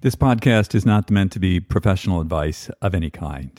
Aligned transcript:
This 0.00 0.14
podcast 0.14 0.76
is 0.76 0.86
not 0.86 1.10
meant 1.10 1.32
to 1.32 1.40
be 1.40 1.58
professional 1.58 2.20
advice 2.20 2.70
of 2.80 2.94
any 2.94 3.10
kind. 3.10 3.50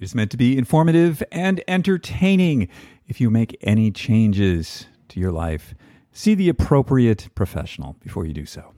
It 0.00 0.02
is 0.02 0.16
meant 0.16 0.32
to 0.32 0.36
be 0.36 0.58
informative 0.58 1.22
and 1.30 1.62
entertaining. 1.68 2.66
If 3.06 3.20
you 3.20 3.30
make 3.30 3.56
any 3.60 3.92
changes 3.92 4.86
to 5.10 5.20
your 5.20 5.30
life, 5.30 5.76
see 6.10 6.34
the 6.34 6.48
appropriate 6.48 7.28
professional 7.36 7.94
before 8.00 8.26
you 8.26 8.32
do 8.32 8.46
so. 8.46 8.72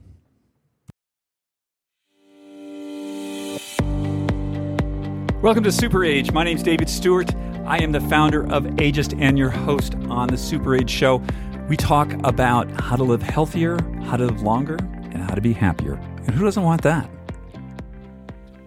Welcome 5.41 5.63
to 5.63 5.71
Super 5.71 6.05
Age. 6.05 6.31
My 6.31 6.43
name 6.43 6.57
is 6.57 6.63
David 6.63 6.89
Stewart. 6.89 7.33
I 7.65 7.81
am 7.81 7.91
the 7.91 8.01
founder 8.01 8.43
of 8.53 8.65
Ageist 8.75 9.19
and 9.19 9.35
your 9.35 9.49
host 9.49 9.95
on 10.09 10.27
the 10.27 10.37
Super 10.37 10.75
Age 10.75 10.91
Show. 10.91 11.23
We 11.69 11.75
talk 11.75 12.13
about 12.23 12.69
how 12.79 12.95
to 12.95 13.03
live 13.03 13.23
healthier, 13.23 13.79
how 14.03 14.17
to 14.17 14.25
live 14.25 14.43
longer, 14.43 14.77
and 15.19 15.29
how 15.29 15.35
to 15.35 15.41
be 15.41 15.53
happier. 15.53 15.93
And 16.25 16.31
who 16.31 16.45
doesn't 16.45 16.63
want 16.63 16.81
that? 16.83 17.09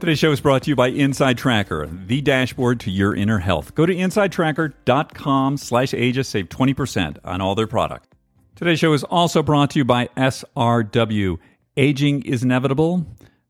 Today's 0.01 0.19
show 0.19 0.33
is 0.33 0.41
brought 0.41 0.65
to 0.65 0.71
you 0.71 0.75
by 0.75 0.89
Inside 0.89 1.39
Tracker, 1.39 1.87
the 1.87 2.21
dashboard 2.21 2.81
to 2.81 2.91
your 2.91 3.15
inner 3.15 3.39
health. 3.39 3.75
Go 3.75 3.87
to 3.87 3.95
insidetracker.com 3.95 5.57
slash 5.57 5.93
ageist, 5.93 6.27
save 6.27 6.49
20% 6.49 7.19
on 7.25 7.41
all 7.41 7.55
their 7.55 7.69
products. 7.69 8.09
Today's 8.57 8.81
show 8.81 8.93
is 8.93 9.05
also 9.05 9.43
brought 9.43 9.71
to 9.71 9.79
you 9.79 9.85
by 9.85 10.09
SRW. 10.17 11.39
Aging 11.77 12.23
is 12.23 12.43
inevitable, 12.43 13.07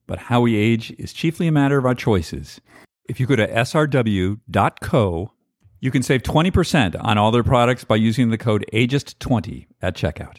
but 0.06 0.18
how 0.18 0.42
we 0.42 0.54
age 0.56 0.94
is 0.98 1.12
chiefly 1.12 1.48
a 1.48 1.52
matter 1.52 1.78
of 1.78 1.86
our 1.86 1.94
choices. 1.94 2.60
If 3.08 3.18
you 3.18 3.26
go 3.26 3.36
to 3.36 3.48
srw.co, 3.48 5.32
you 5.80 5.90
can 5.90 6.02
save 6.02 6.22
20% 6.22 7.02
on 7.02 7.18
all 7.18 7.30
their 7.30 7.42
products 7.42 7.82
by 7.82 7.96
using 7.96 8.28
the 8.28 8.38
code 8.38 8.64
AGEIST20 8.72 9.66
at 9.80 9.96
checkout. 9.96 10.36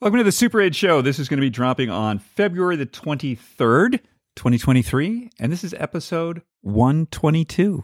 Welcome 0.00 0.18
to 0.18 0.24
the 0.24 0.30
Super 0.30 0.60
Age 0.60 0.76
Show. 0.76 1.02
This 1.02 1.18
is 1.18 1.28
going 1.28 1.38
to 1.38 1.44
be 1.44 1.50
dropping 1.50 1.90
on 1.90 2.20
February 2.20 2.76
the 2.76 2.86
23rd, 2.86 3.98
2023, 4.36 5.30
and 5.40 5.50
this 5.50 5.64
is 5.64 5.74
episode 5.74 6.42
122. 6.60 7.82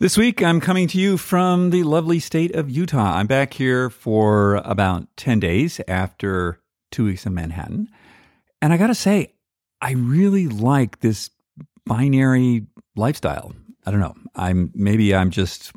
This 0.00 0.18
week, 0.18 0.42
I'm 0.42 0.60
coming 0.60 0.88
to 0.88 0.98
you 0.98 1.16
from 1.16 1.70
the 1.70 1.84
lovely 1.84 2.18
state 2.18 2.54
of 2.54 2.68
Utah. 2.68 3.16
I'm 3.16 3.26
back 3.26 3.54
here 3.54 3.88
for 3.88 4.56
about 4.56 5.08
10 5.16 5.40
days 5.40 5.80
after 5.88 6.60
two 6.90 7.06
weeks 7.06 7.24
in 7.24 7.32
Manhattan. 7.32 7.88
And 8.60 8.74
I 8.74 8.76
got 8.76 8.88
to 8.88 8.94
say, 8.94 9.32
I 9.80 9.92
really 9.92 10.48
like 10.48 11.00
this 11.00 11.30
binary 11.86 12.66
lifestyle. 12.96 13.54
I 13.86 13.92
don't 13.92 14.00
know. 14.00 14.14
I'm 14.34 14.70
maybe 14.74 15.14
I'm 15.14 15.30
just 15.30 15.72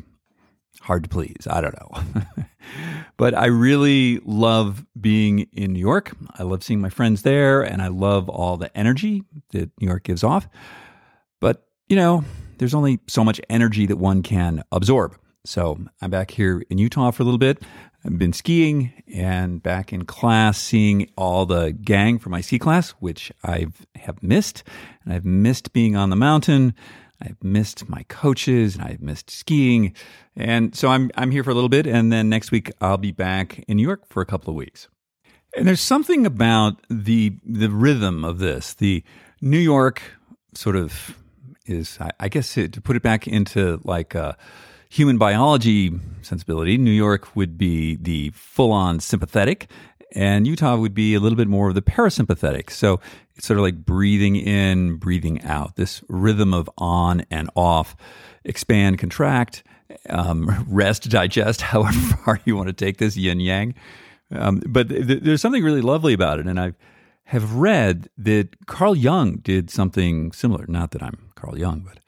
hard 0.86 1.03
to 1.03 1.09
please. 1.09 1.47
I 1.50 1.61
don't 1.61 1.75
know. 1.80 2.23
but 3.17 3.33
I 3.33 3.47
really 3.47 4.19
love 4.23 4.86
being 5.00 5.47
in 5.52 5.73
New 5.73 5.80
York. 5.80 6.16
I 6.38 6.44
love 6.44 6.64
seeing 6.64 6.80
my 6.80 6.89
friends 6.89 7.23
there 7.23 7.64
and 7.64 7.81
I 7.81 7.88
love 7.88 8.30
all 8.30 8.55
the 8.55 8.75
energy 8.77 9.23
that 9.50 9.72
New 9.81 9.88
York 9.88 10.03
gives 10.03 10.23
off. 10.23 10.47
But, 11.42 11.66
you 11.89 11.95
know, 11.95 12.23
there's 12.59 12.75
only 12.75 13.00
so 13.08 13.23
much 13.23 13.42
energy 13.50 13.88
that 13.88 13.97
one 13.97 14.22
can 14.22 14.64
absorb. 14.72 15.17
So 15.44 15.80
I'm 16.02 16.11
back 16.11 16.30
here 16.30 16.64
in 16.69 16.77
Utah 16.77 17.09
for 17.09 17.23
a 17.23 17.25
little 17.25 17.39
bit. 17.39 17.64
I've 18.05 18.20
been 18.20 18.33
skiing 18.33 18.94
and 19.11 19.64
back 19.64 19.92
in 19.92 20.05
class 20.05 20.59
seeing 20.59 21.09
all 21.17 21.47
the 21.47 21.72
gang 21.72 22.20
from 22.20 22.31
my 22.31 22.42
C 22.42 22.59
class, 22.59 22.92
which 22.99 23.31
I 23.44 23.67
have 23.95 24.22
missed. 24.22 24.64
And 25.03 25.14
I've 25.14 25.25
missed 25.25 25.73
being 25.73 25.95
on 25.95 26.11
the 26.11 26.16
mountain. 26.16 26.75
I've 27.21 27.44
missed 27.44 27.88
my 27.89 28.03
coaches 28.08 28.75
and 28.75 28.83
I've 28.83 29.02
missed 29.02 29.30
skiing. 29.30 29.94
And 30.35 30.75
so 30.75 30.89
I'm 30.89 31.11
I'm 31.16 31.31
here 31.31 31.44
for 31.44 31.52
a 31.52 31.53
little 31.53 31.69
bit 31.69 31.88
and 31.88 32.11
then 32.11 32.30
next 32.30 32.52
week 32.52 32.71
I'll 32.81 32.97
be 32.97 33.11
back 33.11 33.63
in 33.67 33.77
New 33.77 33.83
York 33.83 34.08
for 34.08 34.21
a 34.21 34.25
couple 34.25 34.52
of 34.52 34.55
weeks. 34.55 34.88
And 35.55 35.67
there's 35.67 35.81
something 35.81 36.25
about 36.25 36.81
the 36.89 37.38
the 37.45 37.69
rhythm 37.69 38.25
of 38.25 38.39
this. 38.39 38.73
The 38.73 39.03
New 39.41 39.59
York 39.59 40.02
sort 40.53 40.75
of 40.75 41.17
is 41.66 41.97
I, 41.99 42.11
I 42.19 42.30
guess 42.30 42.58
it, 42.58 42.73
to 42.73 42.81
put 42.81 42.95
it 42.95 43.02
back 43.02 43.27
into 43.27 43.80
like 43.83 44.16
a 44.16 44.38
human 44.89 45.17
biology 45.17 45.91
sensibility, 46.21 46.77
New 46.77 46.92
York 46.92 47.36
would 47.36 47.58
be 47.58 47.95
the 47.95 48.30
full 48.32 48.71
on 48.71 48.99
sympathetic, 48.99 49.70
and 50.14 50.47
Utah 50.47 50.77
would 50.77 50.93
be 50.93 51.15
a 51.15 51.20
little 51.20 51.36
bit 51.36 51.47
more 51.47 51.70
of 51.70 51.76
the 51.76 51.82
parasympathetic. 51.82 52.70
So 52.70 52.99
it's 53.35 53.47
sort 53.47 53.57
of 53.57 53.63
like 53.63 53.85
breathing 53.85 54.35
in, 54.35 54.95
breathing 54.95 55.41
out, 55.43 55.75
this 55.75 56.03
rhythm 56.07 56.53
of 56.53 56.69
on 56.77 57.25
and 57.29 57.49
off, 57.55 57.95
expand, 58.43 58.99
contract, 58.99 59.63
um, 60.09 60.65
rest, 60.69 61.09
digest, 61.09 61.61
however 61.73 61.99
far 61.99 62.39
you 62.45 62.55
want 62.55 62.67
to 62.67 62.73
take 62.73 62.97
this 62.97 63.17
yin 63.17 63.39
yang. 63.39 63.75
Um, 64.31 64.61
but 64.67 64.89
th- 64.89 65.21
there's 65.21 65.41
something 65.41 65.63
really 65.63 65.81
lovely 65.81 66.13
about 66.13 66.39
it. 66.39 66.47
And 66.47 66.59
I 66.59 66.73
have 67.25 67.53
read 67.53 68.09
that 68.17 68.65
Carl 68.67 68.95
Jung 68.95 69.37
did 69.37 69.69
something 69.69 70.31
similar. 70.31 70.65
Not 70.67 70.91
that 70.91 71.03
I'm 71.03 71.31
Carl 71.35 71.57
Jung, 71.57 71.87
but 71.87 71.99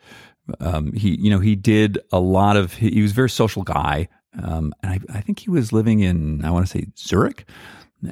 um, 0.59 0.93
he, 0.93 1.15
you 1.15 1.29
know, 1.29 1.39
he 1.39 1.55
did 1.55 1.99
a 2.11 2.19
lot 2.19 2.57
of. 2.57 2.73
He, 2.73 2.89
he 2.89 3.01
was 3.01 3.11
a 3.11 3.15
very 3.15 3.29
social 3.29 3.63
guy, 3.63 4.07
um, 4.41 4.73
and 4.81 4.93
I, 4.93 5.17
I, 5.17 5.21
think 5.21 5.39
he 5.39 5.49
was 5.49 5.73
living 5.73 5.99
in 5.99 6.45
I 6.45 6.51
want 6.51 6.65
to 6.65 6.71
say 6.71 6.87
Zurich, 6.97 7.45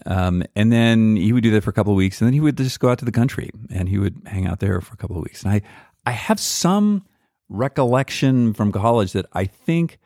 um, 0.06 0.44
and 0.56 0.72
then 0.72 1.16
he 1.16 1.32
would 1.32 1.44
do 1.44 1.52
that 1.52 1.64
for 1.64 1.70
a 1.70 1.74
couple 1.74 1.94
of 1.94 1.98
weeks, 1.98 2.20
and 2.20 2.28
then 2.28 2.34
he 2.34 2.40
would 2.40 2.58
just 2.58 2.80
go 2.80 2.90
out 2.90 3.00
to 3.00 3.06
the 3.06 3.12
country 3.12 3.50
and 3.70 3.88
he 3.88 3.98
would 3.98 4.22
hang 4.26 4.48
out 4.48 4.60
there 4.60 4.82
for 4.82 4.94
a 4.94 4.98
couple 4.98 5.18
of 5.18 5.24
weeks. 5.24 5.44
And 5.44 5.52
I, 5.52 5.62
I 6.06 6.12
have 6.12 6.40
some 6.40 7.06
recollection 7.50 8.54
from 8.54 8.72
college 8.72 9.14
that 9.14 9.26
I 9.34 9.46
think 9.46 10.00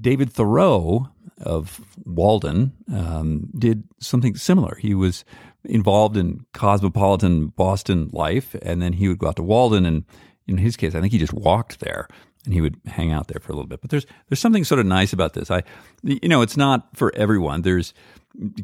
David 0.00 0.32
Thoreau 0.32 1.08
of 1.40 1.80
Walden 2.04 2.72
um, 2.92 3.48
did 3.58 3.84
something 4.00 4.36
similar. 4.36 4.76
He 4.76 4.94
was 4.94 5.24
involved 5.64 6.16
in 6.16 6.46
cosmopolitan 6.52 7.48
Boston 7.48 8.10
life, 8.12 8.54
and 8.62 8.80
then 8.80 8.94
he 8.94 9.08
would 9.08 9.18
go 9.18 9.28
out 9.28 9.36
to 9.36 9.42
Walden, 9.42 9.84
and 9.84 10.04
in 10.46 10.58
his 10.58 10.76
case, 10.76 10.94
I 10.94 11.00
think 11.00 11.12
he 11.12 11.18
just 11.18 11.32
walked 11.32 11.80
there 11.80 12.06
and 12.44 12.54
he 12.54 12.60
would 12.60 12.80
hang 12.86 13.12
out 13.12 13.26
there 13.26 13.40
for 13.40 13.52
a 13.52 13.56
little 13.56 13.68
bit. 13.68 13.80
But 13.80 13.90
there's 13.90 14.06
there's 14.28 14.38
something 14.38 14.64
sort 14.64 14.78
of 14.78 14.86
nice 14.86 15.12
about 15.12 15.34
this. 15.34 15.50
I, 15.50 15.64
you 16.02 16.28
know, 16.28 16.42
it's 16.42 16.56
not 16.56 16.88
for 16.94 17.12
everyone. 17.14 17.62
There's 17.62 17.92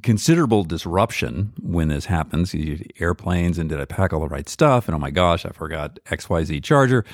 considerable 0.02 0.64
disruption 0.64 1.52
when 1.60 1.88
this 1.88 2.06
happens. 2.06 2.54
You 2.54 2.84
Airplanes 2.98 3.58
and 3.58 3.68
did 3.68 3.80
I 3.80 3.84
pack 3.84 4.12
all 4.12 4.20
the 4.20 4.28
right 4.28 4.48
stuff? 4.48 4.88
And 4.88 4.94
oh 4.94 4.98
my 4.98 5.10
gosh, 5.10 5.44
I 5.44 5.50
forgot 5.50 5.98
X 6.10 6.28
Y 6.28 6.44
Z 6.44 6.60
charger. 6.60 7.04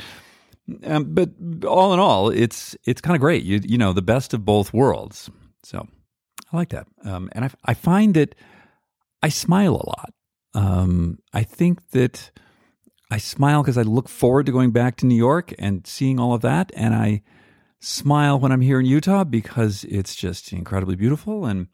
Um, 0.85 1.15
but 1.15 1.31
all 1.67 1.95
in 1.95 2.01
all, 2.01 2.29
it's 2.31 2.77
it's 2.85 3.01
kind 3.01 3.15
of 3.15 3.21
great. 3.21 3.43
You 3.43 3.61
you 3.65 3.79
know 3.79 3.93
the 3.93 4.03
best 4.03 4.35
of 4.35 4.45
both 4.45 4.73
worlds. 4.73 5.31
So 5.63 5.87
I 6.53 6.57
like 6.57 6.71
that. 6.71 6.87
Um, 7.05 7.29
and 7.33 7.45
I 7.45 7.51
I 7.65 7.75
find 7.75 8.15
that 8.15 8.35
I 9.23 9.29
smile 9.29 9.75
a 9.75 9.87
lot. 9.87 10.13
Um, 10.55 11.19
I 11.33 11.43
think 11.43 11.91
that 11.91 12.31
I 13.11 13.19
smile 13.19 13.63
because 13.63 13.79
I 13.79 13.83
look 13.83 14.09
forward 14.09 14.47
to 14.47 14.53
going 14.53 14.71
back 14.71 14.97
to 14.97 15.07
New 15.07 15.17
York 15.17 15.55
and 15.59 15.87
seeing 15.87 16.21
all 16.21 16.35
of 16.35 16.43
that, 16.43 16.73
and 16.75 16.95
I 16.95 17.23
smile 17.81 18.39
when 18.39 18.53
I'm 18.53 18.61
here 18.61 18.81
in 18.81 18.87
Utah 18.87 19.25
because 19.25 19.85
it's 19.85 20.15
just 20.15 20.53
incredibly 20.53 20.97
beautiful 20.97 21.47
and 21.47 21.69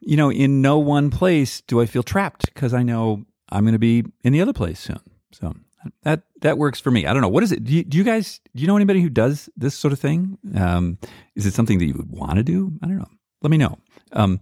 you 0.00 0.16
know, 0.16 0.30
in 0.30 0.62
no 0.62 0.78
one 0.78 1.10
place 1.10 1.60
do 1.62 1.80
I 1.80 1.86
feel 1.86 2.02
trapped 2.02 2.52
because 2.54 2.74
I 2.74 2.82
know 2.82 3.24
I'm 3.50 3.64
going 3.64 3.72
to 3.72 3.78
be 3.78 4.04
in 4.22 4.32
the 4.32 4.40
other 4.40 4.52
place 4.52 4.80
soon. 4.80 5.00
So 5.32 5.54
that 6.02 6.22
that 6.40 6.58
works 6.58 6.80
for 6.80 6.90
me. 6.90 7.06
I 7.06 7.12
don't 7.12 7.22
know 7.22 7.28
what 7.28 7.42
is 7.42 7.52
it. 7.52 7.64
Do 7.64 7.72
you, 7.72 7.84
do 7.84 7.98
you 7.98 8.04
guys 8.04 8.40
do 8.54 8.60
you 8.60 8.66
know 8.66 8.76
anybody 8.76 9.00
who 9.00 9.10
does 9.10 9.48
this 9.56 9.74
sort 9.74 9.92
of 9.92 10.00
thing? 10.00 10.38
Um, 10.54 10.98
is 11.34 11.46
it 11.46 11.54
something 11.54 11.78
that 11.78 11.84
you 11.84 11.94
would 11.94 12.10
want 12.10 12.36
to 12.36 12.42
do? 12.42 12.72
I 12.82 12.86
don't 12.86 12.98
know. 12.98 13.10
Let 13.42 13.50
me 13.50 13.58
know. 13.58 13.78
Um, 14.12 14.40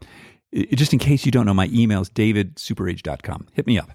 just 0.53 0.93
in 0.93 0.99
case 0.99 1.27
you 1.27 1.33
don't 1.33 1.47
know, 1.47 1.55
my 1.55 1.69
email 1.73 2.01
is 2.01 2.11
davidsuperage.com. 2.11 3.49
Hit 3.53 3.67
me 3.67 3.79
up. 3.79 3.91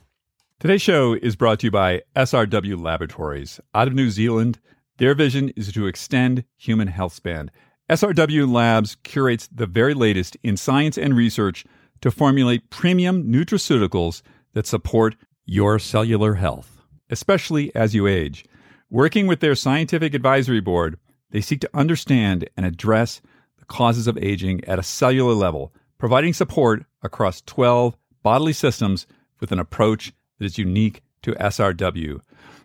Today's 0.60 0.82
show 0.82 1.14
is 1.14 1.36
brought 1.36 1.60
to 1.62 1.68
you 1.68 1.72
by 1.72 2.04
SRW 2.16 2.80
Laboratories 2.80 3.60
out 3.74 3.88
of 3.88 3.96
New 3.96 4.12
Zealand. 4.12 4.60
Their 4.98 5.16
vision 5.16 5.50
is 5.56 5.72
to 5.72 5.88
extend 5.88 6.44
human 6.56 6.88
health 6.88 7.14
span 7.14 7.50
SRW 7.92 8.50
Labs 8.50 8.96
curates 9.04 9.50
the 9.54 9.66
very 9.66 9.94
latest 9.94 10.38
in 10.44 10.56
science 10.56 10.98
and 10.98 11.14
research 11.14 11.66
to 12.00 12.10
formulate 12.10 12.70
premium 12.70 13.26
nutraceuticals 13.26 14.22
that 14.54 14.66
support 14.66 15.18
your 15.46 15.78
cellular 15.78 16.36
health, 16.36 16.78
especially 17.10 17.70
as 17.76 17.94
you 17.94 18.08
age. 18.08 18.46
Working 18.90 19.28
with 19.28 19.42
their 19.42 19.56
scientific 19.56 20.14
advisory 20.14 20.62
board, 20.62 20.98
they 21.32 21.42
seek 21.42 21.60
to 21.62 21.70
understand 21.74 22.50
and 22.56 22.66
address 22.66 23.20
the 23.60 23.66
causes 23.66 24.08
of 24.08 24.18
aging 24.20 24.64
at 24.64 24.80
a 24.80 24.84
cellular 24.84 25.34
level, 25.34 25.74
providing 25.98 26.32
support 26.32 26.86
across 27.04 27.42
12 27.42 27.98
bodily 28.24 28.54
systems 28.54 29.06
with 29.42 29.52
an 29.52 29.60
approach 29.60 30.14
that 30.40 30.46
is 30.46 30.58
unique 30.58 31.02
to 31.24 31.34
SRW. 31.34 32.22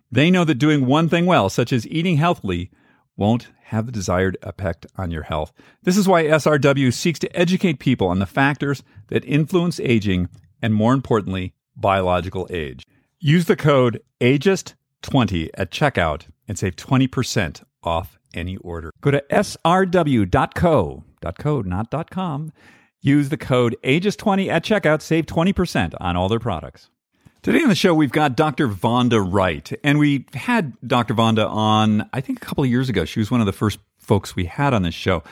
They 0.09 0.31
know 0.31 0.45
that 0.45 0.55
doing 0.55 0.87
one 0.87 1.09
thing 1.09 1.27
well, 1.27 1.51
such 1.51 1.73
as 1.73 1.89
eating 1.89 2.17
healthily, 2.17 2.71
won't 3.17 3.49
have 3.65 3.87
the 3.87 3.93
desired 3.93 4.37
effect 4.43 4.87
on 4.97 5.11
your 5.11 5.25
health. 5.25 5.53
This 5.83 5.97
is 5.97 6.07
why 6.07 6.25
SRW 6.25 6.93
seeks 6.93 7.19
to 7.21 7.37
educate 7.37 7.79
people 7.79 8.09
on 8.09 8.19
the 8.19 8.27
factors 8.27 8.83
that 9.09 9.25
influence 9.25 9.81
aging 9.81 10.29
and, 10.63 10.75
more 10.75 10.95
importantly, 10.95 11.55
biological 11.77 12.47
age. 12.51 12.85
Use 13.19 13.47
the 13.47 13.57
code 13.57 14.01
AGEIST20 14.21 15.51
at 15.55 15.71
checkout 15.71 16.27
and 16.47 16.59
save 16.59 16.77
20% 16.77 17.63
off 17.83 18.19
any 18.35 18.57
order. 18.59 18.91
Go 19.01 19.11
to 19.11 19.25
srw.co, 19.31 21.05
.co, 21.39 21.61
not 21.63 22.11
.com. 22.11 22.53
Use 23.01 23.29
the 23.29 23.37
code 23.37 23.77
AGEIST20 23.85 24.49
at 24.49 24.65
checkout, 24.65 25.03
save 25.03 25.27
20% 25.27 25.95
on 26.01 26.17
all 26.17 26.29
their 26.29 26.39
products. 26.39 26.91
Today 27.47 27.63
on 27.63 27.69
the 27.69 27.77
show, 27.77 27.95
we've 27.95 28.11
got 28.11 28.35
Dr. 28.35 28.67
Vonda 28.67 29.25
Wright, 29.25 29.73
and 29.85 30.01
we 30.01 30.27
had 30.35 30.73
Dr. 30.85 31.15
Vonda 31.15 31.49
on, 31.49 32.11
I 32.13 32.21
think, 32.21 32.43
a 32.43 32.45
couple 32.45 32.65
of 32.65 32.71
years 32.71 32.89
ago. 32.89 33.05
She 33.05 33.21
was 33.21 33.31
one 33.31 33.39
of 33.39 33.47
the 33.47 33.53
first 33.53 33.79
folks 34.01 34.35
we 34.35 34.47
had 34.47 34.75
on 34.75 34.83
this 34.83 34.97
show. 34.97 35.23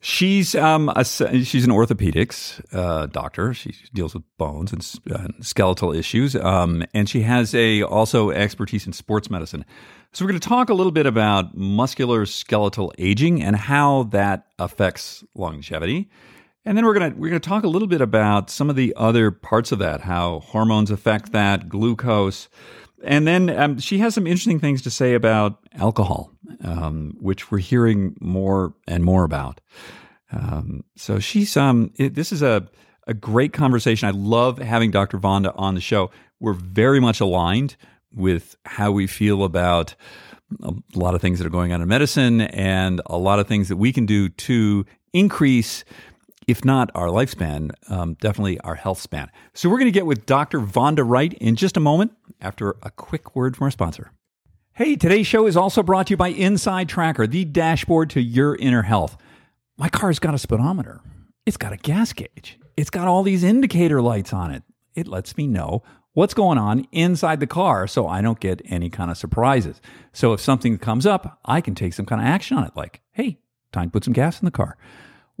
She's 0.00 0.54
um 0.54 0.88
a, 0.88 1.04
she's 1.04 1.66
an 1.66 1.70
orthopedics 1.70 2.64
uh, 2.74 3.04
doctor. 3.08 3.52
She 3.52 3.74
deals 3.92 4.14
with 4.14 4.22
bones 4.38 4.72
and 4.72 4.82
skeletal 5.44 5.92
issues, 5.92 6.34
um, 6.34 6.82
and 6.94 7.10
she 7.10 7.20
has 7.20 7.54
a 7.54 7.82
also 7.82 8.30
expertise 8.30 8.86
in 8.86 8.94
sports 8.94 9.28
medicine. 9.28 9.66
So 10.14 10.24
we're 10.24 10.30
going 10.30 10.40
to 10.40 10.48
talk 10.48 10.70
a 10.70 10.74
little 10.74 10.92
bit 10.92 11.04
about 11.04 11.54
muscular 11.54 12.24
skeletal 12.24 12.90
aging 12.96 13.42
and 13.42 13.54
how 13.54 14.04
that 14.04 14.46
affects 14.58 15.24
longevity. 15.34 16.08
And 16.64 16.76
then 16.76 16.84
we're 16.84 16.94
gonna 16.94 17.14
we're 17.16 17.30
gonna 17.30 17.40
talk 17.40 17.64
a 17.64 17.68
little 17.68 17.88
bit 17.88 18.00
about 18.00 18.50
some 18.50 18.68
of 18.68 18.76
the 18.76 18.92
other 18.96 19.30
parts 19.30 19.72
of 19.72 19.78
that, 19.78 20.02
how 20.02 20.40
hormones 20.40 20.90
affect 20.90 21.32
that, 21.32 21.68
glucose, 21.68 22.48
and 23.02 23.26
then 23.26 23.48
um, 23.50 23.78
she 23.78 23.98
has 23.98 24.14
some 24.14 24.26
interesting 24.26 24.60
things 24.60 24.82
to 24.82 24.90
say 24.90 25.14
about 25.14 25.58
alcohol, 25.74 26.32
um, 26.62 27.16
which 27.18 27.50
we're 27.50 27.58
hearing 27.58 28.14
more 28.20 28.74
and 28.86 29.04
more 29.04 29.24
about. 29.24 29.60
Um, 30.32 30.84
so 30.96 31.18
she's 31.18 31.56
um, 31.56 31.92
it, 31.96 32.14
this 32.14 32.30
is 32.30 32.42
a 32.42 32.68
a 33.06 33.14
great 33.14 33.52
conversation. 33.52 34.08
I 34.08 34.12
love 34.12 34.58
having 34.58 34.90
Dr. 34.90 35.18
Vonda 35.18 35.52
on 35.56 35.74
the 35.74 35.80
show. 35.80 36.10
We're 36.38 36.52
very 36.52 37.00
much 37.00 37.20
aligned 37.20 37.76
with 38.12 38.56
how 38.64 38.92
we 38.92 39.06
feel 39.06 39.44
about 39.44 39.94
a 40.62 40.72
lot 40.94 41.14
of 41.14 41.20
things 41.20 41.38
that 41.38 41.46
are 41.46 41.50
going 41.50 41.72
on 41.72 41.80
in 41.80 41.88
medicine 41.88 42.40
and 42.40 43.00
a 43.06 43.16
lot 43.16 43.38
of 43.38 43.46
things 43.46 43.68
that 43.68 43.76
we 43.76 43.92
can 43.92 44.04
do 44.04 44.28
to 44.28 44.84
increase 45.12 45.84
if 46.50 46.64
not 46.64 46.90
our 46.94 47.06
lifespan, 47.06 47.70
um, 47.90 48.14
definitely 48.14 48.58
our 48.60 48.74
health 48.74 49.00
span. 49.00 49.30
So 49.54 49.68
we're 49.68 49.78
going 49.78 49.86
to 49.86 49.92
get 49.92 50.06
with 50.06 50.26
Dr. 50.26 50.60
Vonda 50.60 51.08
Wright 51.08 51.32
in 51.34 51.54
just 51.54 51.76
a 51.76 51.80
moment 51.80 52.12
after 52.40 52.76
a 52.82 52.90
quick 52.90 53.36
word 53.36 53.56
from 53.56 53.66
our 53.66 53.70
sponsor. 53.70 54.10
Hey, 54.72 54.96
today's 54.96 55.26
show 55.26 55.46
is 55.46 55.56
also 55.56 55.82
brought 55.82 56.08
to 56.08 56.12
you 56.12 56.16
by 56.16 56.28
Inside 56.28 56.88
Tracker, 56.88 57.26
the 57.26 57.44
dashboard 57.44 58.10
to 58.10 58.20
your 58.20 58.56
inner 58.56 58.82
health. 58.82 59.16
My 59.76 59.88
car's 59.88 60.18
got 60.18 60.34
a 60.34 60.38
speedometer. 60.38 61.00
It's 61.46 61.56
got 61.56 61.72
a 61.72 61.76
gas 61.76 62.12
gauge. 62.12 62.58
It's 62.76 62.90
got 62.90 63.06
all 63.06 63.22
these 63.22 63.44
indicator 63.44 64.02
lights 64.02 64.32
on 64.32 64.50
it. 64.50 64.62
It 64.94 65.06
lets 65.06 65.36
me 65.36 65.46
know 65.46 65.82
what's 66.14 66.34
going 66.34 66.58
on 66.58 66.86
inside 66.90 67.38
the 67.38 67.46
car 67.46 67.86
so 67.86 68.08
I 68.08 68.22
don't 68.22 68.40
get 68.40 68.60
any 68.64 68.90
kind 68.90 69.10
of 69.10 69.16
surprises. 69.16 69.80
So 70.12 70.32
if 70.32 70.40
something 70.40 70.78
comes 70.78 71.06
up, 71.06 71.38
I 71.44 71.60
can 71.60 71.74
take 71.76 71.94
some 71.94 72.06
kind 72.06 72.20
of 72.20 72.26
action 72.26 72.56
on 72.56 72.64
it, 72.64 72.72
like, 72.74 73.02
hey, 73.12 73.38
time 73.72 73.86
to 73.86 73.90
put 73.92 74.04
some 74.04 74.14
gas 74.14 74.40
in 74.40 74.46
the 74.46 74.50
car. 74.50 74.76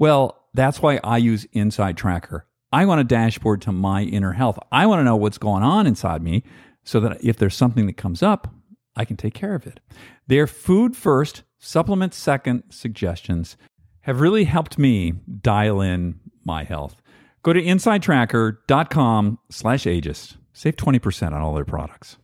Well, 0.00 0.46
that's 0.54 0.80
why 0.80 0.98
I 1.04 1.18
use 1.18 1.46
Inside 1.52 1.98
Tracker. 1.98 2.46
I 2.72 2.86
want 2.86 3.02
a 3.02 3.04
dashboard 3.04 3.60
to 3.62 3.72
my 3.72 4.04
inner 4.04 4.32
health. 4.32 4.58
I 4.72 4.86
want 4.86 5.00
to 5.00 5.04
know 5.04 5.14
what's 5.14 5.36
going 5.36 5.62
on 5.62 5.86
inside 5.86 6.22
me 6.22 6.42
so 6.82 7.00
that 7.00 7.22
if 7.22 7.36
there's 7.36 7.54
something 7.54 7.84
that 7.84 7.98
comes 7.98 8.22
up, 8.22 8.50
I 8.96 9.04
can 9.04 9.18
take 9.18 9.34
care 9.34 9.54
of 9.54 9.66
it. 9.66 9.78
Their 10.26 10.46
food 10.46 10.96
first, 10.96 11.42
supplement 11.58 12.14
second 12.14 12.62
suggestions 12.70 13.58
have 14.00 14.22
really 14.22 14.44
helped 14.44 14.78
me 14.78 15.12
dial 15.42 15.82
in 15.82 16.18
my 16.46 16.64
health. 16.64 17.02
Go 17.42 17.52
to 17.52 17.62
insidetracker.com 17.62 19.38
slash 19.50 19.84
ageist. 19.84 20.38
Save 20.54 20.76
20% 20.76 21.32
on 21.34 21.42
all 21.42 21.52
their 21.52 21.66
products. 21.66 22.16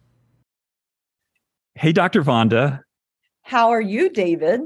Hey, 1.74 1.92
Dr. 1.92 2.22
Vonda. 2.22 2.84
How 3.42 3.68
are 3.68 3.82
you, 3.82 4.08
David? 4.08 4.62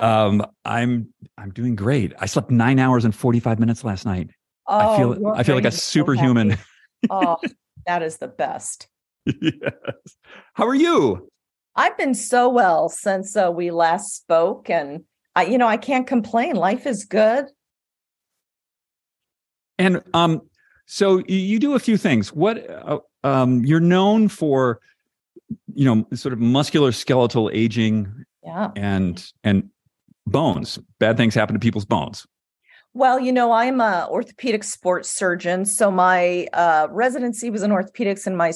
Um, 0.00 0.46
I'm 0.64 1.12
I'm 1.36 1.50
doing 1.50 1.76
great. 1.76 2.12
I 2.18 2.26
slept 2.26 2.50
nine 2.50 2.78
hours 2.78 3.04
and 3.04 3.14
forty 3.14 3.40
five 3.40 3.58
minutes 3.58 3.84
last 3.84 4.06
night. 4.06 4.30
Oh, 4.66 4.78
I 4.78 4.96
feel 4.96 5.32
I 5.34 5.42
feel 5.42 5.54
like 5.54 5.64
a 5.64 5.70
superhuman. 5.70 6.52
So 6.52 6.58
oh, 7.10 7.36
that 7.86 8.02
is 8.02 8.18
the 8.18 8.28
best. 8.28 8.88
yes. 9.26 9.72
How 10.54 10.66
are 10.66 10.74
you? 10.74 11.28
I've 11.74 11.96
been 11.96 12.14
so 12.14 12.48
well 12.48 12.88
since 12.88 13.36
uh, 13.36 13.50
we 13.50 13.70
last 13.70 14.14
spoke, 14.14 14.68
and 14.68 15.04
I, 15.34 15.44
you 15.44 15.58
know, 15.58 15.66
I 15.66 15.76
can't 15.76 16.06
complain. 16.06 16.56
Life 16.56 16.86
is 16.86 17.04
good. 17.04 17.46
And 19.78 20.02
um, 20.12 20.42
so 20.86 21.22
you 21.26 21.58
do 21.58 21.74
a 21.74 21.78
few 21.78 21.96
things. 21.96 22.32
What 22.32 22.68
uh, 22.68 22.98
um, 23.24 23.64
you're 23.64 23.80
known 23.80 24.28
for, 24.28 24.80
you 25.74 25.84
know, 25.84 26.06
sort 26.14 26.32
of 26.32 26.40
muscular 26.40 26.92
skeletal 26.92 27.50
aging, 27.52 28.24
yeah, 28.44 28.70
and 28.76 29.24
and 29.42 29.70
bones. 30.26 30.78
Bad 30.98 31.16
things 31.16 31.34
happen 31.34 31.54
to 31.54 31.60
people's 31.60 31.84
bones. 31.84 32.26
Well, 32.94 33.18
you 33.18 33.32
know, 33.32 33.52
I'm 33.52 33.80
a 33.80 34.06
orthopedic 34.10 34.64
sports 34.64 35.10
surgeon, 35.10 35.64
so 35.64 35.90
my 35.90 36.46
uh, 36.52 36.88
residency 36.90 37.48
was 37.48 37.62
in 37.62 37.70
orthopedics, 37.70 38.26
and 38.26 38.36
my 38.36 38.52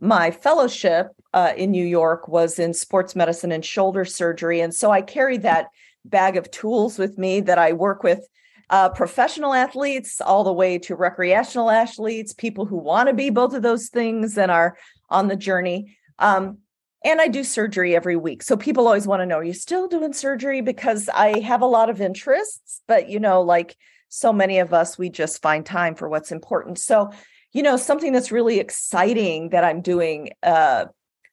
my 0.00 0.30
fellowship 0.30 1.08
uh, 1.34 1.52
in 1.56 1.70
New 1.70 1.84
York 1.84 2.28
was 2.28 2.58
in 2.58 2.72
sports 2.72 3.14
medicine 3.14 3.52
and 3.52 3.64
shoulder 3.64 4.04
surgery, 4.04 4.60
and 4.60 4.74
so 4.74 4.90
I 4.90 5.02
carry 5.02 5.36
that 5.38 5.66
bag 6.04 6.36
of 6.36 6.50
tools 6.50 6.98
with 6.98 7.18
me 7.18 7.40
that 7.40 7.58
I 7.58 7.72
work 7.74 8.02
with 8.02 8.26
uh, 8.70 8.88
professional 8.90 9.54
athletes 9.54 10.20
all 10.20 10.44
the 10.44 10.52
way 10.52 10.78
to 10.78 10.94
recreational 10.94 11.70
athletes, 11.70 12.32
people 12.32 12.66
who 12.66 12.76
want 12.76 13.08
to 13.08 13.14
be 13.14 13.30
both 13.30 13.54
of 13.54 13.62
those 13.62 13.88
things 13.88 14.36
and 14.36 14.50
are 14.50 14.76
on 15.10 15.28
the 15.28 15.36
journey. 15.36 15.96
Um, 16.18 16.58
and 17.04 17.20
I 17.20 17.28
do 17.28 17.44
surgery 17.44 17.94
every 17.94 18.16
week. 18.16 18.42
So 18.42 18.56
people 18.56 18.86
always 18.86 19.06
want 19.06 19.20
to 19.20 19.26
know, 19.26 19.38
are 19.38 19.44
you 19.44 19.52
still 19.52 19.86
doing 19.86 20.12
surgery? 20.12 20.60
Because 20.60 21.08
I 21.08 21.40
have 21.40 21.62
a 21.62 21.66
lot 21.66 21.90
of 21.90 22.00
interests, 22.00 22.82
but 22.88 23.08
you 23.08 23.20
know, 23.20 23.42
like 23.42 23.76
so 24.08 24.32
many 24.32 24.58
of 24.58 24.72
us, 24.72 24.98
we 24.98 25.10
just 25.10 25.42
find 25.42 25.64
time 25.64 25.94
for 25.94 26.08
what's 26.08 26.32
important. 26.32 26.78
So, 26.78 27.10
you 27.52 27.62
know, 27.62 27.76
something 27.76 28.12
that's 28.12 28.32
really 28.32 28.58
exciting 28.58 29.50
that 29.50 29.64
I'm 29.64 29.80
doing 29.80 30.30
uh, 30.42 30.86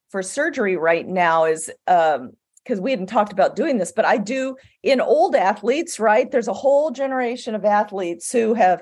for 0.09 0.21
surgery 0.21 0.77
right 0.77 1.07
now 1.07 1.45
is 1.45 1.71
um, 1.87 2.31
because 2.63 2.81
we 2.81 2.91
hadn't 2.91 3.07
talked 3.07 3.31
about 3.31 3.55
doing 3.55 3.77
this, 3.77 3.91
but 3.91 4.05
I 4.05 4.17
do 4.17 4.57
in 4.81 4.99
old 4.99 5.35
athletes, 5.35 5.99
right? 5.99 6.29
There's 6.29 6.47
a 6.47 6.53
whole 6.53 6.89
generation 6.89 7.53
of 7.53 7.63
athletes 7.63 8.31
who 8.31 8.55
have 8.55 8.81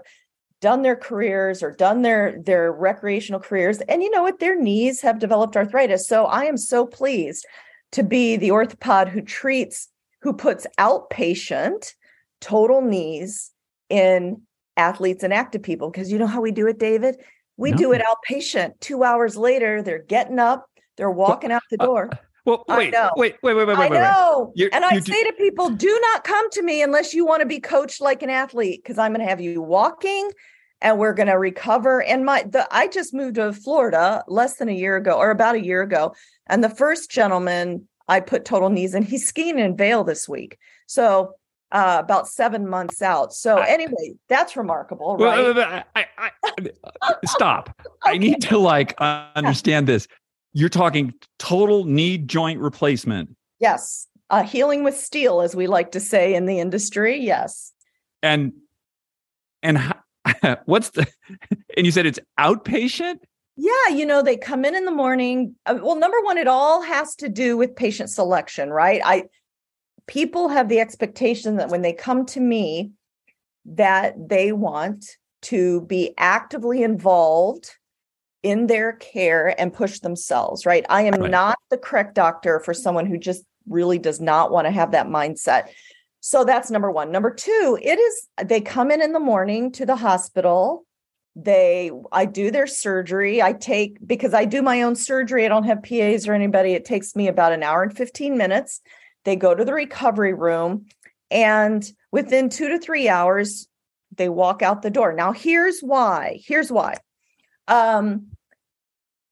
done 0.63 0.81
their 0.81 0.95
careers 0.95 1.61
or 1.61 1.71
done 1.71 2.03
their 2.03 2.41
their 2.41 2.71
recreational 2.71 3.41
careers. 3.41 3.79
And 3.81 4.01
you 4.01 4.09
know 4.09 4.23
what? 4.23 4.39
Their 4.39 4.57
knees 4.59 5.01
have 5.01 5.19
developed 5.19 5.57
arthritis. 5.57 6.07
So 6.07 6.25
i 6.25 6.45
am 6.45 6.57
so 6.57 6.87
pleased 6.87 7.45
to 7.91 8.01
be 8.01 8.37
the 8.37 8.49
orthopod 8.49 9.09
who 9.09 9.21
treats 9.21 9.89
who 10.21 10.31
puts 10.31 10.65
outpatient 10.79 11.93
total 12.39 12.81
knees 12.81 13.51
in 13.89 14.41
athletes 14.77 15.21
and 15.21 15.33
active 15.33 15.61
people. 15.61 15.91
Because 15.91 16.09
you 16.09 16.17
know 16.17 16.27
how 16.27 16.39
we 16.39 16.51
do 16.51 16.65
it 16.67 16.79
david? 16.79 17.17
We 17.57 17.71
no. 17.71 17.77
do 17.77 17.91
it 17.91 18.01
outpatient. 18.01 18.79
2 18.79 19.03
hours 19.03 19.35
later 19.35 19.81
they're 19.81 19.99
getting 19.99 20.39
up 20.39 20.69
they're 20.95 21.11
walking 21.11 21.49
well, 21.49 21.57
out 21.57 21.63
the 21.69 21.83
uh, 21.83 21.85
door. 21.85 22.09
uh, 22.13 22.17
well, 22.45 22.63
wait, 22.67 22.93
wait, 23.15 23.35
wait, 23.41 23.53
wait, 23.55 23.67
wait, 23.67 23.77
wait. 23.77 23.77
I 23.77 23.87
know. 23.89 24.53
Wait, 24.55 24.69
and 24.73 24.85
I 24.85 24.99
say 24.99 25.23
to 25.23 25.33
people, 25.33 25.69
do 25.69 25.99
not 26.01 26.23
come 26.23 26.49
to 26.51 26.61
me 26.61 26.81
unless 26.83 27.13
you 27.13 27.25
want 27.25 27.41
to 27.41 27.45
be 27.45 27.59
coached 27.59 28.01
like 28.01 28.21
an 28.21 28.29
athlete, 28.29 28.81
because 28.83 28.97
I'm 28.97 29.13
going 29.13 29.25
to 29.25 29.29
have 29.29 29.41
you 29.41 29.61
walking 29.61 30.29
and 30.83 30.99
we're 30.99 31.13
going 31.13 31.27
to 31.27 31.39
recover 31.39 32.03
and 32.03 32.25
my 32.25 32.43
the 32.43 32.67
i 32.71 32.87
just 32.87 33.13
moved 33.13 33.35
to 33.35 33.51
florida 33.51 34.23
less 34.27 34.57
than 34.57 34.69
a 34.69 34.73
year 34.73 34.97
ago 34.97 35.13
or 35.13 35.31
about 35.31 35.55
a 35.55 35.63
year 35.63 35.81
ago 35.81 36.13
and 36.47 36.63
the 36.63 36.69
first 36.69 37.09
gentleman 37.09 37.87
i 38.07 38.19
put 38.19 38.45
total 38.45 38.69
knees 38.69 38.93
in 38.93 39.01
he's 39.01 39.27
skiing 39.27 39.57
in 39.57 39.75
vail 39.75 40.03
this 40.03 40.29
week 40.29 40.59
so 40.85 41.33
uh, 41.73 41.97
about 41.99 42.27
seven 42.27 42.69
months 42.69 43.01
out. 43.01 43.33
So 43.33 43.57
anyway, 43.57 44.13
that's 44.29 44.55
remarkable, 44.55 45.17
right? 45.17 45.55
Well, 45.55 45.83
I, 45.95 46.05
I, 46.17 46.31
I, 46.43 47.15
stop. 47.25 47.75
okay. 47.79 47.89
I 48.03 48.17
need 48.17 48.41
to 48.43 48.59
like 48.59 48.93
understand 49.01 49.87
this. 49.87 50.07
You're 50.53 50.69
talking 50.69 51.15
total 51.39 51.85
knee 51.85 52.19
joint 52.19 52.59
replacement. 52.59 53.35
Yes, 53.59 54.07
uh, 54.29 54.43
healing 54.43 54.83
with 54.83 54.95
steel, 54.95 55.41
as 55.41 55.55
we 55.55 55.65
like 55.65 55.91
to 55.93 55.99
say 55.99 56.35
in 56.35 56.45
the 56.45 56.59
industry. 56.59 57.19
Yes. 57.19 57.73
And 58.21 58.53
and 59.63 59.95
what's 60.65 60.91
the 60.91 61.07
and 61.77 61.85
you 61.85 61.91
said 61.91 62.05
it's 62.05 62.19
outpatient? 62.39 63.19
Yeah 63.55 63.89
you 63.89 64.05
know 64.05 64.21
they 64.21 64.37
come 64.37 64.65
in 64.65 64.75
in 64.75 64.85
the 64.85 64.91
morning. 64.91 65.55
Uh, 65.65 65.79
well 65.81 65.95
number 65.95 66.19
one 66.21 66.37
it 66.37 66.47
all 66.47 66.81
has 66.81 67.15
to 67.15 67.29
do 67.29 67.57
with 67.57 67.75
patient 67.75 68.09
selection 68.09 68.69
right? 68.69 69.01
I 69.03 69.25
people 70.07 70.49
have 70.49 70.69
the 70.69 70.79
expectation 70.79 71.57
that 71.57 71.69
when 71.69 71.81
they 71.81 71.93
come 71.93 72.25
to 72.27 72.39
me 72.39 72.91
that 73.65 74.15
they 74.29 74.51
want 74.51 75.05
to 75.41 75.81
be 75.81 76.13
actively 76.17 76.83
involved 76.83 77.71
in 78.41 78.67
their 78.67 78.93
care 78.93 79.59
and 79.59 79.73
push 79.73 79.99
themselves 79.99 80.65
right? 80.65 80.85
I 80.89 81.03
am 81.03 81.15
right. 81.15 81.31
not 81.31 81.57
the 81.69 81.77
correct 81.77 82.15
doctor 82.15 82.59
for 82.59 82.73
someone 82.73 83.05
who 83.05 83.17
just 83.17 83.43
really 83.67 83.97
does 83.97 84.19
not 84.19 84.51
want 84.51 84.65
to 84.65 84.71
have 84.71 84.91
that 84.91 85.07
mindset 85.07 85.69
so 86.25 86.45
that's 86.45 86.71
number 86.71 86.89
one. 86.89 87.11
Number 87.11 87.29
two, 87.29 87.77
it 87.81 87.99
is 87.99 88.29
they 88.45 88.61
come 88.61 88.91
in 88.91 89.01
in 89.01 89.11
the 89.11 89.19
morning 89.19 89.73
to 89.73 89.85
the 89.85 89.97
hospital. 89.97 90.85
They, 91.35 91.91
I 92.13 92.23
do 92.23 92.49
their 92.49 92.65
surgery. 92.65 93.41
I 93.41 93.51
take, 93.51 93.97
because 94.07 94.33
I 94.33 94.45
do 94.45 94.61
my 94.61 94.83
own 94.83 94.95
surgery, 94.95 95.43
I 95.43 95.49
don't 95.49 95.65
have 95.65 95.83
PAs 95.83 96.25
or 96.25 96.33
anybody. 96.33 96.75
It 96.75 96.85
takes 96.85 97.13
me 97.13 97.27
about 97.27 97.51
an 97.51 97.61
hour 97.61 97.83
and 97.83 97.93
15 97.93 98.37
minutes. 98.37 98.79
They 99.25 99.35
go 99.35 99.53
to 99.53 99.65
the 99.65 99.73
recovery 99.73 100.33
room, 100.33 100.85
and 101.29 101.83
within 102.09 102.47
two 102.47 102.69
to 102.69 102.79
three 102.79 103.09
hours, 103.09 103.67
they 104.15 104.29
walk 104.29 104.61
out 104.61 104.81
the 104.81 104.89
door. 104.89 105.11
Now, 105.11 105.33
here's 105.33 105.81
why. 105.81 106.39
Here's 106.45 106.71
why. 106.71 106.99
Um, 107.67 108.27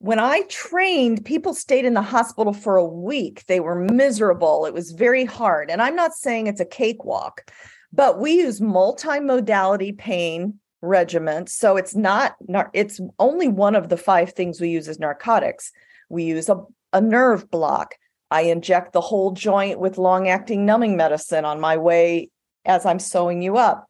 when 0.02 0.18
I 0.18 0.42
trained, 0.50 1.26
people 1.26 1.54
stayed 1.54 1.86
in 1.86 1.94
the 1.94 2.02
hospital 2.02 2.54
for 2.54 2.76
a 2.76 2.84
week. 2.84 3.46
They 3.46 3.60
were 3.60 3.76
miserable. 3.76 4.66
It 4.66 4.74
was 4.74 4.94
very 4.94 5.26
hard. 5.26 5.70
And 5.70 5.80
I'm 5.80 5.96
not 5.96 6.16
saying 6.16 6.48
it's 6.48 6.60
a 6.60 6.66
cakewalk, 6.66 7.52
but 7.94 8.20
we 8.20 8.32
use 8.32 8.60
multimodality 8.60 9.96
pain 9.96 10.56
regimens. 10.84 11.50
So 11.50 11.78
it's 11.78 11.96
not, 11.96 12.36
it's 12.74 13.00
only 13.20 13.48
one 13.48 13.76
of 13.76 13.90
the 13.90 13.98
five 13.98 14.34
things 14.34 14.60
we 14.60 14.70
use 14.70 14.88
as 14.88 14.98
narcotics. 14.98 15.72
We 16.10 16.24
use 16.24 16.50
a, 16.50 16.64
a 16.92 17.00
nerve 17.00 17.52
block. 17.52 17.94
I 18.32 18.42
inject 18.42 18.94
the 18.94 19.02
whole 19.02 19.34
joint 19.34 19.80
with 19.80 20.00
long 20.00 20.28
acting 20.28 20.66
numbing 20.66 20.98
medicine 20.98 21.46
on 21.46 21.60
my 21.60 21.78
way 21.78 22.32
as 22.66 22.88
I'm 22.88 22.98
sewing 22.98 23.44
you 23.44 23.58
up. 23.58 23.86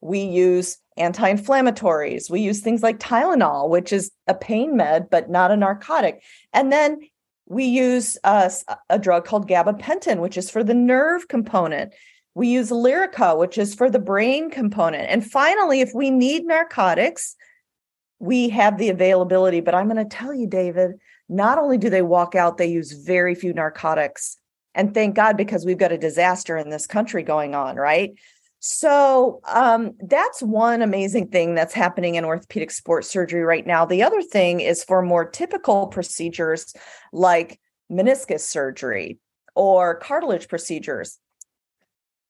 We 0.00 0.20
use 0.20 0.78
anti 0.96 1.32
inflammatories. 1.32 2.30
We 2.30 2.40
use 2.40 2.60
things 2.60 2.82
like 2.82 2.98
Tylenol, 2.98 3.68
which 3.68 3.92
is 3.92 4.10
a 4.26 4.34
pain 4.34 4.76
med, 4.76 5.08
but 5.10 5.30
not 5.30 5.50
a 5.50 5.56
narcotic. 5.56 6.22
And 6.52 6.72
then 6.72 7.00
we 7.46 7.64
use 7.64 8.18
uh, 8.24 8.50
a 8.90 8.98
drug 8.98 9.24
called 9.24 9.48
gabapentin, 9.48 10.20
which 10.20 10.36
is 10.36 10.50
for 10.50 10.64
the 10.64 10.74
nerve 10.74 11.28
component. 11.28 11.92
We 12.34 12.48
use 12.48 12.70
Lyrica, 12.70 13.38
which 13.38 13.56
is 13.56 13.74
for 13.74 13.88
the 13.88 13.98
brain 13.98 14.50
component. 14.50 15.08
And 15.08 15.24
finally, 15.24 15.80
if 15.80 15.92
we 15.94 16.10
need 16.10 16.44
narcotics, 16.44 17.36
we 18.18 18.48
have 18.50 18.78
the 18.78 18.90
availability. 18.90 19.60
But 19.60 19.74
I'm 19.74 19.88
going 19.88 19.96
to 19.96 20.16
tell 20.16 20.34
you, 20.34 20.46
David, 20.46 20.92
not 21.28 21.58
only 21.58 21.78
do 21.78 21.88
they 21.88 22.02
walk 22.02 22.34
out, 22.34 22.58
they 22.58 22.66
use 22.66 22.92
very 22.92 23.34
few 23.34 23.52
narcotics. 23.52 24.36
And 24.74 24.92
thank 24.92 25.14
God, 25.14 25.36
because 25.36 25.64
we've 25.64 25.78
got 25.78 25.92
a 25.92 25.98
disaster 25.98 26.56
in 26.58 26.68
this 26.68 26.86
country 26.86 27.22
going 27.22 27.54
on, 27.54 27.76
right? 27.76 28.12
So 28.60 29.40
um, 29.44 29.92
that's 30.00 30.42
one 30.42 30.82
amazing 30.82 31.28
thing 31.28 31.54
that's 31.54 31.74
happening 31.74 32.14
in 32.14 32.24
orthopedic 32.24 32.70
sports 32.70 33.08
surgery 33.08 33.42
right 33.42 33.66
now. 33.66 33.84
The 33.84 34.02
other 34.02 34.22
thing 34.22 34.60
is 34.60 34.82
for 34.82 35.02
more 35.02 35.28
typical 35.28 35.86
procedures 35.88 36.74
like 37.12 37.60
meniscus 37.90 38.40
surgery 38.40 39.18
or 39.54 39.98
cartilage 40.00 40.48
procedures. 40.48 41.18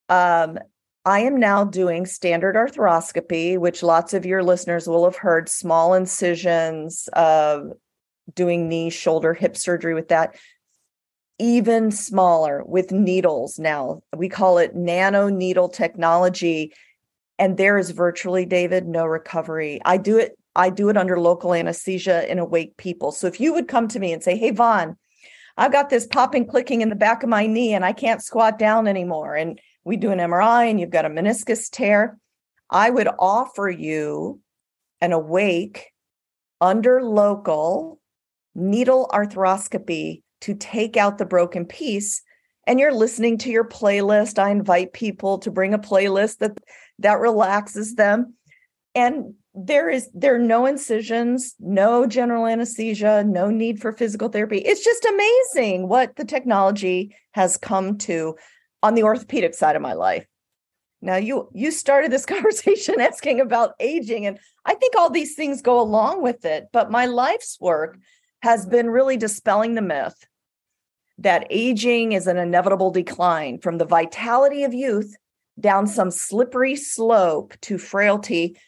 Um, 0.09 0.59
I 1.05 1.21
am 1.21 1.39
now 1.39 1.65
doing 1.65 2.05
standard 2.05 2.57
arthroscopy, 2.57 3.57
which 3.59 3.83
lots 3.83 4.13
of 4.13 4.27
your 4.27 4.43
listeners 4.43 4.89
will 4.89 5.05
have 5.05 5.17
heard 5.17 5.49
small 5.49 5.95
incisions, 5.95 7.09
uh, 7.13 7.61
doing 8.35 8.69
knee, 8.69 8.91
shoulder, 8.91 9.33
hip 9.33 9.57
surgery 9.57 9.95
with 9.95 10.09
that 10.09 10.37
even 11.39 11.91
smaller 11.91 12.63
with 12.65 12.93
needles 12.93 13.59
now. 13.59 14.01
We 14.15 14.29
call 14.29 14.59
it 14.59 14.75
nano 14.75 15.29
needle 15.29 15.69
technology. 15.69 16.73
And 17.39 17.57
there 17.57 17.77
is 17.77 17.91
virtually, 17.91 18.47
David, 18.47 18.87
no 18.87 19.05
recovery. 19.05 19.81
I 19.85 19.99
do 19.99 20.19
it, 20.19 20.39
I 20.55 20.71
do 20.71 20.89
it 20.89 20.97
under 20.97 21.21
local 21.21 21.53
anesthesia 21.53 22.31
in 22.31 22.39
awake 22.39 22.77
people. 22.79 23.13
So 23.13 23.27
if 23.27 23.41
you 23.41 23.53
would 23.53 23.69
come 23.69 23.89
to 23.89 23.99
me 23.99 24.13
and 24.13 24.23
say, 24.23 24.37
Hey, 24.37 24.51
Vaughn, 24.51 24.97
I've 25.59 25.73
got 25.73 25.91
this 25.91 26.07
popping 26.07 26.47
clicking 26.47 26.81
in 26.81 26.89
the 26.89 26.97
back 26.97 27.23
of 27.23 27.29
my 27.29 27.47
knee 27.47 27.75
and 27.75 27.85
I 27.85 27.93
can't 27.93 28.23
squat 28.23 28.59
down 28.59 28.87
anymore. 28.87 29.35
And 29.35 29.61
we 29.85 29.97
do 29.97 30.11
an 30.11 30.19
MRI 30.19 30.71
and 30.71 30.81
you've 30.81 30.91
got 30.91 31.05
a 31.05 31.11
meniscus 31.11 31.71
tear. 31.71 32.19
I 32.71 32.91
would 32.91 33.09
offer 33.19 33.69
you 33.69 34.41
an 35.01 35.13
awake 35.13 35.93
under 36.61 37.03
local 37.03 38.01
needle 38.55 39.09
arthroscopy 39.13 40.23
to 40.43 40.55
take 40.55 40.97
out 40.97 41.19
the 41.19 41.27
broken 41.27 41.65
piece 41.65 42.23
and 42.67 42.81
you're 42.81 42.93
listening 42.93 43.39
to 43.39 43.51
your 43.51 43.65
playlist. 43.65 44.39
I 44.39 44.51
invite 44.51 44.93
people 44.93 45.39
to 45.39 45.51
bring 45.51 45.73
a 45.73 45.79
playlist 45.79 46.39
that 46.39 46.59
that 46.99 47.21
relaxes 47.21 47.95
them. 47.95 48.35
And 48.95 49.35
there 49.55 49.89
is 49.89 50.11
there 50.13 50.35
are 50.35 50.39
no 50.39 50.67
incisions 50.67 51.55
no 51.59 52.07
general 52.07 52.47
anesthesia 52.47 53.25
no 53.25 53.49
need 53.51 53.81
for 53.81 53.93
physical 53.93 54.29
therapy. 54.29 54.59
It's 54.59 54.85
just 54.85 55.05
amazing 55.07 55.89
what 55.89 56.17
the 56.17 56.27
technology 56.27 57.17
has 57.33 57.57
come 57.57 57.97
to 57.99 58.37
on 58.83 58.95
the 58.95 59.05
orthopedic 59.05 59.55
side 59.55 59.77
of 59.77 59.83
my 59.83 59.95
life. 59.95 60.27
Now 61.01 61.17
you 61.17 61.49
you 61.55 61.71
started 61.71 62.13
this 62.13 62.27
conversation 62.35 63.01
asking 63.01 63.41
about 63.41 63.75
aging 63.81 64.27
and 64.27 64.39
i 64.65 64.75
think 64.75 64.95
all 64.97 65.11
these 65.11 65.35
things 65.35 65.63
go 65.63 65.81
along 65.81 66.23
with 66.23 66.45
it 66.45 66.67
but 66.73 66.91
my 66.91 67.07
life's 67.07 67.59
work 67.61 67.97
has 68.43 68.67
been 68.67 68.91
really 68.91 69.17
dispelling 69.17 69.75
the 69.75 69.83
myth 69.83 70.27
that 71.19 71.47
aging 71.51 72.13
is 72.13 72.27
an 72.27 72.37
inevitable 72.37 72.91
decline 72.91 73.59
from 73.59 73.79
the 73.79 73.87
vitality 73.87 74.65
of 74.65 74.75
youth 74.75 75.17
down 75.59 75.87
some 75.87 76.11
slippery 76.11 76.77
slope 76.77 77.55
to 77.63 77.79
frailty 77.79 78.59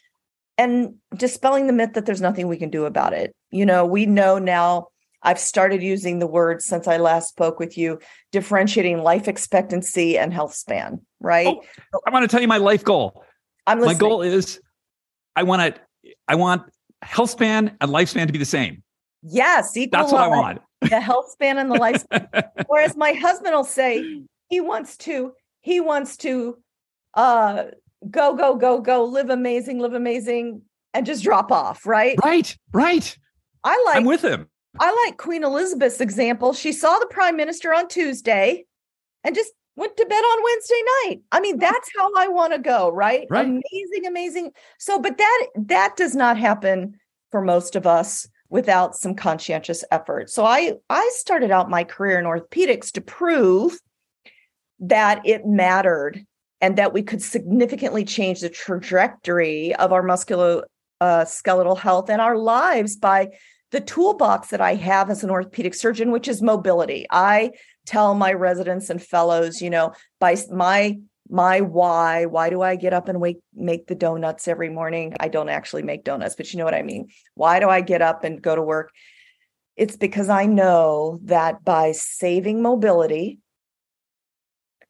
and 0.56 0.94
dispelling 1.14 1.66
the 1.66 1.72
myth 1.72 1.92
that 1.92 2.06
there's 2.06 2.20
nothing 2.20 2.48
we 2.48 2.56
can 2.56 2.70
do 2.70 2.86
about 2.86 3.12
it. 3.12 3.34
You 3.50 3.66
know, 3.66 3.84
we 3.84 4.06
know 4.06 4.38
now 4.38 4.88
I've 5.22 5.38
started 5.38 5.82
using 5.82 6.18
the 6.18 6.26
word 6.26 6.62
since 6.62 6.86
I 6.88 6.96
last 6.96 7.28
spoke 7.28 7.58
with 7.58 7.76
you, 7.76 7.98
differentiating 8.32 9.02
life 9.02 9.28
expectancy 9.28 10.16
and 10.18 10.32
health 10.32 10.54
span, 10.54 11.00
right? 11.20 11.46
Oh, 11.46 12.00
I 12.06 12.10
want 12.10 12.22
to 12.22 12.28
tell 12.28 12.40
you 12.40 12.48
my 12.48 12.56
life 12.56 12.84
goal. 12.84 13.24
I'm 13.66 13.80
listening. 13.80 13.96
My 13.96 13.98
goal 13.98 14.22
is 14.22 14.60
I 15.36 15.42
want 15.42 15.76
to 15.76 15.80
I 16.26 16.36
want 16.36 16.62
health 17.02 17.30
span 17.30 17.76
and 17.80 17.90
lifespan 17.90 18.26
to 18.26 18.32
be 18.32 18.38
the 18.38 18.44
same. 18.44 18.82
Yes, 19.22 19.76
equal 19.76 20.00
That's 20.00 20.12
what 20.12 20.22
I 20.22 20.28
want. 20.28 20.60
The 20.82 21.00
health 21.00 21.30
span 21.30 21.58
and 21.58 21.70
the 21.70 21.76
lifespan. 21.76 22.48
Whereas 22.66 22.96
my 22.96 23.12
husband 23.12 23.54
will 23.54 23.64
say 23.64 24.22
he 24.48 24.60
wants 24.60 24.96
to, 24.98 25.32
he 25.60 25.80
wants 25.80 26.16
to 26.18 26.58
uh 27.14 27.64
go, 28.10 28.34
go, 28.34 28.54
go, 28.56 28.80
go, 28.80 29.04
live 29.04 29.30
amazing, 29.30 29.80
live 29.80 29.94
amazing, 29.94 30.62
and 30.94 31.04
just 31.04 31.24
drop 31.24 31.50
off, 31.50 31.86
right? 31.86 32.16
Right, 32.24 32.56
right. 32.72 33.16
I 33.64 33.82
like 33.86 33.96
I'm 33.96 34.04
with 34.04 34.22
him. 34.22 34.48
I 34.80 35.06
like 35.06 35.16
Queen 35.16 35.42
Elizabeth's 35.42 36.00
example. 36.00 36.52
She 36.52 36.72
saw 36.72 36.98
the 36.98 37.06
prime 37.06 37.36
minister 37.36 37.74
on 37.74 37.88
Tuesday 37.88 38.64
and 39.24 39.34
just 39.34 39.52
went 39.76 39.96
to 39.96 40.06
bed 40.06 40.14
on 40.20 40.44
Wednesday 40.44 40.82
night. 41.04 41.20
I 41.32 41.40
mean, 41.40 41.58
that's 41.58 41.90
how 41.96 42.10
I 42.16 42.28
want 42.28 42.52
to 42.52 42.58
go, 42.58 42.90
right? 42.90 43.26
right? 43.30 43.46
Amazing, 43.46 44.06
amazing. 44.06 44.52
So, 44.78 45.00
but 45.00 45.18
that 45.18 45.46
that 45.56 45.96
does 45.96 46.14
not 46.14 46.38
happen 46.38 46.98
for 47.30 47.40
most 47.40 47.76
of 47.76 47.86
us 47.86 48.28
without 48.50 48.96
some 48.96 49.14
conscientious 49.14 49.84
effort. 49.90 50.30
So 50.30 50.44
I 50.44 50.74
I 50.88 51.10
started 51.14 51.50
out 51.50 51.70
my 51.70 51.84
career 51.84 52.18
in 52.18 52.24
orthopedics 52.24 52.92
to 52.92 53.00
prove 53.00 53.78
that 54.80 55.26
it 55.26 55.46
mattered 55.46 56.24
and 56.60 56.76
that 56.76 56.92
we 56.92 57.02
could 57.02 57.22
significantly 57.22 58.04
change 58.04 58.40
the 58.40 58.48
trajectory 58.48 59.74
of 59.76 59.92
our 59.92 60.02
musculoskeletal 60.02 60.62
uh, 61.00 61.74
health 61.74 62.10
and 62.10 62.20
our 62.20 62.36
lives 62.36 62.96
by 62.96 63.28
the 63.70 63.80
toolbox 63.80 64.48
that 64.48 64.60
I 64.60 64.74
have 64.74 65.10
as 65.10 65.22
an 65.22 65.30
orthopedic 65.30 65.74
surgeon, 65.74 66.10
which 66.10 66.26
is 66.26 66.40
mobility. 66.40 67.06
I 67.10 67.50
tell 67.86 68.14
my 68.14 68.32
residents 68.32 68.88
and 68.88 69.02
fellows, 69.02 69.60
you 69.60 69.70
know, 69.70 69.92
by 70.20 70.36
my 70.50 70.98
my 71.30 71.60
why 71.60 72.24
why 72.26 72.50
do 72.50 72.62
i 72.62 72.76
get 72.76 72.92
up 72.92 73.08
and 73.08 73.20
wake 73.20 73.38
make 73.54 73.86
the 73.86 73.94
donuts 73.94 74.48
every 74.48 74.70
morning? 74.70 75.14
I 75.20 75.28
don't 75.28 75.48
actually 75.48 75.82
make 75.82 76.04
donuts 76.04 76.34
but 76.34 76.52
you 76.52 76.58
know 76.58 76.64
what 76.64 76.74
i 76.74 76.82
mean. 76.82 77.08
Why 77.34 77.60
do 77.60 77.68
i 77.68 77.80
get 77.80 78.02
up 78.02 78.24
and 78.24 78.42
go 78.42 78.54
to 78.54 78.62
work? 78.62 78.90
It's 79.76 79.96
because 79.96 80.28
i 80.28 80.46
know 80.46 81.20
that 81.24 81.64
by 81.64 81.92
saving 81.92 82.62
mobility 82.62 83.38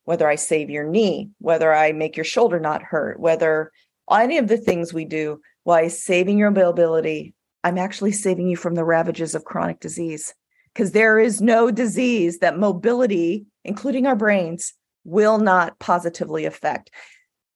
whether 0.05 0.27
i 0.27 0.37
save 0.37 0.71
your 0.71 0.85
knee 0.85 1.29
whether 1.39 1.75
i 1.75 1.93
make 1.93 2.17
your 2.17 2.25
shoulder 2.25 2.59
not 2.59 2.83
hurt 2.83 3.21
whether 3.21 3.71
any 4.11 4.39
of 4.39 4.49
the 4.49 4.57
things 4.57 4.95
we 4.95 5.05
do 5.05 5.41
why 5.65 5.87
saving 5.89 6.39
your 6.39 6.51
mobility 6.51 7.35
i'm 7.65 7.77
actually 7.77 8.13
saving 8.13 8.49
you 8.49 8.57
from 8.57 8.75
the 8.75 8.85
ravages 8.85 9.35
of 9.35 9.45
chronic 9.45 9.81
disease. 9.81 10.35
Because 10.73 10.93
there 10.93 11.19
is 11.19 11.41
no 11.41 11.71
disease 11.71 12.39
that 12.39 12.59
mobility 12.59 13.47
including 13.65 14.07
our 14.07 14.17
brains 14.17 14.73
will 15.09 15.39
not 15.39 15.79
positively 15.79 16.45
affect. 16.45 16.91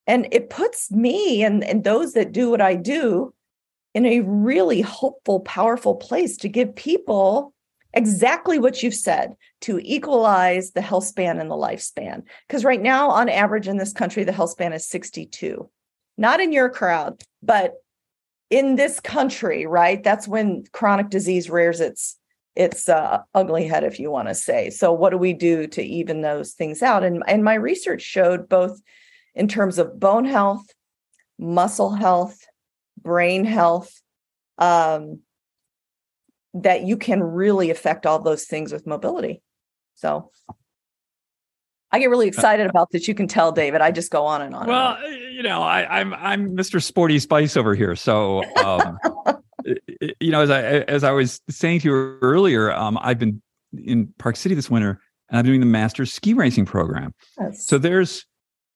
And 0.06 0.26
it 0.32 0.50
puts 0.50 0.90
me 0.90 1.44
and, 1.44 1.62
and 1.62 1.84
those 1.84 2.14
that 2.14 2.32
do 2.32 2.50
what 2.50 2.60
I 2.60 2.74
do 2.74 3.32
in 3.94 4.06
a 4.06 4.20
really 4.20 4.80
hopeful, 4.80 5.40
powerful 5.40 5.94
place 5.94 6.36
to 6.38 6.48
give 6.48 6.74
people 6.74 7.52
exactly 7.92 8.58
what 8.58 8.82
you've 8.82 8.94
said 8.94 9.36
to 9.60 9.78
equalize 9.82 10.72
the 10.72 10.80
health 10.80 11.04
span 11.04 11.38
and 11.38 11.50
the 11.50 11.54
lifespan. 11.54 12.22
Because 12.48 12.64
right 12.64 12.80
now, 12.80 13.10
on 13.10 13.28
average 13.28 13.68
in 13.68 13.76
this 13.76 13.92
country, 13.92 14.24
the 14.24 14.32
health 14.32 14.50
span 14.50 14.72
is 14.72 14.86
62. 14.86 15.68
Not 16.16 16.40
in 16.40 16.52
your 16.52 16.70
crowd, 16.70 17.22
but 17.42 17.74
in 18.50 18.76
this 18.76 18.98
country, 19.00 19.66
right? 19.66 20.02
That's 20.02 20.26
when 20.26 20.64
chronic 20.72 21.10
disease 21.10 21.50
rears 21.50 21.80
its 21.80 22.16
it's 22.54 22.88
uh, 22.88 23.22
ugly 23.34 23.66
head 23.66 23.84
if 23.84 23.98
you 23.98 24.10
want 24.10 24.28
to 24.28 24.34
say 24.34 24.70
so 24.70 24.92
what 24.92 25.10
do 25.10 25.18
we 25.18 25.32
do 25.32 25.66
to 25.66 25.82
even 25.82 26.20
those 26.20 26.52
things 26.52 26.82
out 26.82 27.04
and 27.04 27.22
and 27.26 27.44
my 27.44 27.54
research 27.54 28.02
showed 28.02 28.48
both 28.48 28.80
in 29.34 29.48
terms 29.48 29.78
of 29.78 29.98
bone 29.98 30.24
health 30.24 30.66
muscle 31.38 31.94
health 31.94 32.38
brain 33.00 33.44
health 33.44 34.00
um, 34.58 35.20
that 36.54 36.82
you 36.82 36.96
can 36.96 37.22
really 37.22 37.70
affect 37.70 38.06
all 38.06 38.18
those 38.18 38.44
things 38.44 38.72
with 38.72 38.86
mobility 38.86 39.42
so 39.94 40.30
I 41.92 41.98
get 41.98 42.08
really 42.08 42.26
excited 42.26 42.66
about 42.68 42.90
this. 42.90 43.06
You 43.06 43.14
can 43.14 43.28
tell, 43.28 43.52
David. 43.52 43.82
I 43.82 43.90
just 43.90 44.10
go 44.10 44.24
on 44.24 44.40
and 44.40 44.54
on. 44.54 44.66
Well, 44.66 44.96
and 44.96 45.14
on. 45.14 45.32
you 45.34 45.42
know, 45.42 45.60
I, 45.60 46.00
I'm 46.00 46.14
I'm 46.14 46.56
Mr. 46.56 46.82
Sporty 46.82 47.18
Spice 47.18 47.54
over 47.54 47.74
here. 47.74 47.94
So, 47.94 48.42
um, 48.64 48.98
you 50.20 50.30
know, 50.30 50.40
as 50.42 50.50
I 50.50 50.62
as 50.62 51.04
I 51.04 51.10
was 51.12 51.40
saying 51.48 51.80
to 51.80 51.88
you 51.88 52.18
earlier, 52.22 52.72
um, 52.72 52.98
I've 53.00 53.18
been 53.18 53.42
in 53.72 54.12
Park 54.18 54.36
City 54.36 54.54
this 54.54 54.70
winter, 54.70 55.00
and 55.28 55.38
I'm 55.38 55.44
doing 55.44 55.60
the 55.60 55.66
Masters 55.66 56.12
ski 56.12 56.34
racing 56.34 56.66
program. 56.66 57.14
Yes. 57.40 57.66
So 57.66 57.78
there's 57.78 58.26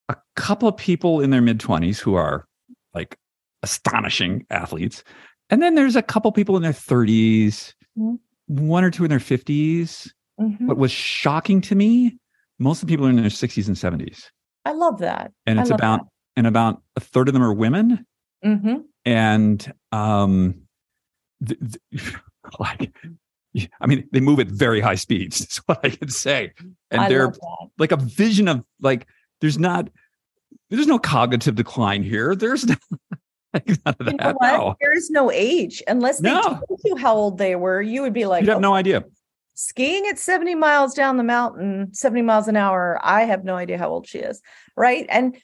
a 0.08 0.16
couple 0.36 0.68
of 0.68 0.76
people 0.76 1.20
in 1.20 1.30
their 1.30 1.42
mid 1.42 1.58
20s 1.58 1.98
who 1.98 2.14
are 2.14 2.46
like 2.94 3.18
astonishing 3.62 4.46
athletes, 4.50 5.02
and 5.50 5.62
then 5.62 5.74
there's 5.74 5.96
a 5.96 6.02
couple 6.02 6.28
of 6.28 6.34
people 6.34 6.56
in 6.56 6.62
their 6.62 6.72
30s, 6.72 7.74
Mhm. 7.98 8.18
one 8.46 8.84
or 8.84 8.90
two 8.90 9.04
in 9.04 9.10
their 9.10 9.18
50s. 9.18 10.12
Mhm. 10.40 10.66
What 10.68 10.76
was 10.78 10.92
shocking 10.92 11.60
to 11.62 11.74
me, 11.74 12.18
most 12.58 12.82
of 12.82 12.88
the 12.88 12.92
people 12.92 13.06
are 13.06 13.10
in 13.10 13.16
their 13.16 13.30
60s 13.30 13.66
and 13.68 13.76
70s, 13.76 14.30
I 14.64 14.72
love 14.72 14.98
that. 14.98 15.32
and 15.46 15.58
it's 15.58 15.70
about 15.70 16.06
and 16.36 16.46
about 16.46 16.82
a 16.96 17.00
third 17.00 17.28
of 17.28 17.32
them 17.34 17.42
are 17.42 17.52
women 17.54 18.04
hmm 18.44 18.76
and 19.06 19.72
um 19.92 20.65
like 22.58 22.94
i 23.80 23.86
mean 23.86 24.08
they 24.12 24.20
move 24.20 24.40
at 24.40 24.48
very 24.48 24.80
high 24.80 24.94
speeds 24.94 25.38
That's 25.40 25.56
what 25.66 25.80
i 25.84 25.90
can 25.90 26.08
say 26.08 26.52
and 26.90 27.00
I 27.02 27.08
they're 27.08 27.32
like 27.78 27.92
a 27.92 27.96
vision 27.96 28.48
of 28.48 28.64
like 28.80 29.06
there's 29.40 29.58
not 29.58 29.88
there's 30.70 30.86
no 30.86 30.98
cognitive 30.98 31.54
decline 31.54 32.02
here 32.02 32.34
there's 32.34 32.66
no, 32.66 32.74
like 33.54 33.68
none 33.84 33.94
of 34.00 34.06
You 34.06 34.16
know 34.16 34.34
no 34.40 34.76
There 34.80 34.96
is 34.96 35.10
no 35.10 35.30
age 35.30 35.82
unless 35.86 36.20
they 36.20 36.30
No. 36.32 36.42
told 36.42 36.80
you 36.84 36.96
how 36.96 37.14
old 37.14 37.38
they 37.38 37.56
were. 37.56 37.80
You 37.80 38.02
would 38.02 38.12
be 38.12 38.26
like, 38.26 38.42
you'd 38.42 38.48
have 38.48 38.58
"Oh, 38.58 38.60
no 38.60 38.74
idea 38.74 39.04
skiing 39.58 40.06
at 40.06 40.18
70 40.18 40.54
miles 40.54 40.92
down 40.92 41.16
the 41.16 41.24
mountain, 41.24 41.92
70 41.94 42.20
miles 42.22 42.46
an 42.46 42.56
hour. 42.56 43.00
I 43.02 43.22
have 43.22 43.42
no 43.42 43.56
idea 43.56 43.78
how 43.78 43.88
old 43.88 44.06
she 44.06 44.18
is. 44.18 44.42
Right. 44.76 45.06
And, 45.08 45.36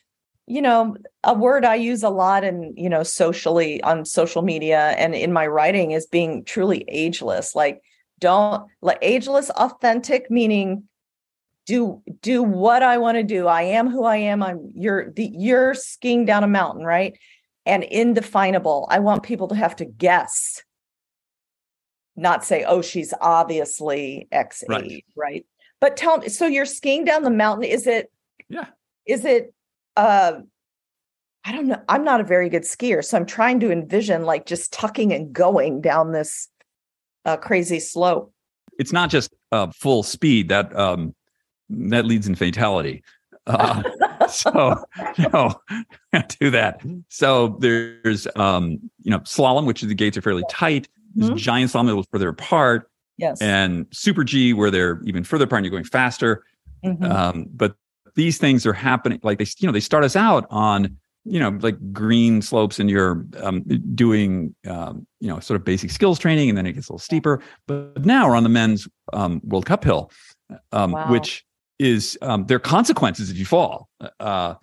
you 0.52 0.60
know, 0.60 0.96
a 1.24 1.32
word 1.32 1.64
I 1.64 1.76
use 1.76 2.02
a 2.02 2.10
lot 2.10 2.44
and, 2.44 2.76
you 2.76 2.90
know, 2.90 3.02
socially 3.02 3.82
on 3.82 4.04
social 4.04 4.42
media 4.42 4.94
and 4.98 5.14
in 5.14 5.32
my 5.32 5.46
writing 5.46 5.92
is 5.92 6.06
being 6.06 6.44
truly 6.44 6.84
ageless. 6.88 7.54
Like, 7.54 7.80
don't 8.18 8.68
like 8.82 8.98
ageless, 9.00 9.48
authentic, 9.50 10.30
meaning 10.30 10.84
do 11.64 12.02
do 12.20 12.42
what 12.42 12.82
I 12.82 12.98
want 12.98 13.16
to 13.16 13.22
do. 13.22 13.46
I 13.46 13.62
am 13.62 13.88
who 13.88 14.04
I 14.04 14.16
am. 14.16 14.42
I'm 14.42 14.70
you're 14.74 15.10
the 15.10 15.30
you're 15.32 15.74
skiing 15.74 16.26
down 16.26 16.44
a 16.44 16.48
mountain, 16.48 16.84
right? 16.84 17.18
And 17.64 17.82
indefinable. 17.84 18.86
I 18.90 18.98
want 18.98 19.22
people 19.22 19.48
to 19.48 19.54
have 19.54 19.76
to 19.76 19.84
guess 19.84 20.62
not 22.14 22.44
say, 22.44 22.64
oh, 22.64 22.82
she's 22.82 23.14
obviously 23.20 24.28
X 24.30 24.62
Right. 24.68 24.84
age, 24.84 25.04
right? 25.16 25.46
But 25.80 25.96
tell 25.96 26.18
me, 26.18 26.28
so 26.28 26.46
you're 26.46 26.66
skiing 26.66 27.04
down 27.04 27.22
the 27.22 27.30
mountain. 27.30 27.64
Is 27.64 27.86
it, 27.86 28.12
Yeah. 28.48 28.66
is 29.06 29.24
it, 29.24 29.54
uh, 29.96 30.32
I 31.44 31.52
don't 31.52 31.66
know. 31.66 31.80
I'm 31.88 32.04
not 32.04 32.20
a 32.20 32.24
very 32.24 32.48
good 32.48 32.62
skier. 32.62 33.04
So 33.04 33.16
I'm 33.16 33.26
trying 33.26 33.58
to 33.60 33.70
envision 33.72 34.22
like 34.24 34.46
just 34.46 34.72
tucking 34.72 35.12
and 35.12 35.32
going 35.32 35.80
down 35.80 36.12
this 36.12 36.48
uh, 37.24 37.36
crazy 37.36 37.80
slope. 37.80 38.32
it's 38.78 38.92
not 38.92 39.10
just 39.10 39.34
uh, 39.52 39.68
full 39.74 40.02
speed 40.02 40.48
that 40.48 40.74
um 40.76 41.14
that 41.68 42.04
leads 42.04 42.26
in 42.26 42.34
fatality 42.34 43.02
uh, 43.46 43.82
so 44.28 44.74
no 45.32 45.54
can't 46.12 46.36
do 46.40 46.50
that 46.50 46.82
so 47.08 47.56
there's 47.60 48.26
um 48.36 48.78
you 49.02 49.10
know 49.10 49.18
slalom 49.20 49.66
which 49.66 49.82
is 49.82 49.88
the 49.88 49.94
gates 49.94 50.16
are 50.16 50.22
fairly 50.22 50.42
tight 50.50 50.88
there's 51.14 51.30
Mhm. 51.30 51.36
giant 51.36 51.70
slalom 51.70 51.86
that 51.86 51.96
was 51.96 52.06
further 52.12 52.28
apart 52.30 52.90
Yes. 53.18 53.40
and 53.40 53.86
super 53.92 54.24
g 54.24 54.52
where 54.52 54.70
they're 54.70 55.00
even 55.04 55.22
further 55.22 55.44
apart 55.44 55.58
and 55.58 55.66
you're 55.66 55.70
going 55.70 55.84
faster 55.84 56.42
Mhm. 56.84 57.08
um 57.10 57.46
but 57.52 57.76
these 58.14 58.38
things 58.38 58.66
are 58.66 58.72
happening 58.72 59.20
like 59.22 59.38
they 59.38 59.46
you 59.58 59.66
know 59.66 59.72
they 59.72 59.80
start 59.80 60.04
us 60.04 60.16
out 60.16 60.46
on 60.50 60.96
you 61.24 61.38
know 61.38 61.50
like 61.60 61.76
green 61.92 62.42
slopes 62.42 62.80
and 62.80 62.90
you're 62.90 63.24
um, 63.40 63.62
doing 63.94 64.54
um, 64.66 65.06
you 65.20 65.28
know 65.28 65.38
sort 65.40 65.58
of 65.60 65.64
basic 65.64 65.90
skills 65.90 66.18
training 66.18 66.48
and 66.48 66.58
then 66.58 66.66
it 66.66 66.72
gets 66.72 66.88
a 66.88 66.92
little 66.92 66.98
steeper. 66.98 67.40
But 67.66 68.04
now 68.04 68.28
we're 68.28 68.36
on 68.36 68.42
the 68.42 68.48
men's 68.48 68.88
um, 69.12 69.40
world 69.44 69.66
cup 69.66 69.84
hill 69.84 70.10
um, 70.72 70.92
Wow. 70.92 71.10
which 71.12 71.44
is 71.78 72.18
um, 72.22 72.46
there 72.46 72.56
are 72.56 72.60
consequences 72.60 73.30
if 73.30 73.36
you 73.36 73.44
fall. 73.44 73.88
Uh, 74.20 74.54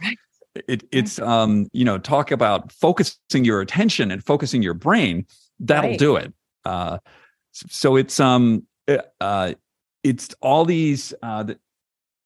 it, 0.68 0.84
it's 0.92 1.20
um, 1.20 1.68
you 1.74 1.86
know 1.86 1.98
talk 1.98 2.32
about 2.32 2.72
focusing 2.72 3.46
your 3.46 3.62
attention 3.62 4.12
and 4.12 4.24
focusing 4.26 4.62
your 4.62 4.74
brain. 4.74 5.26
That'll 5.60 5.92
Right. 5.92 6.00
do 6.00 6.16
it. 6.16 6.34
Uh, 6.66 7.00
so 7.52 7.96
it's 7.96 8.20
um 8.20 8.66
uh, 9.22 9.54
it's 10.04 10.30
all 10.42 10.66
these 10.66 11.14
uh, 11.22 11.54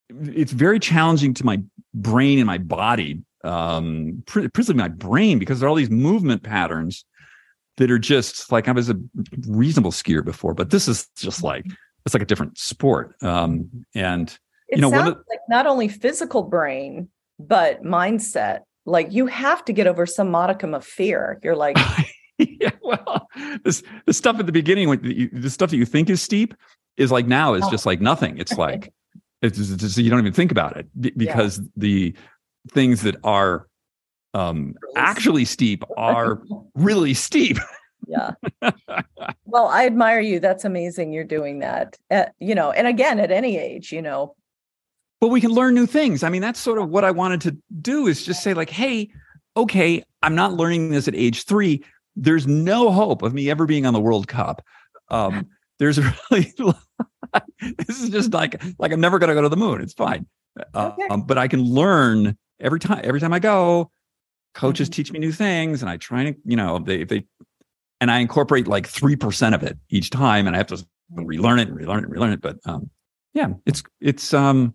it's 0.10 0.52
very 0.52 0.80
challenging 0.80 1.34
to 1.34 1.46
my 1.46 1.62
brain 1.94 2.40
and 2.40 2.48
my 2.48 2.58
body 2.58 3.22
um 3.44 4.24
pr- 4.26 4.48
principally 4.50 4.82
my 4.82 4.88
brain 4.88 5.40
because 5.40 5.60
there 5.60 5.68
are 5.68 5.70
all 5.70 5.76
these 5.76 5.90
movement 5.90 6.44
patterns 6.44 7.06
that 7.78 7.90
are 7.92 8.00
just 8.00 8.52
like 8.52 8.68
i 8.68 8.72
was 8.72 8.90
a 8.90 8.96
reasonable 9.48 9.92
skier 9.92 10.24
before 10.24 10.54
but 10.54 10.70
this 10.70 10.88
is 10.88 11.08
just 11.18 11.44
like 11.44 11.66
it's 12.06 12.14
like 12.14 12.24
a 12.24 12.26
different 12.26 12.58
sport 12.58 13.16
um 13.24 13.70
and 13.96 14.38
it 14.70 14.78
you 14.78 14.82
know, 14.82 14.92
sounds 14.92 15.10
of- 15.10 15.18
like 15.30 15.40
not 15.50 15.68
only 15.68 15.88
physical 15.88 16.42
brain, 16.42 17.10
but 17.38 17.84
mindset. 17.84 18.62
Like 18.86 19.12
you 19.12 19.28
have 19.28 19.64
to 19.66 19.74
get 19.74 19.86
over 19.88 20.06
some 20.08 20.32
modicum 20.32 20.74
of 20.74 20.84
fear. 20.84 21.40
You're 21.44 21.56
like, 21.56 21.78
yeah 22.40 22.72
well 22.82 23.28
this 23.64 23.84
the 24.08 24.14
stuff 24.14 24.40
at 24.40 24.48
the 24.48 24.52
beginning 24.52 24.90
when 24.90 25.30
the 25.34 25.50
stuff 25.50 25.70
that 25.70 25.78
you 25.78 25.86
think 25.86 26.10
is 26.10 26.22
steep 26.22 26.56
is 26.98 27.12
like 27.12 27.28
now 27.28 27.54
is 27.54 27.64
Oh. 27.66 27.70
just 27.70 27.86
like 27.86 28.02
nothing 28.02 28.38
it's 28.40 28.58
like 28.58 28.92
it's 29.44 29.58
just, 29.58 29.74
it's 29.74 29.82
just- 29.84 29.98
you 29.98 30.10
don't 30.10 30.20
even 30.20 30.34
think 30.34 30.52
about 30.52 30.76
it 30.78 30.88
be- 31.00 31.12
because 31.16 31.62
the 31.78 32.16
things 32.72 33.02
that 33.04 33.16
are 33.24 33.68
um 34.34 34.74
actually 34.96 35.46
steep 35.46 35.84
are 35.98 36.42
really 36.76 37.14
steep. 37.14 37.58
Yeah. 38.06 38.32
Well 39.46 39.68
i 39.68 39.86
admire 39.86 40.20
you. 40.20 40.42
That's 40.42 40.66
amazing 40.66 41.14
you're 41.14 41.24
doing 41.24 41.60
that 41.60 41.98
at, 42.10 42.34
you 42.38 42.54
know 42.54 42.70
and 42.72 42.86
again 42.86 43.18
at 43.18 43.32
any 43.32 43.58
age 43.58 43.94
you 43.94 44.02
know. 44.02 44.36
But 45.22 45.30
we 45.30 45.40
can 45.40 45.52
learn 45.52 45.74
new 45.74 45.86
things. 45.86 46.22
I 46.22 46.28
mean 46.28 46.42
that's 46.42 46.60
sort 46.60 46.80
of 46.80 46.90
what 46.90 47.06
i 47.06 47.12
wanted 47.12 47.40
to 47.42 47.58
do 47.82 48.08
is 48.08 48.26
just 48.26 48.44
say 48.44 48.54
like 48.54 48.70
hey 48.70 49.10
okay 49.56 50.04
i'm 50.22 50.36
not 50.36 50.52
learning 50.54 50.90
this 50.90 51.08
at 51.08 51.16
age 51.16 51.46
three. 51.46 51.82
There's 52.18 52.46
no 52.46 52.92
hope 52.92 53.22
of 53.22 53.34
me 53.34 53.50
ever 53.50 53.66
being 53.66 53.86
on 53.86 53.94
the 53.94 54.02
world 54.02 54.28
cup. 54.28 54.66
Um 55.08 55.48
there's 55.84 56.00
really 56.32 56.54
this 57.88 58.02
is 58.02 58.10
just 58.10 58.32
like 58.34 58.62
like 58.80 58.92
i'm 58.94 59.02
never 59.02 59.20
going 59.20 59.28
to 59.28 59.34
go 59.36 59.42
to 59.42 59.50
the 59.50 59.58
moon 59.58 59.82
it's 59.82 59.94
fine 59.94 60.26
uh, 60.74 60.92
Okay. 60.98 61.08
um, 61.10 61.24
but 61.24 61.38
i 61.38 61.48
can 61.48 61.62
learn 61.62 62.38
every 62.62 62.80
time 62.80 63.02
every 63.04 63.20
time 63.20 63.34
i 63.34 63.40
go 63.40 63.92
coaches 64.54 64.88
Mhm. 64.90 64.94
teach 64.94 65.12
me 65.12 65.20
new 65.20 65.32
things 65.32 65.82
and 65.82 65.90
i 65.90 65.98
try 65.98 66.24
to 66.32 66.36
you 66.46 66.56
know 66.56 66.80
they 66.80 67.02
if 67.02 67.10
they 67.10 67.26
and 68.00 68.10
i 68.12 68.20
incorporate 68.20 68.68
like 68.68 68.88
3% 68.88 69.54
of 69.56 69.64
it 69.64 69.78
each 69.90 70.10
time 70.10 70.48
and 70.48 70.56
i 70.56 70.58
have 70.58 70.68
to 70.68 70.86
relearn 71.16 71.60
it 71.60 71.68
and 71.68 71.76
relearn 71.78 72.00
it 72.00 72.04
and 72.06 72.12
relearn 72.14 72.32
it 72.32 72.42
but 72.42 72.58
um 72.66 72.90
yeah 73.34 73.48
it's 73.66 73.84
it's 74.00 74.34
um 74.34 74.74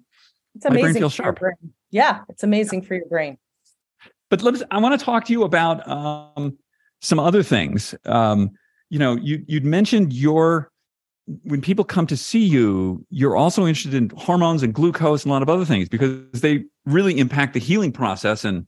it's 0.55 0.64
My 0.64 0.71
brain 0.73 0.85
amazing 0.85 1.01
feels 1.03 1.16
your 1.18 1.25
sharp. 1.27 1.38
brain. 1.38 1.55
yeah 1.90 2.21
it's 2.29 2.42
amazing 2.42 2.83
for 2.83 2.94
your 2.94 3.07
brain 3.07 3.38
but 4.31 4.42
let's 4.42 4.62
i 4.71 4.79
want 4.79 4.99
to 4.99 5.03
talk 5.05 5.25
to 5.27 5.33
you 5.33 5.44
about 5.44 5.88
um, 5.88 6.59
some 7.01 7.18
other 7.21 7.42
things 7.42 7.94
um, 8.05 8.51
you 8.90 8.99
know 8.99 9.14
you 9.16 9.44
you'd 9.47 9.64
mentioned 9.64 10.12
your 10.12 10.71
when 11.43 11.61
people 11.61 11.85
come 11.85 12.07
to 12.07 12.17
see 12.17 12.45
you 12.45 13.05
you're 13.11 13.37
also 13.37 13.67
interested 13.67 13.95
in 13.95 14.11
hormones 14.11 14.62
and 14.62 14.73
glucose 14.73 15.25
and 15.25 15.31
a 15.31 15.33
lot 15.33 15.43
of 15.43 15.49
other 15.49 15.64
things 15.64 15.88
because 15.88 16.41
they 16.41 16.64
really 16.87 17.19
impact 17.19 17.55
the 17.55 17.61
healing 17.61 17.93
process 17.93 18.45
and 18.45 18.67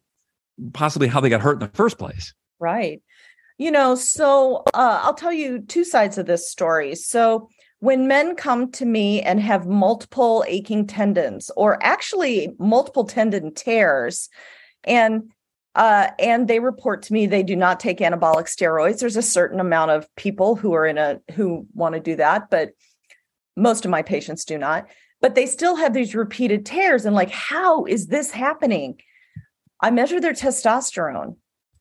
possibly 0.73 1.09
how 1.09 1.20
they 1.20 1.31
got 1.31 1.40
hurt 1.40 1.55
in 1.55 1.61
the 1.61 1.68
first 1.68 1.99
place. 1.99 2.35
Right. 2.59 3.03
You 3.59 3.70
know 3.70 3.94
so 3.94 4.62
uh, 4.75 5.01
i'll 5.03 5.14
tell 5.14 5.33
you 5.33 5.61
two 5.61 5.85
sides 5.85 6.18
of 6.18 6.27
this 6.27 6.51
story. 6.51 6.94
So 6.94 7.49
when 7.81 8.07
men 8.07 8.37
come 8.37 8.70
to 8.73 8.85
me 8.85 9.23
and 9.23 9.40
have 9.40 9.66
multiple 9.66 10.44
aching 10.46 10.87
tendons 10.87 11.51
or 11.57 11.83
actually 11.83 12.55
multiple 12.59 13.05
tendon 13.05 13.55
tears 13.55 14.29
and 14.85 15.31
uh, 15.74 16.09
and 16.18 16.48
they 16.48 16.59
report 16.59 17.02
to 17.02 17.12
me 17.12 17.26
they 17.26 17.42
do 17.42 17.56
not 17.56 17.80
take 17.80 17.98
anabolic 17.98 18.46
steroids. 18.46 19.00
There's 19.00 19.16
a 19.16 19.22
certain 19.22 19.61
amount 19.61 19.92
of 19.92 20.09
people 20.16 20.56
who 20.56 20.72
are 20.72 20.87
in 20.87 20.98
a 20.98 21.20
who 21.33 21.66
want 21.74 21.94
to 21.94 22.00
do 22.00 22.16
that 22.16 22.50
but 22.50 22.70
most 23.56 23.85
of 23.85 23.90
my 23.90 24.02
patients 24.02 24.44
do 24.44 24.59
not. 24.59 24.88
But 25.20 25.35
they 25.35 25.46
still 25.46 25.76
have 25.76 25.92
these 25.92 26.14
repeated 26.14 26.64
tears 26.64 27.04
and 27.04 27.14
like 27.14 27.30
how 27.30 27.85
is 27.85 28.06
this 28.06 28.30
happening? 28.30 29.00
I 29.80 29.90
measure 29.90 30.20
their 30.20 30.33
testosterone 30.33 31.37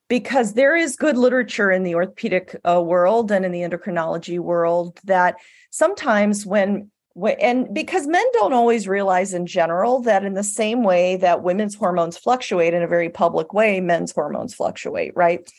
because 0.08 0.54
there 0.54 0.74
is 0.74 0.96
good 0.96 1.16
literature 1.16 1.70
in 1.70 1.82
the 1.82 1.94
orthopedic 1.94 2.56
uh, 2.68 2.82
world 2.82 3.30
and 3.30 3.44
in 3.44 3.52
the 3.52 3.60
endocrinology 3.60 4.38
world 4.38 4.98
that 5.04 5.36
sometimes 5.70 6.44
when 6.44 6.82
wh- 6.82 6.99
and 7.40 7.72
because 7.74 8.06
men 8.06 8.24
don't 8.32 8.52
always 8.52 8.86
realize 8.86 9.34
in 9.34 9.46
general 9.46 10.00
that 10.00 10.24
in 10.24 10.34
the 10.34 10.44
same 10.44 10.84
way 10.84 11.16
that 11.16 11.42
women's 11.42 11.74
hormones 11.74 12.16
fluctuate 12.16 12.74
in 12.74 12.82
a 12.82 12.88
very 12.88 13.08
public 13.08 13.52
way 13.52 13.80
men's 13.80 14.12
hormones 14.12 14.54
fluctuate 14.54 15.12
right 15.16 15.50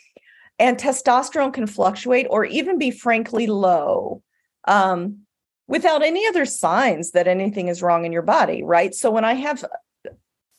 and 0.59 0.77
testosterone 0.77 1.53
can 1.53 1.67
fluctuate 1.67 2.27
or 2.29 2.45
even 2.45 2.77
be 2.77 2.91
frankly 2.91 3.47
low 3.47 4.21
um, 4.67 5.19
without 5.67 6.03
any 6.03 6.25
other 6.27 6.45
signs 6.45 7.11
that 7.11 7.27
anything 7.27 7.67
is 7.67 7.81
wrong 7.81 8.05
in 8.05 8.11
your 8.11 8.21
body 8.21 8.63
right 8.63 8.95
so 8.95 9.11
when 9.11 9.25
i 9.25 9.33
have 9.33 9.63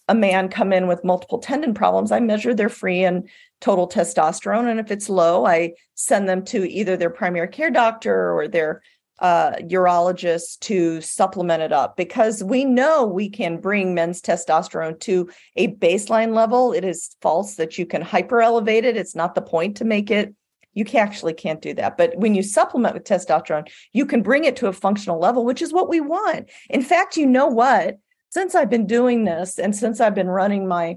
a 0.09 0.15
man 0.15 0.49
come 0.49 0.73
in 0.73 0.89
with 0.89 1.05
multiple 1.05 1.39
tendon 1.39 1.75
problems, 1.75 2.11
I 2.11 2.21
measure 2.21 2.55
their 2.55 2.69
free 2.69 3.05
and 3.05 3.29
total 3.61 3.89
testosterone. 3.89 4.69
And 4.69 4.81
if 4.81 4.91
it's 4.91 5.09
low, 5.09 5.47
I 5.47 5.75
send 5.95 6.29
them 6.29 6.45
to 6.47 6.69
either 6.69 6.97
their 6.97 7.09
primary 7.09 7.49
care 7.49 7.71
doctor 7.71 8.33
or 8.37 8.49
their 8.49 8.83
uh, 9.23 9.53
urologist 9.61 10.59
to 10.59 11.01
supplement 11.01 11.63
it 11.63 11.73
up 11.73 11.97
because 11.97 12.43
we 12.43 12.65
know 12.65 13.07
we 13.07 13.31
can 13.31 13.57
bring 13.61 13.95
men's 13.95 14.21
testosterone 14.21 14.99
to 14.99 15.31
a 15.55 15.69
baseline 15.77 16.35
level. 16.35 16.73
It 16.73 16.85
is 16.85 17.17
false 17.23 17.55
that 17.55 17.79
you 17.79 17.87
can 17.87 18.03
hyper 18.03 18.43
elevate 18.43 18.85
it. 18.85 18.97
It's 18.97 19.15
not 19.15 19.37
the 19.37 19.41
point 19.41 19.77
to 19.77 19.85
make 19.85 20.11
it. 20.11 20.35
You 20.75 20.85
actually 20.95 21.35
can't 21.35 21.63
do 21.63 21.73
that. 21.75 21.97
But 21.97 22.17
when 22.17 22.35
you 22.35 22.43
supplement 22.43 22.95
with 22.95 23.05
testosterone, 23.05 23.71
you 23.93 24.07
can 24.07 24.23
bring 24.23 24.43
it 24.43 24.57
to 24.57 24.67
a 24.67 24.73
functional 24.73 25.21
level, 25.21 25.45
which 25.45 25.63
is 25.63 25.73
what 25.73 25.89
we 25.89 26.01
want. 26.01 26.51
In 26.69 26.83
fact, 26.83 27.17
you 27.17 27.27
know 27.27 27.47
what? 27.47 27.99
Since 28.31 28.57
I've 28.57 28.71
been 28.71 28.87
doing 28.87 29.25
this 29.25 29.59
and 29.59 29.77
since 29.77 30.01
I've 30.01 30.15
been 30.17 30.31
running 30.31 30.67
my 30.67 30.97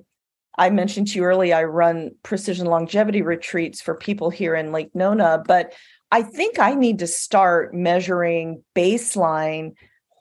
I 0.57 0.69
mentioned 0.69 1.09
to 1.09 1.19
you 1.19 1.25
earlier, 1.25 1.55
I 1.55 1.63
run 1.65 2.11
precision 2.23 2.67
longevity 2.67 3.21
retreats 3.21 3.81
for 3.81 3.93
people 3.93 4.29
here 4.29 4.55
in 4.55 4.71
Lake 4.71 4.89
Nona, 4.93 5.43
but 5.45 5.73
I 6.11 6.21
think 6.21 6.59
I 6.59 6.75
need 6.75 6.99
to 6.99 7.07
start 7.07 7.73
measuring 7.73 8.63
baseline 8.75 9.73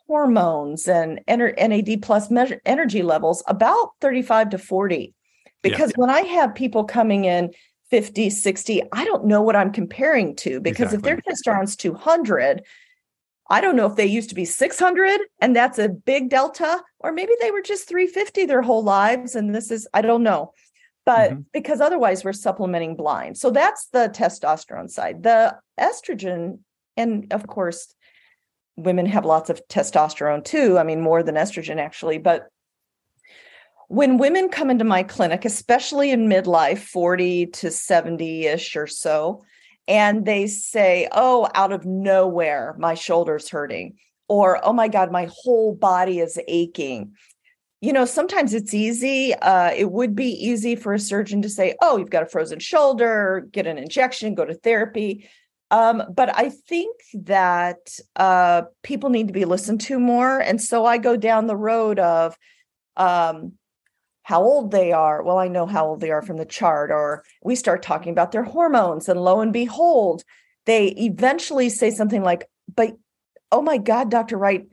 hormones 0.07 0.88
and 0.88 1.20
NAD 1.29 2.03
plus 2.03 2.31
measure 2.31 2.61
energy 2.64 3.03
levels 3.03 3.42
about 3.47 3.92
35 4.01 4.51
to 4.51 4.59
40. 4.59 5.14
Because 5.62 5.90
yeah. 5.90 5.97
when 5.97 6.11
I 6.11 6.20
have 6.20 6.55
people 6.55 6.85
coming 6.85 7.25
in 7.25 7.53
50, 7.90 8.29
60, 8.31 8.83
I 8.92 9.05
don't 9.05 9.27
know 9.27 9.40
what 9.40 9.57
I'm 9.57 9.73
comparing 9.73 10.37
to 10.37 10.61
because 10.61 10.92
exactly. 10.92 11.12
if 11.12 11.25
their 11.25 11.35
testosterone's 11.35 11.77
200, 11.77 12.62
I 13.51 13.61
don't 13.61 13.77
know 13.77 13.87
if 13.87 13.97
they 13.97 14.07
used 14.07 14.31
to 14.31 14.35
be 14.35 14.44
600 14.44 15.20
and 15.40 15.55
that's 15.55 15.79
a 15.79 15.88
big 15.88 16.29
delta, 16.29 16.83
or 16.99 17.12
maybe 17.12 17.33
they 17.40 17.51
were 17.51 17.62
just 17.62 17.88
350 17.88 18.47
their 18.47 18.62
whole 18.62 18.83
lives. 18.83 19.35
And 19.35 19.55
this 19.55 19.70
is, 19.70 19.87
I 19.94 20.03
don't 20.03 20.23
know 20.23 20.53
but 21.06 21.30
mm-hmm. 21.30 21.40
because 21.52 21.80
otherwise 21.80 22.24
we're 22.24 22.32
supplementing 22.32 22.96
blind. 22.96 23.36
So 23.36 23.50
that's 23.50 23.88
the 23.88 24.08
testosterone 24.08 24.90
side. 24.90 25.22
The 25.22 25.56
estrogen, 25.78 26.60
and 26.96 27.32
of 27.32 27.46
course, 27.46 27.94
women 28.76 29.06
have 29.06 29.24
lots 29.24 29.50
of 29.50 29.60
testosterone 29.68 30.44
too. 30.44 30.78
I 30.78 30.82
mean, 30.82 31.00
more 31.00 31.22
than 31.22 31.34
estrogen 31.34 31.78
actually. 31.78 32.18
But 32.18 32.48
when 33.88 34.18
women 34.18 34.48
come 34.48 34.70
into 34.70 34.84
my 34.84 35.02
clinic, 35.02 35.44
especially 35.44 36.10
in 36.10 36.28
midlife, 36.28 36.78
40 36.78 37.46
to 37.46 37.70
70 37.70 38.46
ish 38.46 38.76
or 38.76 38.86
so, 38.86 39.44
and 39.86 40.24
they 40.24 40.46
say, 40.46 41.08
Oh, 41.12 41.48
out 41.54 41.72
of 41.72 41.84
nowhere, 41.84 42.74
my 42.78 42.94
shoulder's 42.94 43.48
hurting. 43.48 43.96
Or, 44.26 44.58
oh 44.64 44.72
my 44.72 44.88
God, 44.88 45.12
my 45.12 45.28
whole 45.30 45.74
body 45.74 46.18
is 46.18 46.40
aching 46.48 47.12
you 47.85 47.92
know, 47.92 48.07
sometimes 48.07 48.55
it's 48.55 48.73
easy. 48.73 49.35
Uh, 49.35 49.70
it 49.77 49.92
would 49.92 50.14
be 50.14 50.31
easy 50.31 50.75
for 50.75 50.94
a 50.94 50.99
surgeon 50.99 51.42
to 51.42 51.51
say, 51.51 51.77
oh, 51.83 51.99
you've 51.99 52.09
got 52.09 52.23
a 52.23 52.27
frozen 52.27 52.59
shoulder, 52.59 53.47
get 53.53 53.66
an 53.66 53.77
injection, 53.77 54.35
go 54.35 54.47
to 54.47 54.55
therapy. 54.55 55.29
Um, 55.70 56.03
but 56.11 56.35
I 56.35 56.49
think 56.49 56.97
that 57.12 57.99
uh, 58.16 58.62
people 58.83 59.11
need 59.11 59.27
to 59.27 59.35
be 59.35 59.44
listened 59.44 59.83
to 59.83 59.99
more. 59.99 60.40
And 60.40 60.62
so 60.62 60.87
I 60.87 60.97
go 60.97 61.18
down 61.18 61.47
the 61.47 61.57
road 61.57 61.99
of 61.99 62.38
um, 62.97 63.53
how 64.23 64.42
old 64.42 64.70
they 64.70 64.92
are. 64.92 65.23
Well, 65.23 65.38
I 65.38 65.49
know 65.49 65.66
how 65.66 65.87
old 65.88 66.01
they 66.01 66.11
are 66.11 66.23
from 66.23 66.38
the 66.38 66.47
chart, 66.47 66.90
or 66.90 67.23
we 67.42 67.55
start 67.55 67.83
talking 67.83 68.12
about 68.12 68.33
their 68.33 68.44
hormones. 68.44 69.11
And 69.11 69.20
lo 69.20 69.40
and 69.40 69.53
behold, 69.53 70.25
they 70.64 70.87
eventually 70.97 71.68
say 71.68 71.90
something 71.90 72.23
like, 72.23 72.49
but 72.75 72.97
oh 73.53 73.61
my 73.61 73.77
God, 73.77 74.11
Dr. 74.11 74.38
Wright, 74.38 74.66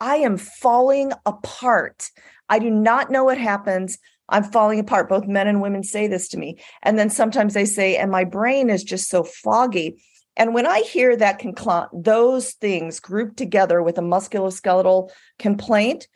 I 0.00 0.16
am 0.16 0.36
falling 0.36 1.12
apart. 1.26 2.10
I 2.48 2.58
do 2.58 2.70
not 2.70 3.10
know 3.10 3.24
what 3.24 3.38
happens. 3.38 3.98
I'm 4.28 4.44
falling 4.44 4.78
apart. 4.78 5.08
Both 5.08 5.26
men 5.26 5.48
and 5.48 5.60
women 5.60 5.82
say 5.82 6.06
this 6.06 6.28
to 6.28 6.38
me. 6.38 6.58
And 6.82 6.98
then 6.98 7.10
sometimes 7.10 7.54
they 7.54 7.64
say, 7.64 7.96
and 7.96 8.10
my 8.10 8.24
brain 8.24 8.70
is 8.70 8.84
just 8.84 9.08
so 9.08 9.24
foggy. 9.24 10.02
And 10.36 10.54
when 10.54 10.66
I 10.66 10.80
hear 10.80 11.16
that 11.16 11.40
concl- 11.40 11.88
those 11.92 12.52
things 12.52 13.00
grouped 13.00 13.36
together 13.36 13.82
with 13.82 13.98
a 13.98 14.02
musculoskeletal 14.02 15.10
complaint, 15.38 16.06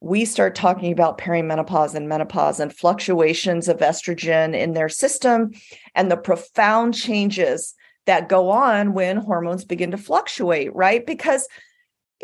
we 0.00 0.26
start 0.26 0.54
talking 0.54 0.92
about 0.92 1.18
perimenopause 1.18 1.94
and 1.94 2.08
menopause 2.08 2.60
and 2.60 2.76
fluctuations 2.76 3.68
of 3.68 3.78
estrogen 3.78 4.54
in 4.54 4.74
their 4.74 4.88
system 4.88 5.52
and 5.94 6.10
the 6.10 6.16
profound 6.16 6.94
changes 6.94 7.74
that 8.06 8.28
go 8.28 8.50
on 8.50 8.92
when 8.92 9.16
hormones 9.16 9.64
begin 9.64 9.90
to 9.92 9.96
fluctuate, 9.96 10.74
right? 10.74 11.06
Because 11.06 11.48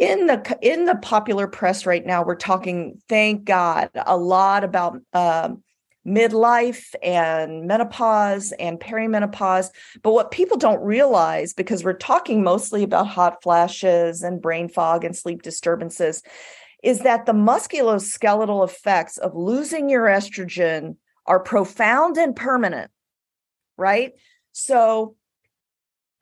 in 0.01 0.27
the 0.27 0.59
in 0.63 0.87
the 0.87 0.97
popular 0.97 1.47
press 1.47 1.85
right 1.85 2.07
now 2.07 2.25
we're 2.25 2.35
talking 2.35 3.01
thank 3.09 3.45
god 3.45 3.91
a 4.07 4.17
lot 4.17 4.65
about 4.65 4.99
um, 5.13 5.63
midlife 6.07 6.95
and 7.03 7.67
menopause 7.67 8.53
and 8.53 8.81
perimenopause. 8.81 9.69
But 10.03 10.15
what 10.15 10.31
people 10.31 10.57
don't 10.57 10.83
realize 10.83 11.53
because 11.53 11.85
we're 11.85 11.93
talking 11.93 12.43
mostly 12.43 12.83
about 12.83 13.07
hot 13.07 13.43
flashes 13.43 14.23
and 14.23 14.41
brain 14.41 14.71
fog 14.71 15.05
and 15.05 15.15
sleep 15.15 15.43
disturbances 15.43 16.23
is 16.83 17.01
that 17.01 17.27
the 17.27 17.35
musculoskeletal 17.35 18.67
effects 18.67 19.19
of 19.19 19.37
losing 19.37 19.91
your 19.91 20.07
estrogen 20.07 20.97
are 21.27 21.39
profound 21.39 22.17
and 22.17 22.35
permanent 22.35 22.91
right? 23.81 24.13
So 24.53 25.17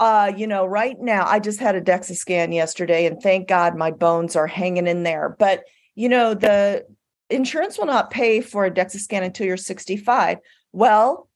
uh, 0.01 0.33
you 0.37 0.47
know, 0.47 0.65
right 0.65 0.97
now 1.01 1.27
I 1.27 1.41
just 1.41 1.61
had 1.61 1.75
a 1.75 1.81
DEXA 1.81 2.17
scan 2.17 2.53
yesterday, 2.53 3.07
and 3.07 3.21
thank 3.21 3.49
God 3.49 3.77
my 3.77 3.91
bones 3.91 4.37
are 4.37 4.47
hanging 4.47 4.87
in 4.87 5.03
there. 5.03 5.37
But 5.39 5.65
you 5.95 6.09
know, 6.09 6.35
the 6.35 6.87
insurance 7.31 7.79
will 7.79 7.87
not 7.87 8.11
pay 8.11 8.41
for 8.41 8.65
a 8.65 8.71
DEXA 8.71 8.99
scan 9.01 9.25
until 9.25 9.47
you're 9.47 9.57
65. 9.57 10.39
Well, 10.73 11.29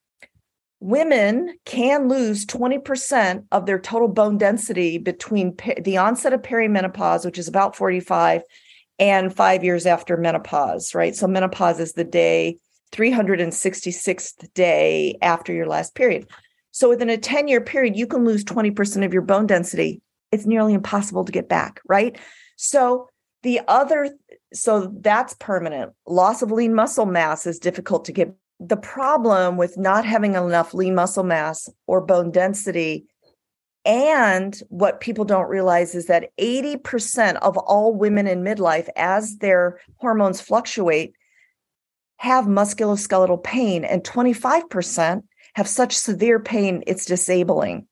women 0.78 1.56
can 1.64 2.08
lose 2.08 2.46
20% 2.46 3.44
of 3.52 3.66
their 3.66 3.78
total 3.78 4.08
bone 4.08 4.38
density 4.38 4.98
between 4.98 5.56
the 5.80 5.96
onset 5.96 6.32
of 6.32 6.42
perimenopause, 6.42 7.24
which 7.24 7.38
is 7.38 7.48
about 7.48 7.76
45, 7.76 8.42
and 8.98 9.34
five 9.34 9.64
years 9.64 9.86
after 9.86 10.16
menopause, 10.16 10.94
right? 10.94 11.16
So 11.16 11.26
menopause 11.26 11.80
is 11.80 11.94
the 11.94 12.04
day 12.04 12.58
366th 12.92 14.52
day 14.54 15.18
after 15.22 15.52
your 15.52 15.66
last 15.66 15.94
period. 15.94 16.28
So 16.72 16.88
within 16.88 17.10
a 17.10 17.16
10 17.16 17.48
year 17.48 17.60
period, 17.60 17.96
you 17.96 18.06
can 18.06 18.24
lose 18.24 18.44
20% 18.44 19.04
of 19.04 19.12
your 19.12 19.22
bone 19.22 19.46
density. 19.46 20.02
It's 20.32 20.46
nearly 20.46 20.74
impossible 20.74 21.24
to 21.24 21.32
get 21.32 21.48
back, 21.48 21.80
right? 21.86 22.18
So 22.56 23.08
the 23.42 23.60
other, 23.68 24.10
so 24.52 24.92
that's 25.00 25.34
permanent. 25.34 25.92
Loss 26.06 26.42
of 26.42 26.50
lean 26.50 26.74
muscle 26.74 27.06
mass 27.06 27.46
is 27.46 27.58
difficult 27.58 28.04
to 28.06 28.12
get. 28.12 28.34
The 28.58 28.76
problem 28.76 29.56
with 29.56 29.76
not 29.76 30.04
having 30.04 30.34
enough 30.34 30.72
lean 30.72 30.94
muscle 30.94 31.24
mass 31.24 31.68
or 31.86 32.00
bone 32.00 32.30
density 32.30 33.06
and 33.84 34.60
what 34.68 35.00
people 35.00 35.24
don't 35.24 35.48
realize 35.48 35.94
is 35.94 36.06
that 36.06 36.30
80% 36.38 37.36
of 37.36 37.56
all 37.58 37.94
women 37.94 38.28
in 38.28 38.42
midlife, 38.42 38.88
as 38.96 39.38
their 39.38 39.80
hormones 39.96 40.40
fluctuate, 40.40 41.14
have 42.18 42.44
musculoskeletal 42.44 43.42
pain, 43.42 43.84
and 43.84 44.04
25% 44.04 45.22
have 45.54 45.68
such 45.68 45.96
severe 45.96 46.40
pain, 46.40 46.82
it's 46.86 47.04
disabling. 47.04 47.86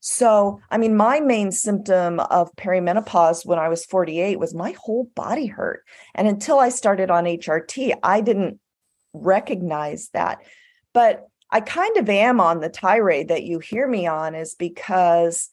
So, 0.00 0.60
I 0.70 0.78
mean, 0.78 0.96
my 0.96 1.20
main 1.20 1.50
symptom 1.50 2.20
of 2.20 2.54
perimenopause 2.56 3.44
when 3.44 3.58
I 3.58 3.68
was 3.68 3.84
48 3.84 4.38
was 4.38 4.54
my 4.54 4.74
whole 4.78 5.10
body 5.16 5.46
hurt. 5.46 5.82
And 6.14 6.28
until 6.28 6.58
I 6.58 6.68
started 6.68 7.10
on 7.10 7.24
HRT, 7.24 7.94
I 8.02 8.20
didn't 8.20 8.60
recognize 9.12 10.10
that. 10.12 10.42
But 10.92 11.26
I 11.50 11.60
kind 11.60 11.96
of 11.96 12.08
am 12.08 12.40
on 12.40 12.60
the 12.60 12.68
tirade 12.68 13.28
that 13.28 13.44
you 13.44 13.58
hear 13.58 13.88
me 13.88 14.06
on, 14.06 14.34
is 14.34 14.54
because 14.54 15.48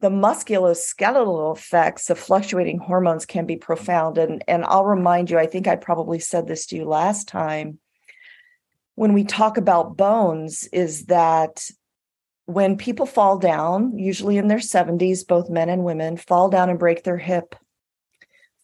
the 0.00 0.10
musculoskeletal 0.10 1.56
effects 1.56 2.10
of 2.10 2.18
fluctuating 2.18 2.78
hormones 2.78 3.26
can 3.26 3.46
be 3.46 3.56
profound. 3.56 4.18
And, 4.18 4.42
and 4.48 4.64
I'll 4.64 4.84
remind 4.84 5.30
you, 5.30 5.38
I 5.38 5.46
think 5.46 5.66
I 5.66 5.76
probably 5.76 6.18
said 6.18 6.46
this 6.46 6.66
to 6.66 6.76
you 6.76 6.84
last 6.84 7.28
time 7.28 7.78
when 8.94 9.12
we 9.12 9.24
talk 9.24 9.56
about 9.56 9.96
bones 9.96 10.68
is 10.72 11.06
that 11.06 11.68
when 12.46 12.76
people 12.76 13.06
fall 13.06 13.38
down, 13.38 13.98
usually 13.98 14.36
in 14.36 14.48
their 14.48 14.58
70s, 14.58 15.26
both 15.26 15.48
men 15.48 15.68
and 15.68 15.82
women 15.82 16.16
fall 16.16 16.48
down 16.48 16.68
and 16.68 16.78
break 16.78 17.02
their 17.02 17.16
hip, 17.16 17.54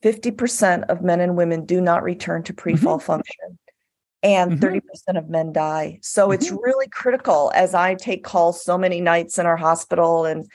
50% 0.05 0.85
of 0.89 1.03
men 1.03 1.21
and 1.21 1.37
women 1.37 1.65
do 1.65 1.81
not 1.81 2.03
return 2.03 2.43
to 2.45 2.55
pre 2.55 2.77
fall 2.77 2.99
mm-hmm. 2.99 3.07
function. 3.07 3.59
And 4.23 4.61
mm-hmm. 4.61 5.13
30% 5.15 5.19
of 5.19 5.31
men 5.31 5.51
die. 5.53 5.99
So 6.03 6.25
mm-hmm. 6.25 6.35
it's 6.35 6.51
really 6.51 6.89
critical 6.89 7.51
as 7.55 7.75
I 7.75 7.95
take 7.95 8.23
calls 8.23 8.63
so 8.63 8.77
many 8.77 9.01
nights 9.01 9.39
in 9.39 9.47
our 9.47 9.57
hospital 9.57 10.27
and 10.27 10.47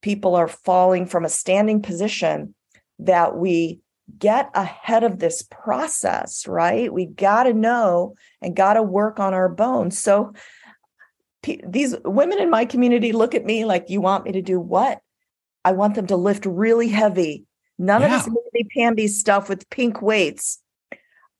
people 0.00 0.36
are 0.36 0.46
falling 0.46 1.06
from 1.06 1.24
a 1.24 1.28
standing 1.28 1.82
position 1.82 2.54
that 3.00 3.36
we 3.36 3.80
get 4.18 4.50
ahead 4.54 5.04
of 5.04 5.18
this 5.18 5.42
process, 5.42 6.46
right? 6.46 6.92
We 6.92 7.06
got 7.06 7.44
to 7.44 7.52
know 7.52 8.14
and 8.40 8.56
got 8.56 8.74
to 8.74 8.82
work 8.82 9.20
on 9.20 9.34
our 9.34 9.48
bones. 9.48 9.98
So 9.98 10.32
p- 11.42 11.62
these 11.66 11.96
women 12.04 12.38
in 12.38 12.50
my 12.50 12.64
community 12.64 13.12
look 13.12 13.34
at 13.34 13.44
me 13.44 13.64
like, 13.64 13.86
you 13.88 14.00
want 14.00 14.24
me 14.24 14.32
to 14.32 14.42
do 14.42 14.60
what? 14.60 15.00
I 15.64 15.72
want 15.72 15.94
them 15.94 16.06
to 16.08 16.16
lift 16.16 16.46
really 16.46 16.88
heavy. 16.88 17.44
None 17.78 18.02
yeah. 18.02 18.16
of 18.16 18.24
this 18.24 18.64
pamby 18.76 19.08
stuff 19.08 19.48
with 19.48 19.68
pink 19.70 20.02
weights. 20.02 20.60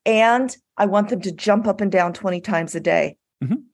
And 0.07 0.55
I 0.77 0.87
want 0.87 1.11
them 1.11 1.21
to 1.23 1.33
jump 1.33 1.67
up 1.67 1.81
and 1.81 1.93
down 1.93 2.13
20 2.13 2.41
times 2.41 2.75
a 2.75 2.81
day. 2.81 3.17
Mhm. 3.43 3.65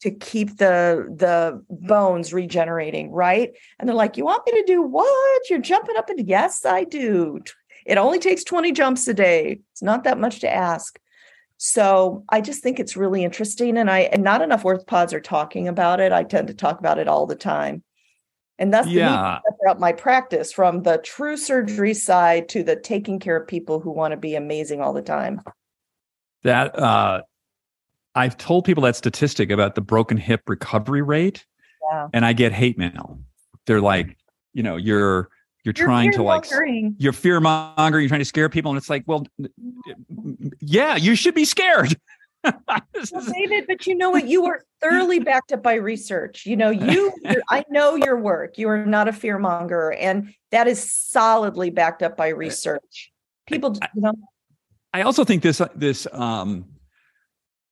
To 0.00 0.10
keep 0.10 0.58
the 0.58 1.06
the 1.16 1.64
bones 1.70 2.34
regenerating, 2.34 3.10
right? 3.10 3.52
And 3.78 3.88
they're 3.88 3.96
like, 3.96 4.18
"You 4.18 4.24
want 4.26 4.44
me 4.44 4.52
to 4.52 4.64
do 4.66 4.82
what? 4.82 5.48
You're 5.48 5.60
jumping 5.60 5.96
up 5.96 6.10
and 6.10 6.28
yes, 6.28 6.66
I 6.66 6.84
do. 6.84 7.40
It 7.84 7.98
only 7.98 8.18
takes 8.18 8.44
20 8.44 8.72
jumps 8.72 9.06
a 9.08 9.14
day. 9.14 9.60
It's 9.72 9.82
not 9.82 10.04
that 10.04 10.18
much 10.18 10.40
to 10.40 10.52
ask." 10.52 10.98
So 11.56 12.24
I 12.28 12.40
just 12.40 12.62
think 12.62 12.80
it's 12.80 12.96
really 12.96 13.22
interesting, 13.24 13.76
and 13.78 13.90
I 13.90 14.00
and 14.00 14.22
not 14.24 14.42
enough 14.42 14.64
orthopods 14.64 15.12
are 15.12 15.20
talking 15.20 15.68
about 15.68 16.00
it. 16.00 16.12
I 16.12 16.24
tend 16.24 16.48
to 16.48 16.54
talk 16.54 16.78
about 16.80 16.98
it 16.98 17.08
all 17.08 17.26
the 17.26 17.36
time, 17.36 17.82
and 18.58 18.74
that's 18.74 18.86
the 18.88 18.94
Yeah. 18.94 19.38
about 19.62 19.78
my 19.78 19.92
practice 19.92 20.52
from 20.52 20.82
the 20.82 20.98
true 20.98 21.36
surgery 21.36 21.94
side 21.94 22.48
to 22.50 22.62
the 22.64 22.76
taking 22.76 23.18
care 23.20 23.36
of 23.36 23.46
people 23.46 23.80
who 23.80 23.90
want 23.92 24.12
to 24.12 24.16
be 24.16 24.34
amazing 24.34 24.80
all 24.80 24.92
the 24.92 25.02
time. 25.02 25.40
That 26.42 26.78
uh, 26.78 27.22
I've 28.14 28.36
told 28.36 28.64
people 28.64 28.82
that 28.82 28.96
statistic 28.96 29.50
about 29.50 29.74
the 29.76 29.80
broken 29.80 30.16
hip 30.16 30.42
recovery 30.48 31.02
rate, 31.02 31.46
Yeah. 31.90 32.08
and 32.12 32.26
I 32.26 32.32
get 32.32 32.52
hate 32.52 32.76
mail. 32.78 33.20
They're 33.66 33.80
like, 33.80 34.16
you 34.52 34.62
know, 34.62 34.76
you're 34.76 35.30
you're, 35.64 35.72
trying 35.72 36.12
to 36.12 36.22
like 36.22 36.44
you're 36.98 37.12
fear 37.12 37.40
mongering, 37.40 38.02
you're 38.02 38.08
trying 38.08 38.20
to 38.20 38.24
scare 38.26 38.48
people, 38.48 38.70
and 38.70 38.78
it's 38.78 38.90
like, 38.90 39.04
well, 39.06 39.26
yeah, 40.60 40.96
you 40.96 41.14
should 41.14 41.34
be 41.34 41.44
scared. 41.44 41.96
Well, 43.10 43.24
David, 43.32 43.64
but 43.66 43.86
you 43.86 43.94
know 43.94 44.10
what? 44.10 44.28
You 44.28 44.44
are 44.44 44.62
thoroughly 44.82 45.18
backed 45.18 45.52
up 45.52 45.62
by 45.62 45.74
research. 45.74 46.44
You 46.44 46.56
know, 46.58 46.68
you, 46.68 47.10
I 47.50 47.64
know 47.70 47.94
your 47.94 48.18
work. 48.18 48.58
You 48.58 48.68
are 48.68 48.84
not 48.84 49.08
a 49.08 49.14
fear 49.14 49.38
monger, 49.38 49.94
and 49.94 50.34
that 50.50 50.68
is 50.68 50.92
solidly 50.92 51.70
backed 51.70 52.02
up 52.02 52.18
by 52.18 52.28
research. 52.28 53.12
People, 53.46 53.78
you 53.94 54.02
know, 54.02 54.12
I 54.92 55.02
also 55.02 55.24
think 55.24 55.42
this 55.42 55.62
this 55.74 56.06
um, 56.12 56.66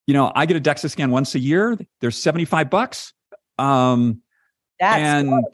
you 0.07 0.15
know, 0.15 0.33
I 0.35 0.47
get 0.47 0.57
a 0.57 0.61
DEXA 0.61 0.91
scan 0.91 1.11
once 1.11 1.35
a 1.35 1.39
year. 1.39 1.79
Seventy 2.11 2.47
five 2.47 2.71
bucks. 2.71 3.13
Um, 3.59 4.23
that's 4.81 4.99
and 4.99 5.45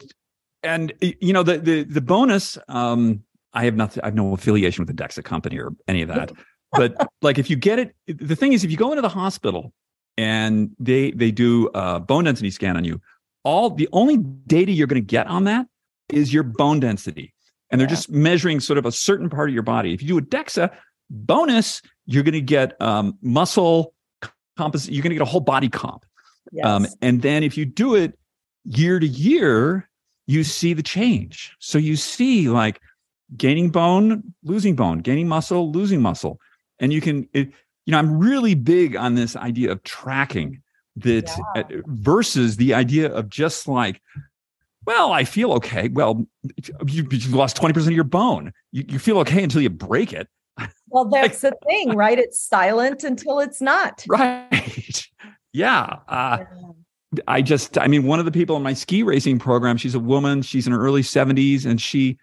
and 0.63 0.93
you 1.01 1.33
know 1.33 1.43
the 1.43 1.57
the 1.57 1.83
the 1.83 2.01
bonus 2.01 2.57
um 2.67 3.23
i 3.53 3.63
have 3.65 3.75
nothing 3.75 4.03
i 4.03 4.07
have 4.07 4.15
no 4.15 4.33
affiliation 4.33 4.85
with 4.85 4.95
the 4.95 5.03
dexa 5.03 5.23
company 5.23 5.57
or 5.59 5.71
any 5.87 6.01
of 6.01 6.07
that 6.07 6.31
but 6.73 7.07
like 7.21 7.37
if 7.37 7.49
you 7.49 7.55
get 7.55 7.79
it 7.79 7.95
the 8.07 8.35
thing 8.35 8.53
is 8.53 8.63
if 8.63 8.71
you 8.71 8.77
go 8.77 8.91
into 8.91 9.01
the 9.01 9.09
hospital 9.09 9.73
and 10.17 10.71
they 10.79 11.11
they 11.11 11.31
do 11.31 11.69
a 11.73 11.99
bone 11.99 12.25
density 12.25 12.51
scan 12.51 12.77
on 12.77 12.83
you 12.83 13.01
all 13.43 13.69
the 13.69 13.87
only 13.93 14.17
data 14.17 14.71
you're 14.71 14.87
going 14.87 15.01
to 15.01 15.05
get 15.05 15.27
on 15.27 15.45
that 15.45 15.65
is 16.09 16.33
your 16.33 16.43
bone 16.43 16.79
density 16.79 17.33
and 17.71 17.79
they're 17.79 17.87
Yeah. 17.87 17.95
just 17.95 18.09
measuring 18.09 18.59
sort 18.59 18.77
of 18.77 18.85
a 18.85 18.91
certain 18.91 19.29
part 19.29 19.49
of 19.49 19.53
your 19.53 19.63
body 19.63 19.93
if 19.93 20.01
you 20.01 20.07
do 20.07 20.17
a 20.17 20.21
dexa 20.21 20.71
bonus 21.09 21.81
you're 22.05 22.23
going 22.23 22.33
to 22.33 22.41
get 22.41 22.79
um, 22.81 23.17
muscle 23.21 23.93
composite 24.57 24.91
you're 24.91 25.03
going 25.03 25.11
to 25.11 25.15
get 25.15 25.21
a 25.21 25.25
whole 25.25 25.41
body 25.41 25.69
comp 25.69 26.05
yes. 26.51 26.65
um, 26.65 26.85
and 27.01 27.21
then 27.21 27.43
if 27.43 27.57
you 27.57 27.65
do 27.65 27.95
it 27.95 28.19
year 28.65 28.99
to 28.99 29.07
year, 29.07 29.88
you 30.29 30.43
see 30.43 30.73
the 30.73 30.83
change. 30.83 31.55
So 31.57 31.79
you 31.79 31.95
see 31.95 32.49
like 32.49 32.79
gaining 33.35 33.71
bone, 33.71 34.35
losing 34.43 34.75
bone, 34.75 34.99
gaining 34.99 35.27
muscle, 35.27 35.71
losing 35.71 36.03
muscle. 36.03 36.39
And 36.77 36.93
you 36.93 37.01
can, 37.01 37.27
it, 37.33 37.47
you 37.87 37.91
know, 37.91 37.97
I'm 37.97 38.19
really 38.19 38.53
big 38.53 38.95
on 38.95 39.15
this 39.15 39.35
idea 39.35 39.71
of 39.71 39.81
tracking 39.81 40.61
that 40.97 41.31
uh, 41.55 41.63
versus 41.87 42.57
the 42.57 42.75
idea 42.75 43.11
of 43.11 43.27
just 43.27 43.67
like, 43.67 44.03
well, 44.85 45.11
I 45.11 45.23
feel 45.23 45.51
okay. 45.53 45.87
Well, 45.87 46.27
you, 46.85 47.07
you 47.09 47.35
lost 47.35 47.57
20% 47.57 47.75
of 47.87 47.91
your 47.91 48.03
bone. 48.03 48.53
You, 48.71 48.85
you 48.87 48.99
feel 48.99 49.17
okay 49.19 49.41
until 49.43 49.61
you 49.61 49.71
break 49.71 50.13
it. 50.13 50.27
well, 50.89 51.05
that's 51.11 51.41
the 51.41 51.57
thing, 51.67 51.95
right? 51.95 52.19
It's 52.19 52.39
silent 52.39 53.03
until 53.03 53.39
it's 53.39 53.61
not. 53.61 54.05
Right. 54.07 55.07
Yeah. 55.51 55.97
Uh, 56.07 56.43
I 57.27 57.41
just, 57.41 57.77
I 57.77 57.87
mean, 57.87 58.03
one 58.03 58.19
of 58.19 58.25
the 58.25 58.31
people 58.31 58.55
in 58.55 58.63
my 58.63 58.73
ski 58.73 59.01
racing 59.03 59.39
program, 59.39 59.77
she's 59.77 59.95
a 59.95 59.99
woman, 59.99 60.41
she's 60.41 60.67
in 60.67 60.73
her 60.73 60.79
early 60.79 61.01
70s, 61.01 61.65
and 61.65 61.81
she, 61.81 62.17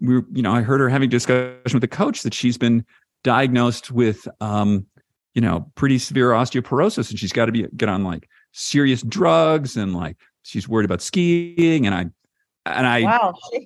we, 0.00 0.14
were- 0.16 0.26
you 0.32 0.42
know, 0.42 0.52
I 0.52 0.62
heard 0.62 0.80
her 0.80 0.88
having 0.88 1.08
a 1.08 1.10
discussion 1.10 1.60
with 1.72 1.82
the 1.82 1.88
coach 1.88 2.22
that 2.22 2.32
she's 2.32 2.56
been 2.56 2.84
diagnosed 3.24 3.90
with, 3.90 4.26
um, 4.40 4.86
you 5.34 5.42
know, 5.42 5.70
pretty 5.74 5.98
severe 5.98 6.30
osteoporosis, 6.30 7.10
and 7.10 7.18
she's 7.18 7.32
got 7.32 7.46
to 7.46 7.52
be 7.52 7.66
get 7.76 7.88
on 7.90 8.04
like 8.04 8.28
serious 8.52 9.02
drugs, 9.02 9.76
and 9.76 9.94
like 9.94 10.16
she's 10.44 10.66
worried 10.66 10.86
about 10.86 11.02
skiing, 11.02 11.86
and 11.86 11.94
I, 11.94 12.06
and 12.64 12.86
I, 12.86 13.02
wow. 13.02 13.34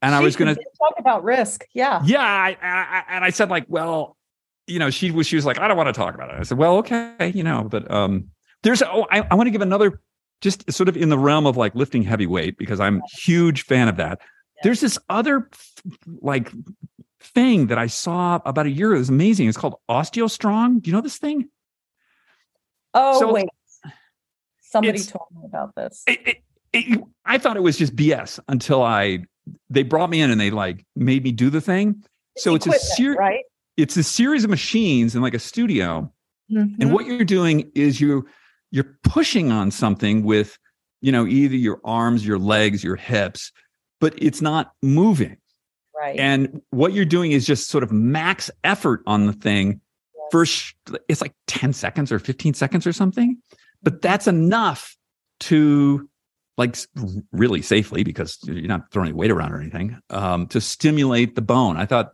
And 0.00 0.14
I 0.14 0.20
was 0.20 0.36
gonna, 0.36 0.54
talk 0.54 0.94
about 0.98 1.24
risk. 1.24 1.64
Yeah. 1.74 2.00
yeah, 2.04 2.20
I, 2.22 2.56
I, 2.62 2.68
I- 2.68 3.04
and 3.10 3.24
I 3.24 3.30
said 3.30 3.48
like, 3.50 3.64
well, 3.68 4.16
you 4.68 4.78
know, 4.78 4.90
she 4.90 5.10
was, 5.10 5.26
she 5.26 5.34
was 5.34 5.44
like, 5.44 5.58
I 5.58 5.66
don't 5.66 5.76
want 5.76 5.88
to 5.88 5.92
talk 5.92 6.14
about 6.14 6.30
it. 6.30 6.36
I 6.38 6.42
said, 6.44 6.56
well, 6.56 6.76
okay, 6.78 7.32
you 7.34 7.42
know, 7.42 7.64
but 7.68 7.90
um, 7.90 8.28
there's, 8.62 8.82
oh, 8.82 9.06
I, 9.10 9.20
I 9.30 9.34
want 9.34 9.46
to 9.46 9.50
give 9.50 9.60
another, 9.62 10.00
just 10.40 10.70
sort 10.72 10.88
of 10.88 10.96
in 10.96 11.08
the 11.08 11.18
realm 11.18 11.46
of 11.46 11.56
like 11.56 11.74
lifting 11.74 12.02
heavy 12.02 12.26
weight 12.26 12.56
because 12.58 12.80
I'm 12.80 12.98
a 12.98 13.16
huge 13.20 13.62
fan 13.64 13.88
of 13.88 13.96
that. 13.96 14.20
There's 14.62 14.80
this 14.80 14.98
other 15.08 15.48
like 16.20 16.50
thing 17.20 17.68
that 17.68 17.78
I 17.78 17.86
saw 17.86 18.40
about 18.44 18.66
a 18.66 18.70
year. 18.70 18.94
It 18.94 18.98
was 18.98 19.08
amazing. 19.08 19.48
It's 19.48 19.56
called 19.58 19.76
OsteoStrong. 19.88 20.82
Do 20.82 20.90
you 20.90 20.94
know 20.96 21.00
this 21.02 21.18
thing? 21.18 21.48
Oh, 22.94 23.20
So- 23.20 23.32
wait. 23.32 23.48
Somebody 24.60 24.98
told 25.02 25.28
me 25.34 25.40
about 25.46 25.74
this. 25.76 26.02
It, 26.06 26.20
it, 26.26 26.36
it, 26.74 27.00
I 27.24 27.38
thought 27.38 27.56
it 27.56 27.62
was 27.62 27.78
just 27.78 27.96
BS 27.96 28.38
until 28.48 28.82
I 28.82 29.20
they 29.70 29.82
brought 29.82 30.10
me 30.10 30.20
in 30.20 30.30
and 30.30 30.38
they 30.38 30.50
like 30.50 30.84
made 30.94 31.24
me 31.24 31.32
do 31.32 31.48
the 31.48 31.62
thing. 31.62 32.04
So 32.36 32.54
it's 32.54 32.66
a 32.66 32.72
series. 32.78 33.16
right? 33.18 33.44
It's 33.78 33.96
a 33.96 34.02
series 34.02 34.44
of 34.44 34.50
machines 34.50 35.16
in 35.16 35.22
like 35.22 35.32
a 35.32 35.38
studio 35.38 36.12
Mhm. 36.52 36.74
and 36.80 36.92
what 36.92 37.06
you're 37.06 37.24
doing 37.24 37.70
is 37.74 37.98
you 37.98 38.26
you're 38.70 38.96
pushing 39.02 39.50
on 39.50 39.70
something 39.70 40.22
with 40.24 40.58
you 41.00 41.12
know 41.12 41.26
either 41.26 41.56
your 41.56 41.80
arms 41.84 42.26
your 42.26 42.38
legs 42.38 42.82
your 42.82 42.96
hips 42.96 43.52
but 44.00 44.14
it's 44.16 44.40
not 44.40 44.72
moving. 44.82 45.36
Right. 45.96 46.16
and 46.20 46.62
what 46.70 46.92
you're 46.92 47.04
doing 47.04 47.32
is 47.32 47.44
just 47.44 47.68
sort 47.68 47.82
of 47.82 47.90
max 47.90 48.52
effort 48.62 49.02
on 49.04 49.26
the 49.26 49.32
thing 49.32 49.80
for 50.30 50.46
sh- 50.46 50.74
it's 51.08 51.20
like 51.20 51.34
10 51.48 51.72
seconds 51.72 52.12
or 52.12 52.20
15 52.20 52.54
seconds 52.54 52.86
or 52.86 52.92
something 52.92 53.36
but 53.82 54.00
that's 54.00 54.28
enough 54.28 54.96
to 55.40 56.08
like 56.56 56.76
really 57.32 57.62
safely 57.62 58.02
because 58.02 58.38
you're 58.42 58.62
not 58.62 58.90
throwing 58.90 59.16
weight 59.16 59.30
around 59.30 59.52
or 59.52 59.60
anything 59.60 59.98
um, 60.10 60.46
to 60.48 60.60
stimulate 60.60 61.36
the 61.36 61.40
bone. 61.40 61.76
I 61.76 61.86
thought 61.86 62.10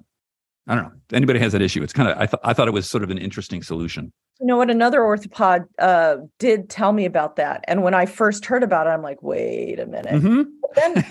i 0.67 0.75
don't 0.75 0.85
know 0.85 0.93
anybody 1.13 1.39
has 1.39 1.53
that 1.53 1.63
issue 1.63 1.83
it's 1.83 1.93
kind 1.93 2.09
of 2.09 2.17
I, 2.17 2.27
th- 2.27 2.41
I 2.43 2.53
thought 2.53 2.69
it 2.69 2.75
was 2.75 2.89
sort 2.89 3.03
of 3.03 3.11
an 3.11 3.19
interesting 3.19 3.63
solution 3.63 4.13
You 4.41 4.47
know 4.47 4.57
what? 4.57 4.69
Another 4.71 5.01
orthopod 5.01 5.67
uh, 5.79 6.17
did 6.41 6.69
tell 6.69 6.93
me 6.93 7.05
about 7.07 7.37
that. 7.37 7.65
And 7.69 7.85
when 7.85 7.95
I 7.95 8.05
first 8.07 8.45
heard 8.47 8.65
about 8.65 8.89
it, 8.89 8.91
I'm 8.91 9.01
like, 9.03 9.23
wait 9.23 9.79
a 9.79 9.87
minute. 9.87 10.21
Mhm. 10.23 10.47
Then 10.75 11.05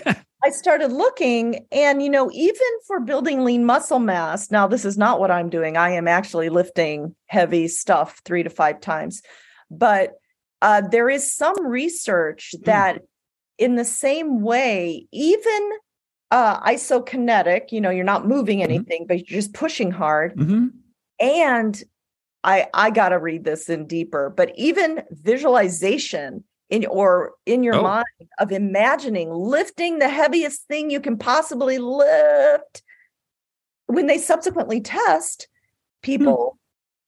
I 0.44 0.50
started 0.50 0.92
looking, 0.92 1.64
and 1.72 2.02
you 2.02 2.10
know, 2.10 2.30
even 2.32 2.70
for 2.86 3.00
building 3.00 3.42
lean 3.42 3.64
muscle 3.64 3.98
mass, 3.98 4.50
now 4.50 4.66
this 4.68 4.84
is 4.84 4.98
not 4.98 5.20
what 5.20 5.30
I'm 5.30 5.48
doing. 5.48 5.78
I 5.78 5.90
am 5.92 6.06
actually 6.06 6.50
lifting 6.50 7.16
heavy 7.26 7.66
stuff 7.66 8.20
three 8.26 8.42
to 8.42 8.50
five 8.50 8.78
times. 8.80 9.22
But 9.70 10.12
uh, 10.60 10.82
there 10.90 11.08
is 11.08 11.34
some 11.34 11.56
research 11.66 12.54
that, 12.64 13.00
in 13.56 13.76
the 13.76 13.86
same 13.86 14.42
way, 14.42 15.06
even 15.12 15.70
uh, 16.34 16.60
isokinetic, 16.68 17.70
you 17.70 17.80
know, 17.80 17.90
you're 17.90 18.04
not 18.04 18.26
moving 18.26 18.58
Mhm. 18.58 18.64
anything, 18.64 19.06
but 19.06 19.18
you're 19.18 19.40
just 19.40 19.54
pushing 19.54 19.92
hard 19.92 20.34
Mhm. 20.36 20.72
and 21.20 21.84
i 22.42 22.66
i 22.74 22.90
got 22.90 23.10
to 23.10 23.18
read 23.18 23.44
this 23.44 23.70
in 23.70 23.86
deeper 23.86 24.28
but 24.36 24.50
even 24.56 25.02
visualization 25.10 26.42
in 26.70 26.84
or 26.86 27.34
in 27.46 27.62
your 27.62 27.76
Oh. 27.76 27.82
mind 27.82 28.28
of 28.40 28.50
imagining 28.50 29.30
lifting 29.30 29.98
the 30.00 30.08
heaviest 30.08 30.66
thing 30.66 30.90
you 30.90 31.00
can 31.00 31.16
possibly 31.16 31.78
lift 31.78 32.82
when 33.86 34.06
they 34.08 34.18
subsequently 34.18 34.80
test 34.80 35.46
people 36.02 36.58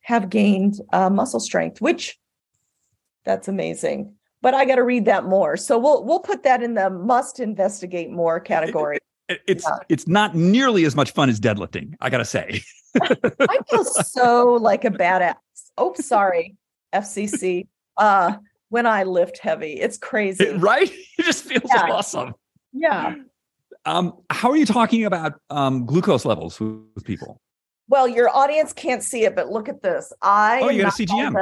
have 0.03 0.31
gained 0.31 0.75
uh, 0.93 1.11
muscle 1.11 1.41
strength 1.41 1.81
which 1.81 2.17
that's 3.25 3.49
amazing 3.49 4.15
but 4.41 4.55
i 4.55 4.65
got 4.65 4.77
to 4.77 4.85
read 4.85 5.05
that 5.07 5.25
more 5.25 5.57
so 5.57 5.79
we'll 5.79 6.05
we'll 6.05 6.21
put 6.21 6.45
that 6.45 6.63
in 6.63 6.75
the 6.75 6.89
must 6.89 7.41
investigate 7.41 8.09
more 8.11 8.39
category 8.55 8.99
It's 9.29 9.65
Yeah. 9.65 9.77
it's 9.89 10.07
not 10.07 10.35
nearly 10.35 10.85
as 10.85 10.95
much 10.95 11.11
fun 11.13 11.29
as 11.29 11.41
deadlifting. 11.41 11.95
I 12.01 12.11
gotta 12.11 12.25
say. 12.25 12.63
I 13.01 13.59
feel 13.71 13.85
so 13.85 14.55
like 14.55 14.85
a 14.85 14.91
badass. 14.91 15.35
Oh, 15.77 15.95
sorry, 15.95 16.57
FCC. 16.95 17.67
Uh, 17.97 18.37
when 18.69 18.87
I 18.87 19.03
lift 19.05 19.39
heavy, 19.39 19.75
it's 19.75 19.99
crazy. 19.99 20.49
right? 20.59 20.91
It 21.19 21.25
just 21.25 21.45
feels 21.45 21.63
Yeah. 21.75 21.91
awesome. 21.93 22.35
Yeah. 22.73 23.15
Um, 23.85 24.15
how 24.31 24.51
are 24.51 24.57
you 24.57 24.67
talking 24.67 25.05
about 25.05 25.35
um, 25.51 25.87
glucose 25.87 26.25
levels 26.25 26.59
with, 26.61 26.79
with 26.95 27.05
people? 27.05 27.41
Well, 27.89 28.09
your 28.09 28.29
audience 28.35 28.73
can't 28.73 29.03
see 29.03 29.25
it, 29.25 29.37
but 29.37 29.49
look 29.51 29.69
at 29.69 29.83
this. 29.83 30.13
I 30.23 30.61
Oh, 30.63 30.69
you 30.71 30.83
got 30.83 30.99
a 30.99 31.03
CGM. 31.05 31.37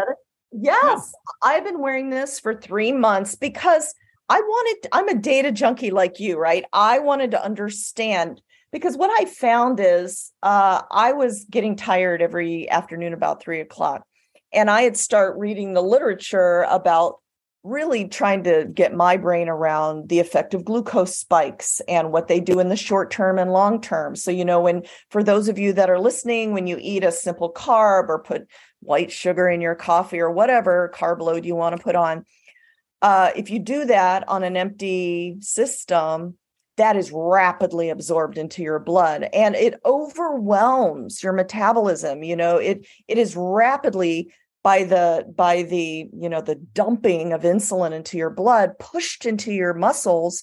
Yes, 0.53 1.13
I've 1.43 1.65
been 1.65 1.81
wearing 1.81 2.11
this 2.11 2.39
for 2.39 2.55
three 2.55 2.93
months 2.93 3.35
because 3.35 3.95
I 4.29 4.41
wanted. 4.41 4.89
I'm 4.93 5.09
a 5.09 5.15
data 5.15 5.53
junkie 5.53 5.91
like 5.91 6.19
you, 6.19 6.39
right? 6.39 6.65
I 6.73 6.99
wanted 6.99 7.33
to 7.33 7.45
understand 7.45 8.41
because 8.73 8.97
what 8.97 9.11
I 9.11 9.27
found 9.27 9.79
is 9.81 10.33
uh, 10.43 10.83
I 10.91 11.13
was 11.13 11.45
getting 11.51 11.77
tired 11.77 12.23
every 12.23 12.69
afternoon 12.71 13.13
about 13.13 13.43
three 13.43 13.61
o'clock. 13.61 14.05
and 14.53 14.71
I 14.71 14.83
had 14.83 14.97
start 14.97 15.37
reading 15.37 15.75
the 15.75 15.83
literature 15.83 16.63
about 16.71 17.17
really 17.65 18.07
trying 18.07 18.45
to 18.45 18.67
get 18.73 18.95
my 18.95 19.17
brain 19.17 19.49
around 19.49 20.09
the 20.11 20.21
effect 20.21 20.53
of 20.53 20.65
glucose 20.65 21.17
spikes 21.17 21.81
and 21.89 22.13
what 22.13 22.29
they 22.29 22.39
do 22.39 22.61
in 22.61 22.69
the 22.69 22.77
short 22.77 23.11
term 23.11 23.39
and 23.39 23.53
long 23.53 23.81
term. 23.81 24.15
So, 24.15 24.31
you 24.31 24.45
know, 24.45 24.61
when 24.61 24.83
for 25.11 25.25
those 25.25 25.49
of 25.49 25.59
you 25.59 25.73
that 25.73 25.89
are 25.89 25.99
listening, 25.99 26.53
when 26.53 26.67
you 26.67 26.77
eat 26.79 27.05
a 27.05 27.11
simple 27.11 27.53
carb 27.53 28.09
or 28.09 28.23
put 28.23 28.47
white 28.81 29.11
sugar 29.11 29.49
in 29.49 29.63
your 29.63 29.75
coffee 29.75 30.21
or 30.21 30.31
whatever 30.31 30.93
carb 30.95 31.21
load 31.21 31.47
you 31.47 31.55
want 31.55 31.75
to 31.75 31.83
put 31.83 31.97
on, 31.97 32.27
uh, 33.05 33.31
if 33.37 33.51
you 33.51 33.59
do 33.59 33.85
that 33.85 34.27
on 34.29 34.43
an 34.43 34.57
empty 34.57 35.37
system, 35.41 36.39
that 36.79 36.97
is 36.97 37.13
rapidly 37.13 37.91
absorbed 37.91 38.39
into 38.39 38.63
your 38.63 38.79
blood 38.79 39.29
and 39.35 39.55
it 39.55 39.79
overwhelms 39.85 41.23
your 41.23 41.33
metabolism 41.33 42.25
you 42.25 42.35
know 42.35 42.57
it 42.57 42.85
it 43.07 43.17
is 43.17 43.37
rapidly 43.37 44.33
by 44.65 44.83
the 44.83 45.25
by 45.37 45.63
the 45.63 46.09
you 46.13 46.29
know 46.29 46.41
the 46.41 46.57
dumping 46.57 47.33
of 47.33 47.43
insulin 47.43 47.93
into 47.93 48.17
your 48.17 48.31
blood 48.31 48.77
pushed 48.81 49.25
into 49.25 49.53
your 49.53 49.73
muscles 49.73 50.43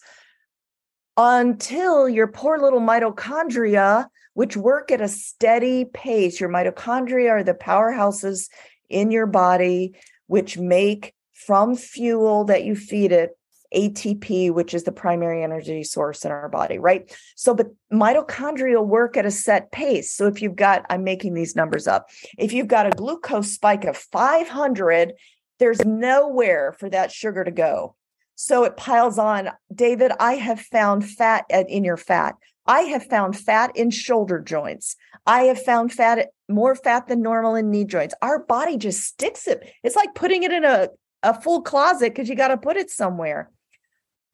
until 1.18 2.08
your 2.08 2.28
poor 2.28 2.58
little 2.60 2.80
mitochondria 2.80 4.08
which 4.34 4.56
work 4.56 4.90
at 4.90 5.02
a 5.02 5.10
steady 5.10 5.84
pace 5.84 6.40
your 6.40 6.50
mitochondria 6.50 7.32
are 7.32 7.44
the 7.44 7.54
powerhouses 7.54 8.48
in 8.88 9.12
your 9.12 9.28
body 9.28 9.94
which 10.28 10.58
make 10.58 11.14
from 11.46 11.76
fuel 11.76 12.46
that 12.46 12.64
you 12.64 12.76
feed 12.76 13.12
it 13.12 13.38
ATP, 13.74 14.52
which 14.52 14.74
is 14.74 14.84
the 14.84 14.92
primary 14.92 15.44
energy 15.44 15.84
source 15.84 16.26
in 16.26 16.32
our 16.32 16.50
body, 16.50 16.78
right? 16.78 17.16
So, 17.36 17.54
but 17.54 17.68
mitochondria 17.92 18.86
work 18.86 19.16
at 19.16 19.26
a 19.26 19.32
set 19.32 19.72
pace. 19.72 20.12
So, 20.12 20.28
if 20.28 20.42
you've 20.42 20.58
got, 20.58 20.86
I'm 20.90 21.04
making 21.04 21.34
these 21.34 21.56
numbers 21.56 21.88
up, 21.88 22.10
if 22.38 22.52
you've 22.52 22.68
got 22.68 22.88
a 22.88 22.92
glucose 22.92 23.52
spike 23.52 23.86
of 23.86 23.96
500, 23.96 25.14
there's 25.60 25.86
nowhere 25.86 26.74
for 26.74 26.90
that 26.90 27.12
sugar 27.12 27.44
to 27.44 27.52
go. 27.52 27.96
So 28.36 28.64
it 28.64 28.76
piles 28.76 29.20
on. 29.20 29.50
David, 29.72 30.12
I 30.20 30.34
have 30.34 30.60
found 30.60 31.08
fat 31.08 31.46
in 31.52 31.84
your 31.84 31.98
fat. 31.98 32.34
I 32.66 32.82
have 32.82 33.06
found 33.06 33.38
fat 33.38 33.76
in 33.76 33.92
shoulder 33.92 34.40
joints. 34.40 34.96
I 35.28 35.44
have 35.44 35.62
found 35.62 35.94
fat, 35.94 36.30
more 36.50 36.74
fat 36.74 37.08
than 37.08 37.22
normal 37.22 37.54
in 37.54 37.70
knee 37.70 37.86
joints. 37.86 38.16
Our 38.24 38.40
body 38.40 38.78
just 38.78 39.04
sticks 39.04 39.48
it. 39.48 39.72
It's 39.84 39.96
like 39.96 40.16
putting 40.16 40.42
it 40.42 40.52
in 40.52 40.66
a, 40.66 40.90
a 41.24 41.40
full 41.40 41.62
closet 41.62 42.14
because 42.14 42.30
you 42.30 42.36
got 42.36 42.50
to 42.50 42.58
put 42.58 42.78
it 42.78 42.90
somewhere. 42.90 43.52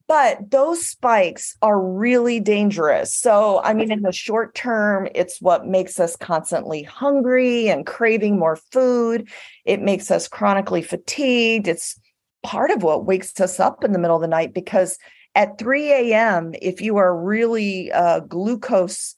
But 0.08 0.52
those 0.52 0.88
spikes 0.88 1.58
are 1.62 1.82
really 1.82 2.40
dangerous. 2.40 3.14
So, 3.14 3.62
I 3.62 3.74
mean, 3.74 3.92
in 3.92 4.04
the 4.04 4.14
short 4.14 4.56
term, 4.56 5.10
it's 5.14 5.42
what 5.42 5.68
makes 5.68 6.00
us 6.00 6.16
constantly 6.16 6.84
hungry 6.84 7.68
and 7.68 7.86
craving 7.86 8.40
more 8.40 8.56
food. 8.56 9.30
It 9.66 9.82
makes 9.82 10.10
us 10.10 10.30
chronically 10.30 10.82
fatigued. 10.82 11.68
It's 11.68 12.00
part 12.42 12.72
of 12.72 12.84
what 12.84 13.06
wakes 13.06 13.38
us 13.42 13.60
up 13.60 13.84
in 13.84 13.92
the 13.92 14.00
middle 14.00 14.16
of 14.16 14.22
the 14.22 14.30
night 14.30 14.54
because 14.54 14.98
at 15.36 15.60
3 15.60 15.92
a.m., 15.92 16.54
if 16.62 16.80
you 16.80 16.96
are 16.98 17.16
really 17.16 17.92
uh, 17.92 18.22
glucose 18.22 19.16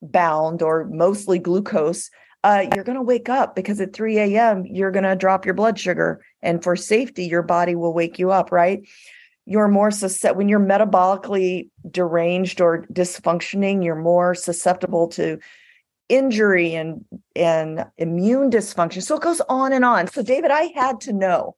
bound 0.00 0.62
or 0.62 0.84
mostly 0.84 1.40
glucose, 1.40 2.10
uh, 2.42 2.66
you're 2.74 2.84
going 2.84 2.96
to 2.96 3.02
wake 3.02 3.28
up 3.28 3.54
because 3.54 3.80
at 3.80 3.92
3 3.92 4.18
a.m., 4.18 4.64
you're 4.66 4.90
going 4.90 5.04
to 5.04 5.16
drop 5.16 5.44
your 5.44 5.54
blood 5.54 5.78
sugar. 5.78 6.24
And 6.42 6.62
for 6.62 6.74
safety, 6.76 7.26
your 7.26 7.42
body 7.42 7.74
will 7.74 7.92
wake 7.92 8.18
you 8.18 8.30
up, 8.30 8.50
right? 8.50 8.82
you're 9.50 9.66
more 9.66 9.90
susceptible 9.90 10.38
when 10.38 10.48
you're 10.48 10.60
metabolically 10.60 11.68
deranged 11.90 12.60
or 12.60 12.86
dysfunctioning 12.92 13.84
you're 13.84 13.96
more 13.96 14.32
susceptible 14.32 15.08
to 15.08 15.38
injury 16.08 16.74
and 16.74 17.04
and 17.34 17.84
immune 17.98 18.48
dysfunction 18.50 19.02
so 19.02 19.16
it 19.16 19.22
goes 19.22 19.40
on 19.48 19.72
and 19.72 19.84
on 19.84 20.06
so 20.06 20.22
david 20.22 20.52
i 20.52 20.70
had 20.76 21.00
to 21.00 21.12
know 21.12 21.56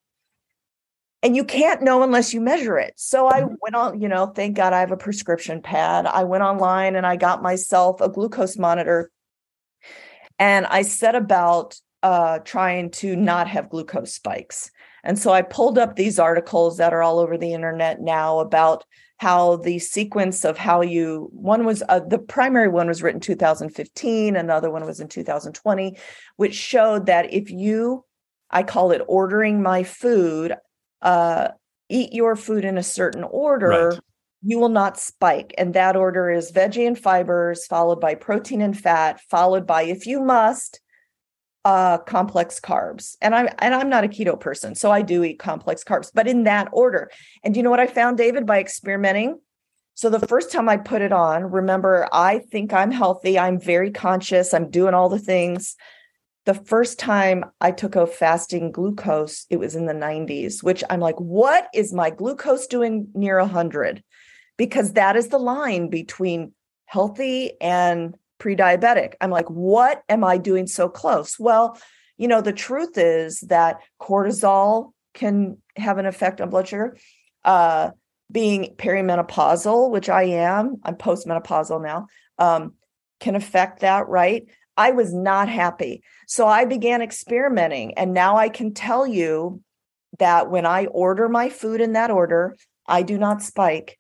and 1.23 1.37
you 1.37 1.45
can't 1.45 1.83
know 1.83 2.03
unless 2.03 2.33
you 2.33 2.41
measure 2.41 2.79
it 2.79 2.95
so 2.97 3.29
i 3.29 3.43
mm-hmm. 3.43 3.55
went 3.61 3.75
on 3.75 4.01
you 4.01 4.09
know 4.09 4.27
thank 4.27 4.57
god 4.57 4.73
i 4.73 4.81
have 4.81 4.91
a 4.91 4.97
prescription 4.97 5.61
pad 5.61 6.07
i 6.07 6.25
went 6.25 6.43
online 6.43 6.97
and 6.97 7.07
i 7.07 7.15
got 7.15 7.43
myself 7.43 8.01
a 8.01 8.09
glucose 8.09 8.57
monitor 8.57 9.11
and 10.43 10.67
i 10.67 10.83
set 10.83 11.15
about 11.15 11.81
uh, 12.03 12.41
trying 12.41 12.91
to 12.91 13.15
not 13.15 13.47
have 13.47 13.71
glucose 13.71 14.13
spikes 14.13 14.73
and 15.05 15.19
so 15.19 15.33
I 15.33 15.43
pulled 15.43 15.79
up 15.79 15.97
these 15.97 16.19
articles 16.19 16.77
that 16.77 16.93
are 16.93 17.03
all 17.03 17.19
over 17.19 17.37
the 17.37 17.53
internet 17.53 18.01
now 18.01 18.39
about 18.39 18.85
how 19.19 19.57
the 19.57 19.79
sequence 19.79 20.45
of 20.45 20.59
how 20.59 20.81
you 20.81 21.29
one 21.33 21.65
was 21.65 21.83
uh, 21.89 22.01
the 22.01 22.19
primary 22.19 22.69
one 22.69 22.89
was 22.89 23.03
written 23.03 23.21
2015 23.21 24.35
another 24.35 24.71
one 24.71 24.85
was 24.85 24.99
in 24.99 25.07
2020 25.07 25.97
which 26.37 26.55
showed 26.55 27.07
that 27.07 27.33
if 27.33 27.49
you 27.49 28.05
i 28.51 28.65
call 28.65 28.91
it 28.91 29.01
ordering 29.07 29.63
my 29.63 29.85
food 29.85 30.57
uh 31.03 31.49
eat 31.89 32.13
your 32.13 32.35
food 32.35 32.65
in 32.65 32.77
a 32.77 32.83
certain 32.83 33.23
order 33.23 33.91
right. 33.91 34.01
You 34.43 34.59
will 34.59 34.69
not 34.69 34.99
spike. 34.99 35.55
And 35.57 35.75
that 35.75 35.97
order 35.97 36.31
is 36.31 36.53
veggie 36.53 36.87
and 36.87 36.99
fibers 36.99 37.65
followed 37.67 38.01
by 38.01 38.15
protein 38.15 38.61
and 38.61 38.79
fat 38.79 39.21
followed 39.31 39.67
by 39.67 39.85
if 39.85 40.07
you 40.07 40.21
must 40.21 40.81
uh 41.65 41.99
complex 41.99 42.59
carbs. 42.59 43.17
And 43.21 43.35
i'm 43.37 43.49
and 43.59 43.73
i'm 43.73 43.89
not 43.89 44.05
a 44.05 44.09
keto 44.09 44.39
person 44.39 44.75
so 44.75 44.91
i 44.91 45.01
do 45.01 45.23
eat 45.23 45.39
complex 45.39 45.85
carbs 45.85 46.11
but 46.13 46.27
in 46.27 46.43
that 46.45 46.69
order. 46.73 47.11
And 47.45 47.57
you 47.57 47.63
know 47.63 47.71
what 47.71 47.81
i 47.81 47.87
found 47.87 48.19
david 48.19 48.47
by 48.47 48.59
experimenting? 48.61 49.39
So 49.95 50.11
the 50.11 50.27
first 50.27 50.51
time 50.51 50.69
i 50.69 50.77
put 50.77 51.03
it 51.03 51.13
on 51.13 51.45
remember 51.45 52.09
i 52.13 52.41
think 52.41 52.73
i'm 52.73 52.91
healthy 52.91 53.39
i'm 53.39 53.61
very 53.61 53.93
conscious 53.93 54.53
i'm 54.53 54.71
doing 54.71 54.95
all 54.95 55.09
the 55.09 55.19
things. 55.19 55.77
The 56.45 56.55
first 56.55 56.99
time 56.99 57.45
i 57.61 57.71
took 57.71 57.95
a 57.95 58.09
fasting 58.09 58.73
glucose 58.73 59.47
it 59.49 59.59
was 59.59 59.77
in 59.77 59.87
the 59.87 59.93
90s 59.93 60.65
which 60.65 60.83
i'm 60.91 60.99
like 60.99 61.21
what 61.21 61.69
is 61.73 61.93
my 61.93 62.11
glucose 62.11 62.67
doing 62.67 63.07
near 63.15 63.39
100 63.39 64.03
because 64.57 64.93
that 64.93 65.17
is 65.17 65.29
the 65.29 65.39
line 65.39 65.89
between 65.89 66.53
healthy 66.87 67.53
and 67.61 68.15
pre-diabetic. 68.39 69.15
I'm 69.21 69.31
like, 69.31 69.49
what 69.49 70.03
am 70.09 70.25
I 70.25 70.37
doing 70.37 70.67
so 70.67 70.89
close? 70.89 71.39
Well, 71.39 71.79
you 72.19 72.29
know, 72.29 72.41
the 72.41 72.53
truth 72.53 72.99
is 72.99 73.41
that 73.41 73.81
cortisol 74.01 74.93
can 75.15 75.59
have 75.77 75.99
an 75.99 76.07
effect 76.07 76.41
on 76.41 76.51
blood 76.51 76.69
sugar. 76.69 76.97
Uh, 77.45 77.91
being 78.31 78.75
perimenopausal, 78.77 79.91
which 79.91 80.09
I 80.09 80.25
am, 80.25 80.77
I'm 80.85 80.97
postmenopausal 80.97 81.83
now, 81.83 82.07
um, 82.39 82.75
can 83.21 83.37
affect 83.37 83.81
that, 83.81 84.09
right? 84.09 84.47
I 84.77 84.93
was 84.93 85.13
not 85.13 85.49
happy. 85.49 86.03
So 86.27 86.47
I 86.47 86.65
began 86.65 87.03
experimenting. 87.03 87.95
And 87.99 88.15
now 88.15 88.37
I 88.37 88.49
can 88.49 88.73
tell 88.73 89.07
you 89.07 89.63
that 90.19 90.51
when 90.51 90.67
I 90.67 90.87
order 90.87 91.29
my 91.29 91.49
food 91.51 91.81
in 91.81 91.93
that 91.93 92.11
order, 92.11 92.57
I 92.87 93.03
do 93.03 93.19
not 93.19 93.43
spike. 93.43 93.99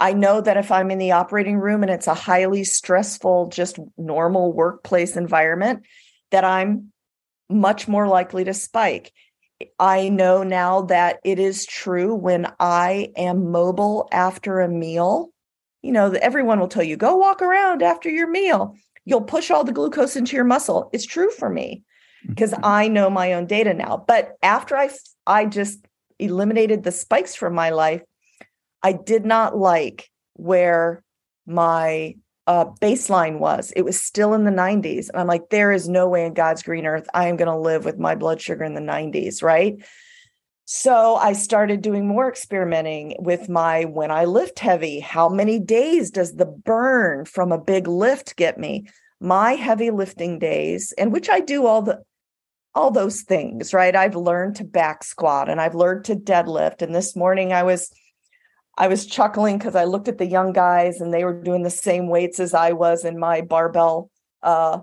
I 0.00 0.14
know 0.14 0.40
that 0.40 0.56
if 0.56 0.72
I'm 0.72 0.90
in 0.90 0.98
the 0.98 1.12
operating 1.12 1.58
room 1.58 1.82
and 1.82 1.90
it's 1.90 2.06
a 2.06 2.14
highly 2.14 2.64
stressful, 2.64 3.50
just 3.50 3.78
normal 3.98 4.52
workplace 4.52 5.14
environment, 5.14 5.84
that 6.30 6.42
I'm 6.42 6.90
much 7.50 7.86
more 7.86 8.08
likely 8.08 8.44
to 8.44 8.54
spike. 8.54 9.12
I 9.78 10.08
know 10.08 10.42
now 10.42 10.82
that 10.82 11.20
it 11.22 11.38
is 11.38 11.66
true 11.66 12.14
when 12.14 12.50
I 12.58 13.12
am 13.14 13.50
mobile 13.50 14.08
after 14.10 14.60
a 14.60 14.68
meal. 14.68 15.32
You 15.82 15.92
know, 15.92 16.12
everyone 16.12 16.60
will 16.60 16.68
tell 16.68 16.82
you, 16.82 16.96
go 16.96 17.16
walk 17.16 17.42
around 17.42 17.82
after 17.82 18.08
your 18.08 18.30
meal. 18.30 18.76
You'll 19.04 19.20
push 19.20 19.50
all 19.50 19.64
the 19.64 19.72
glucose 19.72 20.16
into 20.16 20.34
your 20.34 20.46
muscle. 20.46 20.88
It's 20.94 21.04
true 21.04 21.30
for 21.30 21.50
me 21.50 21.82
because 22.26 22.52
mm-hmm. 22.52 22.64
I 22.64 22.88
know 22.88 23.10
my 23.10 23.34
own 23.34 23.46
data 23.46 23.74
now. 23.74 24.02
But 24.08 24.36
after 24.42 24.78
I, 24.78 24.88
I 25.26 25.44
just 25.44 25.86
eliminated 26.18 26.84
the 26.84 26.92
spikes 26.92 27.34
from 27.34 27.54
my 27.54 27.68
life, 27.68 28.02
I 28.82 28.92
did 28.92 29.24
not 29.24 29.56
like 29.56 30.10
where 30.34 31.02
my 31.46 32.16
uh, 32.46 32.66
baseline 32.80 33.38
was. 33.38 33.72
It 33.76 33.82
was 33.82 34.02
still 34.02 34.34
in 34.34 34.44
the 34.44 34.50
90s. 34.50 35.08
And 35.08 35.20
I'm 35.20 35.26
like, 35.26 35.50
there 35.50 35.72
is 35.72 35.88
no 35.88 36.08
way 36.08 36.24
in 36.24 36.34
God's 36.34 36.62
green 36.62 36.86
earth 36.86 37.06
I 37.14 37.28
am 37.28 37.36
going 37.36 37.50
to 37.50 37.56
live 37.56 37.84
with 37.84 37.98
my 37.98 38.14
blood 38.14 38.40
sugar 38.40 38.64
in 38.64 38.74
the 38.74 38.80
90s, 38.80 39.42
right? 39.42 39.76
So 40.64 41.16
I 41.16 41.32
started 41.32 41.82
doing 41.82 42.06
more 42.06 42.28
experimenting 42.28 43.16
with 43.18 43.48
my 43.48 43.84
when 43.86 44.10
I 44.10 44.24
lift 44.24 44.60
heavy, 44.60 45.00
how 45.00 45.28
many 45.28 45.58
days 45.58 46.10
does 46.10 46.34
the 46.34 46.46
burn 46.46 47.24
from 47.24 47.50
a 47.50 47.60
big 47.60 47.88
lift 47.88 48.36
get 48.36 48.56
me? 48.56 48.86
My 49.20 49.54
heavy 49.54 49.90
lifting 49.90 50.38
days, 50.38 50.94
and 50.96 51.12
which 51.12 51.28
I 51.28 51.40
do 51.40 51.66
all 51.66 51.82
the 51.82 52.02
all 52.74 52.92
those 52.92 53.22
things, 53.22 53.74
right? 53.74 53.96
I've 53.96 54.14
learned 54.14 54.56
to 54.56 54.64
back 54.64 55.02
squat 55.02 55.48
and 55.48 55.60
I've 55.60 55.74
learned 55.74 56.04
to 56.04 56.14
deadlift. 56.14 56.82
And 56.82 56.94
this 56.94 57.16
morning 57.16 57.52
I 57.52 57.64
was 57.64 57.92
I 58.76 58.88
was 58.88 59.06
chuckling 59.06 59.58
because 59.58 59.76
I 59.76 59.84
looked 59.84 60.08
at 60.08 60.18
the 60.18 60.26
young 60.26 60.52
guys 60.52 61.00
and 61.00 61.12
they 61.12 61.24
were 61.24 61.42
doing 61.42 61.62
the 61.62 61.70
same 61.70 62.08
weights 62.08 62.40
as 62.40 62.54
I 62.54 62.72
was 62.72 63.04
in 63.04 63.18
my 63.18 63.40
barbell, 63.42 64.10
uh, 64.42 64.80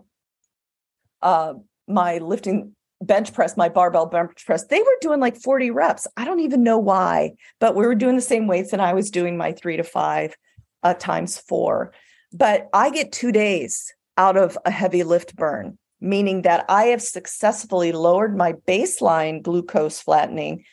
uh, 1.22 1.54
my 1.88 2.20
lifting 2.20 2.76
bench 3.02 3.34
press, 3.34 3.58
my 3.58 3.70
barbell 3.70 4.06
bench 4.06 4.46
press. 4.46 4.66
They 4.66 4.80
were 4.80 4.98
doing 5.02 5.20
like 5.20 5.38
40 5.38 5.72
reps. 5.72 6.08
I 6.18 6.26
don't 6.26 6.42
even 6.42 6.64
know 6.64 6.78
why, 6.78 7.34
but 7.60 7.76
we 7.76 7.86
were 7.86 7.96
doing 7.96 8.16
the 8.16 8.22
same 8.22 8.48
weights 8.48 8.74
and 8.74 8.82
I 8.82 8.94
was 8.94 9.10
doing 9.12 9.38
my 9.38 9.52
three 9.52 9.78
to 9.78 9.84
five 9.84 10.36
uh, 10.84 10.94
times 10.94 11.38
four. 11.38 11.92
But 12.34 12.68
I 12.74 12.90
get 12.90 13.12
two 13.12 13.32
days 13.32 13.94
out 14.18 14.36
of 14.38 14.58
a 14.66 14.72
heavy 14.72 15.04
lift 15.04 15.36
burn. 15.36 15.78
meaning 16.00 16.44
that 16.44 16.66
I 16.70 16.86
have 16.86 17.02
successfully 17.02 17.92
lowered 17.92 18.38
my 18.38 18.54
baseline 18.68 19.42
glucose 19.42 20.00
flattening 20.00 20.64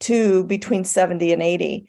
to 0.00 0.44
between 0.44 0.84
70 0.84 1.32
and 1.32 1.42
80. 1.42 1.88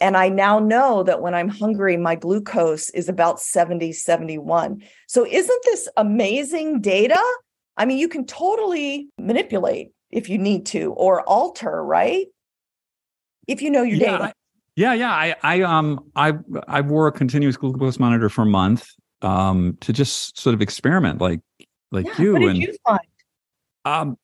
And 0.00 0.16
I 0.16 0.28
now 0.28 0.58
know 0.58 1.02
that 1.02 1.20
when 1.20 1.34
I'm 1.34 1.48
hungry, 1.48 1.96
my 1.96 2.14
glucose 2.14 2.90
is 2.90 3.08
about 3.08 3.40
70, 3.40 3.92
71. 3.92 4.82
So, 5.08 5.26
isn't 5.26 5.62
this 5.64 5.88
amazing 5.96 6.80
data? 6.80 7.20
I 7.76 7.86
mean, 7.86 7.98
you 7.98 8.08
can 8.08 8.26
totally 8.26 9.08
manipulate 9.18 9.92
if 10.10 10.28
you 10.28 10.38
need 10.38 10.66
to 10.66 10.92
or 10.92 11.22
alter, 11.22 11.82
right? 11.84 12.26
If 13.48 13.62
you 13.62 13.70
know 13.70 13.82
your 13.82 13.98
yeah, 13.98 14.12
data. 14.12 14.24
I, 14.24 14.32
yeah, 14.76 14.92
yeah. 14.92 15.10
I, 15.10 15.34
I, 15.42 15.62
um, 15.62 16.10
I, 16.14 16.34
I 16.68 16.82
wore 16.82 17.08
a 17.08 17.12
continuous 17.12 17.56
glucose 17.56 17.98
monitor 17.98 18.28
for 18.28 18.42
a 18.42 18.46
month, 18.46 18.86
um, 19.22 19.76
to 19.80 19.92
just 19.92 20.38
sort 20.38 20.54
of 20.54 20.62
experiment, 20.62 21.20
like, 21.20 21.40
like 21.90 22.06
yeah, 22.06 22.20
you. 22.20 22.32
What 22.34 22.38
did 22.40 22.50
and, 22.50 22.58
you 22.58 22.76
find? 22.86 23.00
Um, 23.84 24.18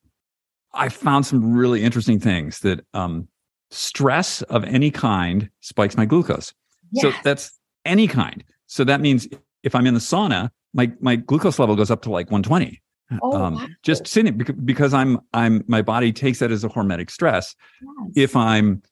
I 0.73 0.91
found 0.91 1.27
some 1.27 1.55
really 1.55 1.83
interesting 1.83 2.21
things 2.21 2.61
that, 2.61 2.85
um, 2.95 3.29
stress 3.71 4.43
of 4.43 4.65
any 4.65 4.91
kind 4.91 5.51
spikes 5.61 5.97
my 5.97 6.07
glucose. 6.07 6.55
Yes. 6.93 7.03
So 7.03 7.13
that's 7.25 7.59
any 7.85 8.07
kind. 8.07 8.45
So 8.67 8.85
that 8.85 9.01
means 9.01 9.29
if 9.63 9.75
I'm 9.75 9.87
in 9.87 9.95
the 9.95 10.01
sauna, 10.01 10.51
my 10.75 10.93
my 11.01 11.17
glucose 11.17 11.59
level 11.59 11.77
goes 11.77 11.91
up 11.91 12.03
to 12.03 12.11
like 12.11 12.31
120. 12.31 12.83
Oh, 13.23 13.33
um, 13.33 13.55
wow. 13.55 13.67
just 13.83 14.07
sitting 14.07 14.37
because, 14.65 14.93
I'm 14.93 15.21
I'm 15.33 15.65
my 15.69 15.81
body 15.81 16.13
takes 16.13 16.41
that 16.41 16.51
as 16.51 16.65
a 16.65 16.69
hormetic 16.69 17.11
stress. 17.11 17.55
Yes. 17.81 18.11
If 18.17 18.37
I'm 18.37 18.83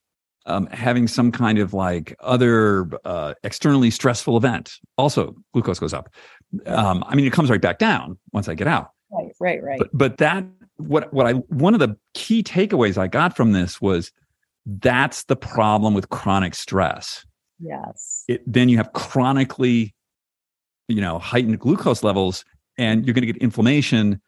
um, 0.47 0.67
having 0.67 1.09
some 1.09 1.33
kind 1.33 1.59
of 1.59 1.75
like 1.75 2.15
other 2.21 2.89
uh, 3.05 3.35
externally 3.43 3.91
stressful 3.91 4.37
event, 4.37 4.75
also 4.99 5.35
glucose 5.53 5.81
goes 5.81 5.93
up. 5.93 6.15
Um, 6.67 7.05
I 7.09 7.17
mean, 7.17 7.27
it 7.27 7.33
comes 7.33 7.51
right 7.51 7.61
back 7.61 7.79
down 7.79 8.19
once 8.33 8.49
I 8.49 8.55
get 8.55 8.69
out. 8.69 8.91
right, 9.11 9.33
right, 9.41 9.63
right. 9.63 9.79
But 9.79 9.91
but 9.93 10.19
that 10.19 10.45
what 10.77 11.13
what 11.13 11.27
I 11.27 11.33
one 11.33 11.75
of 11.75 11.81
the 11.81 11.97
key 12.15 12.43
takeaways 12.43 12.97
I 12.97 13.09
got 13.09 13.37
from 13.37 13.53
this 13.53 13.81
was 13.81 14.13
that's 14.67 15.25
the 15.25 15.37
problem 15.37 15.95
with 15.95 16.09
chronic 16.09 16.55
stress. 16.55 17.25
yes. 17.61 18.25
It, 18.29 18.43
then 18.47 18.69
you 18.69 18.77
have 18.79 18.93
chronically, 18.93 19.95
you 20.89 21.01
know, 21.01 21.19
heightened 21.19 21.59
glucose 21.61 22.03
levels, 22.03 22.45
and 22.79 23.05
you're 23.07 23.15
going 23.15 23.27
to 23.27 23.33
get 23.33 23.43
inflammation, 23.43 24.21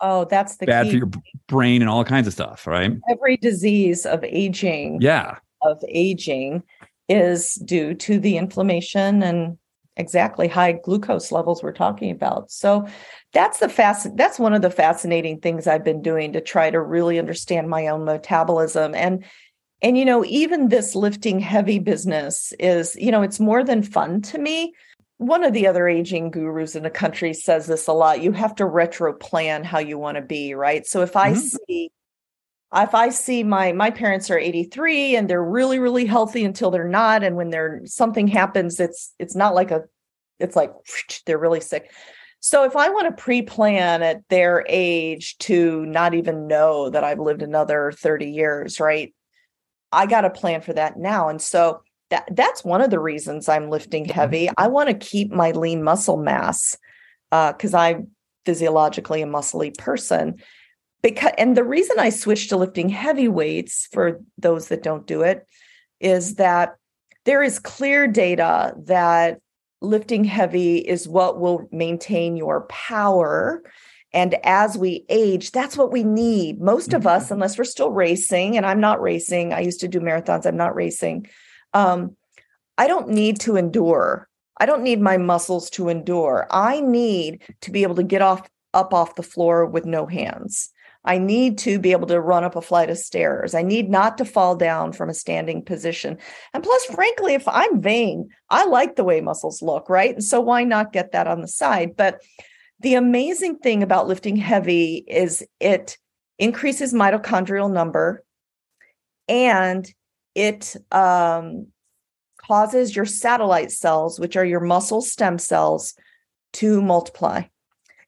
Oh, 0.00 0.26
that's 0.26 0.58
the 0.58 0.66
bad 0.66 0.84
key. 0.86 0.90
for 0.90 0.96
your 0.98 1.10
brain, 1.48 1.80
and 1.80 1.88
all 1.88 2.04
kinds 2.04 2.26
of 2.26 2.32
stuff, 2.34 2.66
right? 2.66 2.92
Every 3.08 3.38
disease 3.38 4.04
of 4.04 4.22
aging 4.24 5.00
Yeah, 5.00 5.38
of 5.62 5.82
aging 5.88 6.62
is 7.08 7.54
due 7.54 7.94
to 7.94 8.18
the 8.18 8.36
inflammation 8.36 9.22
and 9.22 9.56
exactly 9.96 10.48
high 10.48 10.72
glucose 10.72 11.32
levels 11.32 11.62
we're 11.62 11.72
talking 11.72 12.10
about. 12.10 12.50
So 12.50 12.86
that's 13.32 13.58
the 13.60 13.68
fast 13.70 14.14
that's 14.16 14.38
one 14.38 14.52
of 14.52 14.60
the 14.60 14.70
fascinating 14.70 15.40
things 15.40 15.66
I've 15.66 15.84
been 15.84 16.02
doing 16.02 16.34
to 16.34 16.42
try 16.42 16.68
to 16.70 16.80
really 16.82 17.18
understand 17.18 17.70
my 17.70 17.86
own 17.86 18.04
metabolism 18.04 18.94
and 18.94 19.24
and 19.82 19.98
you 19.98 20.04
know 20.04 20.24
even 20.24 20.68
this 20.68 20.94
lifting 20.94 21.40
heavy 21.40 21.78
business 21.78 22.52
is 22.58 22.96
you 22.96 23.10
know 23.10 23.22
it's 23.22 23.40
more 23.40 23.64
than 23.64 23.82
fun 23.82 24.22
to 24.22 24.38
me. 24.38 24.74
One 25.18 25.44
of 25.44 25.54
the 25.54 25.66
other 25.66 25.88
aging 25.88 26.30
gurus 26.30 26.76
in 26.76 26.82
the 26.82 26.90
country 26.90 27.32
says 27.32 27.66
this 27.66 27.86
a 27.86 27.92
lot. 27.92 28.20
You 28.22 28.32
have 28.32 28.54
to 28.56 28.66
retro 28.66 29.14
plan 29.14 29.64
how 29.64 29.78
you 29.78 29.98
want 29.98 30.16
to 30.16 30.22
be, 30.22 30.54
right? 30.54 30.86
So 30.86 31.02
if 31.02 31.16
I 31.16 31.32
Mhm. 31.32 31.50
see 31.66 31.90
if 32.74 32.94
I 32.94 33.10
see 33.10 33.44
my 33.44 33.72
my 33.72 33.90
parents 33.90 34.30
are 34.30 34.38
83 34.38 35.16
and 35.16 35.28
they're 35.30 35.42
really 35.44 35.78
really 35.78 36.06
healthy 36.06 36.44
until 36.44 36.70
they're 36.70 36.88
not 36.88 37.22
and 37.22 37.36
when 37.36 37.50
they're 37.50 37.82
something 37.86 38.26
happens 38.28 38.80
it's 38.80 39.14
it's 39.18 39.36
not 39.36 39.54
like 39.54 39.70
a 39.70 39.84
it's 40.40 40.56
like 40.56 40.72
they're 41.26 41.38
really 41.38 41.60
sick. 41.60 41.90
So 42.40 42.64
if 42.64 42.76
I 42.76 42.90
want 42.90 43.08
to 43.16 43.22
pre-plan 43.22 44.02
at 44.02 44.22
their 44.28 44.64
age 44.68 45.36
to 45.38 45.84
not 45.86 46.14
even 46.14 46.46
know 46.46 46.90
that 46.90 47.02
I've 47.02 47.18
lived 47.18 47.42
another 47.42 47.92
30 47.92 48.30
years, 48.30 48.78
right? 48.78 49.14
I 49.96 50.06
got 50.06 50.24
a 50.24 50.30
plan 50.30 50.60
for 50.60 50.72
that 50.74 50.98
now. 50.98 51.28
And 51.28 51.40
so 51.40 51.80
that 52.10 52.28
that's 52.30 52.64
one 52.64 52.82
of 52.82 52.90
the 52.90 53.00
reasons 53.00 53.48
I'm 53.48 53.70
lifting 53.70 54.04
heavy. 54.04 54.48
I 54.56 54.68
want 54.68 54.88
to 54.88 54.94
keep 54.94 55.32
my 55.32 55.50
lean 55.50 55.82
muscle 55.82 56.18
mass 56.18 56.76
uh 57.32 57.52
cuz 57.54 57.74
I'm 57.74 58.08
physiologically 58.44 59.22
a 59.22 59.26
muscly 59.26 59.76
person 59.76 60.36
because 61.02 61.32
and 61.38 61.56
the 61.56 61.64
reason 61.64 61.98
I 61.98 62.10
switched 62.10 62.50
to 62.50 62.56
lifting 62.56 62.88
heavy 62.88 63.26
weights 63.26 63.88
for 63.92 64.20
those 64.38 64.68
that 64.68 64.84
don't 64.84 65.06
do 65.06 65.22
it 65.22 65.46
is 65.98 66.36
that 66.36 66.76
there 67.24 67.42
is 67.42 67.58
clear 67.58 68.06
data 68.06 68.74
that 68.84 69.40
lifting 69.80 70.24
heavy 70.24 70.78
is 70.78 71.08
what 71.08 71.40
will 71.40 71.68
maintain 71.72 72.36
your 72.36 72.62
power 72.68 73.62
and 74.12 74.34
as 74.44 74.76
we 74.76 75.04
age 75.08 75.50
that's 75.50 75.76
what 75.76 75.92
we 75.92 76.02
need 76.02 76.60
most 76.60 76.92
of 76.92 77.06
us 77.06 77.30
unless 77.30 77.58
we're 77.58 77.64
still 77.64 77.90
racing 77.90 78.56
and 78.56 78.66
I'm 78.66 78.80
not 78.80 79.00
racing 79.00 79.52
I 79.52 79.60
used 79.60 79.80
to 79.80 79.88
do 79.88 80.00
marathons 80.00 80.46
I'm 80.46 80.56
not 80.56 80.74
racing 80.74 81.28
um 81.74 82.16
I 82.78 82.86
don't 82.86 83.08
need 83.08 83.40
to 83.40 83.56
endure 83.56 84.28
I 84.58 84.66
don't 84.66 84.82
need 84.82 85.00
my 85.00 85.16
muscles 85.16 85.70
to 85.70 85.88
endure 85.88 86.46
I 86.50 86.80
need 86.80 87.42
to 87.62 87.70
be 87.70 87.82
able 87.82 87.96
to 87.96 88.02
get 88.02 88.22
off 88.22 88.48
up 88.74 88.92
off 88.92 89.14
the 89.14 89.22
floor 89.22 89.66
with 89.66 89.86
no 89.86 90.06
hands 90.06 90.70
I 91.06 91.18
need 91.18 91.58
to 91.58 91.78
be 91.78 91.92
able 91.92 92.08
to 92.08 92.20
run 92.20 92.42
up 92.42 92.56
a 92.56 92.60
flight 92.60 92.90
of 92.90 92.98
stairs. 92.98 93.54
I 93.54 93.62
need 93.62 93.88
not 93.88 94.18
to 94.18 94.24
fall 94.24 94.56
down 94.56 94.92
from 94.92 95.08
a 95.08 95.14
standing 95.14 95.64
position. 95.64 96.18
And 96.52 96.64
plus, 96.64 96.84
frankly, 96.86 97.34
if 97.34 97.46
I'm 97.46 97.80
vain, 97.80 98.28
I 98.50 98.66
like 98.66 98.96
the 98.96 99.04
way 99.04 99.20
muscles 99.20 99.62
look, 99.62 99.88
right? 99.88 100.14
And 100.14 100.24
so 100.24 100.40
why 100.40 100.64
not 100.64 100.92
get 100.92 101.12
that 101.12 101.28
on 101.28 101.42
the 101.42 101.48
side? 101.48 101.96
But 101.96 102.22
the 102.80 102.94
amazing 102.94 103.58
thing 103.58 103.82
about 103.82 104.06
lifting 104.06 104.36
heavy 104.36 105.04
is 105.06 105.44
it 105.60 105.96
increases 106.38 106.92
mitochondrial 106.92 107.72
number 107.72 108.22
and 109.28 109.90
it 110.34 110.76
um, 110.92 111.68
causes 112.36 112.94
your 112.94 113.06
satellite 113.06 113.72
cells, 113.72 114.20
which 114.20 114.36
are 114.36 114.44
your 114.44 114.60
muscle 114.60 115.00
stem 115.00 115.38
cells, 115.38 115.94
to 116.54 116.80
multiply. 116.80 117.42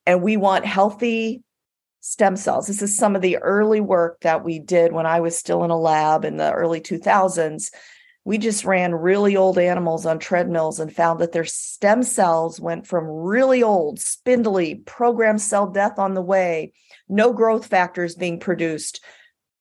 And 0.06 0.22
we 0.22 0.36
want 0.36 0.64
healthy 0.64 1.42
stem 2.00 2.36
cells. 2.36 2.66
This 2.66 2.82
is 2.82 2.96
some 2.96 3.16
of 3.16 3.22
the 3.22 3.38
early 3.38 3.80
work 3.80 4.20
that 4.20 4.44
we 4.44 4.58
did 4.58 4.92
when 4.92 5.06
I 5.06 5.20
was 5.20 5.36
still 5.36 5.64
in 5.64 5.70
a 5.70 5.78
lab 5.78 6.24
in 6.24 6.36
the 6.36 6.52
early 6.52 6.80
2000s. 6.80 7.70
We 8.28 8.36
just 8.36 8.66
ran 8.66 8.94
really 8.94 9.38
old 9.38 9.56
animals 9.56 10.04
on 10.04 10.18
treadmills 10.18 10.80
and 10.80 10.94
found 10.94 11.20
that 11.20 11.32
their 11.32 11.46
stem 11.46 12.02
cells 12.02 12.60
went 12.60 12.86
from 12.86 13.06
really 13.06 13.62
old, 13.62 14.00
spindly, 14.00 14.74
programmed 14.74 15.40
cell 15.40 15.66
death 15.66 15.98
on 15.98 16.12
the 16.12 16.20
way, 16.20 16.74
no 17.08 17.32
growth 17.32 17.64
factors 17.64 18.16
being 18.16 18.38
produced, 18.38 19.02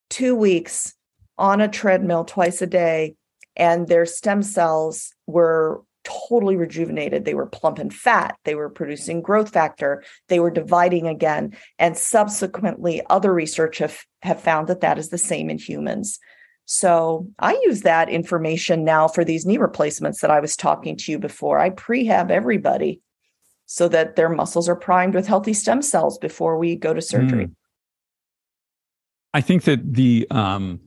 two 0.09 0.35
weeks 0.35 0.93
on 1.37 1.61
a 1.61 1.69
treadmill 1.69 2.25
twice 2.25 2.61
a 2.61 2.67
day, 2.67 3.15
and 3.55 3.87
their 3.87 4.05
stem 4.05 4.43
cells 4.43 5.13
were 5.27 5.81
totally 6.03 6.57
rejuvenated. 6.57 7.23
They 7.23 7.35
were 7.35 7.45
plump 7.45 7.79
and 7.79 7.93
fat. 7.93 8.35
They 8.43 8.55
were 8.55 8.69
producing 8.69 9.21
growth 9.21 9.53
factor. 9.53 10.03
They 10.27 10.41
were 10.41 10.51
dividing 10.51 11.07
again. 11.07 11.55
And 11.79 11.97
subsequently, 11.97 13.01
other 13.09 13.33
research 13.33 13.77
have, 13.77 13.97
have 14.23 14.41
found 14.41 14.67
that 14.67 14.81
that 14.81 14.97
is 14.97 15.07
the 15.07 15.17
same 15.17 15.49
in 15.49 15.57
humans. 15.57 16.19
So 16.69 17.25
I 17.39 17.57
use 17.63 17.81
that 17.81 18.09
information 18.09 18.83
now 18.83 19.07
for 19.07 19.23
these 19.23 19.45
knee 19.45 19.57
replacements 19.57 20.19
that 20.19 20.29
I 20.29 20.41
was 20.41 20.57
talking 20.57 20.97
to 20.97 21.11
you 21.13 21.17
before. 21.17 21.59
I 21.59 21.69
prehab 21.69 22.29
everybody 22.29 22.99
so 23.67 23.87
that 23.87 24.17
their 24.17 24.27
muscles 24.27 24.67
are 24.67 24.75
primed 24.75 25.15
with 25.15 25.27
healthy 25.27 25.53
stem 25.53 25.81
cells 25.81 26.17
before 26.17 26.57
we 26.57 26.75
go 26.75 26.93
to 26.93 27.01
surgery. 27.01 27.45
Mm. 27.45 27.55
I 29.33 29.39
think 29.39 29.63
that 29.63 29.93
the 29.93 30.27
um, 30.29 30.81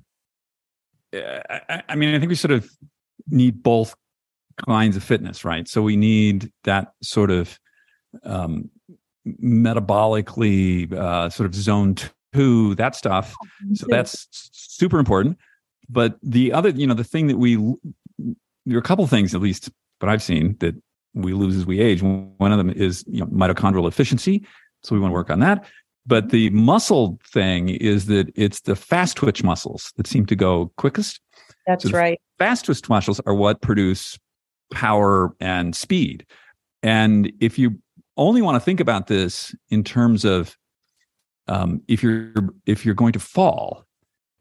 I, 1.15 1.83
I 1.89 1.95
mean, 1.95 2.15
I 2.15 2.19
think 2.19 2.29
we 2.29 2.35
sort 2.35 2.53
of 2.53 2.71
need 3.29 3.63
both 3.63 3.95
kinds 4.67 4.97
of 4.97 5.03
fitness, 5.03 5.47
right? 5.47 5.67
So 5.67 5.81
we 5.81 5.97
need 5.97 6.53
that 6.65 6.93
sort 7.03 7.31
of 7.31 7.59
um, 8.25 8.69
metabolically 9.27 10.93
uh, 10.93 11.31
sort 11.31 11.47
of 11.47 11.55
zone 11.55 11.95
two, 12.35 12.75
that 12.75 12.95
stuff. 12.95 13.35
So 13.75 13.87
that's 13.89 14.27
super 14.53 14.99
important. 14.99 15.39
But 15.91 16.17
the 16.23 16.53
other, 16.53 16.71
you 16.71 16.87
know, 16.87 16.95
the 16.95 17.05
thing 17.05 17.27
that 17.27 17.39
we 17.39 17.57
there 18.67 18.77
are 18.77 18.79
a 18.79 18.83
couple 18.83 19.07
things 19.07 19.35
at 19.35 19.41
least, 19.41 19.71
but 19.99 20.09
I've 20.09 20.23
seen 20.23 20.57
that 20.61 20.75
we 21.15 21.33
lose 21.33 21.57
as 21.57 21.67
we 21.67 21.81
age. 21.81 22.03
One 22.03 22.53
of 22.53 22.59
them 22.59 22.71
is 22.71 23.05
you 23.09 23.21
know, 23.21 23.27
mitochondrial 23.27 23.89
efficiency. 23.89 24.47
So 24.83 24.95
we 24.95 25.01
want 25.01 25.11
to 25.11 25.15
work 25.15 25.31
on 25.31 25.41
that. 25.41 25.67
But 26.07 26.31
the 26.31 26.51
muscle 26.51 27.19
thing 27.27 27.69
is 27.69 28.07
that 28.07 28.33
it's 28.35 28.61
the 28.61 28.77
fast 28.77 29.17
twitch 29.17 29.43
muscles 29.43 29.93
that 29.97 30.07
seem 30.07 30.27
to 30.27 30.37
go 30.37 30.73
quickest. 30.77 31.21
That's 31.67 31.85
So 31.85 31.91
right. 31.91 32.21
Fast 32.39 32.67
twitch 32.67 32.89
muscles 32.89 33.21
are 33.27 33.35
what 33.35 33.61
produce 33.61 34.19
power 34.73 35.35
and 35.41 35.77
speed. 35.77 36.25
And 36.83 37.33
if 37.41 37.59
you 37.59 37.79
only 38.17 38.43
want 38.43 38.57
to 38.57 38.61
think 38.61 38.81
about 38.81 39.09
this 39.09 39.55
in 39.69 39.85
terms 39.85 40.25
of 40.25 40.57
um, 41.49 41.83
if 41.89 42.03
you're 42.03 42.33
if 42.65 42.87
you're 42.87 42.95
going 42.95 43.13
to 43.13 43.19
fall, 43.19 43.85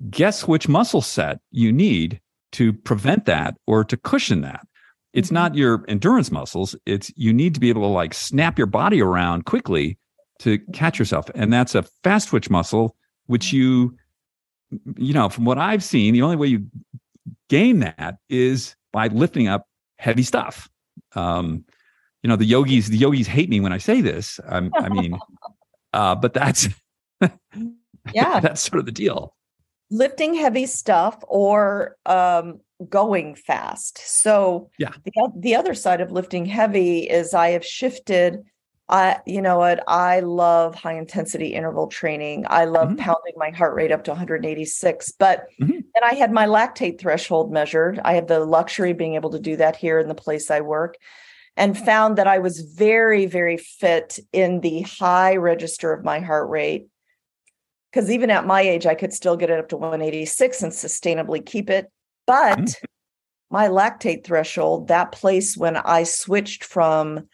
guess 0.10 0.48
which 0.48 0.68
muscle 0.68 1.02
set 1.02 1.40
you 1.52 1.72
need 1.72 2.20
to 2.52 2.74
prevent 2.74 3.26
that 3.26 3.58
or 3.68 3.84
to 3.84 3.98
cushion 3.98 4.42
that. 4.42 4.66
It's 5.14 5.32
not 5.32 5.56
your 5.56 5.84
endurance 5.88 6.32
muscles. 6.32 6.76
It's 6.86 7.12
you 7.16 7.34
need 7.34 7.54
to 7.56 7.60
be 7.60 7.70
able 7.70 7.82
to 7.82 7.88
like 7.88 8.14
snap 8.14 8.58
your 8.58 8.68
body 8.68 9.02
around 9.02 9.46
quickly 9.46 9.98
to 10.40 10.60
catch 10.74 11.00
yourself. 11.00 11.30
And 11.36 11.52
that's 11.52 11.76
a 11.76 11.84
fast 12.04 12.30
twitch 12.30 12.50
muscle, 12.50 12.96
which 13.26 13.52
you, 13.52 13.98
you 14.98 15.14
know, 15.14 15.30
from 15.30 15.46
what 15.46 15.58
I've 15.58 15.84
seen, 15.84 16.14
the 16.14 16.22
only 16.22 16.36
way 16.36 16.48
you 16.48 16.66
gain 17.50 17.80
that 17.80 18.18
is 18.30 18.76
by 18.94 19.08
lifting 19.08 19.48
up 19.48 19.66
heavy 19.98 20.24
stuff. 20.24 20.70
Um, 21.16 21.66
you 22.24 22.28
know, 22.28 22.36
the 22.36 22.46
yogis, 22.46 22.88
the 22.88 22.98
yogis 22.98 23.28
hate 23.28 23.50
me 23.50 23.60
when 23.60 23.74
I 23.74 23.78
say 23.78 24.02
this. 24.02 24.40
I'm, 24.48 24.72
I 24.76 24.90
mean, 24.90 25.18
uh, 25.94 26.16
but 26.16 26.34
that's, 26.34 26.68
yeah, 28.14 28.40
that's 28.40 28.62
sort 28.62 28.80
of 28.80 28.86
the 28.86 28.92
deal. 28.92 29.34
Lifting 29.92 30.36
heavy 30.36 30.66
stuff 30.66 31.24
or 31.28 31.96
um, 32.06 32.60
going 32.88 33.36
fast. 33.36 34.00
So 34.00 34.70
yeah, 34.78 34.92
the, 35.04 35.32
the 35.36 35.56
other 35.56 35.74
side 35.74 36.02
of 36.02 36.12
lifting 36.12 36.46
heavy 36.46 37.00
is 37.10 37.34
I 37.34 37.50
have 37.50 37.66
shifted 37.66 38.44
I, 38.90 39.20
you 39.28 39.42
know 39.42 39.60
what? 39.60 39.84
I 39.88 40.22
love 40.22 40.74
high 40.74 40.98
intensity 40.98 41.50
interval 41.50 41.88
training. 41.88 42.46
I 42.50 42.66
love 42.66 42.88
mm-hmm. 42.88 42.98
pounding 42.98 43.34
my 43.38 43.52
heart 43.52 43.76
rate 43.76 43.92
up 43.92 44.04
to 44.06 44.12
186. 44.12 45.12
But 45.12 45.46
mm-hmm. 45.62 45.72
and 45.72 46.04
I 46.04 46.16
had 46.16 46.32
my 46.32 46.48
lactate 46.48 47.00
threshold 47.00 47.52
measured. 47.52 48.00
I 48.04 48.16
have 48.16 48.28
the 48.28 48.40
luxury 48.40 48.92
of 48.92 48.98
being 48.98 49.14
able 49.14 49.30
to 49.32 49.40
do 49.40 49.56
that 49.58 49.76
here 49.76 50.00
in 50.00 50.08
the 50.08 50.16
place 50.16 50.50
I 50.50 50.62
work, 50.62 50.96
and 51.56 51.78
found 51.78 52.18
that 52.18 52.26
I 52.26 52.40
was 52.40 52.62
very, 52.62 53.28
very 53.28 53.58
fit 53.58 54.18
in 54.34 54.62
the 54.62 54.82
high 54.82 55.36
register 55.36 55.94
of 55.94 56.04
my 56.04 56.20
heart 56.20 56.50
rate. 56.50 56.89
Because 57.92 58.12
even 58.12 58.30
at 58.30 58.46
my 58.46 58.62
age, 58.62 58.86
I 58.86 58.96
could 58.96 59.14
still 59.14 59.36
get 59.36 59.50
it 59.50 59.60
up 59.60 59.70
to 59.70 59.78
186 59.78 60.62
and 60.62 60.72
sustainably 60.72 61.44
keep 61.44 61.70
it. 61.70 61.92
But 62.28 62.60
mm-hmm. 62.60 62.86
my 63.50 63.68
lactate 63.68 64.24
threshold, 64.24 64.90
that 64.90 65.12
place 65.12 65.58
when 65.58 65.76
I 65.78 66.04
switched 66.04 66.64
from 66.64 67.28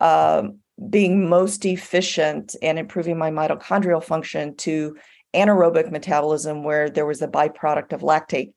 um, 0.00 0.58
being 0.88 1.28
most 1.28 1.64
efficient 1.64 2.56
and 2.62 2.78
improving 2.78 3.18
my 3.18 3.30
mitochondrial 3.30 4.02
function 4.02 4.56
to 4.56 4.96
anaerobic 5.34 5.90
metabolism, 5.90 6.64
where 6.64 6.90
there 6.90 7.06
was 7.06 7.22
a 7.22 7.28
byproduct 7.28 7.92
of 7.92 8.00
lactate 8.00 8.52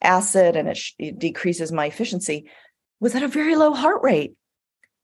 acid 0.00 0.56
and 0.56 0.68
it, 0.68 0.76
sh- 0.76 0.92
it 0.98 1.18
decreases 1.18 1.72
my 1.72 1.86
efficiency, 1.86 2.48
was 3.00 3.14
at 3.14 3.22
a 3.22 3.28
very 3.28 3.56
low 3.56 3.72
heart 3.72 4.02
rate. 4.02 4.34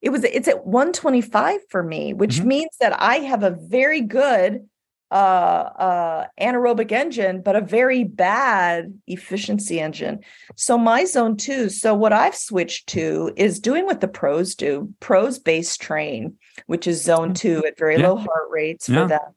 It 0.00 0.10
was 0.10 0.24
it's 0.24 0.48
at 0.48 0.66
125 0.66 1.60
for 1.68 1.82
me, 1.82 2.12
which 2.12 2.36
mm-hmm. 2.36 2.48
means 2.48 2.76
that 2.80 3.00
I 3.00 3.16
have 3.16 3.42
a 3.42 3.50
very 3.50 4.00
good 4.00 4.68
uh, 5.12 5.70
uh, 5.78 6.26
anaerobic 6.40 6.90
engine, 6.90 7.42
but 7.42 7.54
a 7.54 7.60
very 7.60 8.02
bad 8.02 8.98
efficiency 9.06 9.78
engine. 9.78 10.20
So 10.56 10.78
my 10.78 11.04
zone 11.04 11.36
two. 11.36 11.68
So 11.68 11.94
what 11.94 12.14
I've 12.14 12.34
switched 12.34 12.88
to 12.90 13.30
is 13.36 13.60
doing 13.60 13.84
what 13.84 14.00
the 14.00 14.08
pros 14.08 14.54
do. 14.54 14.92
Pros 15.00 15.38
base 15.38 15.76
train, 15.76 16.36
which 16.66 16.86
is 16.86 17.04
zone 17.04 17.34
two 17.34 17.58
mm-hmm. 17.58 17.66
at 17.66 17.78
very 17.78 17.98
yeah. 17.98 18.08
low 18.08 18.16
heart 18.16 18.48
rates 18.50 18.86
for 18.86 18.92
yeah. 18.92 19.06
them. 19.06 19.34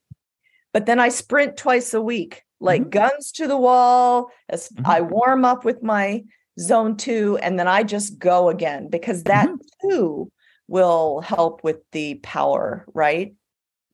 But 0.71 0.85
then 0.85 0.99
I 0.99 1.09
sprint 1.09 1.57
twice 1.57 1.93
a 1.93 2.01
week, 2.01 2.43
like 2.61 2.81
mm-hmm. 2.81 2.91
guns 2.91 3.33
to 3.33 3.47
the 3.47 3.57
wall. 3.57 4.31
As 4.47 4.69
mm-hmm. 4.69 4.89
I 4.89 5.01
warm 5.01 5.43
up 5.43 5.65
with 5.65 5.83
my 5.83 6.23
zone 6.57 6.95
two, 6.95 7.37
and 7.41 7.59
then 7.59 7.67
I 7.67 7.83
just 7.83 8.17
go 8.17 8.47
again 8.47 8.87
because 8.89 9.23
that 9.23 9.49
mm-hmm. 9.49 9.89
too 9.89 10.31
will 10.69 11.19
help 11.19 11.65
with 11.65 11.79
the 11.91 12.15
power, 12.15 12.85
right? 12.93 13.35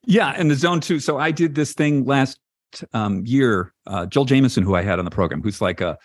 Yeah, 0.05 0.33
and 0.35 0.49
the 0.49 0.55
zone 0.55 0.79
two. 0.79 0.99
So 0.99 1.17
I 1.17 1.31
did 1.31 1.55
this 1.55 1.73
thing 1.73 2.05
last 2.05 2.39
um, 2.93 3.25
year. 3.25 3.73
Uh, 3.85 4.05
Joel 4.05 4.25
Jamieson, 4.25 4.63
who 4.63 4.75
I 4.75 4.81
had 4.81 4.99
on 4.99 5.05
the 5.05 5.11
program, 5.11 5.41
who's 5.41 5.61
like 5.61 5.81
a, 5.81 5.97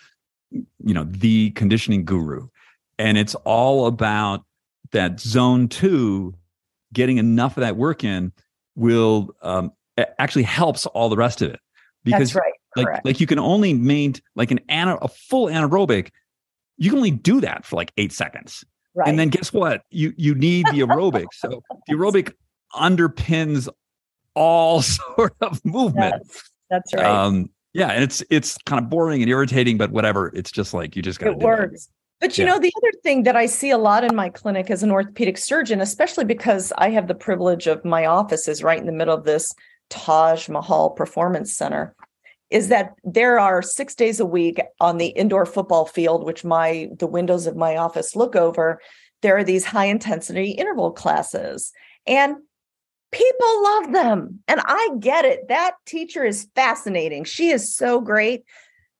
you 0.50 0.94
know, 0.94 1.04
the 1.04 1.50
conditioning 1.52 2.04
guru, 2.04 2.48
and 2.98 3.16
it's 3.16 3.34
all 3.44 3.86
about 3.86 4.44
that 4.92 5.20
zone 5.20 5.68
two. 5.68 6.34
Getting 6.92 7.18
enough 7.18 7.56
of 7.56 7.62
that 7.62 7.76
work 7.76 8.04
in 8.04 8.32
will 8.74 9.34
um, 9.42 9.72
actually 10.18 10.44
helps 10.44 10.86
all 10.86 11.08
the 11.08 11.16
rest 11.16 11.42
of 11.42 11.52
it 11.52 11.60
because 12.04 12.34
right. 12.34 12.52
like 12.76 12.86
Correct. 12.86 13.04
like 13.04 13.20
you 13.20 13.26
can 13.26 13.38
only 13.38 13.74
maintain 13.74 14.22
like 14.34 14.50
an 14.50 14.60
ana- 14.68 14.98
a 15.02 15.08
full 15.08 15.46
anaerobic 15.46 16.10
you 16.78 16.90
can 16.90 16.98
only 16.98 17.10
do 17.10 17.40
that 17.40 17.64
for 17.64 17.76
like 17.76 17.92
eight 17.96 18.12
seconds 18.12 18.64
right. 18.94 19.08
and 19.08 19.18
then 19.18 19.28
guess 19.28 19.52
what 19.52 19.82
you 19.90 20.14
you 20.16 20.34
need 20.34 20.66
the 20.66 20.80
aerobic 20.80 21.26
so 21.32 21.62
the 21.86 21.94
aerobic 21.94 22.32
underpins 22.74 23.68
all 24.36 24.82
sort 25.16 25.34
of 25.40 25.64
movement. 25.64 26.14
Yes, 26.22 26.50
that's 26.70 26.94
right. 26.94 27.04
Um, 27.04 27.50
yeah, 27.72 27.88
and 27.88 28.04
it's 28.04 28.22
it's 28.30 28.56
kind 28.58 28.82
of 28.82 28.88
boring 28.88 29.20
and 29.22 29.30
irritating, 29.30 29.76
but 29.76 29.90
whatever. 29.90 30.30
It's 30.34 30.52
just 30.52 30.72
like 30.72 30.94
you 30.94 31.02
just 31.02 31.18
got 31.18 31.26
to. 31.26 31.32
It 31.32 31.38
works. 31.38 31.86
It. 31.86 31.90
But 32.20 32.38
you 32.38 32.44
yeah. 32.44 32.52
know, 32.52 32.58
the 32.58 32.72
other 32.78 32.92
thing 33.02 33.24
that 33.24 33.36
I 33.36 33.44
see 33.44 33.70
a 33.70 33.76
lot 33.76 34.02
in 34.02 34.16
my 34.16 34.30
clinic 34.30 34.70
as 34.70 34.82
an 34.82 34.90
orthopedic 34.90 35.36
surgeon, 35.36 35.82
especially 35.82 36.24
because 36.24 36.72
I 36.78 36.88
have 36.90 37.08
the 37.08 37.14
privilege 37.14 37.66
of 37.66 37.84
my 37.84 38.06
office 38.06 38.48
is 38.48 38.62
right 38.62 38.78
in 38.80 38.86
the 38.86 38.92
middle 38.92 39.14
of 39.14 39.24
this 39.24 39.54
Taj 39.90 40.48
Mahal 40.48 40.90
Performance 40.90 41.54
Center, 41.54 41.94
is 42.48 42.68
that 42.68 42.94
there 43.04 43.38
are 43.38 43.60
six 43.60 43.94
days 43.94 44.20
a 44.20 44.24
week 44.24 44.58
on 44.80 44.96
the 44.96 45.08
indoor 45.08 45.44
football 45.44 45.84
field, 45.84 46.24
which 46.24 46.44
my 46.44 46.88
the 46.98 47.06
windows 47.06 47.46
of 47.46 47.56
my 47.56 47.76
office 47.76 48.16
look 48.16 48.34
over. 48.34 48.80
There 49.20 49.36
are 49.36 49.44
these 49.44 49.66
high 49.66 49.86
intensity 49.86 50.52
interval 50.52 50.92
classes. 50.92 51.72
And 52.06 52.36
people 53.16 53.62
love 53.62 53.92
them. 53.92 54.40
And 54.46 54.60
I 54.62 54.90
get 55.00 55.24
it. 55.24 55.48
That 55.48 55.72
teacher 55.86 56.24
is 56.24 56.48
fascinating. 56.54 57.24
She 57.24 57.50
is 57.50 57.74
so 57.74 58.00
great, 58.00 58.44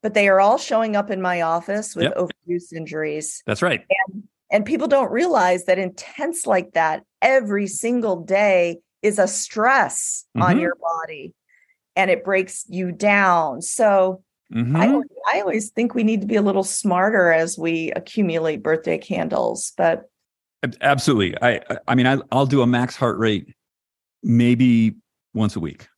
but 0.02 0.14
they 0.14 0.28
are 0.28 0.40
all 0.40 0.58
showing 0.58 0.96
up 0.96 1.10
in 1.10 1.20
my 1.20 1.42
office 1.42 1.94
with 1.94 2.04
yep. 2.04 2.16
overuse 2.16 2.72
injuries. 2.72 3.42
That's 3.46 3.62
right. 3.62 3.84
And, 4.08 4.22
and 4.50 4.64
people 4.64 4.88
don't 4.88 5.12
realize 5.12 5.66
that 5.66 5.78
intense 5.78 6.46
like 6.46 6.72
that 6.72 7.02
every 7.20 7.66
single 7.66 8.16
day 8.16 8.78
is 9.02 9.18
a 9.18 9.28
stress 9.28 10.24
mm-hmm. 10.36 10.42
on 10.42 10.58
your 10.60 10.76
body 10.76 11.34
and 11.94 12.10
it 12.10 12.24
breaks 12.24 12.64
you 12.68 12.92
down. 12.92 13.60
So 13.60 14.22
mm-hmm. 14.54 14.76
I, 14.76 15.00
I 15.28 15.40
always 15.40 15.70
think 15.70 15.94
we 15.94 16.04
need 16.04 16.22
to 16.22 16.26
be 16.26 16.36
a 16.36 16.42
little 16.42 16.64
smarter 16.64 17.32
as 17.32 17.58
we 17.58 17.92
accumulate 17.92 18.62
birthday 18.62 18.98
candles, 18.98 19.72
but 19.76 20.08
absolutely. 20.80 21.34
I 21.42 21.60
I 21.86 21.94
mean 21.94 22.06
I 22.06 22.18
I'll 22.32 22.46
do 22.46 22.62
a 22.62 22.66
max 22.66 22.96
heart 22.96 23.18
rate 23.18 23.54
maybe 24.26 24.94
once 25.32 25.56
a 25.56 25.60
week. 25.60 25.88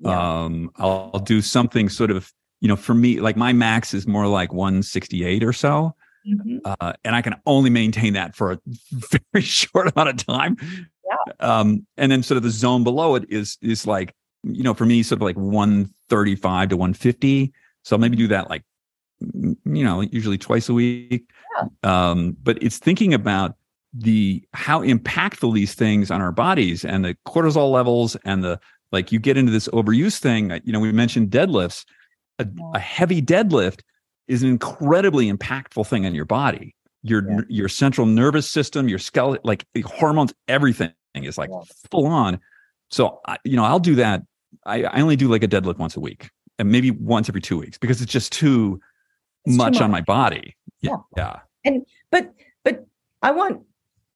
Yeah. 0.00 0.42
Um, 0.44 0.70
I'll, 0.76 1.10
I'll, 1.14 1.20
do 1.20 1.40
something 1.40 1.88
sort 1.88 2.10
of, 2.10 2.32
you 2.60 2.68
know, 2.68 2.76
for 2.76 2.94
me, 2.94 3.20
like 3.20 3.36
my 3.36 3.52
max 3.52 3.94
is 3.94 4.06
more 4.06 4.26
like 4.26 4.52
168 4.52 5.42
or 5.42 5.52
so. 5.52 5.94
Mm-hmm. 6.28 6.58
Uh, 6.64 6.92
and 7.04 7.16
I 7.16 7.22
can 7.22 7.36
only 7.46 7.70
maintain 7.70 8.12
that 8.12 8.36
for 8.36 8.52
a 8.52 8.60
very 9.32 9.42
short 9.44 9.92
amount 9.94 10.08
of 10.10 10.26
time. 10.26 10.56
Yeah. 11.06 11.34
Um, 11.40 11.86
and 11.96 12.12
then 12.12 12.22
sort 12.22 12.36
of 12.36 12.42
the 12.42 12.50
zone 12.50 12.84
below 12.84 13.14
it 13.14 13.24
is 13.30 13.56
is 13.62 13.86
like, 13.86 14.14
you 14.42 14.62
know, 14.62 14.74
for 14.74 14.84
me, 14.84 15.02
sort 15.02 15.18
of 15.18 15.22
like 15.22 15.36
135 15.36 16.68
to 16.68 16.76
150. 16.76 17.52
So 17.82 17.96
I'll 17.96 18.00
maybe 18.00 18.16
do 18.16 18.28
that 18.28 18.50
like, 18.50 18.62
you 19.20 19.56
know, 19.64 20.00
usually 20.00 20.38
twice 20.38 20.68
a 20.68 20.74
week. 20.74 21.28
Yeah. 21.56 21.68
Um, 21.82 22.36
but 22.42 22.62
it's 22.62 22.78
thinking 22.78 23.14
about 23.14 23.56
the 23.92 24.42
how 24.52 24.82
impactful 24.82 25.54
these 25.54 25.74
things 25.74 26.10
on 26.10 26.20
our 26.20 26.32
bodies 26.32 26.84
and 26.84 27.04
the 27.04 27.16
cortisol 27.26 27.72
levels 27.72 28.16
and 28.24 28.44
the 28.44 28.60
like 28.92 29.12
you 29.12 29.18
get 29.18 29.36
into 29.36 29.52
this 29.52 29.68
overuse 29.68 30.18
thing 30.18 30.52
uh, 30.52 30.60
you 30.64 30.72
know 30.72 30.80
we 30.80 30.92
mentioned 30.92 31.30
deadlifts. 31.30 31.84
A, 32.40 32.46
a 32.74 32.78
heavy 32.78 33.20
deadlift 33.20 33.80
is 34.28 34.42
an 34.42 34.48
incredibly 34.48 35.32
impactful 35.32 35.86
thing 35.86 36.06
on 36.06 36.14
your 36.14 36.24
body. 36.24 36.74
Your 37.02 37.28
yeah. 37.28 37.40
your 37.48 37.68
central 37.68 38.06
nervous 38.06 38.50
system 38.50 38.88
your 38.88 38.98
skeleton 38.98 39.40
like 39.44 39.64
hormones 39.84 40.32
everything 40.48 40.92
is 41.14 41.38
like 41.38 41.50
yeah. 41.50 41.60
full 41.90 42.06
on. 42.06 42.38
So 42.90 43.20
I, 43.26 43.38
you 43.44 43.56
know 43.56 43.64
i'll 43.64 43.80
do 43.80 43.94
that. 43.96 44.22
I, 44.66 44.84
I 44.84 45.00
only 45.00 45.16
do 45.16 45.28
like 45.28 45.42
a 45.42 45.48
deadlift 45.48 45.78
once 45.78 45.96
a 45.96 46.00
week 46.00 46.30
and 46.58 46.70
maybe 46.70 46.90
once 46.90 47.28
every 47.28 47.40
two 47.40 47.58
weeks 47.58 47.78
because 47.78 48.02
it's 48.02 48.12
just 48.12 48.32
too, 48.32 48.80
much, 49.46 49.74
too 49.74 49.78
much, 49.78 49.80
on 49.80 49.90
my 49.90 50.00
body. 50.00 50.56
Yeah. 50.80 50.96
yeah. 51.16 51.40
And 51.64 51.84
but 52.10 52.32
but 52.64 52.86
i 53.22 53.30
want 53.30 53.62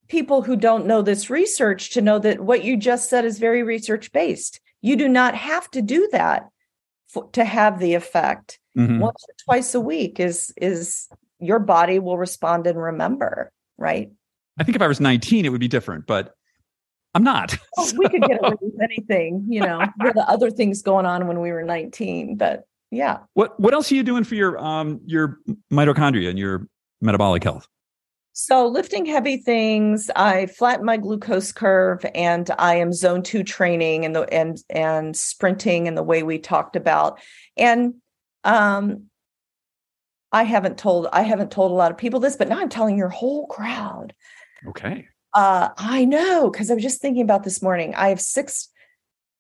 people 0.09 0.43
who 0.43 0.57
don't 0.57 0.87
know 0.87 1.03
this 1.03 1.31
research 1.31 1.91
to 1.91 2.03
know 2.03 2.19
that 2.19 2.41
what 2.41 2.65
you 2.65 2.77
just 2.77 3.09
said 3.09 3.25
is 3.25 3.39
very 3.39 3.63
research 3.63 4.13
based. 4.13 4.61
You 4.81 4.97
do 4.97 5.09
not 5.09 5.35
have 5.35 5.71
to 5.71 5.83
do 5.83 6.09
that 6.13 6.49
for, 7.09 7.29
to 7.33 7.45
have 7.45 7.79
the 7.79 7.95
effect. 7.95 8.59
Mm-hmm. 8.77 9.01
Once 9.01 9.25
or 9.29 9.35
twice 9.45 9.75
a 9.75 9.81
week 9.81 10.19
is 10.19 10.53
is 10.57 11.09
your 11.39 11.59
body 11.59 11.99
will 11.99 12.19
respond 12.19 12.67
and 12.67 12.81
remember, 12.81 13.53
right? 13.77 14.11
I 14.59 14.65
think 14.65 14.77
if 14.77 14.83
I 14.83 14.87
was 14.87 15.01
19, 15.01 15.45
it 15.45 15.49
would 15.51 15.61
be 15.61 15.69
different, 15.69 16.07
but 16.07 16.35
I'm 17.15 17.25
not. 17.25 17.57
Oh, 17.79 17.87
so. 17.87 17.97
We 17.97 18.09
could 18.11 18.23
get 18.23 18.39
away 18.39 18.55
with 18.61 18.83
anything, 18.83 19.47
you 19.49 19.61
know. 19.61 19.83
there 19.99 20.13
the 20.13 20.29
other 20.29 20.51
things 20.51 20.83
going 20.83 21.07
on 21.07 21.27
when 21.27 21.41
we 21.41 21.51
were 21.51 21.63
19, 21.63 22.37
but 22.37 22.65
yeah. 22.91 23.21
What 23.33 23.59
what 23.59 23.73
else 23.73 23.91
are 23.91 23.95
you 23.95 24.03
doing 24.03 24.25
for 24.25 24.35
your 24.35 24.59
um 24.59 25.01
your 25.07 25.39
mitochondria 25.73 26.29
and 26.29 26.39
your 26.39 26.69
metabolic 27.01 27.43
health? 27.43 27.67
So, 28.35 28.67
lifting 28.67 29.05
heavy 29.05 29.37
things, 29.37 30.11
I 30.17 30.47
flatten 30.47 30.87
my 30.87 30.97
glucose 30.97 31.53
curve, 31.53 32.05
and 32.15 32.51
I 32.59 32.77
am 32.77 32.93
zone 32.93 33.23
two 33.23 33.45
training 33.45 34.05
and 34.05 34.17
the 34.17 34.23
and 34.33 34.59
and 34.71 35.17
sprinting 35.17 35.87
in 35.87 35.95
the 35.95 36.03
way 36.03 36.23
we 36.23 36.39
talked 36.39 36.75
about. 36.75 37.21
And 37.57 37.95
um, 38.45 39.05
I 40.33 40.45
haven't 40.45 40.79
told 40.79 41.09
I 41.13 41.23
haven't 41.23 41.51
told 41.51 41.73
a 41.73 41.75
lot 41.75 41.91
of 41.91 41.99
people 41.99 42.21
this, 42.21 42.37
but 42.37 42.49
now 42.49 42.59
I'm 42.59 42.71
telling 42.71 42.97
your 42.97 43.11
whole 43.11 43.47
crowd. 43.49 44.15
Okay. 44.69 45.07
Uh, 45.35 45.69
I 45.77 46.05
know 46.05 46.51
because 46.51 46.71
I 46.71 46.75
was 46.75 46.83
just 46.83 47.03
thinking 47.03 47.23
about 47.23 47.45
this 47.45 47.61
morning. 47.61 47.95
I 47.95 48.09
have 48.09 48.21
six 48.21 48.69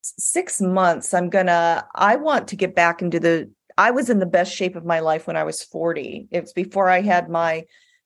six 0.03 0.61
months, 0.61 1.14
I'm 1.14 1.30
gonna. 1.30 1.86
I 1.95 2.16
want 2.16 2.49
to 2.49 2.57
get 2.57 2.74
back 2.74 3.03
into 3.03 3.20
the. 3.20 3.51
I 3.78 3.90
was 3.90 4.11
in 4.11 4.18
the 4.18 4.26
best 4.26 4.55
shape 4.55 4.76
of 4.76 4.84
my 4.84 5.01
life 5.01 5.26
when 5.26 5.36
I 5.36 5.45
was 5.45 5.62
40. 5.62 6.28
It's 6.30 6.53
before 6.53 6.90
I 6.90 7.01
had 7.01 7.30
my 7.30 7.64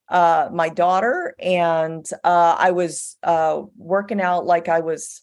uh 0.09 0.49
my 0.53 0.69
daughter 0.69 1.35
and 1.39 2.07
uh 2.25 2.57
I 2.59 2.71
was 2.71 3.17
uh 3.23 3.63
working 3.77 4.21
out 4.21 4.47
like 4.47 4.69
I 4.69 4.81
was 4.81 5.23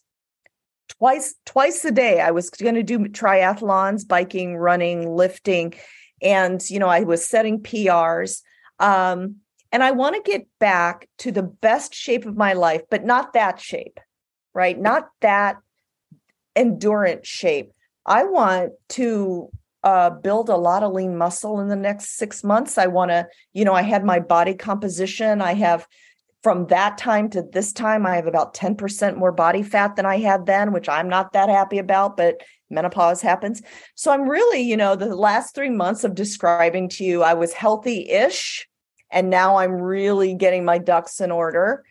twice 0.88 1.34
twice 1.46 1.84
a 1.84 1.90
day. 1.90 2.20
I 2.20 2.30
was 2.30 2.50
going 2.50 2.74
to 2.74 2.82
do 2.82 2.98
triathlons 3.00 4.06
biking 4.06 4.56
running 4.56 5.08
lifting 5.08 5.74
and 6.22 6.62
you 6.70 6.78
know 6.78 6.88
i 6.88 7.00
was 7.00 7.26
setting 7.26 7.60
prs 7.60 8.40
um, 8.78 9.36
and 9.72 9.82
i 9.82 9.90
want 9.90 10.14
to 10.14 10.30
get 10.30 10.46
back 10.60 11.08
to 11.18 11.32
the 11.32 11.42
best 11.42 11.92
shape 11.92 12.24
of 12.24 12.36
my 12.36 12.52
life 12.52 12.82
but 12.88 13.04
not 13.04 13.32
that 13.32 13.60
shape 13.60 13.98
right? 14.54 14.78
Not 14.78 15.08
that 15.20 15.56
endurance 16.56 17.26
shape. 17.26 17.72
I 18.06 18.24
want 18.24 18.72
to 18.90 19.50
uh, 19.84 20.10
build 20.10 20.48
a 20.48 20.56
lot 20.56 20.82
of 20.82 20.92
lean 20.92 21.16
muscle 21.16 21.60
in 21.60 21.68
the 21.68 21.76
next 21.76 22.16
six 22.16 22.42
months 22.42 22.78
i 22.78 22.86
want 22.86 23.10
to 23.10 23.26
you 23.52 23.64
know 23.64 23.74
i 23.74 23.82
had 23.82 24.04
my 24.04 24.18
body 24.18 24.54
composition 24.54 25.40
i 25.40 25.54
have 25.54 25.86
from 26.44 26.66
that 26.66 26.98
time 26.98 27.30
to 27.30 27.40
this 27.40 27.72
time, 27.72 28.04
I 28.04 28.16
have 28.16 28.26
about 28.26 28.52
10% 28.52 29.16
more 29.16 29.32
body 29.32 29.62
fat 29.62 29.96
than 29.96 30.04
I 30.04 30.18
had 30.18 30.44
then, 30.44 30.74
which 30.74 30.90
I'm 30.90 31.08
not 31.08 31.32
that 31.32 31.48
happy 31.48 31.78
about, 31.78 32.18
but 32.18 32.42
menopause 32.68 33.22
happens. 33.22 33.62
So 33.94 34.12
I'm 34.12 34.28
really, 34.28 34.60
you 34.60 34.76
know, 34.76 34.94
the 34.94 35.16
last 35.16 35.54
three 35.54 35.70
months 35.70 36.04
of 36.04 36.14
describing 36.14 36.90
to 36.90 37.04
you, 37.04 37.22
I 37.22 37.32
was 37.32 37.54
healthy 37.54 38.10
ish. 38.10 38.68
And 39.10 39.30
now 39.30 39.56
I'm 39.56 39.72
really 39.72 40.34
getting 40.34 40.66
my 40.66 40.76
ducks 40.76 41.18
in 41.18 41.30
order 41.30 41.82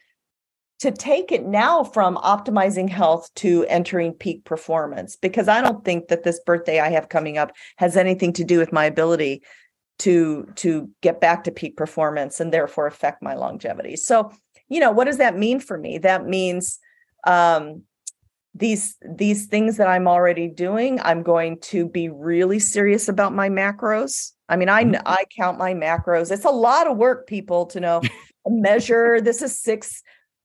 to 0.83 0.91
take 0.91 1.31
it 1.31 1.45
now 1.45 1.81
from 1.81 2.17
optimizing 2.17 2.89
health 2.89 3.33
to 3.35 3.65
entering 3.69 4.11
peak 4.11 4.43
performance, 4.43 5.15
because 5.15 5.47
I 5.47 5.61
don't 5.61 5.85
think 5.85 6.09
that 6.09 6.23
this 6.23 6.41
birthday 6.45 6.81
I 6.81 6.89
have 6.89 7.07
coming 7.07 7.37
up 7.37 7.53
has 7.77 7.95
anything 7.95 8.33
to 8.33 8.43
do 8.43 8.59
with 8.59 8.73
my 8.73 8.83
ability 8.83 9.43
to 9.99 10.45
to 10.55 10.89
get 10.99 11.21
back 11.21 11.45
to 11.45 11.51
peak 11.51 11.77
performance 11.77 12.41
and 12.41 12.51
therefore 12.51 12.85
affect 12.85 13.23
my 13.23 13.33
longevity. 13.33 13.95
So 13.95 14.33
you 14.67 14.81
know 14.81 14.91
what 14.91 15.05
does 15.05 15.19
that 15.19 15.37
mean 15.37 15.61
for 15.61 15.77
me? 15.77 15.99
That 15.99 16.25
means 16.25 16.79
um 17.25 17.83
these 18.53 18.97
these 19.15 19.47
things 19.47 19.77
that 19.77 19.87
i'm 19.87 20.07
already 20.07 20.47
doing 20.47 20.99
i'm 21.01 21.23
going 21.23 21.57
to 21.59 21.87
be 21.87 22.07
really 22.09 22.59
serious 22.59 23.07
about 23.07 23.33
my 23.33 23.47
macros. 23.49 24.33
I 24.49 24.57
mean 24.57 24.67
i 24.67 24.83
mm-hmm. 24.83 25.01
i 25.05 25.23
count 25.35 25.57
my 25.57 25.73
macros. 25.73 26.29
It's 26.29 26.43
a 26.43 26.49
lot 26.49 26.87
of 26.87 26.97
work 26.97 27.25
people 27.25 27.67
to 27.67 27.79
know 27.79 28.01
measure. 28.45 29.21
This 29.21 29.41
is 29.41 29.57
six 29.57 30.03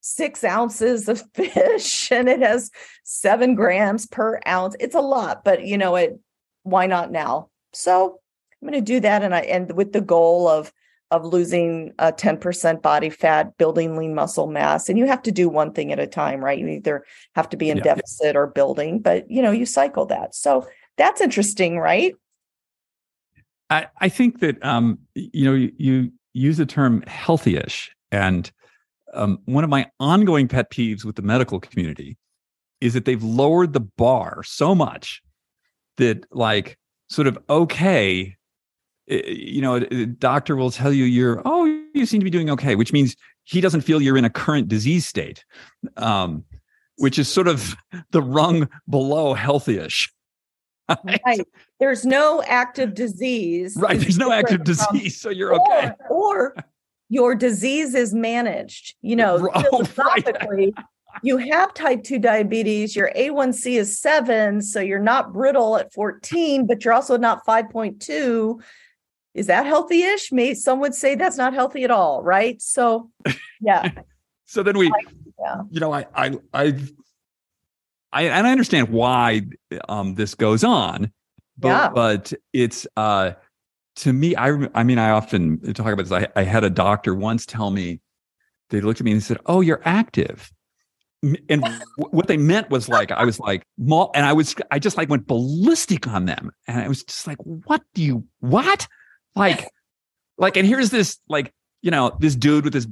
six 0.08 0.44
ounces 0.44 1.08
of 1.08 1.22
fish 1.34 2.10
and 2.10 2.28
it 2.28 2.40
has 2.40 2.70
seven 3.04 3.54
grams 3.54 4.06
per 4.06 4.40
ounce 4.46 4.76
it's 4.80 4.94
a 4.94 5.00
lot 5.00 5.44
but 5.44 5.64
you 5.64 5.78
know 5.78 5.96
it 5.96 6.18
why 6.62 6.86
not 6.86 7.10
now 7.10 7.48
so 7.72 8.18
i'm 8.60 8.68
going 8.68 8.78
to 8.78 8.84
do 8.84 9.00
that 9.00 9.22
and 9.22 9.34
i 9.34 9.40
and 9.40 9.72
with 9.72 9.92
the 9.92 10.00
goal 10.00 10.48
of 10.48 10.72
of 11.10 11.24
losing 11.24 11.92
a 11.98 12.12
10% 12.12 12.82
body 12.82 13.08
fat, 13.08 13.56
building 13.56 13.96
lean 13.96 14.14
muscle 14.14 14.46
mass. 14.46 14.88
And 14.88 14.98
you 14.98 15.06
have 15.06 15.22
to 15.22 15.32
do 15.32 15.48
one 15.48 15.72
thing 15.72 15.90
at 15.90 15.98
a 15.98 16.06
time, 16.06 16.44
right? 16.44 16.58
You 16.58 16.68
either 16.68 17.04
have 17.34 17.48
to 17.50 17.56
be 17.56 17.70
in 17.70 17.78
yeah. 17.78 17.84
deficit 17.84 18.36
or 18.36 18.46
building, 18.46 19.00
but 19.00 19.30
you 19.30 19.40
know, 19.40 19.50
you 19.50 19.64
cycle 19.64 20.04
that. 20.06 20.34
So 20.34 20.66
that's 20.98 21.20
interesting, 21.20 21.78
right? 21.78 22.14
I, 23.70 23.86
I 23.98 24.08
think 24.08 24.40
that 24.40 24.62
um, 24.64 24.98
you 25.14 25.44
know, 25.44 25.54
you, 25.54 25.72
you 25.78 26.12
use 26.34 26.58
the 26.58 26.66
term 26.66 27.02
healthy-ish. 27.06 27.94
And 28.10 28.50
um, 29.14 29.38
one 29.46 29.64
of 29.64 29.70
my 29.70 29.86
ongoing 30.00 30.48
pet 30.48 30.70
peeves 30.70 31.04
with 31.04 31.16
the 31.16 31.22
medical 31.22 31.60
community 31.60 32.16
is 32.80 32.94
that 32.94 33.04
they've 33.04 33.22
lowered 33.22 33.72
the 33.72 33.80
bar 33.80 34.42
so 34.44 34.74
much 34.74 35.22
that 35.96 36.24
like 36.32 36.78
sort 37.08 37.26
of 37.26 37.38
okay 37.50 38.36
you 39.08 39.62
know, 39.62 39.76
a 39.76 40.06
doctor 40.06 40.56
will 40.56 40.70
tell 40.70 40.92
you 40.92 41.04
you're, 41.04 41.40
oh, 41.44 41.64
you 41.94 42.06
seem 42.06 42.20
to 42.20 42.24
be 42.24 42.30
doing 42.30 42.50
okay, 42.50 42.74
which 42.74 42.92
means 42.92 43.16
he 43.44 43.60
doesn't 43.60 43.80
feel 43.80 44.02
you're 44.02 44.18
in 44.18 44.24
a 44.24 44.30
current 44.30 44.68
disease 44.68 45.06
state, 45.06 45.44
um, 45.96 46.44
which 46.96 47.18
is 47.18 47.28
sort 47.28 47.48
of 47.48 47.74
the 48.10 48.22
rung 48.22 48.68
below 48.88 49.34
healthy-ish. 49.34 50.12
Right. 51.04 51.46
There's 51.80 52.06
no 52.06 52.42
active 52.44 52.94
disease. 52.94 53.76
Right. 53.80 54.00
There's 54.00 54.16
no 54.16 54.32
active 54.32 54.64
disease, 54.64 55.20
so 55.20 55.28
you're 55.28 55.54
okay. 55.54 55.92
Or, 56.08 56.54
or 56.54 56.56
your 57.08 57.34
disease 57.34 57.94
is 57.94 58.14
managed. 58.14 58.94
You 59.02 59.16
know, 59.16 59.48
oh, 59.54 59.84
philosophically, 59.84 60.74
right. 60.76 60.84
you 61.22 61.36
have 61.38 61.74
type 61.74 62.04
2 62.04 62.18
diabetes, 62.18 62.94
your 62.94 63.10
A1C 63.16 63.78
is 63.78 63.98
seven, 63.98 64.62
so 64.62 64.80
you're 64.80 64.98
not 64.98 65.32
brittle 65.32 65.76
at 65.76 65.92
14, 65.92 66.66
but 66.66 66.84
you're 66.84 66.94
also 66.94 67.16
not 67.16 67.44
5.2 67.46 68.60
is 69.38 69.46
that 69.46 69.66
healthy-ish? 69.66 70.32
May 70.32 70.54
some 70.54 70.80
would 70.80 70.96
say 70.96 71.14
that's 71.14 71.36
not 71.36 71.54
healthy 71.54 71.84
at 71.84 71.92
all, 71.92 72.24
right? 72.24 72.60
So, 72.60 73.10
yeah. 73.60 73.90
so 74.46 74.64
then 74.64 74.76
we, 74.76 74.90
yeah. 75.38 75.62
you 75.70 75.78
know, 75.78 75.92
I, 75.92 76.06
I, 76.12 76.36
I, 76.52 76.74
I, 78.12 78.22
and 78.22 78.46
I 78.46 78.50
understand 78.50 78.88
why 78.88 79.42
um, 79.88 80.16
this 80.16 80.34
goes 80.34 80.64
on, 80.64 81.12
but 81.56 81.68
yeah. 81.68 81.88
but 81.90 82.32
it's 82.52 82.86
uh, 82.96 83.32
to 83.98 84.12
me. 84.12 84.34
I 84.36 84.48
I 84.74 84.82
mean, 84.82 84.98
I 84.98 85.10
often 85.10 85.60
talk 85.74 85.92
about 85.92 86.04
this. 86.04 86.12
I, 86.12 86.28
I 86.36 86.44
had 86.44 86.64
a 86.64 86.70
doctor 86.70 87.14
once 87.14 87.46
tell 87.46 87.70
me 87.70 88.00
they 88.70 88.80
looked 88.80 89.00
at 89.00 89.04
me 89.04 89.12
and 89.12 89.22
said, 89.22 89.38
"Oh, 89.46 89.60
you're 89.60 89.82
active." 89.84 90.50
and 91.48 91.66
what 91.96 92.28
they 92.28 92.36
meant 92.36 92.70
was 92.70 92.88
like 92.88 93.10
I 93.10 93.24
was 93.24 93.40
like, 93.40 93.64
and 93.78 94.26
I 94.26 94.32
was 94.32 94.54
I 94.70 94.78
just 94.78 94.96
like 94.96 95.08
went 95.08 95.26
ballistic 95.26 96.06
on 96.06 96.26
them, 96.26 96.50
and 96.66 96.80
I 96.80 96.88
was 96.88 97.02
just 97.04 97.26
like, 97.26 97.38
"What 97.38 97.82
do 97.94 98.02
you 98.02 98.24
what?" 98.40 98.86
Like, 99.34 99.68
like, 100.36 100.56
and 100.56 100.66
here's 100.66 100.90
this 100.90 101.18
like, 101.28 101.52
you 101.82 101.90
know, 101.90 102.16
this 102.20 102.34
dude 102.34 102.64
with 102.64 102.72
this 102.72 102.86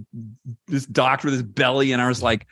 this 0.66 0.86
doctor 0.86 1.28
with 1.28 1.34
his 1.34 1.42
belly, 1.42 1.92
and 1.92 2.02
I 2.02 2.08
was 2.08 2.22
like, 2.22 2.46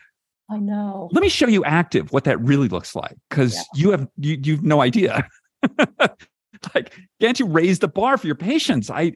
I 0.50 0.58
know. 0.58 1.08
Let 1.12 1.22
me 1.22 1.28
show 1.28 1.46
you 1.46 1.64
active 1.64 2.12
what 2.12 2.24
that 2.24 2.40
really 2.40 2.68
looks 2.68 2.94
like, 2.94 3.16
because 3.28 3.54
yeah. 3.54 3.62
you 3.74 3.90
have 3.90 4.08
you 4.18 4.38
you've 4.42 4.62
no 4.62 4.80
idea. 4.80 5.28
like, 6.74 6.92
can't 7.20 7.38
you 7.38 7.46
raise 7.46 7.78
the 7.78 7.88
bar 7.88 8.16
for 8.16 8.26
your 8.26 8.36
patients? 8.36 8.90
I, 8.90 9.12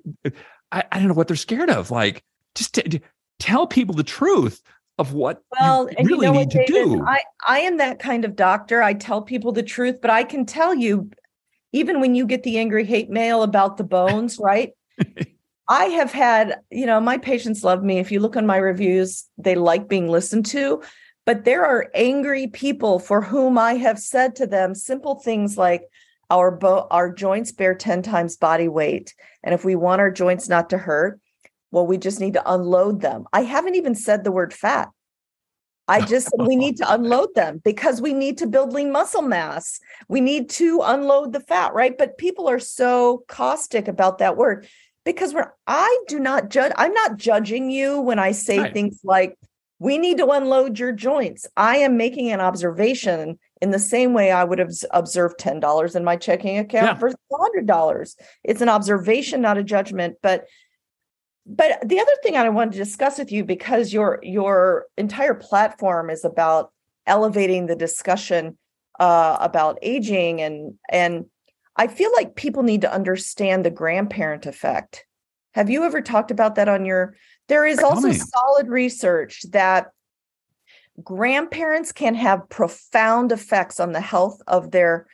I, 0.73 0.85
I 0.93 0.99
don't 0.99 1.09
know 1.09 1.15
what 1.15 1.29
they're 1.29 1.37
scared 1.37 1.71
of. 1.71 1.91
Like, 1.91 2.23
just 2.55 2.75
t- 2.75 3.01
tell 3.39 3.67
people 3.67 3.95
the 3.95 4.03
truth 4.03 4.63
of 4.99 5.13
what 5.13 5.43
well, 5.59 5.89
you 5.89 5.97
really 6.05 6.27
you 6.27 6.33
know 6.33 6.39
need 6.39 6.53
what, 6.53 6.67
to 6.67 6.73
do. 6.73 7.05
I, 7.07 7.21
I 7.47 7.61
am 7.61 7.77
that 7.77 8.01
kind 8.01 8.25
of 8.25 8.35
doctor. 8.35 8.83
I 8.83 8.95
tell 8.95 9.23
people 9.23 9.53
the 9.53 9.63
truth, 9.63 10.01
but 10.01 10.11
I 10.11 10.25
can 10.25 10.45
tell 10.45 10.75
you 10.75 11.11
even 11.73 12.01
when 12.01 12.15
you 12.15 12.27
get 12.27 12.43
the 12.43 12.59
angry 12.59 12.85
hate 12.85 13.11
mail 13.11 13.43
about 13.43 13.77
the 13.77 13.85
bones, 13.85 14.39
right? 14.39 14.73
I 15.69 15.85
have 15.85 16.11
had, 16.13 16.61
you 16.71 16.87
know, 16.87 16.99
my 16.99 17.19
patients 17.19 17.63
love 17.63 17.85
me. 17.85 17.99
If 17.99 18.11
you 18.11 18.21
look 18.21 18.37
on 18.37 18.47
my 18.47 18.57
reviews, 18.57 19.27
they 19.37 19.55
like 19.55 19.87
being 19.87 20.09
listened 20.09 20.47
to. 20.47 20.83
But 21.27 21.45
there 21.45 21.67
are 21.67 21.91
angry 21.95 22.47
people 22.47 22.99
for 22.99 23.21
whom 23.21 23.59
I 23.59 23.75
have 23.75 23.99
said 23.99 24.35
to 24.37 24.47
them 24.47 24.75
simple 24.75 25.17
things 25.17 25.59
like, 25.59 25.83
our 26.31 26.51
bo- 26.51 26.87
our 26.91 27.13
joints 27.13 27.53
bear 27.53 27.75
10 27.75 28.03
times 28.03 28.37
body 28.37 28.69
weight 28.69 29.15
and 29.43 29.55
if 29.55 29.65
we 29.65 29.75
want 29.75 30.01
our 30.01 30.11
joints 30.11 30.49
not 30.49 30.71
to 30.71 30.79
hurt 30.79 31.21
well 31.71 31.87
we 31.87 31.99
just 31.99 32.21
need 32.21 32.35
to 32.35 32.53
unload 32.53 33.01
them 33.01 33.25
i 33.33 33.43
haven't 33.43 33.75
even 33.75 33.95
said 33.95 34.25
the 34.25 34.33
word 34.33 34.53
fat 34.53 34.89
I 35.89 36.05
just 36.05 36.31
we 36.39 36.55
need 36.55 36.77
to 36.77 36.93
unload 36.95 37.35
them 37.35 37.63
because 37.65 38.01
we 38.01 38.13
need 38.13 38.39
to 38.39 38.47
build 38.47 38.73
lean 38.73 38.93
muscle 38.93 39.23
mass. 39.23 39.81
We 40.07 40.21
need 40.21 40.51
to 40.51 40.83
unload 40.85 41.33
the 41.33 41.41
fat, 41.41 41.73
right? 41.73 41.97
But 41.97 42.19
people 42.19 42.47
are 42.47 42.59
so 42.59 43.25
caustic 43.27 43.89
about 43.89 44.19
that 44.19 44.37
word 44.37 44.69
because 45.05 45.33
we're 45.33 45.53
I 45.67 45.99
do 46.07 46.21
not 46.21 46.51
judge 46.51 46.73
I'm 46.77 46.93
not 46.93 47.17
judging 47.17 47.71
you 47.71 48.01
when 48.01 48.19
I 48.19 48.33
say 48.33 48.59
right. 48.59 48.73
things 48.73 49.01
like 49.03 49.39
we 49.79 49.97
need 49.97 50.19
to 50.19 50.29
unload 50.29 50.79
your 50.79 50.93
joints. 50.93 51.47
I 51.57 51.79
am 51.79 51.97
making 51.97 52.31
an 52.33 52.41
observation 52.41 53.39
in 53.61 53.71
the 53.71 53.79
same 53.79 54.13
way 54.13 54.31
I 54.31 54.45
would 54.45 54.59
have 54.59 54.73
observed 54.91 55.39
$10 55.41 55.97
in 55.97 56.05
my 56.05 56.17
checking 56.17 56.59
account 56.59 56.87
yeah. 56.87 56.95
versus 56.95 57.19
$100. 57.31 58.17
It's 58.45 58.61
an 58.61 58.69
observation, 58.69 59.41
not 59.41 59.59
a 59.59 59.65
judgment, 59.65 60.17
but 60.23 60.47
but 61.51 61.79
the 61.89 61.99
other 61.99 62.13
thing 62.23 62.37
I 62.37 62.47
wanted 62.51 62.73
to 62.73 62.79
discuss 62.79 63.19
with 63.19 63.33
you 63.33 63.43
because 63.43 63.91
your 63.91 64.21
your 64.23 64.85
entire 64.99 65.35
platform 65.35 66.11
is 66.11 66.23
about 66.25 66.73
elevating 67.07 67.67
the 67.67 67.75
discussion 67.75 68.59
uh, 69.01 69.39
about 69.41 69.79
aging 69.81 70.43
and 70.43 70.75
and 70.91 71.25
I 71.77 71.87
feel 71.87 72.11
like 72.17 72.35
people 72.35 72.65
need 72.65 72.83
to 72.83 72.93
understand 72.93 73.65
the 73.65 73.71
grandparent 73.71 74.45
effect. 74.47 75.07
Have 75.55 75.71
you 75.71 75.85
ever 75.85 76.03
talked 76.03 76.31
about 76.31 76.57
that 76.57 76.69
on 76.69 76.85
your? 76.85 77.15
There 77.47 77.65
is 77.65 77.79
also 77.79 78.13
solid 78.13 78.69
research 78.69 79.43
that 79.51 79.87
grandparents 81.03 81.93
can 81.93 82.15
have 82.15 82.49
profound 82.49 83.33
effects 83.33 83.81
on 83.81 83.93
the 83.93 84.01
health 84.01 84.41
of 84.47 84.71
their 84.71 85.07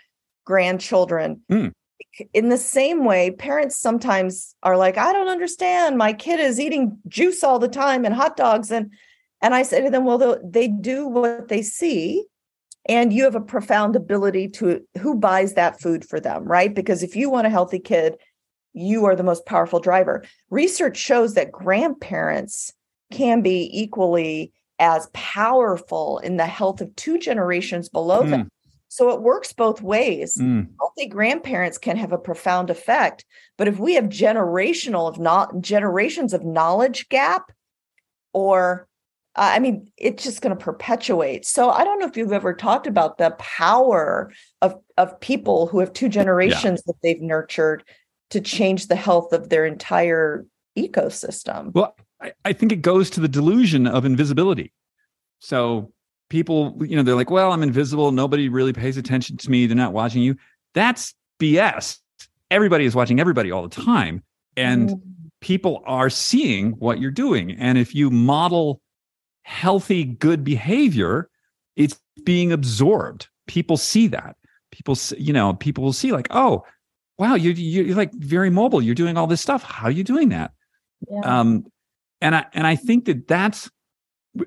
grandchildren. 0.45 1.43
Mm 1.51 1.73
in 2.33 2.49
the 2.49 2.59
same 2.59 3.05
way, 3.05 3.31
parents 3.31 3.77
sometimes 3.77 4.55
are 4.63 4.77
like, 4.77 4.97
I 4.97 5.13
don't 5.13 5.29
understand. 5.29 5.99
My 5.99 6.13
kid 6.13 6.41
is 6.41 6.61
eating 6.61 6.99
juice 7.09 7.43
all 7.43 7.59
the 7.59 7.69
time 7.69 8.05
and 8.05 8.15
hot 8.15 8.37
dogs. 8.37 8.71
And 8.71 8.93
and 9.41 9.55
I 9.55 9.63
say 9.63 9.83
to 9.83 9.91
them, 9.91 10.05
well, 10.05 10.41
they 10.43 10.69
do 10.69 11.07
what 11.07 11.49
they 11.49 11.63
see. 11.63 12.25
and 12.87 13.13
you 13.13 13.25
have 13.25 13.35
a 13.35 13.41
profound 13.41 13.97
ability 13.97 14.49
to 14.49 14.81
who 14.99 15.15
buys 15.15 15.55
that 15.55 15.81
food 15.81 16.05
for 16.05 16.21
them, 16.21 16.45
right? 16.45 16.75
Because 16.75 17.03
if 17.03 17.17
you 17.17 17.31
want 17.31 17.47
a 17.47 17.51
healthy 17.51 17.79
kid, 17.79 18.17
you 18.75 19.07
are 19.07 19.17
the 19.17 19.23
most 19.23 19.47
powerful 19.47 19.81
driver. 19.81 20.23
Research 20.51 20.97
shows 20.97 21.35
that 21.35 21.53
grandparents 21.53 22.73
can 23.11 23.41
be 23.41 23.71
equally 23.73 24.53
as 24.79 25.09
powerful 25.13 26.19
in 26.19 26.37
the 26.37 26.47
health 26.47 26.81
of 26.81 26.95
two 26.97 27.19
generations 27.19 27.89
below 27.89 28.23
mm. 28.23 28.31
them. 28.31 28.51
So 28.89 29.11
it 29.11 29.23
works 29.23 29.53
both 29.53 29.83
ways. 29.83 30.37
Mm. 30.37 30.69
Healthy 30.79 31.09
grandparents 31.09 31.79
can 31.79 31.97
have 31.97 32.13
a 32.13 32.19
profound 32.19 32.71
effect, 32.71 33.25
but 33.59 33.67
if 33.67 33.79
we 33.79 33.95
have 33.95 34.05
generational 34.05 35.09
of 35.09 35.19
not 35.19 35.61
generations 35.61 36.33
of 36.33 36.45
knowledge 36.45 37.09
gap, 37.09 37.51
or 38.33 38.87
uh, 39.37 39.51
I 39.55 39.59
mean, 39.59 39.91
it's 39.97 40.23
just 40.23 40.43
going 40.43 40.57
to 40.57 40.65
perpetuate. 40.65 41.45
So 41.45 41.71
I 41.71 41.83
don't 41.83 41.99
know 41.99 42.07
if 42.07 42.17
you've 42.17 42.33
ever 42.33 42.55
talked 42.55 42.87
about 42.87 43.19
the 43.19 43.33
power 43.33 44.33
of 44.63 44.77
of 44.97 45.19
people 45.21 45.67
who 45.67 45.81
have 45.81 45.93
two 45.93 46.09
generations 46.09 46.83
yeah. 46.87 46.93
that 46.93 47.03
they've 47.03 47.21
nurtured 47.21 47.83
to 48.31 48.41
change 48.41 48.87
the 48.87 48.97
health 48.97 49.33
of 49.33 49.49
their 49.49 49.67
entire 49.67 50.47
ecosystem. 50.79 51.73
Well, 51.73 51.97
I, 52.25 52.33
I 52.45 52.53
think 52.53 52.73
it 52.73 52.83
goes 52.83 53.11
to 53.11 53.21
the 53.21 53.29
delusion 53.29 53.87
of 53.87 54.05
invisibility. 54.05 54.73
So 55.41 55.93
people, 56.31 56.77
you 56.81 56.97
know, 56.97 57.03
they're 57.03 57.15
like, 57.15 57.31
well, 57.31 57.53
I'm 57.53 57.63
invisible. 57.63 58.13
Nobody 58.13 58.49
really 58.49 58.73
pays 58.73 58.97
attention 58.97 59.37
to 59.37 59.51
me. 59.51 59.67
They're 59.67 59.77
not 59.77 59.93
watching 59.93 60.23
you. 60.23 60.37
That's 60.73 61.15
BS. 61.41 61.99
Everybody 62.51 62.87
is 62.87 62.95
watching 62.95 63.21
everybody 63.21 63.51
all 63.51 63.63
the 63.67 63.83
time. 63.83 64.23
And 64.57 64.91
mm. 64.91 65.01
people 65.41 65.83
are 65.87 66.09
seeing 66.09 66.73
what 66.73 66.99
you're 66.99 67.11
doing. 67.11 67.53
And 67.53 67.77
if 67.77 67.95
you 67.95 68.11
model 68.11 68.81
healthy, 69.43 70.05
good 70.05 70.45
behavior, 70.45 71.29
it's 71.77 72.01
being 72.25 72.53
absorbed. 72.53 73.29
People 73.47 73.77
see 73.77 74.07
that. 74.09 74.37
People, 74.71 74.97
you 75.19 75.33
know, 75.33 75.53
people 75.55 75.85
will 75.85 75.93
see 75.93 76.11
like, 76.11 76.29
oh, 76.31 76.65
wow, 77.19 77.35
you're, 77.35 77.53
you're 77.53 77.95
like 77.97 78.13
very 78.15 78.51
mobile. 78.51 78.81
You're 78.81 78.95
doing 78.95 79.17
all 79.17 79.27
this 79.27 79.41
stuff. 79.41 79.63
How 79.63 79.87
are 79.89 79.91
you 79.91 80.05
doing 80.05 80.31
that? 80.31 80.53
Yeah. 81.09 81.21
Um, 81.21 81.67
and 82.21 82.35
I 82.35 82.47
and 82.53 82.67
I 82.67 82.77
think 82.77 83.05
that 83.07 83.29
that's 83.29 83.71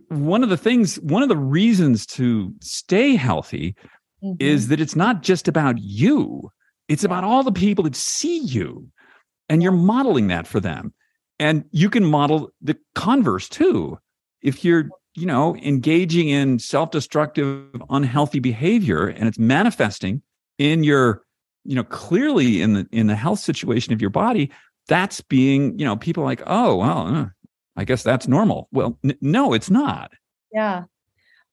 one 0.09 0.43
of 0.43 0.49
the 0.49 0.57
things. 0.57 0.95
One 0.97 1.23
of 1.23 1.29
the 1.29 1.37
reasons 1.37 2.05
to 2.07 2.53
stay 2.61 3.15
healthy 3.15 3.75
mm-hmm. 4.23 4.35
is 4.39 4.67
that 4.67 4.81
it's 4.81 4.95
not 4.95 5.23
just 5.23 5.47
about 5.47 5.77
you. 5.77 6.51
It's 6.87 7.03
about 7.03 7.23
all 7.23 7.43
the 7.43 7.51
people 7.51 7.83
that 7.83 7.95
see 7.95 8.39
you, 8.39 8.87
and 9.49 9.61
you're 9.61 9.71
modeling 9.71 10.27
that 10.27 10.47
for 10.47 10.59
them. 10.59 10.93
And 11.39 11.65
you 11.71 11.89
can 11.89 12.05
model 12.05 12.51
the 12.61 12.77
converse 12.95 13.47
too. 13.47 13.99
If 14.41 14.65
you're 14.65 14.89
you 15.17 15.25
know 15.25 15.55
engaging 15.57 16.29
in 16.29 16.59
self-destructive 16.59 17.81
unhealthy 17.89 18.39
behavior 18.39 19.07
and 19.07 19.27
it's 19.27 19.39
manifesting 19.39 20.21
in 20.59 20.83
your 20.83 21.23
you 21.65 21.75
know 21.75 21.83
clearly 21.83 22.61
in 22.61 22.73
the 22.73 22.87
in 22.91 23.07
the 23.07 23.15
health 23.15 23.39
situation 23.39 23.91
of 23.93 23.99
your 23.99 24.11
body 24.11 24.51
that's 24.87 25.19
being 25.21 25.77
you 25.77 25.83
know 25.83 25.97
people 25.97 26.23
like 26.23 26.41
oh 26.45 26.75
well 26.77 27.07
uh, 27.07 27.25
i 27.77 27.85
guess 27.85 28.03
that's 28.03 28.27
normal 28.27 28.67
well 28.71 28.97
n- 29.03 29.17
no 29.21 29.53
it's 29.53 29.69
not 29.69 30.11
yeah 30.53 30.83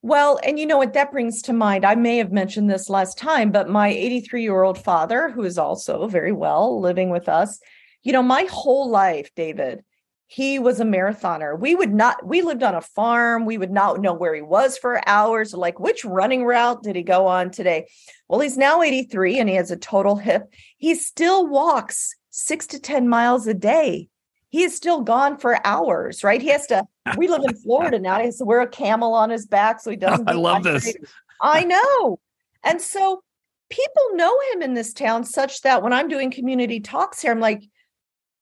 well 0.02 0.38
and 0.44 0.58
you 0.58 0.66
know 0.66 0.78
what 0.78 0.92
that 0.94 1.12
brings 1.12 1.42
to 1.42 1.52
mind 1.52 1.84
i 1.84 1.94
may 1.94 2.16
have 2.16 2.32
mentioned 2.32 2.68
this 2.68 2.90
last 2.90 3.16
time 3.16 3.52
but 3.52 3.68
my 3.68 3.88
83 3.88 4.42
year 4.42 4.62
old 4.62 4.78
father 4.78 5.30
who 5.30 5.44
is 5.44 5.58
also 5.58 6.08
very 6.08 6.32
well 6.32 6.80
living 6.80 7.10
with 7.10 7.28
us 7.28 7.60
you 8.02 8.12
know 8.12 8.22
my 8.22 8.44
whole 8.50 8.90
life 8.90 9.30
david 9.36 9.84
he 10.26 10.58
was 10.58 10.80
a 10.80 10.84
marathoner. 10.84 11.58
We 11.58 11.74
would 11.74 11.92
not, 11.92 12.26
we 12.26 12.42
lived 12.42 12.62
on 12.62 12.74
a 12.74 12.80
farm. 12.80 13.44
We 13.44 13.58
would 13.58 13.70
not 13.70 14.00
know 14.00 14.12
where 14.12 14.34
he 14.34 14.42
was 14.42 14.76
for 14.78 15.00
hours, 15.08 15.54
like 15.54 15.78
which 15.78 16.04
running 16.04 16.44
route 16.44 16.82
did 16.82 16.96
he 16.96 17.02
go 17.02 17.26
on 17.26 17.50
today? 17.50 17.86
Well, 18.28 18.40
he's 18.40 18.56
now 18.56 18.82
83 18.82 19.38
and 19.38 19.48
he 19.48 19.54
has 19.56 19.70
a 19.70 19.76
total 19.76 20.16
hip. 20.16 20.52
He 20.76 20.94
still 20.94 21.46
walks 21.46 22.16
six 22.30 22.66
to 22.68 22.80
10 22.80 23.08
miles 23.08 23.46
a 23.46 23.54
day. 23.54 24.08
He 24.54 24.62
is 24.62 24.76
still 24.76 25.00
gone 25.00 25.36
for 25.36 25.58
hours, 25.66 26.22
right? 26.22 26.40
He 26.40 26.46
has 26.50 26.68
to, 26.68 26.84
we 27.16 27.26
live 27.26 27.42
in 27.42 27.56
Florida 27.56 27.98
now. 27.98 28.20
He 28.20 28.26
has 28.26 28.36
to 28.36 28.44
wear 28.44 28.60
a 28.60 28.68
camel 28.68 29.12
on 29.12 29.28
his 29.30 29.46
back 29.46 29.80
so 29.80 29.90
he 29.90 29.96
doesn't. 30.06 30.28
I 30.28 30.34
love 30.34 30.62
this. 30.62 30.94
I 31.40 31.64
know. 31.64 32.20
And 32.62 32.80
so 32.80 33.24
people 33.68 34.02
know 34.12 34.32
him 34.52 34.62
in 34.62 34.74
this 34.74 34.92
town 34.92 35.24
such 35.24 35.62
that 35.62 35.82
when 35.82 35.92
I'm 35.92 36.06
doing 36.06 36.30
community 36.30 36.78
talks 36.78 37.20
here, 37.20 37.32
I'm 37.32 37.40
like, 37.40 37.64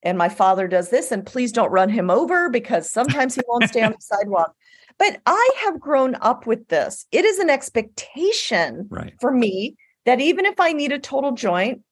and 0.03 0.19
my 0.19 0.29
father 0.29 0.69
does 0.69 0.91
this 0.91 1.13
and 1.13 1.25
please 1.25 1.51
don't 1.51 1.73
run 1.73 1.89
him 1.89 2.11
over 2.11 2.51
because 2.51 2.91
sometimes 2.91 3.35
he 3.35 3.41
won't 3.49 3.71
stay 3.71 3.83
on 3.83 3.93
the 3.93 3.99
sidewalk 4.01 4.55
but 4.99 5.21
i 5.27 5.51
have 5.65 5.79
grown 5.79 6.17
up 6.17 6.45
with 6.45 6.67
this 6.69 7.07
it 7.13 7.25
is 7.25 7.39
an 7.39 7.49
expectation 7.49 8.89
right. 8.91 9.15
for 9.21 9.31
me 9.31 9.77
that 10.05 10.21
even 10.21 10.45
if 10.45 10.59
i 10.59 10.73
need 10.73 10.91
a 10.91 10.99
total 10.99 11.31
joint 11.31 11.83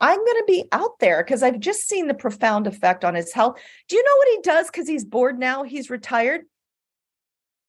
i'm 0.00 0.18
going 0.18 0.36
to 0.38 0.44
be 0.46 0.64
out 0.72 0.98
there 1.00 1.22
because 1.22 1.42
i've 1.42 1.60
just 1.60 1.88
seen 1.88 2.06
the 2.06 2.14
profound 2.14 2.66
effect 2.66 3.04
on 3.04 3.14
his 3.14 3.32
health. 3.32 3.58
Do 3.88 3.96
you 3.96 4.04
know 4.04 4.16
what 4.16 4.28
he 4.28 4.38
does 4.42 4.66
because 4.66 4.88
he's 4.88 5.04
bored 5.04 5.38
now? 5.38 5.62
He's 5.62 5.90
retired. 5.90 6.42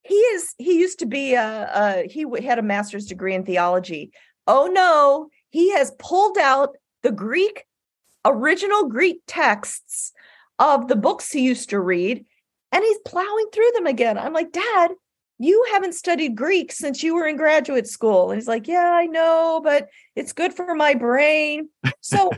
He 0.03 0.15
is 0.15 0.55
he 0.57 0.79
used 0.79 0.99
to 0.99 1.05
be 1.05 1.35
a, 1.35 1.69
a 1.73 2.07
he 2.07 2.25
had 2.43 2.59
a 2.59 2.63
master's 2.63 3.05
degree 3.05 3.35
in 3.35 3.45
theology. 3.45 4.11
Oh 4.47 4.69
no 4.71 5.29
he 5.49 5.71
has 5.73 5.91
pulled 5.99 6.37
out 6.37 6.75
the 7.03 7.11
greek 7.11 7.65
original 8.25 8.87
Greek 8.87 9.21
texts 9.27 10.13
of 10.59 10.87
the 10.87 10.95
books 10.95 11.31
he 11.31 11.41
used 11.41 11.69
to 11.69 11.79
read, 11.79 12.25
and 12.71 12.83
he's 12.83 12.99
plowing 13.05 13.47
through 13.51 13.71
them 13.73 13.87
again. 13.87 14.17
I'm 14.17 14.33
like, 14.33 14.51
Dad, 14.51 14.91
you 15.41 15.65
haven't 15.71 15.93
studied 15.93 16.35
Greek 16.35 16.71
since 16.71 17.01
you 17.01 17.15
were 17.15 17.25
in 17.25 17.35
graduate 17.35 17.87
school. 17.87 18.29
And 18.29 18.39
he's 18.39 18.47
like, 18.47 18.67
Yeah, 18.67 18.91
I 18.93 19.07
know, 19.07 19.59
but 19.63 19.89
it's 20.15 20.33
good 20.33 20.53
for 20.53 20.75
my 20.75 20.93
brain. 20.93 21.69
So 21.99 22.31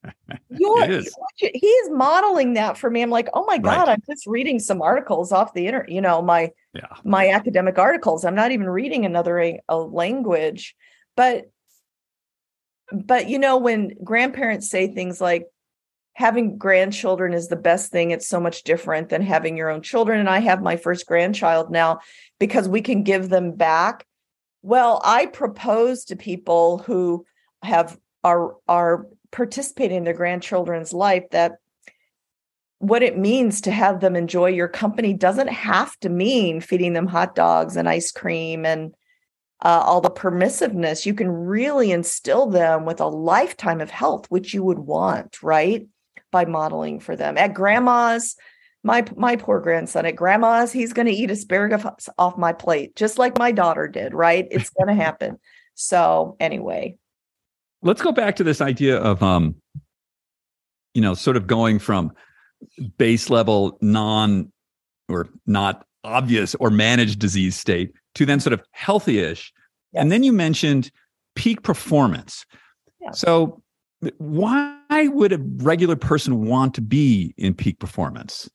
you're, 0.50 1.02
he's 1.36 1.90
modeling 1.90 2.54
that 2.54 2.76
for 2.76 2.90
me. 2.90 3.00
I'm 3.00 3.08
like, 3.08 3.30
oh 3.32 3.46
my 3.46 3.56
God, 3.56 3.88
right. 3.88 3.94
I'm 3.94 4.02
just 4.06 4.26
reading 4.26 4.58
some 4.58 4.82
articles 4.82 5.32
off 5.32 5.54
the 5.54 5.66
internet, 5.66 5.90
you 5.90 6.02
know, 6.02 6.20
my 6.20 6.50
yeah. 6.74 6.88
my 7.04 7.30
academic 7.30 7.78
articles. 7.78 8.22
I'm 8.24 8.34
not 8.34 8.52
even 8.52 8.68
reading 8.68 9.06
another 9.06 9.40
a, 9.40 9.60
a 9.70 9.78
language. 9.78 10.76
But 11.16 11.50
but 12.92 13.30
you 13.30 13.38
know 13.38 13.56
when 13.56 13.96
grandparents 14.04 14.68
say 14.68 14.88
things 14.88 15.22
like 15.22 15.46
having 16.14 16.58
grandchildren 16.58 17.32
is 17.32 17.48
the 17.48 17.56
best 17.56 17.90
thing. 17.90 18.10
It's 18.10 18.28
so 18.28 18.40
much 18.40 18.64
different 18.64 19.08
than 19.08 19.22
having 19.22 19.56
your 19.56 19.70
own 19.70 19.82
children. 19.82 20.20
And 20.20 20.28
i 20.28 20.38
have 20.38 20.62
my 20.62 20.76
first 20.76 21.06
grandchild 21.06 21.70
now 21.70 22.00
because 22.38 22.68
we 22.68 22.80
can 22.80 23.02
give 23.02 23.28
them 23.28 23.52
back. 23.52 24.06
Well 24.62 25.00
i 25.04 25.26
propose 25.26 26.04
to 26.06 26.16
people 26.16 26.78
who 26.78 27.24
have 27.62 27.98
are 28.24 28.56
are 28.68 29.06
participating 29.30 29.98
in 29.98 30.04
their 30.04 30.14
grandchildren's 30.14 30.92
life 30.92 31.24
that 31.30 31.52
what 32.78 33.02
it 33.02 33.16
means 33.16 33.60
to 33.62 33.70
have 33.70 34.00
them 34.00 34.16
enjoy 34.16 34.48
your 34.48 34.68
company 34.68 35.14
doesn't 35.14 35.48
have 35.48 35.96
to 36.00 36.08
mean 36.08 36.60
feeding 36.60 36.92
them 36.92 37.06
hot 37.06 37.34
dogs 37.34 37.76
and 37.76 37.88
ice 37.88 38.10
cream 38.10 38.66
and 38.66 38.92
uh, 39.64 39.82
all 39.84 40.00
the 40.00 40.10
permissiveness, 40.10 41.06
you 41.06 41.14
can 41.14 41.30
really 41.30 41.92
instill 41.92 42.48
them 42.48 42.84
with 42.84 43.00
a 43.00 43.06
lifetime 43.06 43.80
of 43.80 43.90
health, 43.90 44.26
which 44.28 44.52
you 44.52 44.64
would 44.64 44.80
want, 44.80 45.40
right? 45.42 45.86
By 46.32 46.44
modeling 46.46 46.98
for 46.98 47.14
them. 47.14 47.38
At 47.38 47.54
grandma's, 47.54 48.34
my 48.82 49.04
my 49.16 49.36
poor 49.36 49.60
grandson 49.60 50.06
at 50.06 50.16
grandma's, 50.16 50.72
he's 50.72 50.92
going 50.92 51.06
to 51.06 51.12
eat 51.12 51.30
asparagus 51.30 52.08
off 52.18 52.36
my 52.36 52.52
plate, 52.52 52.96
just 52.96 53.18
like 53.18 53.38
my 53.38 53.52
daughter 53.52 53.86
did, 53.86 54.12
right? 54.14 54.48
It's 54.50 54.70
going 54.70 54.88
to 54.96 55.02
happen. 55.02 55.38
So 55.74 56.36
anyway, 56.40 56.96
let's 57.82 58.02
go 58.02 58.12
back 58.12 58.36
to 58.36 58.44
this 58.44 58.60
idea 58.60 58.98
of 58.98 59.22
um, 59.22 59.56
you 60.94 61.00
know, 61.00 61.14
sort 61.14 61.36
of 61.36 61.46
going 61.46 61.78
from 61.78 62.12
base 62.98 63.30
level 63.30 63.78
non 63.80 64.52
or 65.08 65.28
not 65.46 65.86
obvious 66.04 66.54
or 66.56 66.70
managed 66.70 67.18
disease 67.18 67.56
state 67.56 67.92
to 68.14 68.26
then 68.26 68.40
sort 68.40 68.52
of 68.52 68.62
healthy-ish. 68.72 69.52
Yes. 69.92 70.00
And 70.00 70.12
then 70.12 70.22
you 70.22 70.32
mentioned 70.32 70.90
peak 71.34 71.62
performance. 71.62 72.44
Yeah. 73.00 73.10
So 73.12 73.61
why 74.18 74.78
would 74.90 75.32
a 75.32 75.38
regular 75.38 75.96
person 75.96 76.46
want 76.46 76.74
to 76.74 76.80
be 76.80 77.34
in 77.36 77.54
peak 77.54 77.78
performance? 77.78 78.50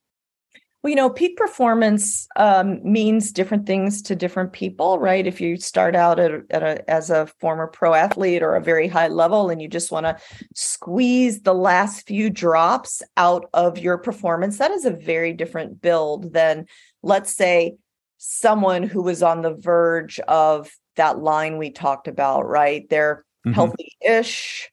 Well, 0.83 0.91
you 0.91 0.95
know, 0.95 1.09
peak 1.09 1.37
performance 1.37 2.27
um, 2.35 2.79
means 2.83 3.31
different 3.31 3.65
things 3.65 4.01
to 4.03 4.15
different 4.15 4.53
people, 4.53 4.99
right? 4.99 5.25
If 5.25 5.41
you 5.41 5.57
start 5.57 5.95
out 5.95 6.19
at, 6.19 6.31
at 6.51 6.63
a, 6.63 6.89
as 6.89 7.09
a 7.09 7.27
former 7.39 7.67
pro 7.67 7.93
athlete 7.93 8.43
or 8.43 8.55
a 8.55 8.61
very 8.61 8.87
high 8.87 9.07
level 9.07 9.49
and 9.49 9.61
you 9.61 9.67
just 9.67 9.91
want 9.91 10.05
to 10.05 10.17
squeeze 10.53 11.41
the 11.41 11.55
last 11.55 12.05
few 12.05 12.29
drops 12.29 13.01
out 13.17 13.49
of 13.53 13.79
your 13.79 13.97
performance, 13.97 14.59
that 14.59 14.71
is 14.71 14.85
a 14.85 14.91
very 14.91 15.33
different 15.33 15.81
build 15.81 16.33
than, 16.33 16.67
let's 17.01 17.35
say, 17.35 17.75
someone 18.17 18.83
who 18.83 19.01
was 19.01 19.23
on 19.23 19.41
the 19.41 19.55
verge 19.55 20.19
of 20.21 20.71
that 20.95 21.19
line 21.19 21.57
we 21.57 21.71
talked 21.71 22.07
about, 22.07 22.47
right? 22.47 22.87
They're 22.89 23.25
mm-hmm. 23.45 23.53
healthy-ish. 23.53 24.71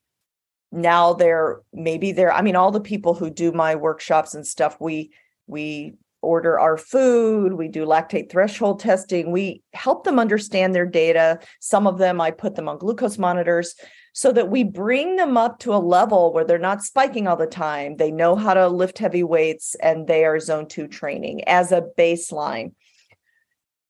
Now 0.74 1.12
they're 1.12 1.60
maybe 1.72 2.12
they're, 2.12 2.32
I 2.32 2.42
mean, 2.42 2.56
all 2.56 2.72
the 2.72 2.80
people 2.80 3.14
who 3.14 3.30
do 3.30 3.52
my 3.52 3.76
workshops 3.76 4.34
and 4.34 4.46
stuff, 4.46 4.76
we 4.80 5.12
we 5.46 5.94
order 6.20 6.58
our 6.58 6.76
food, 6.76 7.52
we 7.52 7.68
do 7.68 7.84
lactate 7.84 8.30
threshold 8.30 8.80
testing, 8.80 9.30
we 9.30 9.62
help 9.72 10.04
them 10.04 10.18
understand 10.18 10.74
their 10.74 10.86
data. 10.86 11.38
Some 11.60 11.86
of 11.86 11.98
them, 11.98 12.20
I 12.20 12.30
put 12.30 12.56
them 12.56 12.68
on 12.68 12.78
glucose 12.78 13.18
monitors 13.18 13.74
so 14.14 14.32
that 14.32 14.48
we 14.48 14.64
bring 14.64 15.16
them 15.16 15.36
up 15.36 15.58
to 15.60 15.74
a 15.74 15.76
level 15.76 16.32
where 16.32 16.44
they're 16.44 16.58
not 16.58 16.82
spiking 16.82 17.26
all 17.26 17.36
the 17.36 17.46
time. 17.46 17.96
They 17.96 18.10
know 18.10 18.36
how 18.36 18.54
to 18.54 18.68
lift 18.68 18.98
heavy 18.98 19.22
weights 19.22 19.74
and 19.76 20.06
they 20.06 20.24
are 20.24 20.40
zone 20.40 20.66
two 20.66 20.88
training 20.88 21.44
as 21.48 21.72
a 21.72 21.82
baseline. 21.98 22.72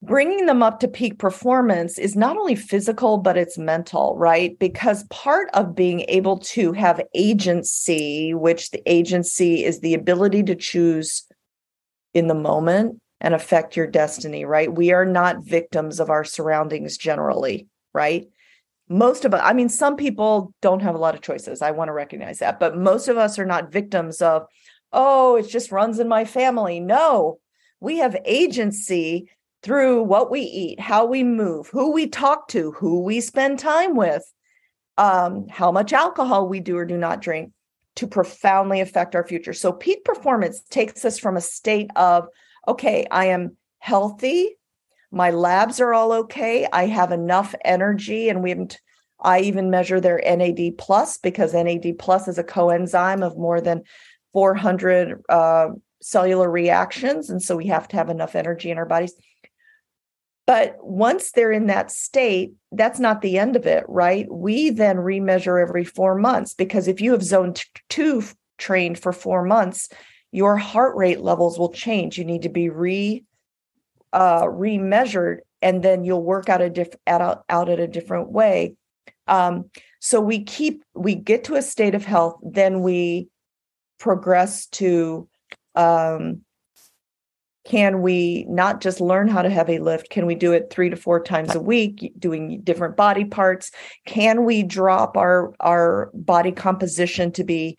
Bringing 0.05 0.45
them 0.45 0.61
up 0.61 0.79
to 0.81 0.87
peak 0.87 1.17
performance 1.17 1.97
is 1.97 2.15
not 2.15 2.37
only 2.37 2.55
physical, 2.55 3.17
but 3.17 3.37
it's 3.37 3.57
mental, 3.57 4.15
right? 4.17 4.57
Because 4.59 5.03
part 5.05 5.49
of 5.53 5.75
being 5.75 6.01
able 6.07 6.37
to 6.39 6.73
have 6.73 7.01
agency, 7.15 8.33
which 8.33 8.71
the 8.71 8.81
agency 8.85 9.63
is 9.63 9.79
the 9.79 9.93
ability 9.93 10.43
to 10.43 10.55
choose 10.55 11.25
in 12.13 12.27
the 12.27 12.35
moment 12.35 13.01
and 13.19 13.33
affect 13.33 13.75
your 13.75 13.87
destiny, 13.87 14.45
right? 14.45 14.71
We 14.71 14.91
are 14.91 15.05
not 15.05 15.43
victims 15.43 15.99
of 15.99 16.09
our 16.09 16.23
surroundings 16.23 16.97
generally, 16.97 17.67
right? 17.93 18.27
most 18.89 19.25
of 19.25 19.33
us, 19.33 19.41
I 19.43 19.53
mean, 19.53 19.69
some 19.69 19.95
people 19.95 20.53
don't 20.61 20.81
have 20.81 20.95
a 20.95 20.99
lot 20.99 21.15
of 21.15 21.21
choices. 21.21 21.61
I 21.61 21.71
want 21.71 21.89
to 21.89 21.93
recognize 21.93 22.39
that, 22.39 22.59
but 22.59 22.77
most 22.77 23.07
of 23.07 23.17
us 23.17 23.39
are 23.39 23.45
not 23.45 23.71
victims 23.71 24.21
of, 24.21 24.45
oh, 24.93 25.37
it 25.37 25.49
just 25.49 25.71
runs 25.71 25.99
in 25.99 26.07
my 26.07 26.25
family. 26.25 26.79
No, 26.79 27.39
we 27.79 27.97
have 27.97 28.15
agency 28.25 29.29
through 29.65 30.03
what 30.03 30.31
we 30.31 30.41
eat, 30.41 30.79
how 30.79 31.05
we 31.05 31.23
move, 31.23 31.67
who 31.67 31.91
we 31.91 32.07
talk 32.07 32.47
to, 32.49 32.71
who 32.71 33.01
we 33.01 33.19
spend 33.19 33.59
time 33.59 33.95
with, 33.95 34.23
um, 34.97 35.47
how 35.49 35.71
much 35.71 35.91
alcohol 35.91 36.47
we 36.47 36.61
do 36.61 36.77
or 36.77 36.85
do 36.85 36.97
not 36.97 37.21
drink 37.21 37.51
to 37.95 38.07
profoundly 38.07 38.79
affect 38.79 39.15
our 39.15 39.27
future. 39.27 39.53
So, 39.53 39.73
peak 39.73 40.05
performance 40.05 40.61
takes 40.69 41.03
us 41.03 41.19
from 41.19 41.35
a 41.35 41.41
state 41.41 41.89
of, 41.97 42.27
okay, 42.67 43.05
I 43.11 43.25
am 43.25 43.57
healthy, 43.79 44.55
my 45.15 45.31
labs 45.31 45.79
are 45.79 45.93
all 45.93 46.11
okay 46.11 46.67
i 46.71 46.85
have 46.85 47.11
enough 47.11 47.55
energy 47.63 48.29
and 48.29 48.43
we 48.43 48.49
haven't 48.49 48.79
i 49.21 49.39
even 49.39 49.69
measure 49.69 49.99
their 49.99 50.21
NAD 50.23 50.77
plus 50.77 51.17
because 51.17 51.53
NAD 51.53 51.97
plus 51.97 52.27
is 52.27 52.37
a 52.37 52.43
coenzyme 52.43 53.25
of 53.25 53.37
more 53.37 53.61
than 53.61 53.83
400 54.33 55.23
uh, 55.29 55.69
cellular 56.01 56.51
reactions 56.51 57.29
and 57.29 57.41
so 57.41 57.55
we 57.55 57.67
have 57.67 57.87
to 57.87 57.95
have 57.95 58.09
enough 58.09 58.35
energy 58.35 58.69
in 58.69 58.77
our 58.77 58.85
bodies 58.85 59.13
but 60.47 60.77
once 60.81 61.31
they're 61.31 61.51
in 61.51 61.67
that 61.67 61.91
state 61.91 62.53
that's 62.71 62.99
not 62.99 63.21
the 63.21 63.37
end 63.37 63.55
of 63.55 63.65
it 63.65 63.83
right 63.87 64.31
we 64.31 64.69
then 64.69 64.97
remeasure 64.97 65.61
every 65.61 65.83
four 65.83 66.15
months 66.15 66.53
because 66.53 66.87
if 66.87 67.01
you 67.01 67.11
have 67.11 67.23
zone 67.23 67.53
t- 67.53 67.63
two 67.89 68.23
trained 68.57 68.97
for 68.97 69.11
four 69.11 69.43
months 69.43 69.89
your 70.31 70.57
heart 70.57 70.95
rate 70.95 71.21
levels 71.21 71.57
will 71.57 71.71
change 71.71 72.17
you 72.17 72.25
need 72.25 72.41
to 72.41 72.49
be 72.49 72.69
re 72.69 73.23
uh, 74.15 74.43
remeasured, 74.43 75.39
and 75.61 75.83
then 75.83 76.05
you'll 76.05 76.23
work 76.23 76.47
out 76.47 76.61
a 76.61 76.69
diff- 76.69 76.95
out, 77.05 77.43
out 77.49 77.69
at 77.69 77.81
a 77.81 77.87
different 77.87 78.31
way. 78.31 78.75
Um, 79.27 79.69
so 79.99 80.21
we 80.21 80.43
keep 80.43 80.83
we 80.93 81.15
get 81.15 81.43
to 81.45 81.55
a 81.55 81.61
state 81.61 81.95
of 81.95 82.05
health, 82.05 82.39
then 82.41 82.81
we 82.81 83.27
progress 83.99 84.67
to 84.67 85.27
um, 85.75 86.41
can 87.65 88.01
we 88.01 88.45
not 88.47 88.79
just 88.79 89.01
learn 89.01 89.27
how 89.27 89.41
to 89.41 89.49
heavy 89.49 89.79
lift? 89.79 90.11
Can 90.11 90.27
we 90.27 90.35
do 90.35 90.53
it 90.53 90.69
three 90.69 90.89
to 90.91 90.95
four 90.95 91.21
times 91.21 91.55
a 91.55 91.59
week 91.59 92.13
doing 92.17 92.61
different 92.61 92.95
body 92.95 93.25
parts? 93.25 93.71
Can 94.05 94.45
we 94.45 94.61
drop 94.61 95.17
our 95.17 95.53
our 95.59 96.11
body 96.13 96.51
composition 96.51 97.31
to 97.33 97.43
be 97.43 97.77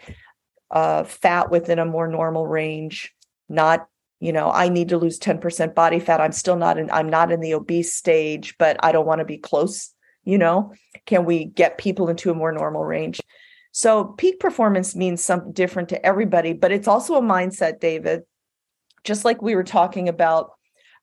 uh, 0.73 1.05
fat 1.05 1.51
within 1.51 1.79
a 1.79 1.85
more 1.85 2.09
normal 2.09 2.47
range? 2.47 3.15
Not 3.49 3.87
you 4.19 4.33
know 4.33 4.51
i 4.51 4.71
need 4.71 4.89
to 4.89 4.97
lose 4.97 5.19
10% 5.19 5.75
body 5.75 6.01
fat. 6.01 6.23
I'm 6.23 6.33
still 6.33 6.57
not 6.57 6.79
in 6.79 6.91
i'm 6.91 7.09
not 7.09 7.31
in 7.31 7.41
the 7.41 7.53
obese 7.53 7.95
stage 7.95 8.57
but 8.59 8.83
i 8.83 8.91
don't 8.91 9.07
want 9.07 9.19
to 9.19 9.27
be 9.27 9.37
close 9.37 9.93
you 10.25 10.39
know? 10.39 10.73
Can 11.07 11.25
we 11.25 11.45
get 11.45 11.79
people 11.79 12.09
into 12.09 12.31
a 12.31 12.35
more 12.35 12.51
normal 12.51 12.85
range? 12.85 13.21
So 13.71 14.05
peak 14.05 14.41
performance 14.41 14.97
means 14.97 15.25
something 15.25 15.53
different 15.53 15.89
to 15.91 16.05
everybody 16.05 16.53
but 16.55 16.73
it's 16.73 16.89
also 16.89 17.15
a 17.15 17.23
mindset 17.23 17.79
david 17.79 18.23
just 19.07 19.25
like 19.25 19.41
we 19.41 19.55
were 19.55 19.65
talking 19.65 20.09
about 20.09 20.51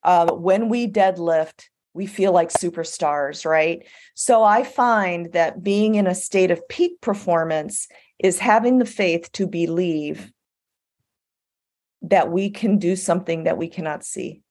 uh, 0.04 0.32
when 0.34 0.70
we 0.70 0.88
deadlift 0.88 1.70
we 1.96 2.06
feel 2.06 2.32
like 2.32 2.50
superstars 2.50 3.46
right 3.46 3.88
so 4.14 4.44
i 4.44 4.64
find 4.64 5.32
that 5.34 5.64
being 5.64 5.96
in 5.96 6.08
a 6.08 6.16
state 6.16 6.52
of 6.52 6.68
peak 6.68 7.00
performance 7.02 7.88
is 8.20 8.40
having 8.40 8.80
the 8.80 8.86
faith 8.86 9.32
to 9.34 9.48
believe 9.48 10.32
that 12.04 12.30
we 12.30 12.50
can 12.50 12.78
do 12.78 12.96
something 12.96 13.46
that 13.46 13.58
we 13.58 13.68
cannot 13.68 14.04
see. 14.04 14.42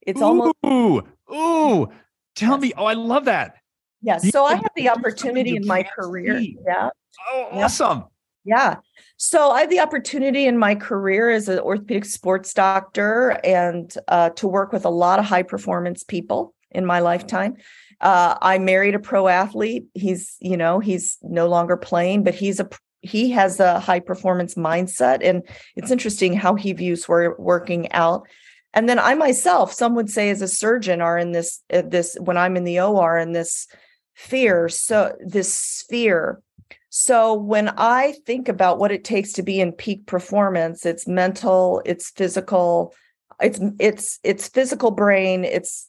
It's 0.00 0.22
almost 0.22 0.54
ooh, 0.64 1.02
ooh. 1.32 1.88
Tell 2.34 2.52
yes. 2.52 2.60
me. 2.60 2.72
Oh, 2.76 2.86
I 2.86 2.94
love 2.94 3.26
that. 3.26 3.56
Yeah. 4.02 4.16
So 4.16 4.46
I 4.46 4.54
have 4.54 4.70
the 4.74 4.88
opportunity 4.88 5.56
in 5.56 5.66
my 5.66 5.82
career. 5.82 6.40
See. 6.40 6.56
Yeah. 6.66 6.88
Oh, 7.30 7.48
awesome. 7.52 8.04
Yeah. 8.44 8.76
So 9.22 9.50
I 9.50 9.60
have 9.60 9.68
the 9.68 9.80
opportunity 9.80 10.46
in 10.46 10.56
my 10.56 10.74
career 10.74 11.28
as 11.28 11.46
an 11.46 11.58
orthopedic 11.58 12.06
sports 12.06 12.54
doctor 12.54 13.38
and 13.44 13.94
uh, 14.08 14.30
to 14.30 14.48
work 14.48 14.72
with 14.72 14.86
a 14.86 14.90
lot 14.90 15.18
of 15.18 15.26
high 15.26 15.42
performance 15.42 16.02
people 16.02 16.54
in 16.70 16.86
my 16.86 17.00
lifetime. 17.00 17.56
Uh, 18.00 18.38
I 18.40 18.56
married 18.56 18.94
a 18.94 18.98
pro 18.98 19.28
athlete. 19.28 19.84
He's, 19.92 20.38
you 20.40 20.56
know, 20.56 20.78
he's 20.78 21.18
no 21.20 21.48
longer 21.48 21.76
playing, 21.76 22.24
but 22.24 22.34
he's 22.34 22.60
a 22.60 22.70
he 23.02 23.30
has 23.32 23.60
a 23.60 23.78
high 23.78 24.00
performance 24.00 24.54
mindset 24.54 25.18
and 25.22 25.42
it's 25.76 25.90
interesting 25.90 26.32
how 26.32 26.54
he 26.54 26.72
views 26.72 27.06
working 27.08 27.90
out 27.92 28.26
and 28.74 28.90
then 28.90 28.98
i 28.98 29.14
myself 29.14 29.72
some 29.72 29.94
would 29.94 30.10
say 30.10 30.28
as 30.28 30.42
a 30.42 30.46
surgeon 30.46 31.00
are 31.00 31.16
in 31.16 31.32
this 31.32 31.62
uh, 31.72 31.80
this 31.80 32.14
when 32.20 32.36
i'm 32.36 32.58
in 32.58 32.64
the 32.64 32.78
or 32.78 33.16
in 33.16 33.32
this 33.32 33.68
fear 34.14 34.68
so 34.68 35.16
this 35.24 35.54
sphere 35.54 36.42
so 36.90 37.34
when 37.34 37.68
i 37.78 38.12
think 38.26 38.48
about 38.48 38.78
what 38.78 38.92
it 38.92 39.04
takes 39.04 39.32
to 39.32 39.42
be 39.42 39.60
in 39.60 39.72
peak 39.72 40.06
performance 40.06 40.84
it's 40.84 41.08
mental 41.08 41.80
it's 41.86 42.10
physical 42.10 42.94
it's 43.40 43.60
it's 43.78 44.18
it's 44.22 44.48
physical 44.48 44.90
brain 44.90 45.44
it's 45.44 45.88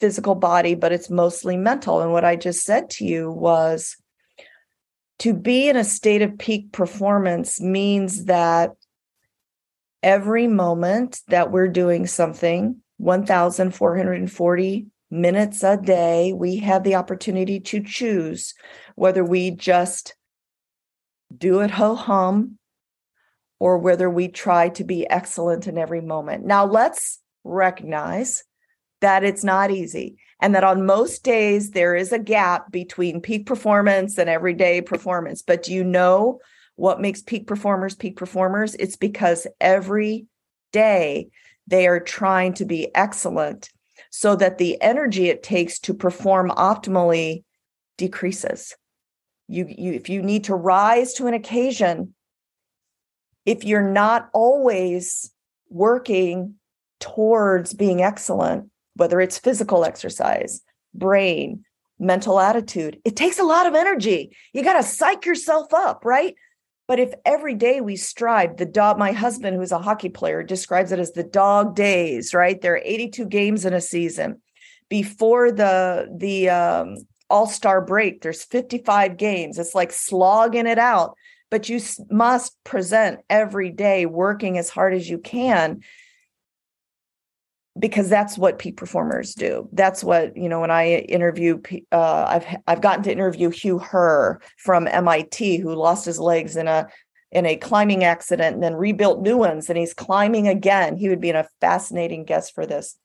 physical 0.00 0.34
body 0.34 0.74
but 0.74 0.90
it's 0.90 1.08
mostly 1.10 1.56
mental. 1.56 2.00
And 2.00 2.12
what 2.12 2.24
i 2.24 2.36
just 2.36 2.64
said 2.64 2.90
to 2.90 3.04
you 3.04 3.30
was 3.30 3.96
to 5.20 5.32
be 5.32 5.68
in 5.68 5.76
a 5.76 5.84
state 5.84 6.22
of 6.22 6.38
peak 6.38 6.72
performance 6.72 7.60
means 7.60 8.24
that 8.24 8.72
every 10.02 10.48
moment 10.48 11.20
that 11.28 11.52
we're 11.52 11.68
doing 11.68 12.06
something 12.08 12.76
1440 12.98 14.86
minutes 15.10 15.62
a 15.62 15.76
day 15.76 16.32
we 16.32 16.56
have 16.56 16.82
the 16.82 16.96
opportunity 16.96 17.60
to 17.60 17.82
choose 17.82 18.54
whether 18.96 19.24
we 19.24 19.50
just 19.50 20.14
do 21.38 21.60
it 21.60 21.70
ho 21.70 21.94
hum 21.94 22.58
or 23.58 23.78
whether 23.78 24.10
we 24.10 24.28
try 24.28 24.68
to 24.68 24.84
be 24.84 25.08
excellent 25.08 25.66
in 25.66 25.78
every 25.78 26.00
moment 26.00 26.44
now 26.44 26.64
let's 26.64 27.20
recognize 27.44 28.44
that 29.02 29.24
it's 29.24 29.44
not 29.44 29.70
easy 29.70 30.16
and 30.40 30.54
that 30.54 30.64
on 30.64 30.86
most 30.86 31.22
days 31.22 31.70
there 31.70 31.94
is 31.94 32.12
a 32.12 32.18
gap 32.18 32.70
between 32.72 33.20
peak 33.20 33.46
performance 33.46 34.18
and 34.18 34.28
everyday 34.28 34.80
performance. 34.80 35.42
But 35.42 35.62
do 35.62 35.72
you 35.72 35.84
know 35.84 36.40
what 36.74 37.00
makes 37.00 37.22
peak 37.22 37.46
performers 37.46 37.94
peak 37.94 38.16
performers? 38.16 38.74
It's 38.74 38.96
because 38.96 39.46
every 39.60 40.26
day 40.72 41.28
they 41.66 41.86
are 41.86 42.00
trying 42.00 42.54
to 42.54 42.64
be 42.64 42.92
excellent 42.94 43.70
so 44.10 44.34
that 44.36 44.58
the 44.58 44.80
energy 44.82 45.28
it 45.28 45.42
takes 45.44 45.78
to 45.80 45.94
perform 45.94 46.50
optimally 46.50 47.44
decreases. 47.96 48.74
You, 49.52 49.66
you 49.68 49.92
if 49.92 50.08
you 50.08 50.22
need 50.22 50.44
to 50.44 50.54
rise 50.54 51.12
to 51.14 51.26
an 51.26 51.34
occasion, 51.34 52.14
if 53.44 53.64
you're 53.64 53.90
not 53.90 54.30
always 54.32 55.30
working 55.68 56.54
towards 57.00 57.74
being 57.74 58.02
excellent, 58.02 58.70
whether 58.94 59.20
it's 59.20 59.38
physical 59.38 59.84
exercise, 59.84 60.62
brain, 60.94 61.64
mental 61.98 62.40
attitude, 62.40 63.00
it 63.04 63.16
takes 63.16 63.38
a 63.38 63.44
lot 63.44 63.66
of 63.66 63.74
energy. 63.74 64.34
You 64.52 64.62
got 64.62 64.74
to 64.74 64.82
psych 64.82 65.26
yourself 65.26 65.74
up, 65.74 66.04
right? 66.04 66.34
But 66.88 66.98
if 66.98 67.12
every 67.24 67.54
day 67.54 67.80
we 67.80 67.96
strive, 67.96 68.56
the 68.56 68.66
dog, 68.66 68.98
my 68.98 69.12
husband, 69.12 69.56
who's 69.56 69.72
a 69.72 69.78
hockey 69.78 70.08
player, 70.08 70.42
describes 70.42 70.92
it 70.92 70.98
as 70.98 71.12
the 71.12 71.24
dog 71.24 71.74
days, 71.74 72.34
right? 72.34 72.60
There 72.60 72.74
are 72.74 72.82
82 72.84 73.26
games 73.26 73.64
in 73.64 73.72
a 73.72 73.80
season. 73.80 74.42
Before 74.88 75.50
the 75.50 76.08
the 76.14 76.50
um, 76.50 76.96
All 77.32 77.46
Star 77.46 77.80
break, 77.80 78.20
there's 78.20 78.44
55 78.44 79.16
games. 79.16 79.58
It's 79.58 79.74
like 79.74 79.90
slogging 79.90 80.66
it 80.66 80.78
out, 80.78 81.16
but 81.50 81.68
you 81.68 81.80
must 82.10 82.62
present 82.62 83.20
every 83.30 83.70
day, 83.70 84.06
working 84.06 84.58
as 84.58 84.68
hard 84.68 84.94
as 84.94 85.08
you 85.08 85.18
can 85.18 85.80
because 87.78 88.10
that's 88.10 88.36
what 88.36 88.58
peak 88.58 88.76
performers 88.76 89.34
do. 89.34 89.66
That's 89.72 90.04
what 90.04 90.36
you 90.36 90.48
know. 90.48 90.60
When 90.60 90.70
I 90.70 90.96
interview, 90.96 91.60
uh, 91.90 92.24
I've 92.28 92.56
I've 92.66 92.82
gotten 92.82 93.02
to 93.04 93.12
interview 93.12 93.48
Hugh 93.48 93.78
Herr 93.78 94.40
from 94.58 94.86
MIT, 94.86 95.56
who 95.56 95.74
lost 95.74 96.04
his 96.04 96.20
legs 96.20 96.56
in 96.56 96.68
a 96.68 96.88
in 97.32 97.46
a 97.46 97.56
climbing 97.56 98.04
accident 98.04 98.54
and 98.54 98.62
then 98.62 98.74
rebuilt 98.74 99.22
new 99.22 99.38
ones 99.38 99.70
and 99.70 99.78
he's 99.78 99.94
climbing 99.94 100.46
again. 100.46 100.96
He 100.96 101.08
would 101.08 101.20
be 101.20 101.30
a 101.30 101.48
fascinating 101.62 102.24
guest 102.24 102.54
for 102.54 102.66
this. 102.66 102.98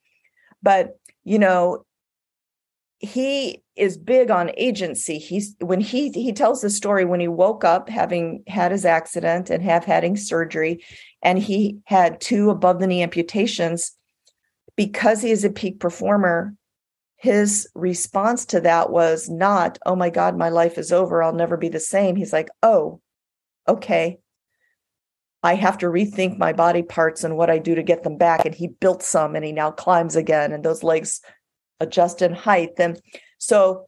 But, 0.61 0.97
you 1.23 1.39
know, 1.39 1.85
he 2.99 3.63
is 3.75 3.97
big 3.97 4.31
on 4.31 4.51
agency. 4.57 5.19
He's 5.19 5.55
when 5.59 5.79
he 5.79 6.09
he 6.09 6.33
tells 6.33 6.61
the 6.61 6.69
story 6.69 7.05
when 7.05 7.19
he 7.19 7.27
woke 7.27 7.63
up 7.63 7.89
having 7.89 8.43
had 8.47 8.71
his 8.71 8.85
accident 8.85 9.49
and 9.49 9.61
have 9.63 9.85
having 9.85 10.15
surgery 10.15 10.83
and 11.21 11.37
he 11.37 11.79
had 11.85 12.19
two 12.19 12.49
above 12.49 12.79
the 12.79 12.87
knee 12.87 13.03
amputations 13.03 13.91
because 14.75 15.21
he 15.21 15.31
is 15.31 15.43
a 15.43 15.49
peak 15.49 15.79
performer 15.79 16.55
his 17.17 17.67
response 17.73 18.45
to 18.45 18.61
that 18.61 18.91
was 18.91 19.27
not 19.27 19.79
oh 19.85 19.95
my 19.95 20.09
god 20.09 20.37
my 20.37 20.49
life 20.49 20.77
is 20.77 20.91
over. 20.91 21.21
I'll 21.21 21.33
never 21.33 21.57
be 21.57 21.69
the 21.69 21.79
same. 21.79 22.15
He's 22.15 22.33
like 22.33 22.49
oh 22.63 22.99
okay. 23.67 24.17
I 25.43 25.53
have 25.53 25.77
to 25.79 25.85
rethink 25.85 26.39
my 26.39 26.51
body 26.51 26.81
parts 26.81 27.23
and 27.23 27.37
what 27.37 27.49
i 27.51 27.59
do 27.59 27.75
to 27.75 27.83
get 27.83 28.01
them 28.01 28.17
back. 28.17 28.43
And 28.43 28.55
he 28.55 28.67
built 28.67 29.03
some 29.03 29.35
and 29.35 29.45
he 29.45 29.51
now 29.51 29.69
climbs 29.69 30.15
again 30.15 30.51
and 30.51 30.63
those 30.63 30.83
legs 30.83 31.21
adjust 31.79 32.21
in 32.21 32.33
height 32.33 32.71
and 32.79 32.99
so 33.37 33.87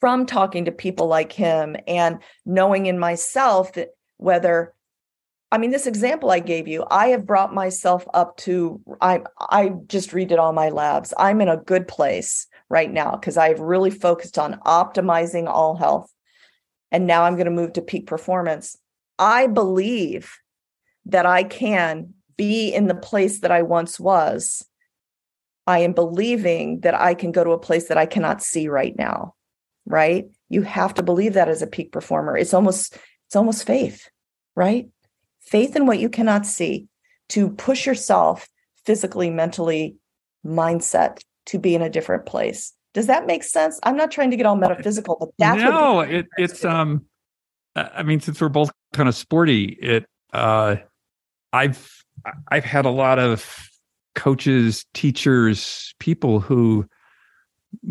from 0.00 0.26
talking 0.26 0.64
to 0.64 0.72
people 0.72 1.06
like 1.06 1.32
him 1.32 1.76
and 1.86 2.18
knowing 2.44 2.86
in 2.86 2.98
myself 2.98 3.72
that 3.74 3.90
whether 4.16 4.74
I 5.52 5.58
mean, 5.58 5.70
this 5.70 5.86
example 5.86 6.30
I 6.30 6.38
gave 6.38 6.66
you, 6.66 6.86
I 6.90 7.08
have 7.08 7.26
brought 7.26 7.52
myself 7.52 8.06
up 8.14 8.38
to 8.38 8.80
I 9.02 9.20
I 9.38 9.74
just 9.86 10.10
redid 10.10 10.38
all 10.38 10.54
my 10.54 10.70
labs. 10.70 11.12
I'm 11.18 11.42
in 11.42 11.48
a 11.48 11.58
good 11.58 11.86
place 11.86 12.46
right 12.70 12.90
now 12.90 13.12
because 13.12 13.36
I've 13.36 13.60
really 13.60 13.90
focused 13.90 14.38
on 14.38 14.58
optimizing 14.64 15.46
all 15.46 15.76
health. 15.76 16.10
And 16.90 17.06
now 17.06 17.24
I'm 17.24 17.34
going 17.34 17.44
to 17.44 17.50
move 17.50 17.74
to 17.74 17.82
peak 17.82 18.06
performance. 18.06 18.78
I 19.18 19.46
believe 19.46 20.38
that 21.04 21.26
I 21.26 21.44
can 21.44 22.14
be 22.38 22.72
in 22.72 22.86
the 22.86 22.94
place 22.94 23.40
that 23.40 23.52
I 23.52 23.60
once 23.60 24.00
was. 24.00 24.66
I 25.66 25.80
am 25.80 25.92
believing 25.92 26.80
that 26.80 26.94
I 26.94 27.14
can 27.14 27.32
go 27.32 27.44
to 27.44 27.50
a 27.50 27.58
place 27.58 27.88
that 27.88 27.98
I 27.98 28.06
cannot 28.06 28.42
see 28.42 28.68
right 28.68 28.96
now. 28.96 29.34
Right? 29.86 30.26
You 30.48 30.62
have 30.62 30.94
to 30.94 31.02
believe 31.02 31.34
that 31.34 31.48
as 31.48 31.62
a 31.62 31.66
peak 31.66 31.92
performer. 31.92 32.36
It's 32.36 32.54
almost 32.54 32.96
it's 33.26 33.36
almost 33.36 33.66
faith, 33.66 34.08
right? 34.54 34.88
faith 35.42 35.76
in 35.76 35.86
what 35.86 35.98
you 35.98 36.08
cannot 36.08 36.46
see 36.46 36.86
to 37.28 37.50
push 37.50 37.86
yourself 37.86 38.48
physically, 38.86 39.30
mentally, 39.30 39.96
mindset 40.46 41.20
to 41.46 41.58
be 41.58 41.74
in 41.74 41.82
a 41.82 41.90
different 41.90 42.26
place. 42.26 42.72
Does 42.94 43.06
that 43.06 43.26
make 43.26 43.42
sense? 43.42 43.78
I'm 43.82 43.96
not 43.96 44.10
trying 44.10 44.30
to 44.30 44.36
get 44.36 44.46
all 44.46 44.56
metaphysical, 44.56 45.16
but 45.18 45.30
that's 45.38 45.60
no. 45.60 46.00
It, 46.00 46.26
it's 46.36 46.64
um. 46.64 47.06
I 47.74 48.02
mean, 48.02 48.20
since 48.20 48.38
we're 48.40 48.50
both 48.50 48.70
kind 48.92 49.08
of 49.08 49.14
sporty, 49.14 49.64
it 49.64 50.04
uh, 50.32 50.76
I've 51.52 52.04
I've 52.48 52.64
had 52.64 52.84
a 52.84 52.90
lot 52.90 53.18
of 53.18 53.68
coaches, 54.14 54.86
teachers, 54.94 55.94
people 55.98 56.40
who 56.40 56.86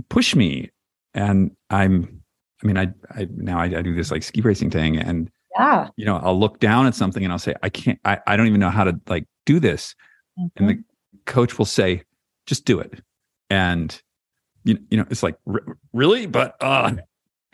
push 0.10 0.36
me, 0.36 0.70
and 1.14 1.52
I'm. 1.70 2.22
I 2.64 2.68
mean, 2.68 2.78
I 2.78 2.88
I 3.10 3.28
now 3.36 3.60
I, 3.60 3.66
I 3.66 3.82
do 3.82 3.96
this 3.96 4.12
like 4.12 4.24
ski 4.24 4.42
racing 4.42 4.70
thing, 4.70 4.98
and 4.98 5.32
yeah. 5.58 5.88
you 5.98 6.06
know 6.06 6.18
i'll 6.18 6.40
look 6.40 6.60
down 6.60 6.88
at 6.88 6.96
something 6.96 7.26
and 7.26 7.34
i'll 7.34 7.40
say 7.40 7.54
i 7.62 7.68
can't 7.68 8.00
i, 8.06 8.18
I 8.26 8.38
don't 8.38 8.48
even 8.48 8.62
know 8.62 8.70
how 8.70 8.86
to 8.86 8.98
like 9.08 9.26
do 9.46 9.60
this. 9.60 9.96
Mm-hmm. 10.40 10.64
and 10.64 10.70
the 10.70 10.84
coach 11.26 11.58
will 11.58 11.66
say 11.66 12.04
just 12.46 12.66
do 12.66 12.80
it. 12.80 13.02
And 13.50 14.02
you, 14.64 14.78
you 14.90 14.98
know 14.98 15.06
it's 15.10 15.24
like 15.24 15.38
really? 15.94 16.26
But 16.26 16.56
uh 16.62 16.94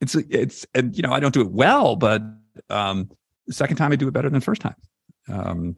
it's 0.00 0.14
it's 0.14 0.66
and 0.74 0.96
you 0.96 1.02
know 1.02 1.12
i 1.12 1.20
don't 1.20 1.34
do 1.34 1.42
it 1.42 1.50
well 1.50 1.96
but 1.96 2.22
um 2.70 3.10
the 3.46 3.52
second 3.52 3.76
time 3.76 3.92
i 3.92 3.96
do 3.96 4.08
it 4.08 4.12
better 4.12 4.28
than 4.28 4.38
the 4.38 4.44
first 4.44 4.62
time. 4.62 4.76
Um 5.28 5.76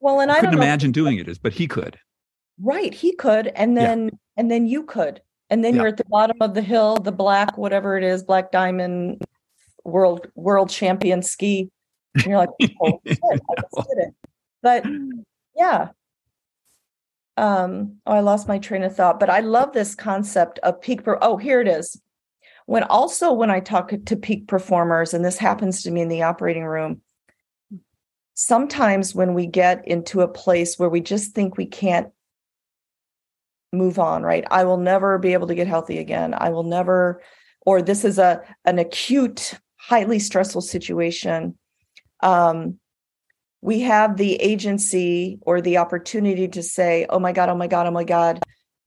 well 0.00 0.20
and 0.20 0.30
i, 0.30 0.36
I 0.36 0.40
couldn't 0.40 0.54
imagine 0.54 0.92
doing 0.92 1.18
it 1.18 1.28
is, 1.28 1.38
but 1.38 1.52
he 1.52 1.66
could 1.66 1.98
right 2.60 2.92
he 2.92 3.14
could 3.14 3.48
and 3.48 3.76
then 3.76 4.04
yeah. 4.04 4.10
and 4.36 4.50
then 4.50 4.66
you 4.66 4.84
could 4.84 5.20
and 5.48 5.64
then 5.64 5.74
yeah. 5.74 5.82
you're 5.82 5.88
at 5.88 5.96
the 5.96 6.04
bottom 6.04 6.36
of 6.40 6.54
the 6.54 6.62
hill 6.62 6.96
the 6.96 7.12
black 7.12 7.56
whatever 7.56 7.96
it 7.96 8.04
is 8.04 8.22
black 8.22 8.52
diamond 8.52 9.22
world 9.84 10.26
world 10.34 10.70
champion 10.70 11.22
ski. 11.22 11.70
And 12.14 12.24
you're 12.26 12.38
like, 12.38 12.50
oh, 12.82 13.00
shit, 13.06 13.18
I 13.22 13.60
just 13.60 13.88
did 13.88 13.98
it. 13.98 14.14
But 14.62 14.84
yeah. 15.56 15.88
Um, 17.36 17.96
oh, 18.06 18.12
I 18.12 18.20
lost 18.20 18.48
my 18.48 18.58
train 18.58 18.82
of 18.82 18.94
thought, 18.94 19.18
but 19.18 19.30
I 19.30 19.40
love 19.40 19.72
this 19.72 19.94
concept 19.94 20.58
of 20.62 20.80
peak. 20.80 21.04
Per- 21.04 21.18
oh, 21.22 21.36
here 21.36 21.60
it 21.60 21.68
is. 21.68 22.00
When 22.66 22.82
also 22.84 23.32
when 23.32 23.50
I 23.50 23.60
talk 23.60 23.92
to 24.04 24.16
peak 24.16 24.46
performers, 24.46 25.14
and 25.14 25.24
this 25.24 25.38
happens 25.38 25.82
to 25.82 25.90
me 25.90 26.02
in 26.02 26.08
the 26.08 26.22
operating 26.22 26.64
room, 26.64 27.00
sometimes 28.40 29.14
when 29.14 29.34
we 29.34 29.46
get 29.46 29.86
into 29.86 30.22
a 30.22 30.28
place 30.28 30.78
where 30.78 30.88
we 30.88 31.02
just 31.02 31.34
think 31.34 31.58
we 31.58 31.66
can't 31.66 32.08
move 33.70 33.98
on, 33.98 34.22
right? 34.22 34.44
I 34.50 34.64
will 34.64 34.78
never 34.78 35.18
be 35.18 35.34
able 35.34 35.46
to 35.48 35.54
get 35.54 35.66
healthy 35.66 35.98
again. 35.98 36.34
I 36.36 36.48
will 36.48 36.62
never, 36.62 37.22
or 37.60 37.82
this 37.82 38.02
is 38.02 38.18
a 38.18 38.40
an 38.64 38.78
acute 38.78 39.54
highly 39.76 40.18
stressful 40.18 40.62
situation, 40.62 41.58
um, 42.22 42.78
we 43.60 43.80
have 43.80 44.16
the 44.16 44.36
agency 44.36 45.38
or 45.42 45.60
the 45.60 45.76
opportunity 45.76 46.48
to 46.48 46.62
say, 46.62 47.06
oh 47.10 47.18
my 47.18 47.32
God, 47.32 47.50
oh 47.50 47.54
my 47.54 47.66
God, 47.66 47.86
oh 47.86 47.90
my 47.90 48.04
God, 48.04 48.40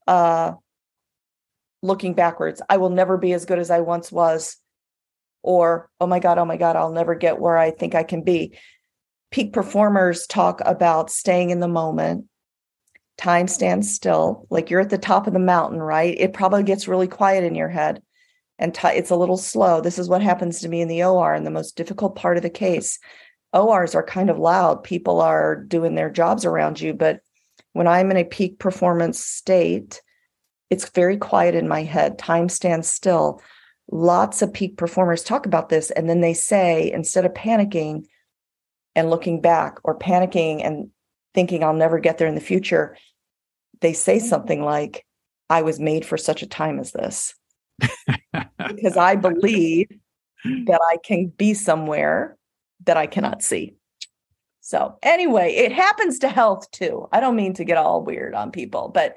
uh, 0.08 0.52
looking 1.80 2.14
backwards, 2.14 2.60
I 2.68 2.78
will 2.78 2.90
never 2.90 3.16
be 3.16 3.32
as 3.32 3.44
good 3.44 3.60
as 3.60 3.70
I 3.70 3.80
once 3.80 4.10
was. 4.10 4.56
Or, 5.42 5.90
oh 6.00 6.06
my 6.06 6.18
God, 6.18 6.38
oh 6.38 6.44
my 6.46 6.56
God, 6.56 6.74
I'll 6.74 6.90
never 6.90 7.14
get 7.14 7.38
where 7.38 7.58
I 7.58 7.70
think 7.70 7.94
I 7.94 8.02
can 8.02 8.22
be. 8.22 8.58
Peak 9.34 9.52
performers 9.52 10.28
talk 10.28 10.60
about 10.64 11.10
staying 11.10 11.50
in 11.50 11.58
the 11.58 11.66
moment. 11.66 12.26
Time 13.18 13.48
stands 13.48 13.92
still, 13.92 14.46
like 14.48 14.70
you're 14.70 14.78
at 14.78 14.90
the 14.90 14.96
top 14.96 15.26
of 15.26 15.32
the 15.32 15.40
mountain, 15.40 15.80
right? 15.80 16.14
It 16.16 16.32
probably 16.32 16.62
gets 16.62 16.86
really 16.86 17.08
quiet 17.08 17.42
in 17.42 17.56
your 17.56 17.68
head 17.68 18.00
and 18.60 18.72
t- 18.72 18.86
it's 18.86 19.10
a 19.10 19.16
little 19.16 19.36
slow. 19.36 19.80
This 19.80 19.98
is 19.98 20.08
what 20.08 20.22
happens 20.22 20.60
to 20.60 20.68
me 20.68 20.82
in 20.82 20.86
the 20.86 21.02
OR 21.02 21.34
in 21.34 21.42
the 21.42 21.50
most 21.50 21.76
difficult 21.76 22.14
part 22.14 22.36
of 22.36 22.44
the 22.44 22.48
case. 22.48 23.00
ORs 23.52 23.96
are 23.96 24.04
kind 24.04 24.30
of 24.30 24.38
loud. 24.38 24.84
People 24.84 25.20
are 25.20 25.56
doing 25.56 25.96
their 25.96 26.10
jobs 26.10 26.44
around 26.44 26.80
you. 26.80 26.94
But 26.94 27.18
when 27.72 27.88
I'm 27.88 28.12
in 28.12 28.16
a 28.16 28.24
peak 28.24 28.60
performance 28.60 29.18
state, 29.18 30.00
it's 30.70 30.90
very 30.90 31.16
quiet 31.16 31.56
in 31.56 31.66
my 31.66 31.82
head. 31.82 32.20
Time 32.20 32.48
stands 32.48 32.88
still. 32.88 33.42
Lots 33.90 34.42
of 34.42 34.54
peak 34.54 34.76
performers 34.76 35.24
talk 35.24 35.44
about 35.44 35.70
this. 35.70 35.90
And 35.90 36.08
then 36.08 36.20
they 36.20 36.34
say, 36.34 36.92
instead 36.92 37.26
of 37.26 37.34
panicking 37.34 38.04
and 38.94 39.10
looking 39.10 39.40
back 39.40 39.78
or 39.84 39.98
panicking 39.98 40.64
and 40.64 40.90
thinking 41.34 41.64
I'll 41.64 41.74
never 41.74 41.98
get 41.98 42.18
there 42.18 42.28
in 42.28 42.34
the 42.34 42.40
future, 42.40 42.96
they 43.80 43.92
say 43.92 44.18
something 44.18 44.62
like, 44.62 45.04
I 45.50 45.62
was 45.62 45.78
made 45.78 46.06
for 46.06 46.16
such 46.16 46.42
a 46.42 46.46
time 46.46 46.78
as 46.78 46.92
this 46.92 47.34
because 48.68 48.96
I 48.96 49.16
believe 49.16 49.88
that 50.44 50.80
I 50.90 50.96
can 51.04 51.26
be 51.26 51.54
somewhere 51.54 52.36
that 52.84 52.96
I 52.96 53.06
cannot 53.06 53.42
see. 53.42 53.74
So, 54.60 54.96
anyway, 55.02 55.52
it 55.54 55.72
happens 55.72 56.18
to 56.20 56.28
health 56.28 56.70
too. 56.70 57.06
I 57.12 57.20
don't 57.20 57.36
mean 57.36 57.52
to 57.54 57.64
get 57.64 57.76
all 57.76 58.02
weird 58.02 58.34
on 58.34 58.50
people, 58.50 58.88
but 58.88 59.16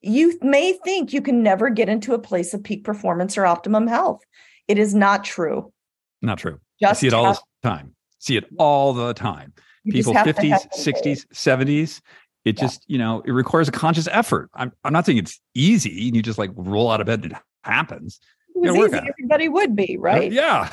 you 0.00 0.36
may 0.42 0.72
think 0.84 1.12
you 1.12 1.22
can 1.22 1.44
never 1.44 1.70
get 1.70 1.88
into 1.88 2.14
a 2.14 2.18
place 2.18 2.52
of 2.52 2.64
peak 2.64 2.82
performance 2.82 3.38
or 3.38 3.46
optimum 3.46 3.86
health. 3.86 4.20
It 4.66 4.76
is 4.76 4.96
not 4.96 5.22
true. 5.22 5.72
Not 6.20 6.38
true. 6.38 6.58
Just 6.80 6.98
I 6.98 7.00
see 7.00 7.06
it 7.06 7.14
all 7.14 7.32
the 7.34 7.40
time. 7.62 7.94
See 8.18 8.36
it 8.36 8.44
all 8.58 8.92
the 8.92 9.14
time. 9.14 9.52
People 9.88 10.12
50s, 10.12 10.68
60s, 10.76 11.26
70s. 11.32 12.00
It 12.44 12.56
yeah. 12.56 12.62
just, 12.62 12.84
you 12.86 12.98
know, 12.98 13.22
it 13.24 13.30
requires 13.30 13.68
a 13.68 13.72
conscious 13.72 14.08
effort. 14.10 14.50
I'm, 14.54 14.72
I'm 14.84 14.92
not 14.92 15.06
saying 15.06 15.18
it's 15.18 15.40
easy 15.54 16.08
and 16.08 16.16
you 16.16 16.22
just 16.22 16.38
like 16.38 16.50
roll 16.54 16.90
out 16.90 17.00
of 17.00 17.06
bed 17.06 17.22
and 17.24 17.32
it 17.32 17.38
happens 17.62 18.20
it 18.64 18.72
was 18.72 18.92
easy. 18.92 19.08
Everybody 19.08 19.48
would 19.48 19.76
be, 19.76 19.96
right? 19.98 20.30
Yeah. 20.32 20.68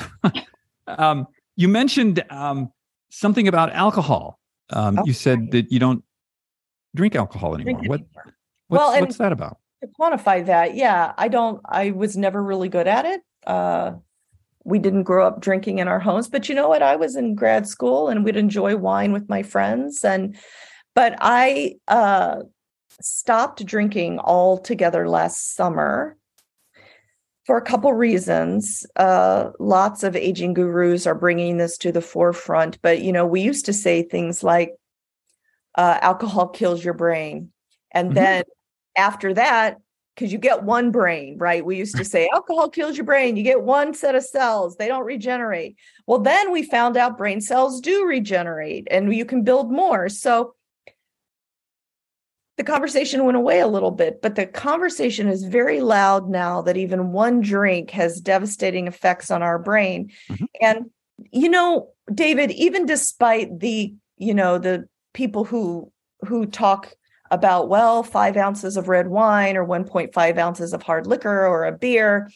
um, 0.86 1.26
you 1.56 1.68
mentioned 1.68 2.22
um, 2.30 2.70
something 3.10 3.48
about 3.48 3.72
alcohol. 3.72 4.38
Um, 4.70 5.00
You 5.04 5.12
said 5.12 5.52
that 5.52 5.70
you 5.70 5.78
don't 5.78 6.02
drink 6.94 7.14
alcohol 7.14 7.54
anymore. 7.54 7.74
Drink 7.74 7.88
what? 7.88 8.00
Anymore. 8.00 8.34
What's, 8.68 8.80
well, 8.80 9.00
what's 9.00 9.18
that 9.18 9.32
about? 9.32 9.58
To 9.82 9.88
quantify 9.98 10.44
that, 10.46 10.74
yeah, 10.74 11.12
I 11.16 11.28
don't. 11.28 11.60
I 11.64 11.92
was 11.92 12.16
never 12.16 12.42
really 12.42 12.68
good 12.68 12.88
at 12.88 13.04
it. 13.04 13.20
Uh, 13.46 13.92
we 14.66 14.80
didn't 14.80 15.04
grow 15.04 15.24
up 15.24 15.40
drinking 15.40 15.78
in 15.78 15.86
our 15.86 16.00
homes, 16.00 16.28
but 16.28 16.48
you 16.48 16.54
know 16.54 16.68
what? 16.68 16.82
I 16.82 16.96
was 16.96 17.14
in 17.14 17.36
grad 17.36 17.68
school 17.68 18.08
and 18.08 18.24
we'd 18.24 18.36
enjoy 18.36 18.76
wine 18.76 19.12
with 19.12 19.28
my 19.28 19.44
friends, 19.44 20.04
and 20.04 20.36
but 20.94 21.16
I 21.20 21.76
uh, 21.86 22.40
stopped 23.00 23.64
drinking 23.64 24.18
altogether 24.18 25.08
last 25.08 25.54
summer 25.54 26.16
for 27.44 27.56
a 27.56 27.62
couple 27.62 27.92
reasons. 27.92 28.84
Uh, 28.96 29.50
lots 29.60 30.02
of 30.02 30.16
aging 30.16 30.54
gurus 30.54 31.06
are 31.06 31.14
bringing 31.14 31.58
this 31.58 31.78
to 31.78 31.92
the 31.92 32.00
forefront, 32.00 32.82
but 32.82 33.00
you 33.00 33.12
know, 33.12 33.24
we 33.24 33.42
used 33.42 33.66
to 33.66 33.72
say 33.72 34.02
things 34.02 34.42
like 34.42 34.74
uh, 35.76 35.98
alcohol 36.02 36.48
kills 36.48 36.84
your 36.84 36.94
brain, 36.94 37.52
and 37.92 38.08
mm-hmm. 38.08 38.16
then 38.16 38.44
after 38.96 39.32
that, 39.32 39.76
because 40.16 40.32
you 40.32 40.38
get 40.38 40.62
one 40.62 40.90
brain, 40.90 41.36
right? 41.36 41.64
We 41.64 41.76
used 41.76 41.96
to 41.96 42.04
say 42.04 42.28
alcohol 42.34 42.70
kills 42.70 42.96
your 42.96 43.04
brain. 43.04 43.36
You 43.36 43.42
get 43.42 43.62
one 43.62 43.92
set 43.92 44.14
of 44.14 44.24
cells, 44.24 44.76
they 44.76 44.88
don't 44.88 45.04
regenerate. 45.04 45.76
Well, 46.06 46.18
then 46.18 46.50
we 46.50 46.62
found 46.62 46.96
out 46.96 47.18
brain 47.18 47.40
cells 47.40 47.80
do 47.80 48.06
regenerate 48.06 48.88
and 48.90 49.14
you 49.14 49.24
can 49.24 49.42
build 49.42 49.70
more. 49.70 50.08
So 50.08 50.54
the 52.56 52.64
conversation 52.64 53.24
went 53.24 53.36
away 53.36 53.60
a 53.60 53.66
little 53.66 53.90
bit, 53.90 54.22
but 54.22 54.34
the 54.34 54.46
conversation 54.46 55.28
is 55.28 55.44
very 55.44 55.80
loud 55.80 56.30
now 56.30 56.62
that 56.62 56.78
even 56.78 57.12
one 57.12 57.42
drink 57.42 57.90
has 57.90 58.18
devastating 58.18 58.86
effects 58.86 59.30
on 59.30 59.42
our 59.42 59.58
brain. 59.58 60.10
Mm-hmm. 60.30 60.44
And, 60.62 60.90
you 61.30 61.50
know, 61.50 61.90
David, 62.12 62.50
even 62.52 62.86
despite 62.86 63.60
the, 63.60 63.94
you 64.16 64.32
know, 64.32 64.56
the 64.58 64.88
people 65.12 65.44
who 65.44 65.92
who 66.22 66.46
talk 66.46 66.94
about, 67.30 67.68
well, 67.68 68.02
five 68.02 68.36
ounces 68.36 68.76
of 68.76 68.88
red 68.88 69.08
wine 69.08 69.56
or 69.56 69.66
1.5 69.66 70.38
ounces 70.38 70.72
of 70.72 70.82
hard 70.82 71.06
liquor 71.06 71.46
or 71.46 71.64
a 71.64 71.72
beer. 71.72 72.30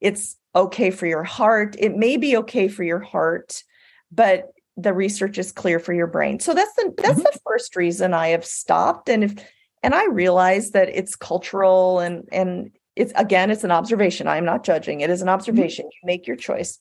It's 0.00 0.36
okay 0.54 0.90
for 0.90 1.06
your 1.06 1.24
heart. 1.24 1.76
It 1.78 1.96
may 1.96 2.16
be 2.16 2.36
okay 2.38 2.68
for 2.68 2.84
your 2.84 3.00
heart, 3.00 3.62
but 4.10 4.50
the 4.76 4.92
research 4.92 5.38
is 5.38 5.52
clear 5.52 5.78
for 5.78 5.92
your 5.92 6.06
brain. 6.06 6.40
So 6.40 6.54
that's 6.54 6.74
the 6.74 6.92
that's 6.96 7.14
mm-hmm. 7.14 7.22
the 7.22 7.40
first 7.46 7.76
reason 7.76 8.12
I 8.12 8.28
have 8.28 8.44
stopped. 8.44 9.08
And 9.08 9.24
if 9.24 9.34
and 9.82 9.94
I 9.94 10.06
realize 10.06 10.70
that 10.70 10.88
it's 10.88 11.16
cultural 11.16 12.00
and 12.00 12.28
and 12.30 12.70
it's 12.94 13.12
again, 13.16 13.50
it's 13.50 13.64
an 13.64 13.70
observation. 13.70 14.26
I 14.26 14.36
am 14.36 14.44
not 14.44 14.64
judging. 14.64 15.00
It 15.00 15.10
is 15.10 15.22
an 15.22 15.26
mm-hmm. 15.26 15.34
observation. 15.34 15.86
Mm-hmm. 15.86 16.06
You 16.08 16.14
make 16.14 16.26
your 16.26 16.36
choice. 16.36 16.78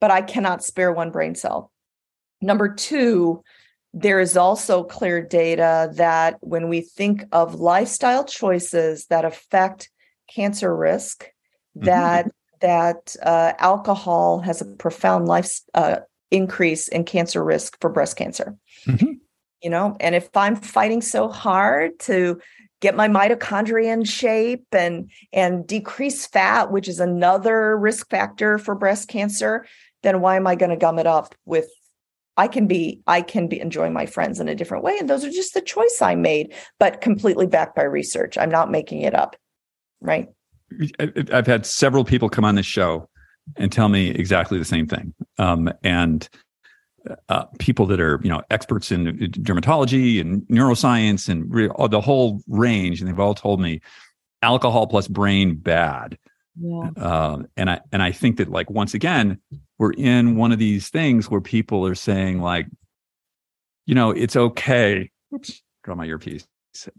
But 0.00 0.10
I 0.10 0.22
cannot 0.22 0.64
spare 0.64 0.92
one 0.92 1.10
brain 1.10 1.34
cell. 1.34 1.70
Number 2.40 2.74
two, 2.74 3.42
there 3.94 4.20
is 4.20 4.36
also 4.36 4.84
clear 4.84 5.20
data 5.22 5.90
that 5.94 6.38
when 6.40 6.68
we 6.68 6.80
think 6.80 7.24
of 7.32 7.56
lifestyle 7.56 8.24
choices 8.24 9.06
that 9.06 9.24
affect 9.24 9.90
cancer 10.34 10.74
risk, 10.74 11.24
mm-hmm. 11.76 11.86
that 11.86 12.30
that 12.60 13.16
uh, 13.22 13.52
alcohol 13.58 14.38
has 14.40 14.60
a 14.60 14.64
profound 14.64 15.26
life 15.26 15.60
uh, 15.74 15.96
increase 16.30 16.88
in 16.88 17.04
cancer 17.04 17.44
risk 17.44 17.76
for 17.80 17.90
breast 17.90 18.16
cancer. 18.16 18.56
Mm-hmm. 18.86 19.12
You 19.62 19.70
know, 19.70 19.96
and 20.00 20.14
if 20.14 20.34
I'm 20.36 20.56
fighting 20.56 21.02
so 21.02 21.28
hard 21.28 21.98
to 22.00 22.40
get 22.80 22.96
my 22.96 23.08
mitochondria 23.08 23.92
in 23.92 24.04
shape 24.04 24.66
and 24.72 25.10
and 25.32 25.66
decrease 25.66 26.26
fat, 26.26 26.72
which 26.72 26.88
is 26.88 26.98
another 26.98 27.76
risk 27.76 28.08
factor 28.08 28.58
for 28.58 28.74
breast 28.74 29.08
cancer, 29.08 29.66
then 30.02 30.20
why 30.20 30.36
am 30.36 30.46
I 30.46 30.54
going 30.54 30.70
to 30.70 30.76
gum 30.76 30.98
it 30.98 31.06
up 31.06 31.34
with 31.44 31.68
I 32.36 32.48
can 32.48 32.66
be 32.66 33.00
I 33.06 33.22
can 33.22 33.46
be 33.46 33.60
enjoying 33.60 33.92
my 33.92 34.06
friends 34.06 34.40
in 34.40 34.48
a 34.48 34.54
different 34.54 34.84
way 34.84 34.96
and 34.98 35.08
those 35.08 35.24
are 35.24 35.30
just 35.30 35.54
the 35.54 35.60
choice 35.60 35.98
I 36.00 36.14
made 36.14 36.54
but 36.78 37.00
completely 37.00 37.46
backed 37.46 37.76
by 37.76 37.82
research. 37.82 38.38
I'm 38.38 38.50
not 38.50 38.70
making 38.70 39.02
it 39.02 39.14
up. 39.14 39.36
Right? 40.00 40.28
I've 40.98 41.46
had 41.46 41.66
several 41.66 42.04
people 42.04 42.28
come 42.28 42.44
on 42.44 42.54
this 42.54 42.66
show 42.66 43.08
and 43.56 43.70
tell 43.70 43.88
me 43.88 44.10
exactly 44.10 44.58
the 44.58 44.64
same 44.64 44.86
thing. 44.86 45.14
Um, 45.38 45.70
and 45.82 46.28
uh, 47.28 47.44
people 47.58 47.86
that 47.86 48.00
are 48.00 48.20
you 48.22 48.28
know 48.28 48.42
experts 48.50 48.92
in 48.92 49.16
dermatology 49.16 50.20
and 50.20 50.42
neuroscience 50.42 51.28
and 51.28 51.52
re- 51.52 51.70
the 51.90 52.00
whole 52.00 52.42
range, 52.46 53.00
and 53.00 53.08
they've 53.08 53.20
all 53.20 53.34
told 53.34 53.60
me 53.60 53.80
alcohol 54.42 54.86
plus 54.86 55.08
brain 55.08 55.54
bad. 55.54 56.18
Yeah. 56.60 56.90
Uh, 56.96 57.42
and 57.56 57.70
I 57.70 57.80
and 57.92 58.02
I 58.02 58.12
think 58.12 58.36
that 58.36 58.50
like 58.50 58.70
once 58.70 58.94
again, 58.94 59.38
we're 59.78 59.92
in 59.92 60.36
one 60.36 60.52
of 60.52 60.58
these 60.58 60.88
things 60.88 61.30
where 61.30 61.40
people 61.40 61.86
are 61.86 61.94
saying 61.94 62.40
like, 62.40 62.66
you 63.86 63.94
know, 63.94 64.10
it's 64.10 64.36
okay. 64.36 65.10
Oops, 65.34 65.62
draw 65.82 65.94
my 65.94 66.04
earpiece. 66.04 66.46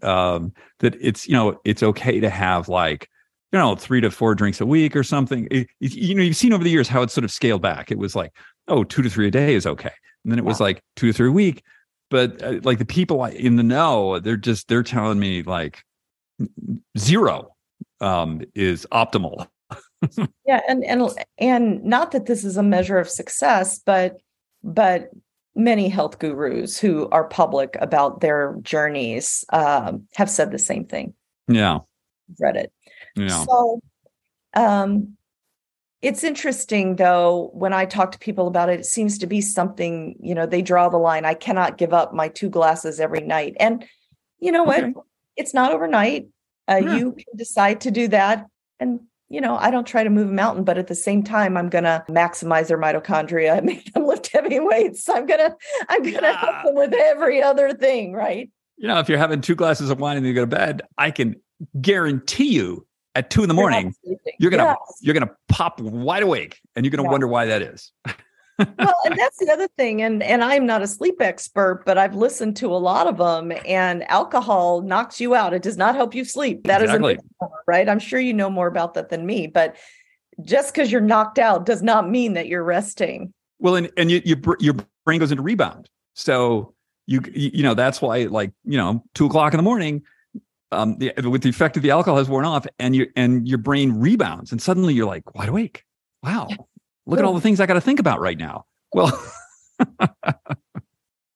Um, 0.01 0.53
that 0.79 0.95
it's 1.01 1.27
you 1.27 1.33
know 1.33 1.59
it's 1.65 1.83
okay 1.83 2.19
to 2.19 2.29
have 2.29 2.69
like 2.69 3.09
you 3.51 3.59
know 3.59 3.75
three 3.75 4.01
to 4.01 4.11
four 4.11 4.35
drinks 4.35 4.61
a 4.61 4.65
week 4.65 4.95
or 4.95 5.03
something. 5.03 5.47
It, 5.51 5.67
you 5.79 6.15
know, 6.15 6.23
you've 6.23 6.35
seen 6.35 6.53
over 6.53 6.63
the 6.63 6.69
years 6.69 6.87
how 6.87 7.01
it's 7.01 7.13
sort 7.13 7.25
of 7.25 7.31
scaled 7.31 7.61
back. 7.61 7.91
It 7.91 7.97
was 7.97 8.15
like 8.15 8.31
oh 8.67 8.83
two 8.83 9.01
to 9.01 9.09
three 9.09 9.27
a 9.27 9.31
day 9.31 9.53
is 9.53 9.65
okay, 9.65 9.91
and 10.23 10.31
then 10.31 10.39
it 10.39 10.45
was 10.45 10.59
like 10.59 10.81
two 10.95 11.07
to 11.07 11.13
three 11.13 11.29
a 11.29 11.31
week. 11.31 11.63
But 12.09 12.41
uh, 12.43 12.59
like 12.63 12.79
the 12.79 12.85
people 12.85 13.23
in 13.25 13.55
the 13.55 13.63
know, 13.63 14.19
they're 14.19 14.37
just 14.37 14.67
they're 14.67 14.83
telling 14.83 15.19
me 15.19 15.43
like 15.43 15.83
zero 16.97 17.52
um, 18.03 18.41
is 18.53 18.85
optimal. 18.91 19.47
yeah, 20.45 20.61
and 20.67 20.83
and 20.83 21.09
and 21.37 21.83
not 21.83 22.11
that 22.11 22.25
this 22.25 22.43
is 22.43 22.57
a 22.57 22.63
measure 22.63 22.99
of 22.99 23.09
success, 23.09 23.79
but 23.79 24.17
but 24.63 25.09
many 25.55 25.87
health 25.87 26.19
gurus 26.19 26.77
who 26.79 27.07
are 27.09 27.23
public 27.23 27.77
about 27.79 28.21
their 28.21 28.57
journeys 28.61 29.45
um, 29.53 30.07
have 30.15 30.29
said 30.29 30.51
the 30.51 30.59
same 30.59 30.85
thing. 30.85 31.13
Yeah, 31.47 31.79
read 32.39 32.57
it. 32.57 32.73
Yeah. 33.15 33.45
So, 33.45 33.81
um, 34.55 35.15
it's 36.01 36.23
interesting 36.23 36.97
though 36.97 37.49
when 37.53 37.71
I 37.71 37.85
talk 37.85 38.11
to 38.11 38.19
people 38.19 38.47
about 38.47 38.69
it. 38.69 38.81
It 38.81 38.85
seems 38.85 39.17
to 39.19 39.27
be 39.27 39.39
something 39.39 40.17
you 40.19 40.35
know 40.35 40.45
they 40.45 40.61
draw 40.61 40.89
the 40.89 40.97
line. 40.97 41.23
I 41.23 41.33
cannot 41.33 41.77
give 41.77 41.93
up 41.93 42.13
my 42.13 42.27
two 42.27 42.49
glasses 42.49 42.99
every 42.99 43.21
night, 43.21 43.55
and 43.59 43.85
you 44.39 44.51
know 44.51 44.67
okay. 44.67 44.91
what? 44.91 45.05
It's 45.35 45.53
not 45.53 45.71
overnight. 45.71 46.27
Uh. 46.70 46.78
You 46.78 47.11
can 47.11 47.38
decide 47.38 47.82
to 47.82 47.91
do 47.91 48.07
that, 48.09 48.47
and 48.80 48.99
you 49.30 49.41
know, 49.41 49.55
I 49.55 49.72
don't 49.72 49.88
try 49.88 50.03
to 50.03 50.11
move 50.11 50.30
a 50.30 50.34
mountain, 50.34 50.64
but 50.64 50.78
at 50.78 50.86
the 50.86 50.95
same 50.95 51.24
time, 51.24 51.57
I'm 51.57 51.68
going 51.68 51.86
to 51.86 52.05
maximize 52.07 52.68
their 52.68 52.78
mitochondria, 52.78 53.64
make 53.64 53.91
them 53.91 54.05
lift 54.05 54.28
heavy 54.32 54.59
weights. 54.59 55.09
I'm 55.09 55.26
going 55.26 55.39
to, 55.39 55.55
I'm 55.89 56.03
going 56.03 56.14
to 56.14 56.22
yeah. 56.22 56.38
help 56.38 56.66
them 56.66 56.76
with 56.76 56.93
every 56.93 57.41
other 57.41 57.74
thing, 57.74 58.14
right? 58.14 58.51
You 58.78 58.88
know, 58.88 58.99
if 58.99 59.09
you're 59.09 59.18
having 59.18 59.41
two 59.41 59.55
glasses 59.55 59.89
of 59.89 59.99
wine 59.99 60.18
and 60.18 60.26
you 60.28 60.36
go 60.36 60.41
to 60.41 60.47
bed, 60.47 60.84
I 60.99 61.09
can 61.09 61.36
guarantee 61.82 62.53
you 62.53 62.86
at 63.16 63.32
two 63.32 63.41
in 63.41 63.47
the 63.47 63.55
morning, 63.55 63.95
you're, 64.03 64.18
you're 64.39 64.51
gonna 64.51 64.64
yes. 64.64 64.97
you're 65.01 65.14
gonna 65.14 65.32
pop 65.47 65.80
wide 65.80 66.24
awake, 66.24 66.59
and 66.76 66.84
you're 66.86 66.89
gonna 66.89 67.03
yeah. 67.03 67.11
wonder 67.11 67.28
why 67.28 67.45
that 67.45 67.61
is. 67.61 67.91
well, 68.59 68.95
and 69.05 69.17
that's 69.17 69.37
the 69.37 69.49
other 69.51 69.67
thing. 69.77 70.01
And 70.01 70.21
and 70.21 70.43
I'm 70.43 70.65
not 70.65 70.81
a 70.81 70.87
sleep 70.87 71.21
expert, 71.21 71.83
but 71.85 71.97
I've 71.97 72.15
listened 72.15 72.57
to 72.57 72.67
a 72.67 72.77
lot 72.77 73.07
of 73.07 73.17
them. 73.17 73.51
And 73.65 74.09
alcohol 74.09 74.81
knocks 74.81 75.19
you 75.19 75.35
out. 75.35 75.53
It 75.53 75.61
does 75.61 75.77
not 75.77 75.95
help 75.95 76.13
you 76.13 76.25
sleep. 76.25 76.65
That 76.65 76.81
exactly. 76.81 77.15
is 77.15 77.49
right. 77.67 77.89
I'm 77.89 77.99
sure 77.99 78.19
you 78.19 78.33
know 78.33 78.49
more 78.49 78.67
about 78.67 78.93
that 78.95 79.09
than 79.09 79.25
me. 79.25 79.47
But 79.47 79.75
just 80.41 80.73
because 80.73 80.91
you're 80.91 81.01
knocked 81.01 81.39
out 81.39 81.65
does 81.65 81.81
not 81.81 82.09
mean 82.09 82.33
that 82.33 82.47
you're 82.47 82.63
resting. 82.63 83.33
Well, 83.59 83.75
and 83.75 83.91
and 83.97 84.11
you, 84.11 84.21
you 84.23 84.35
your 84.59 84.75
brain 85.05 85.19
goes 85.19 85.31
into 85.31 85.43
rebound. 85.43 85.89
So 86.13 86.73
you 87.07 87.21
you 87.33 87.63
know 87.63 87.73
that's 87.73 88.01
why 88.01 88.23
like 88.23 88.51
you 88.63 88.77
know 88.77 89.03
two 89.13 89.25
o'clock 89.25 89.53
in 89.53 89.57
the 89.57 89.63
morning. 89.63 90.03
Um, 90.71 90.97
the, 90.97 91.13
with 91.29 91.43
the 91.43 91.49
effect 91.49 91.77
of 91.77 91.83
the 91.83 91.91
alcohol 91.91 92.17
has 92.17 92.27
worn 92.27 92.45
off, 92.45 92.65
and 92.79 92.95
you 92.95 93.07
and 93.15 93.47
your 93.47 93.59
brain 93.59 93.91
rebounds, 93.93 94.51
and 94.51 94.59
suddenly 94.61 94.93
you're 94.93 95.05
like 95.05 95.35
wide 95.35 95.49
awake. 95.49 95.83
Wow, 96.23 96.47
Look 97.05 97.19
at 97.19 97.25
all 97.25 97.33
the 97.33 97.41
things 97.41 97.59
I 97.59 97.65
got 97.65 97.73
to 97.73 97.81
think 97.81 97.99
about 97.99 98.19
right 98.19 98.37
now. 98.37 98.65
Well, 98.93 99.11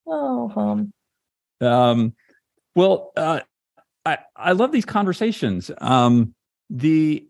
oh, 0.08 0.52
um, 0.56 0.94
um, 1.66 2.14
well, 2.76 3.12
uh, 3.18 3.42
I 4.06 4.20
I 4.36 4.52
love 4.54 4.72
these 4.72 4.86
conversations. 4.86 5.70
Um, 5.80 6.34
the 6.70 7.28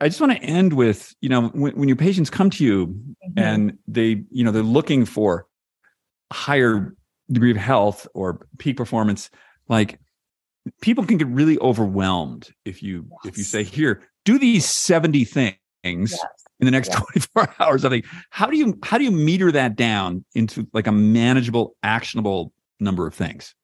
I 0.00 0.08
just 0.08 0.20
want 0.20 0.32
to 0.32 0.42
end 0.42 0.74
with 0.74 1.14
you 1.20 1.28
know 1.28 1.48
when, 1.48 1.72
when 1.76 1.88
your 1.88 1.96
patients 1.96 2.28
come 2.28 2.50
to 2.50 2.64
you 2.64 2.88
mm-hmm. 2.88 3.38
and 3.38 3.78
they 3.86 4.24
you 4.30 4.44
know 4.44 4.50
they're 4.50 4.62
looking 4.62 5.04
for 5.06 5.46
a 6.30 6.34
higher 6.34 6.94
degree 7.30 7.52
of 7.52 7.56
health 7.56 8.06
or 8.14 8.46
peak 8.58 8.76
performance, 8.76 9.30
like 9.68 9.98
people 10.82 11.06
can 11.06 11.16
get 11.16 11.28
really 11.28 11.58
overwhelmed 11.60 12.50
if 12.64 12.82
you 12.82 13.06
yes. 13.24 13.32
if 13.32 13.38
you 13.38 13.44
say 13.44 13.64
here 13.64 14.02
do 14.24 14.38
these 14.38 14.64
70 14.64 15.24
things 15.24 16.12
yes 16.12 16.41
in 16.62 16.66
the 16.66 16.70
next 16.70 16.90
yeah. 16.90 17.00
24 17.00 17.54
hours. 17.58 17.84
I 17.84 17.90
think 17.90 18.06
how 18.30 18.46
do 18.46 18.56
you 18.56 18.78
how 18.84 18.96
do 18.96 19.04
you 19.04 19.10
meter 19.10 19.50
that 19.52 19.74
down 19.76 20.24
into 20.34 20.66
like 20.72 20.86
a 20.86 20.92
manageable, 20.92 21.76
actionable 21.82 22.52
number 22.78 23.06
of 23.06 23.14
things? 23.14 23.54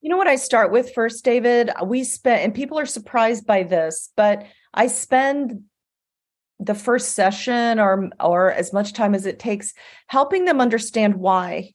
You 0.00 0.10
know 0.10 0.16
what 0.16 0.26
I 0.26 0.36
start 0.36 0.72
with 0.72 0.92
first, 0.92 1.24
David? 1.24 1.70
We 1.86 2.04
spend 2.04 2.42
and 2.42 2.54
people 2.54 2.78
are 2.78 2.86
surprised 2.86 3.46
by 3.46 3.62
this, 3.62 4.10
but 4.16 4.44
I 4.74 4.88
spend 4.88 5.62
the 6.58 6.74
first 6.74 7.14
session 7.14 7.78
or 7.78 8.10
or 8.18 8.52
as 8.52 8.72
much 8.72 8.92
time 8.92 9.14
as 9.14 9.24
it 9.24 9.38
takes 9.38 9.72
helping 10.08 10.44
them 10.44 10.60
understand 10.60 11.14
why. 11.14 11.72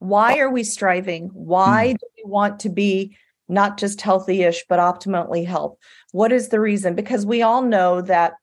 Why 0.00 0.38
are 0.38 0.50
we 0.50 0.62
striving? 0.62 1.30
Why 1.32 1.94
mm. 1.94 1.98
do 1.98 2.06
we 2.18 2.30
want 2.30 2.60
to 2.60 2.68
be 2.68 3.16
not 3.48 3.78
just 3.78 4.02
healthy-ish 4.02 4.66
but 4.68 4.78
optimally 4.78 5.46
health? 5.46 5.76
What 6.12 6.32
is 6.32 6.50
the 6.50 6.60
reason? 6.60 6.94
Because 6.94 7.24
we 7.24 7.40
all 7.40 7.62
know 7.62 8.02
that 8.02 8.34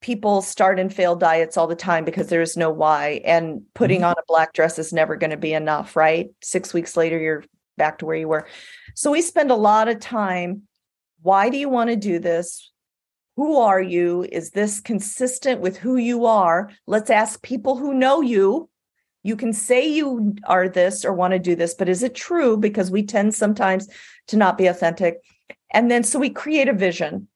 people 0.00 0.40
start 0.40 0.80
and 0.80 0.92
fail 0.92 1.14
diets 1.14 1.56
all 1.56 1.66
the 1.66 1.74
time 1.74 2.04
because 2.04 2.28
there's 2.28 2.56
no 2.56 2.70
why 2.70 3.20
and 3.24 3.62
putting 3.74 4.00
mm-hmm. 4.00 4.06
on 4.06 4.14
a 4.18 4.26
black 4.26 4.52
dress 4.52 4.78
is 4.78 4.92
never 4.92 5.16
going 5.16 5.30
to 5.30 5.36
be 5.36 5.52
enough 5.52 5.94
right? 5.96 6.30
6 6.42 6.72
weeks 6.74 6.96
later 6.96 7.18
you're 7.18 7.44
back 7.76 7.98
to 7.98 8.06
where 8.06 8.16
you 8.16 8.28
were. 8.28 8.46
So 8.94 9.10
we 9.10 9.22
spend 9.22 9.50
a 9.50 9.56
lot 9.56 9.88
of 9.88 10.00
time 10.00 10.62
why 11.22 11.50
do 11.50 11.58
you 11.58 11.68
want 11.68 11.90
to 11.90 11.96
do 11.96 12.18
this? 12.18 12.70
Who 13.36 13.58
are 13.58 13.80
you? 13.80 14.26
Is 14.32 14.50
this 14.50 14.80
consistent 14.80 15.60
with 15.60 15.76
who 15.76 15.96
you 15.96 16.24
are? 16.24 16.70
Let's 16.86 17.10
ask 17.10 17.42
people 17.42 17.76
who 17.76 17.92
know 17.92 18.22
you. 18.22 18.70
You 19.22 19.36
can 19.36 19.52
say 19.52 19.86
you 19.86 20.34
are 20.44 20.66
this 20.66 21.04
or 21.04 21.12
want 21.12 21.32
to 21.32 21.38
do 21.38 21.54
this 21.54 21.74
but 21.74 21.90
is 21.90 22.02
it 22.02 22.14
true? 22.14 22.56
Because 22.56 22.90
we 22.90 23.02
tend 23.02 23.34
sometimes 23.34 23.88
to 24.28 24.38
not 24.38 24.56
be 24.56 24.66
authentic. 24.66 25.18
And 25.72 25.90
then 25.90 26.04
so 26.04 26.18
we 26.18 26.30
create 26.30 26.68
a 26.68 26.72
vision 26.72 27.28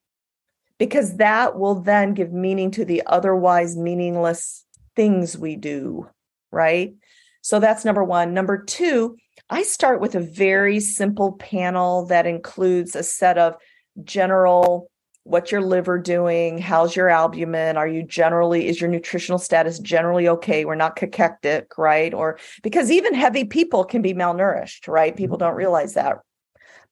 because 0.78 1.16
that 1.16 1.58
will 1.58 1.76
then 1.76 2.14
give 2.14 2.32
meaning 2.32 2.70
to 2.72 2.84
the 2.84 3.02
otherwise 3.06 3.76
meaningless 3.76 4.64
things 4.96 5.36
we 5.36 5.56
do, 5.56 6.08
right? 6.50 6.94
So 7.42 7.60
that's 7.60 7.84
number 7.84 8.02
one. 8.02 8.34
Number 8.34 8.62
two, 8.62 9.16
I 9.50 9.62
start 9.62 10.00
with 10.00 10.14
a 10.14 10.20
very 10.20 10.80
simple 10.80 11.32
panel 11.32 12.06
that 12.06 12.26
includes 12.26 12.96
a 12.96 13.02
set 13.02 13.38
of 13.38 13.56
general 14.02 14.90
what's 15.24 15.50
your 15.50 15.62
liver 15.62 15.98
doing? 15.98 16.58
How's 16.58 16.94
your 16.94 17.08
albumin? 17.08 17.78
Are 17.78 17.88
you 17.88 18.02
generally 18.02 18.68
is 18.68 18.80
your 18.80 18.90
nutritional 18.90 19.38
status 19.38 19.78
generally 19.78 20.28
okay? 20.28 20.64
We're 20.64 20.74
not 20.74 20.96
cachectic 20.96 21.76
right? 21.76 22.12
Or 22.12 22.38
because 22.62 22.90
even 22.90 23.14
heavy 23.14 23.44
people 23.44 23.84
can 23.84 24.02
be 24.02 24.14
malnourished 24.14 24.86
right? 24.86 25.16
People 25.16 25.38
don't 25.38 25.54
realize 25.54 25.94
that. 25.94 26.18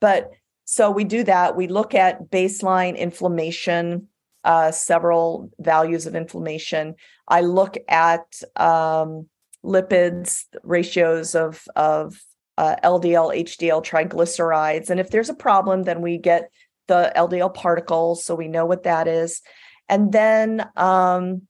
But 0.01 0.31
so 0.73 0.91
we 0.91 1.05
do 1.05 1.23
that 1.25 1.57
we 1.57 1.67
look 1.67 1.95
at 1.95 2.31
baseline 2.31 2.97
inflammation 2.97 4.09
uh, 4.45 4.73
several 4.73 5.51
values 5.59 6.07
of 6.07 6.15
inflammation 6.15 6.95
i 7.29 7.41
look 7.41 7.77
at 7.89 8.25
um, 8.57 9.27
lipids 9.65 10.45
ratios 10.63 11.35
of 11.35 11.63
of 11.77 12.21
uh, 12.59 12.77
ldl 12.85 13.31
hdl 13.45 13.85
triglycerides 13.85 14.91
and 14.91 15.01
if 15.01 15.11
there's 15.11 15.31
a 15.31 15.35
problem 15.35 15.83
then 15.85 16.01
we 16.01 16.19
get 16.19 16.51
the 16.89 17.13
LDL 17.17 17.55
particles, 17.55 18.25
so 18.25 18.35
we 18.35 18.49
know 18.49 18.67
what 18.67 18.83
that 18.85 19.09
is. 19.09 19.41
And 19.89 20.13
then, 20.13 20.69
um, 20.77 21.43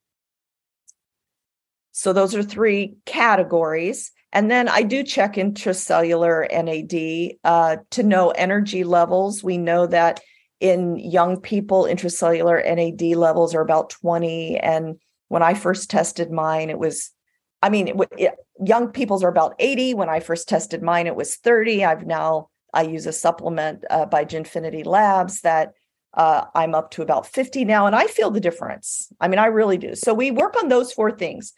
so 1.93 2.13
those 2.13 2.35
are 2.35 2.43
three 2.43 2.95
categories. 3.05 4.13
And 4.33 4.51
then 4.51 4.69
I 4.69 4.83
do 4.83 5.03
check 5.03 5.35
intracellular 5.35 6.49
NAD 6.51 7.37
uh, 7.45 7.77
to 7.91 8.03
know 8.03 8.31
energy 8.31 8.83
levels. 8.85 9.45
We 9.45 9.59
know 9.59 9.87
that 9.87 10.21
in 10.61 10.97
young 10.97 11.41
people, 11.41 11.85
intracellular 11.85 12.65
NAD 12.65 13.17
levels 13.17 13.55
are 13.55 13.61
about 13.61 13.91
20. 13.91 14.59
And 14.59 14.97
when 15.29 15.43
I 15.43 15.55
first 15.55 15.91
tested 15.91 16.31
mine, 16.31 16.71
it 16.71 16.79
was, 16.79 17.11
I 17.63 17.69
mean, 17.69 17.89
it, 17.89 17.97
it, 18.17 18.35
young 18.65 18.89
people's 18.89 19.23
are 19.23 19.29
about 19.29 19.55
80. 19.59 19.95
When 19.95 20.09
I 20.09 20.21
first 20.21 20.49
tested 20.49 20.83
mine, 20.83 21.07
it 21.07 21.17
was 21.17 21.37
30. 21.37 21.85
I've 21.85 22.07
now 22.07 22.49
I 22.73 22.83
use 22.83 23.07
a 23.07 23.13
supplement 23.13 23.85
uh, 23.91 24.07
by 24.07 24.25
Jinfiniti 24.25 24.87
Labs 24.87 25.43
that 25.43 25.73
uh, 26.15 26.45
I'm 26.55 26.75
up 26.75 26.91
to 26.93 27.03
about 27.03 27.27
50 27.27 27.65
now, 27.65 27.87
and 27.87 27.97
I 27.97 28.07
feel 28.07 28.31
the 28.31 28.41
difference. 28.41 29.11
I 29.21 29.29
mean, 29.29 29.39
I 29.39 29.47
really 29.47 29.79
do. 29.79 29.95
So 29.95 30.13
we 30.15 30.31
work 30.31 30.57
on 30.57 30.69
those 30.69 30.93
four 30.93 31.11
things. 31.11 31.53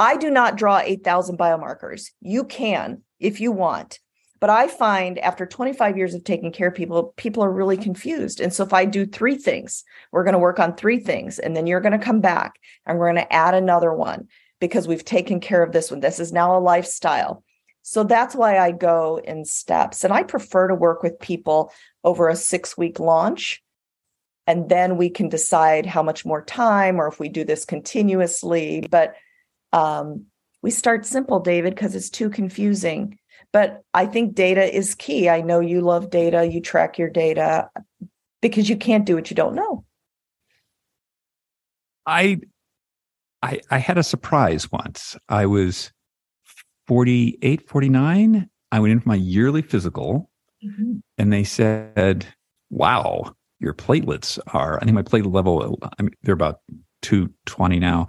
I 0.00 0.16
do 0.16 0.30
not 0.30 0.56
draw 0.56 0.78
8,000 0.78 1.38
biomarkers. 1.38 2.10
You 2.22 2.44
can 2.44 3.02
if 3.18 3.38
you 3.38 3.52
want. 3.52 4.00
But 4.40 4.48
I 4.48 4.66
find 4.66 5.18
after 5.18 5.44
25 5.44 5.98
years 5.98 6.14
of 6.14 6.24
taking 6.24 6.52
care 6.52 6.68
of 6.68 6.74
people, 6.74 7.12
people 7.18 7.44
are 7.44 7.52
really 7.52 7.76
confused. 7.76 8.40
And 8.40 8.50
so 8.50 8.64
if 8.64 8.72
I 8.72 8.86
do 8.86 9.04
three 9.04 9.36
things, 9.36 9.84
we're 10.10 10.24
going 10.24 10.32
to 10.32 10.38
work 10.38 10.58
on 10.58 10.74
three 10.74 11.00
things, 11.00 11.38
and 11.38 11.54
then 11.54 11.66
you're 11.66 11.82
going 11.82 11.92
to 11.92 12.02
come 12.02 12.22
back 12.22 12.54
and 12.86 12.98
we're 12.98 13.12
going 13.12 13.22
to 13.22 13.30
add 13.30 13.52
another 13.52 13.92
one 13.92 14.28
because 14.58 14.88
we've 14.88 15.04
taken 15.04 15.38
care 15.38 15.62
of 15.62 15.72
this 15.72 15.90
one. 15.90 16.00
This 16.00 16.18
is 16.18 16.32
now 16.32 16.56
a 16.56 16.58
lifestyle. 16.58 17.44
So 17.82 18.02
that's 18.02 18.34
why 18.34 18.58
I 18.58 18.72
go 18.72 19.20
in 19.22 19.44
steps. 19.44 20.02
And 20.02 20.14
I 20.14 20.22
prefer 20.22 20.68
to 20.68 20.74
work 20.74 21.02
with 21.02 21.20
people 21.20 21.74
over 22.04 22.30
a 22.30 22.36
six 22.36 22.74
week 22.74 23.00
launch. 23.00 23.62
And 24.46 24.70
then 24.70 24.96
we 24.96 25.10
can 25.10 25.28
decide 25.28 25.84
how 25.84 26.02
much 26.02 26.24
more 26.24 26.42
time 26.42 26.98
or 26.98 27.06
if 27.06 27.20
we 27.20 27.28
do 27.28 27.44
this 27.44 27.66
continuously. 27.66 28.86
But 28.90 29.14
um, 29.72 30.26
we 30.62 30.70
start 30.70 31.06
simple, 31.06 31.40
David, 31.40 31.74
because 31.74 31.94
it's 31.94 32.10
too 32.10 32.30
confusing. 32.30 33.18
But 33.52 33.82
I 33.94 34.06
think 34.06 34.34
data 34.34 34.74
is 34.74 34.94
key. 34.94 35.28
I 35.28 35.40
know 35.40 35.60
you 35.60 35.80
love 35.80 36.10
data, 36.10 36.46
you 36.46 36.60
track 36.60 36.98
your 36.98 37.10
data 37.10 37.68
because 38.42 38.68
you 38.68 38.76
can't 38.76 39.04
do 39.04 39.16
what 39.16 39.30
you 39.30 39.36
don't 39.36 39.54
know. 39.54 39.84
I 42.06 42.40
I 43.42 43.60
I 43.70 43.78
had 43.78 43.98
a 43.98 44.02
surprise 44.02 44.70
once. 44.70 45.16
I 45.28 45.46
was 45.46 45.90
48, 46.90 47.68
49, 47.68 48.50
I 48.72 48.80
went 48.80 48.92
in 48.92 48.98
for 48.98 49.10
my 49.10 49.14
yearly 49.14 49.62
physical 49.62 50.28
mm-hmm. 50.60 50.96
and 51.18 51.32
they 51.32 51.44
said, 51.44 52.26
wow, 52.68 53.32
your 53.60 53.74
platelets 53.74 54.40
are, 54.48 54.76
I 54.78 54.84
think 54.84 54.96
my 54.96 55.02
platelet 55.02 55.32
level, 55.32 55.78
I 55.98 56.02
mean, 56.02 56.10
they're 56.24 56.34
about 56.34 56.62
220 57.02 57.78
now. 57.78 58.08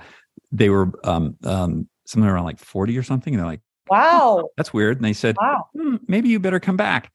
They 0.51 0.69
were 0.69 0.91
um, 1.03 1.37
um, 1.43 1.87
something 2.05 2.29
around 2.29 2.45
like 2.45 2.59
40 2.59 2.97
or 2.97 3.03
something. 3.03 3.33
And 3.33 3.39
they're 3.39 3.49
like, 3.49 3.61
wow, 3.89 4.49
that's 4.57 4.73
weird. 4.73 4.97
And 4.97 5.05
they 5.05 5.13
said, 5.13 5.35
wow, 5.39 5.67
hmm, 5.73 5.97
maybe 6.07 6.29
you 6.29 6.39
better 6.39 6.59
come 6.59 6.77
back. 6.77 7.11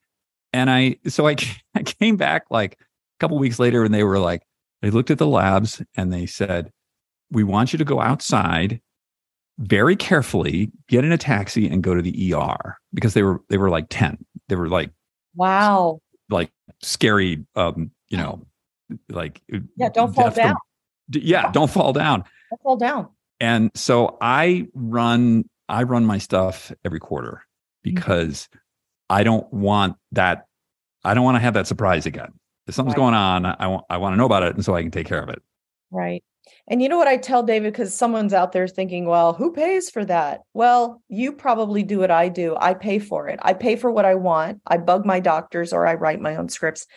And 0.53 0.69
I, 0.69 0.97
so 1.07 1.27
I, 1.27 1.35
I 1.75 1.83
came 1.83 2.17
back 2.17 2.45
like 2.49 2.73
a 2.73 3.19
couple 3.19 3.37
weeks 3.37 3.59
later 3.59 3.83
and 3.83 3.93
they 3.93 4.03
were 4.03 4.19
like, 4.19 4.43
they 4.81 4.89
looked 4.91 5.11
at 5.11 5.17
the 5.17 5.27
labs 5.27 5.81
and 5.95 6.13
they 6.13 6.25
said, 6.25 6.71
we 7.31 7.43
want 7.43 7.73
you 7.73 7.77
to 7.77 7.85
go 7.85 7.99
outside 7.99 8.79
very 9.59 9.95
carefully 9.95 10.71
get 10.87 11.03
in 11.03 11.11
a 11.11 11.17
taxi 11.17 11.67
and 11.67 11.81
go 11.81 11.95
to 11.95 12.01
the 12.01 12.33
ER 12.33 12.77
because 12.93 13.13
they 13.13 13.23
were 13.23 13.41
they 13.49 13.57
were 13.57 13.69
like 13.69 13.87
10. 13.89 14.17
They 14.49 14.55
were 14.55 14.69
like 14.69 14.91
wow. 15.35 15.99
Like 16.29 16.51
scary 16.81 17.45
um, 17.55 17.91
you 18.09 18.17
know, 18.17 18.45
like 19.09 19.41
Yeah, 19.75 19.89
don't 19.89 20.13
fall 20.13 20.29
down. 20.29 20.55
From, 21.11 21.21
yeah, 21.21 21.51
don't 21.51 21.71
fall 21.71 21.93
down. 21.93 22.23
Don't 22.51 22.61
fall 22.61 22.77
down. 22.77 23.09
And 23.39 23.71
so 23.75 24.17
I 24.21 24.67
run 24.73 25.45
I 25.69 25.83
run 25.83 26.05
my 26.05 26.17
stuff 26.17 26.71
every 26.85 26.99
quarter 26.99 27.43
mm-hmm. 27.85 27.95
because 27.95 28.47
mm-hmm. 28.51 28.57
I 29.09 29.23
don't 29.23 29.51
want 29.53 29.97
that 30.13 30.45
I 31.03 31.13
don't 31.13 31.23
want 31.23 31.35
to 31.35 31.41
have 31.41 31.53
that 31.53 31.67
surprise 31.67 32.05
again. 32.05 32.33
If 32.67 32.75
something's 32.75 32.95
right. 32.95 33.03
going 33.03 33.13
on, 33.13 33.45
I 33.45 33.67
want 33.67 33.85
I 33.89 33.97
want 33.97 34.13
to 34.13 34.17
know 34.17 34.25
about 34.25 34.43
it 34.43 34.55
and 34.55 34.65
so 34.65 34.75
I 34.75 34.81
can 34.81 34.91
take 34.91 35.07
care 35.07 35.21
of 35.21 35.29
it. 35.29 35.41
Right. 35.91 36.23
And 36.69 36.81
you 36.81 36.89
know 36.89 36.97
what 36.97 37.07
I 37.07 37.17
tell 37.17 37.43
David? 37.43 37.71
Because 37.73 37.93
someone's 37.93 38.33
out 38.33 38.51
there 38.51 38.67
thinking, 38.67 39.05
well, 39.05 39.33
who 39.33 39.51
pays 39.51 39.89
for 39.89 40.03
that? 40.05 40.41
Well, 40.53 41.01
you 41.09 41.31
probably 41.31 41.83
do 41.83 41.99
what 41.99 42.11
I 42.11 42.29
do. 42.29 42.55
I 42.59 42.73
pay 42.73 42.99
for 42.99 43.27
it. 43.27 43.39
I 43.41 43.53
pay 43.53 43.75
for 43.75 43.91
what 43.91 44.05
I 44.05 44.15
want. 44.15 44.61
I 44.67 44.77
bug 44.77 45.05
my 45.05 45.19
doctors 45.19 45.73
or 45.73 45.85
I 45.87 45.95
write 45.95 46.21
my 46.21 46.35
own 46.35 46.49
scripts 46.49 46.87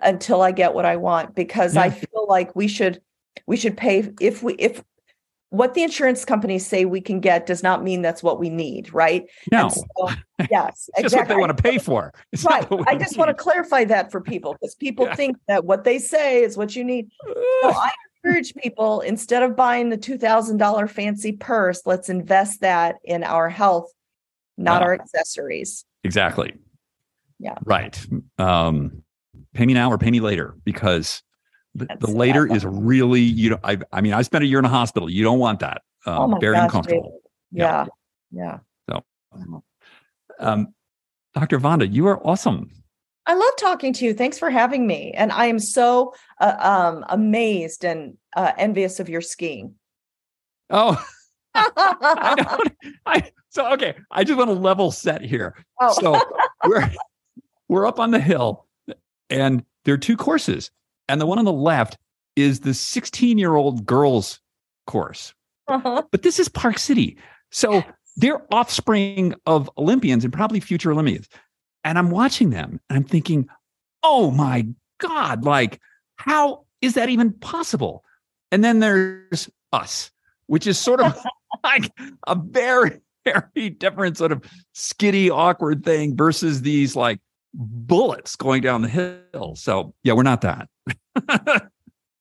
until 0.00 0.42
I 0.42 0.52
get 0.52 0.74
what 0.74 0.84
I 0.84 0.96
want 0.96 1.34
because 1.34 1.74
yeah. 1.74 1.82
I 1.82 1.90
feel 1.90 2.26
like 2.28 2.56
we 2.56 2.68
should 2.68 3.00
we 3.46 3.56
should 3.56 3.76
pay 3.76 4.10
if 4.20 4.42
we 4.42 4.54
if 4.54 4.82
what 5.52 5.74
the 5.74 5.82
insurance 5.82 6.24
companies 6.24 6.66
say 6.66 6.86
we 6.86 7.02
can 7.02 7.20
get 7.20 7.44
does 7.44 7.62
not 7.62 7.84
mean 7.84 8.00
that's 8.00 8.22
what 8.22 8.40
we 8.40 8.48
need, 8.48 8.92
right? 8.94 9.28
No. 9.50 9.68
So, 9.68 9.84
yes, 10.50 10.88
exactly. 10.96 11.02
just 11.02 11.16
what 11.16 11.28
they 11.28 11.36
want 11.36 11.54
to 11.54 11.62
pay 11.62 11.76
for. 11.76 12.14
It's 12.32 12.42
right. 12.42 12.66
I 12.86 12.96
just 12.96 13.12
need. 13.12 13.18
want 13.18 13.28
to 13.28 13.34
clarify 13.34 13.84
that 13.84 14.10
for 14.10 14.22
people 14.22 14.54
because 14.54 14.74
people 14.74 15.04
yeah. 15.04 15.14
think 15.14 15.36
that 15.48 15.66
what 15.66 15.84
they 15.84 15.98
say 15.98 16.42
is 16.42 16.56
what 16.56 16.74
you 16.74 16.82
need. 16.82 17.10
So 17.26 17.68
I 17.68 17.90
encourage 18.24 18.54
people 18.54 19.02
instead 19.02 19.42
of 19.42 19.54
buying 19.54 19.90
the 19.90 19.98
$2,000 19.98 20.88
fancy 20.88 21.32
purse, 21.32 21.82
let's 21.84 22.08
invest 22.08 22.62
that 22.62 22.96
in 23.04 23.22
our 23.22 23.50
health, 23.50 23.92
not 24.56 24.80
our 24.80 24.94
accessories. 24.94 25.84
Exactly. 26.02 26.54
Yeah. 27.38 27.56
Right. 27.62 28.02
Um, 28.38 29.02
pay 29.52 29.66
me 29.66 29.74
now 29.74 29.90
or 29.90 29.98
pay 29.98 30.10
me 30.10 30.20
later 30.20 30.56
because 30.64 31.22
the, 31.74 31.88
the 32.00 32.10
later 32.10 32.46
is 32.46 32.64
really, 32.64 33.20
you 33.20 33.50
know, 33.50 33.58
I, 33.64 33.78
I 33.92 34.00
mean, 34.00 34.12
I 34.12 34.22
spent 34.22 34.44
a 34.44 34.46
year 34.46 34.58
in 34.58 34.64
a 34.64 34.68
hospital. 34.68 35.08
You 35.08 35.24
don't 35.24 35.38
want 35.38 35.60
that. 35.60 35.82
Um, 36.06 36.34
oh 36.34 36.38
very 36.38 36.56
gosh, 36.56 36.64
uncomfortable. 36.64 37.20
Yeah. 37.50 37.86
Yeah. 38.30 38.58
yeah. 38.88 39.00
So, 39.34 39.62
um, 40.38 40.74
Dr. 41.34 41.58
Vonda, 41.58 41.90
you 41.90 42.06
are 42.08 42.24
awesome. 42.26 42.70
I 43.26 43.34
love 43.34 43.52
talking 43.56 43.92
to 43.94 44.04
you. 44.04 44.14
Thanks 44.14 44.38
for 44.38 44.50
having 44.50 44.86
me. 44.86 45.12
And 45.12 45.30
I 45.30 45.46
am 45.46 45.58
so 45.58 46.14
uh, 46.40 46.56
um, 46.58 47.04
amazed 47.08 47.84
and 47.84 48.16
uh, 48.36 48.52
envious 48.58 48.98
of 49.00 49.08
your 49.08 49.20
skiing. 49.20 49.74
Oh, 50.70 51.02
I 51.54 52.34
don't. 52.36 52.72
I 53.06 53.30
so 53.50 53.72
okay. 53.74 53.94
I 54.10 54.24
just 54.24 54.38
want 54.38 54.48
to 54.48 54.54
level 54.54 54.90
set 54.90 55.22
here. 55.22 55.54
Oh. 55.80 55.92
So 55.92 56.20
we're 56.66 56.90
we're 57.68 57.86
up 57.86 58.00
on 58.00 58.10
the 58.10 58.18
hill, 58.18 58.66
and 59.30 59.64
there 59.84 59.94
are 59.94 59.98
two 59.98 60.16
courses, 60.16 60.70
and 61.08 61.20
the 61.20 61.26
one 61.26 61.38
on 61.38 61.44
the 61.44 61.52
left 61.52 61.98
is 62.36 62.60
the 62.60 62.74
16 62.74 63.38
year 63.38 63.54
old 63.54 63.84
girls 63.84 64.40
course. 64.86 65.34
Uh-huh. 65.68 66.02
But 66.10 66.22
this 66.22 66.38
is 66.38 66.48
Park 66.48 66.78
City, 66.78 67.16
so 67.50 67.82
they're 68.16 68.42
offspring 68.52 69.34
of 69.46 69.70
Olympians 69.78 70.24
and 70.24 70.32
probably 70.32 70.60
future 70.60 70.92
Olympians. 70.92 71.28
And 71.84 71.98
I'm 71.98 72.10
watching 72.10 72.50
them 72.50 72.80
and 72.88 72.96
I'm 72.96 73.04
thinking, 73.04 73.48
oh 74.02 74.30
my 74.30 74.66
God, 74.98 75.44
like, 75.44 75.80
how 76.16 76.64
is 76.80 76.94
that 76.94 77.08
even 77.08 77.32
possible? 77.32 78.04
And 78.50 78.62
then 78.62 78.80
there's 78.80 79.48
us, 79.72 80.10
which 80.46 80.66
is 80.66 80.78
sort 80.78 81.00
of 81.00 81.18
like 81.64 81.90
a 82.26 82.34
very, 82.34 83.00
very 83.24 83.70
different 83.70 84.18
sort 84.18 84.32
of 84.32 84.42
skitty, 84.74 85.30
awkward 85.30 85.84
thing 85.84 86.16
versus 86.16 86.62
these 86.62 86.94
like 86.94 87.20
bullets 87.54 88.36
going 88.36 88.62
down 88.62 88.82
the 88.82 88.88
hill. 88.88 89.54
So, 89.56 89.94
yeah, 90.02 90.12
we're 90.12 90.22
not 90.22 90.42
that. 90.42 90.68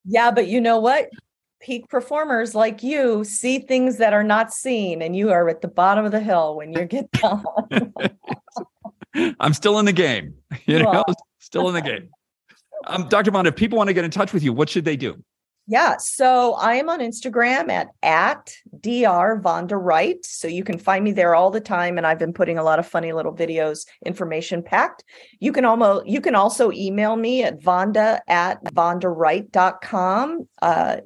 yeah, 0.06 0.32
but 0.32 0.48
you 0.48 0.62
know 0.62 0.80
what? 0.80 1.10
Peak 1.62 1.88
performers 1.90 2.56
like 2.56 2.82
you 2.82 3.24
see 3.24 3.60
things 3.60 3.98
that 3.98 4.14
are 4.14 4.24
not 4.24 4.52
seen, 4.52 5.02
and 5.02 5.16
you 5.16 5.32
are 5.32 5.48
at 5.50 5.62
the 5.62 5.68
bottom 5.68 6.06
of 6.06 6.12
the 6.12 6.20
hill 6.20 6.56
when 6.56 6.74
you 6.74 6.86
get 6.86 7.12
down. 7.22 7.44
I'm 9.40 9.54
still 9.54 9.78
in 9.80 9.86
the 9.86 9.94
game. 9.94 10.36
You 10.66 10.84
know, 10.84 11.04
still 11.40 11.68
in 11.70 11.74
the 11.74 11.82
game. 11.82 12.10
Um, 12.88 13.08
Dr. 13.10 13.32
Bond, 13.32 13.48
if 13.48 13.56
people 13.56 13.78
want 13.78 13.88
to 13.88 13.94
get 13.94 14.04
in 14.04 14.12
touch 14.12 14.34
with 14.34 14.44
you, 14.44 14.54
what 14.54 14.70
should 14.70 14.86
they 14.86 14.96
do? 14.98 15.22
Yeah, 15.72 15.96
so 15.96 16.56
I 16.56 16.74
am 16.74 16.90
on 16.90 17.00
Instagram 17.00 17.72
at 17.72 17.88
at 18.04 18.54
dr 18.82 19.42
Vonda 19.42 19.82
Wright. 19.82 20.18
So 20.26 20.50
you 20.50 20.66
can 20.66 20.78
find 20.78 21.02
me 21.02 21.14
there 21.14 21.34
all 21.34 21.50
the 21.50 21.62
time, 21.62 21.98
and 21.98 22.06
I've 22.06 22.20
been 22.20 22.34
putting 22.34 22.58
a 22.58 22.64
lot 22.64 22.78
of 22.78 22.86
funny 22.86 23.14
little 23.14 23.34
videos, 23.34 23.88
information 24.06 24.64
packed. 24.64 25.06
You 25.40 25.54
can 25.54 25.64
almost 25.64 26.08
you 26.08 26.20
can 26.20 26.36
also 26.36 26.74
email 26.74 27.16
me 27.16 27.44
at 27.44 27.62
Vonda 27.62 28.20
at 28.28 28.62
VondaWright.com. 28.66 30.50
Uh, 30.62 30.98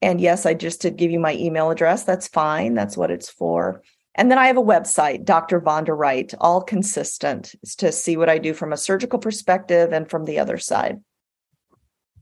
and 0.00 0.18
yes, 0.18 0.46
I 0.46 0.54
just 0.54 0.80
did 0.80 0.96
give 0.96 1.10
you 1.10 1.20
my 1.20 1.34
email 1.34 1.70
address. 1.70 2.04
That's 2.04 2.28
fine. 2.28 2.72
That's 2.72 2.96
what 2.96 3.10
it's 3.10 3.28
for. 3.28 3.82
And 4.14 4.30
then 4.30 4.38
I 4.38 4.46
have 4.46 4.56
a 4.56 4.62
website, 4.62 5.26
Dr. 5.26 5.60
Vonda 5.60 5.94
Wright, 5.94 6.32
all 6.40 6.62
consistent 6.62 7.54
is 7.62 7.76
to 7.76 7.92
see 7.92 8.16
what 8.16 8.30
I 8.30 8.38
do 8.38 8.54
from 8.54 8.72
a 8.72 8.78
surgical 8.78 9.18
perspective 9.18 9.92
and 9.92 10.08
from 10.08 10.24
the 10.24 10.38
other 10.38 10.56
side. 10.56 11.02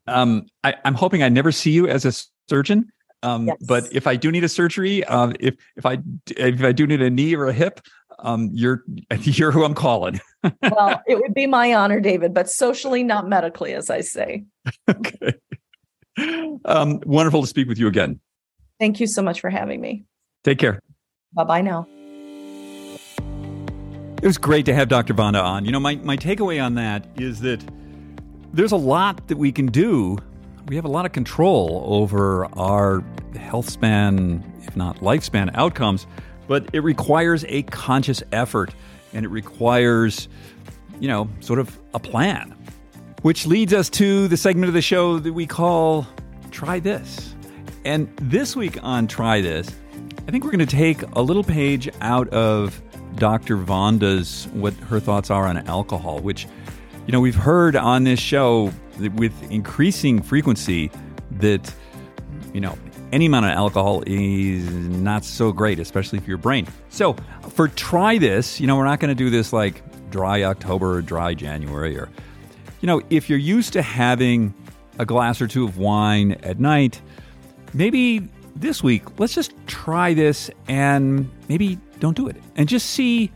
Um, 0.07 0.47
I, 0.63 0.75
am 0.85 0.95
hoping 0.95 1.23
I 1.23 1.29
never 1.29 1.53
see 1.53 1.71
you 1.71 1.89
as 1.89 2.05
a 2.05 2.13
surgeon. 2.49 2.91
Um, 3.23 3.47
yes. 3.47 3.57
But 3.67 3.85
if 3.91 4.07
I 4.07 4.17
do 4.17 4.31
need 4.31 4.45
a 4.45 4.49
surgery, 4.49 5.03
uh, 5.05 5.33
if 5.41 5.57
if 5.77 5.87
I 5.87 5.99
if 6.37 6.63
I 6.63 6.73
do 6.73 6.87
need 6.87 7.01
a 7.01 7.09
knee 7.09 7.35
or 7.35 7.47
a 7.47 7.53
hip, 7.53 7.81
um, 8.19 8.51
you're 8.53 8.85
you're 9.23 9.51
who 9.51 9.65
I'm 9.65 9.75
calling. 9.75 10.21
well, 10.63 11.03
it 11.07 11.17
would 11.17 11.33
be 11.33 11.47
my 11.47 11.75
honor, 11.75 12.01
David, 12.01 12.35
but 12.35 12.51
socially, 12.51 13.03
not 13.03 13.29
medically, 13.29 13.73
as 13.73 13.89
I 13.89 14.03
say. 14.03 14.45
okay. 14.89 15.35
Um, 16.65 17.01
wonderful 17.07 17.41
to 17.41 17.47
speak 17.47 17.67
with 17.67 17.79
you 17.79 17.89
again. 17.89 18.21
Thank 18.79 19.01
you 19.01 19.07
so 19.07 19.23
much 19.23 19.41
for 19.41 19.51
having 19.51 19.81
me. 19.81 20.05
Take 20.45 20.59
care. 20.59 20.81
Bye 21.33 21.45
bye 21.45 21.63
now. 21.63 21.89
It 24.25 24.27
was 24.27 24.39
great 24.39 24.65
to 24.67 24.75
have 24.75 24.89
Dr. 24.89 25.13
Vonda 25.13 25.43
on. 25.43 25.65
You 25.67 25.73
know, 25.73 25.81
my, 25.81 25.97
my 25.97 26.17
takeaway 26.17 26.65
on 26.65 26.77
that 26.77 27.07
is 27.17 27.41
that 27.41 27.63
there's 28.55 28.73
a 28.73 28.77
lot 28.77 29.27
that 29.29 29.37
we 29.37 29.51
can 29.51 29.67
do. 29.67 30.17
We 30.69 30.77
have 30.77 30.85
a 30.85 30.89
lot 30.89 31.05
of 31.05 31.13
control 31.13 31.83
over 31.87 32.47
our 32.57 33.03
health 33.37 33.69
span, 33.69 34.45
if 34.63 34.77
not 34.77 34.99
lifespan 34.99 35.51
outcomes, 35.55 36.07
but 36.47 36.69
it 36.73 36.81
requires 36.81 37.45
a 37.49 37.65
conscious 37.65 38.23
effort 38.31 38.73
and 39.13 39.25
it 39.25 39.29
requires, 39.29 40.29
you 41.01 41.09
know, 41.09 41.29
sort 41.41 41.59
of 41.59 41.79
a 41.95 41.99
plan. 41.99 42.55
Which 43.23 43.47
leads 43.47 43.73
us 43.73 43.91
to 43.91 44.29
the 44.29 44.37
segment 44.37 44.69
of 44.69 44.75
the 44.75 44.83
show 44.83 45.19
that 45.19 45.33
we 45.33 45.47
call 45.47 46.07
Try 46.51 46.79
This. 46.79 47.35
And 47.85 48.15
this 48.19 48.55
week 48.55 48.79
on 48.83 49.09
Try 49.09 49.41
This, 49.41 49.69
I 50.29 50.31
think 50.31 50.45
we're 50.45 50.53
going 50.53 50.67
to 50.67 50.77
take 50.77 51.03
a 51.15 51.23
little 51.23 51.45
page 51.45 51.89
out 52.01 52.29
of 52.29 52.81
Dr. 53.17 53.57
Vonda's, 53.57 54.47
what 54.53 54.75
her 54.75 55.01
thoughts 55.01 55.31
are 55.31 55.47
on 55.47 55.59
alcohol, 55.67 56.21
which, 56.21 56.47
you 57.07 57.13
know, 57.13 57.21
we've 57.21 57.35
heard 57.35 57.77
on 57.77 58.05
this 58.05 58.21
show 58.21 58.73
with 59.15 59.51
increasing 59.51 60.23
frequency 60.23 60.91
that, 61.33 61.73
you 62.53 62.61
know, 62.61 62.79
any 63.13 63.27
amount 63.27 63.47
of 63.47 63.53
alcohol 63.53 64.03
is 64.07 64.69
not 64.71 65.25
so 65.25 65.53
great, 65.53 65.79
especially 65.79 66.19
for 66.19 66.27
your 66.27 66.39
brain. 66.39 66.67
So, 66.89 67.15
for 67.51 67.69
try 67.69 68.19
this, 68.19 68.61
you 68.61 68.67
know, 68.67 68.77
we're 68.77 68.87
not 68.87 69.01
going 69.01 69.11
to 69.11 69.15
do 69.15 69.31
this 69.31 69.53
like 69.53 69.83
dry 70.11 70.43
October 70.43 70.97
or 70.97 71.03
dry 71.03 71.35
January 71.35 71.97
or, 71.99 72.09
you 72.81 72.87
know, 72.87 73.03
if 73.11 73.29
you're 73.29 73.39
used 73.39 73.73
to 73.75 73.83
having 73.83 74.55
a 74.99 75.05
glass 75.05 75.41
or 75.41 75.47
two 75.47 75.65
of 75.65 75.79
wine 75.79 76.33
at 76.43 76.59
night, 76.59 77.01
maybe 77.73 78.29
this 78.57 78.83
week, 78.83 79.19
let's 79.19 79.35
just 79.35 79.53
try 79.67 80.15
this 80.15 80.51
and 80.69 81.31
maybe 81.49 81.79
don't 82.01 82.17
do 82.17 82.29
it 82.29 82.37
and 82.57 82.69
just 82.69 82.91
see 82.91 83.31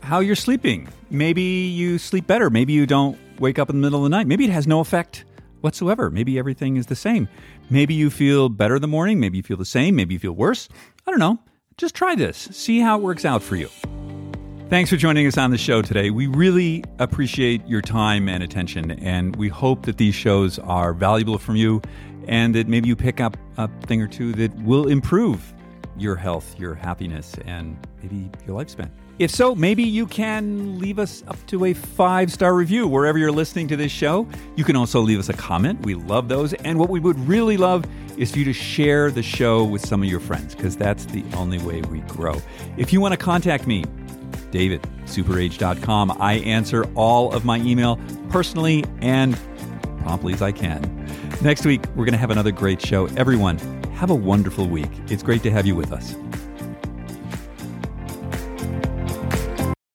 how 0.00 0.20
you're 0.20 0.36
sleeping. 0.36 0.88
Maybe 1.14 1.42
you 1.42 1.98
sleep 1.98 2.26
better. 2.26 2.50
Maybe 2.50 2.72
you 2.72 2.86
don't 2.86 3.16
wake 3.38 3.60
up 3.60 3.70
in 3.70 3.76
the 3.76 3.80
middle 3.80 4.00
of 4.00 4.10
the 4.10 4.16
night. 4.16 4.26
Maybe 4.26 4.44
it 4.44 4.50
has 4.50 4.66
no 4.66 4.80
effect 4.80 5.24
whatsoever. 5.60 6.10
Maybe 6.10 6.40
everything 6.40 6.76
is 6.76 6.86
the 6.86 6.96
same. 6.96 7.28
Maybe 7.70 7.94
you 7.94 8.10
feel 8.10 8.48
better 8.48 8.74
in 8.74 8.82
the 8.82 8.88
morning. 8.88 9.20
Maybe 9.20 9.36
you 9.36 9.44
feel 9.44 9.56
the 9.56 9.64
same. 9.64 9.94
Maybe 9.94 10.14
you 10.14 10.18
feel 10.18 10.32
worse. 10.32 10.68
I 11.06 11.12
don't 11.12 11.20
know. 11.20 11.38
Just 11.76 11.94
try 11.94 12.16
this. 12.16 12.48
See 12.50 12.80
how 12.80 12.98
it 12.98 13.02
works 13.02 13.24
out 13.24 13.44
for 13.44 13.54
you. 13.54 13.68
Thanks 14.70 14.90
for 14.90 14.96
joining 14.96 15.28
us 15.28 15.38
on 15.38 15.52
the 15.52 15.58
show 15.58 15.82
today. 15.82 16.10
We 16.10 16.26
really 16.26 16.82
appreciate 16.98 17.64
your 17.64 17.80
time 17.80 18.28
and 18.28 18.42
attention, 18.42 18.90
and 18.90 19.36
we 19.36 19.48
hope 19.48 19.86
that 19.86 19.98
these 19.98 20.16
shows 20.16 20.58
are 20.58 20.92
valuable 20.92 21.38
from 21.38 21.54
you 21.54 21.80
and 22.26 22.56
that 22.56 22.66
maybe 22.66 22.88
you 22.88 22.96
pick 22.96 23.20
up 23.20 23.36
a 23.56 23.68
thing 23.86 24.02
or 24.02 24.08
two 24.08 24.32
that 24.32 24.52
will 24.62 24.88
improve 24.88 25.54
your 25.96 26.16
health, 26.16 26.58
your 26.58 26.74
happiness, 26.74 27.36
and 27.44 27.76
maybe 28.02 28.30
your 28.48 28.58
lifespan. 28.58 28.90
If 29.18 29.30
so, 29.30 29.54
maybe 29.54 29.84
you 29.84 30.06
can 30.06 30.78
leave 30.80 30.98
us 30.98 31.22
up 31.28 31.36
to 31.46 31.66
a 31.66 31.72
five 31.72 32.32
star 32.32 32.54
review 32.54 32.88
wherever 32.88 33.16
you're 33.16 33.32
listening 33.32 33.68
to 33.68 33.76
this 33.76 33.92
show. 33.92 34.28
You 34.56 34.64
can 34.64 34.74
also 34.74 35.00
leave 35.00 35.20
us 35.20 35.28
a 35.28 35.34
comment. 35.34 35.84
We 35.86 35.94
love 35.94 36.28
those. 36.28 36.52
And 36.52 36.78
what 36.78 36.90
we 36.90 36.98
would 36.98 37.18
really 37.20 37.56
love 37.56 37.84
is 38.18 38.32
for 38.32 38.38
you 38.38 38.44
to 38.44 38.52
share 38.52 39.10
the 39.10 39.22
show 39.22 39.64
with 39.64 39.86
some 39.86 40.02
of 40.02 40.08
your 40.08 40.20
friends 40.20 40.54
because 40.54 40.76
that's 40.76 41.04
the 41.06 41.24
only 41.36 41.58
way 41.58 41.80
we 41.82 42.00
grow. 42.00 42.40
If 42.76 42.92
you 42.92 43.00
want 43.00 43.12
to 43.12 43.18
contact 43.18 43.66
me, 43.66 43.84
David, 44.50 44.82
superage.com. 45.04 46.16
I 46.20 46.34
answer 46.34 46.84
all 46.94 47.32
of 47.32 47.44
my 47.44 47.58
email 47.58 48.00
personally 48.30 48.84
and 49.00 49.38
promptly 49.98 50.32
as 50.32 50.42
I 50.42 50.52
can. 50.52 51.06
Next 51.42 51.64
week, 51.64 51.84
we're 51.96 52.04
going 52.04 52.12
to 52.12 52.18
have 52.18 52.30
another 52.30 52.52
great 52.52 52.80
show. 52.80 53.06
Everyone, 53.16 53.58
have 53.94 54.10
a 54.10 54.14
wonderful 54.14 54.68
week. 54.68 54.90
It's 55.08 55.22
great 55.22 55.42
to 55.44 55.50
have 55.50 55.66
you 55.66 55.74
with 55.74 55.92
us. 55.92 56.14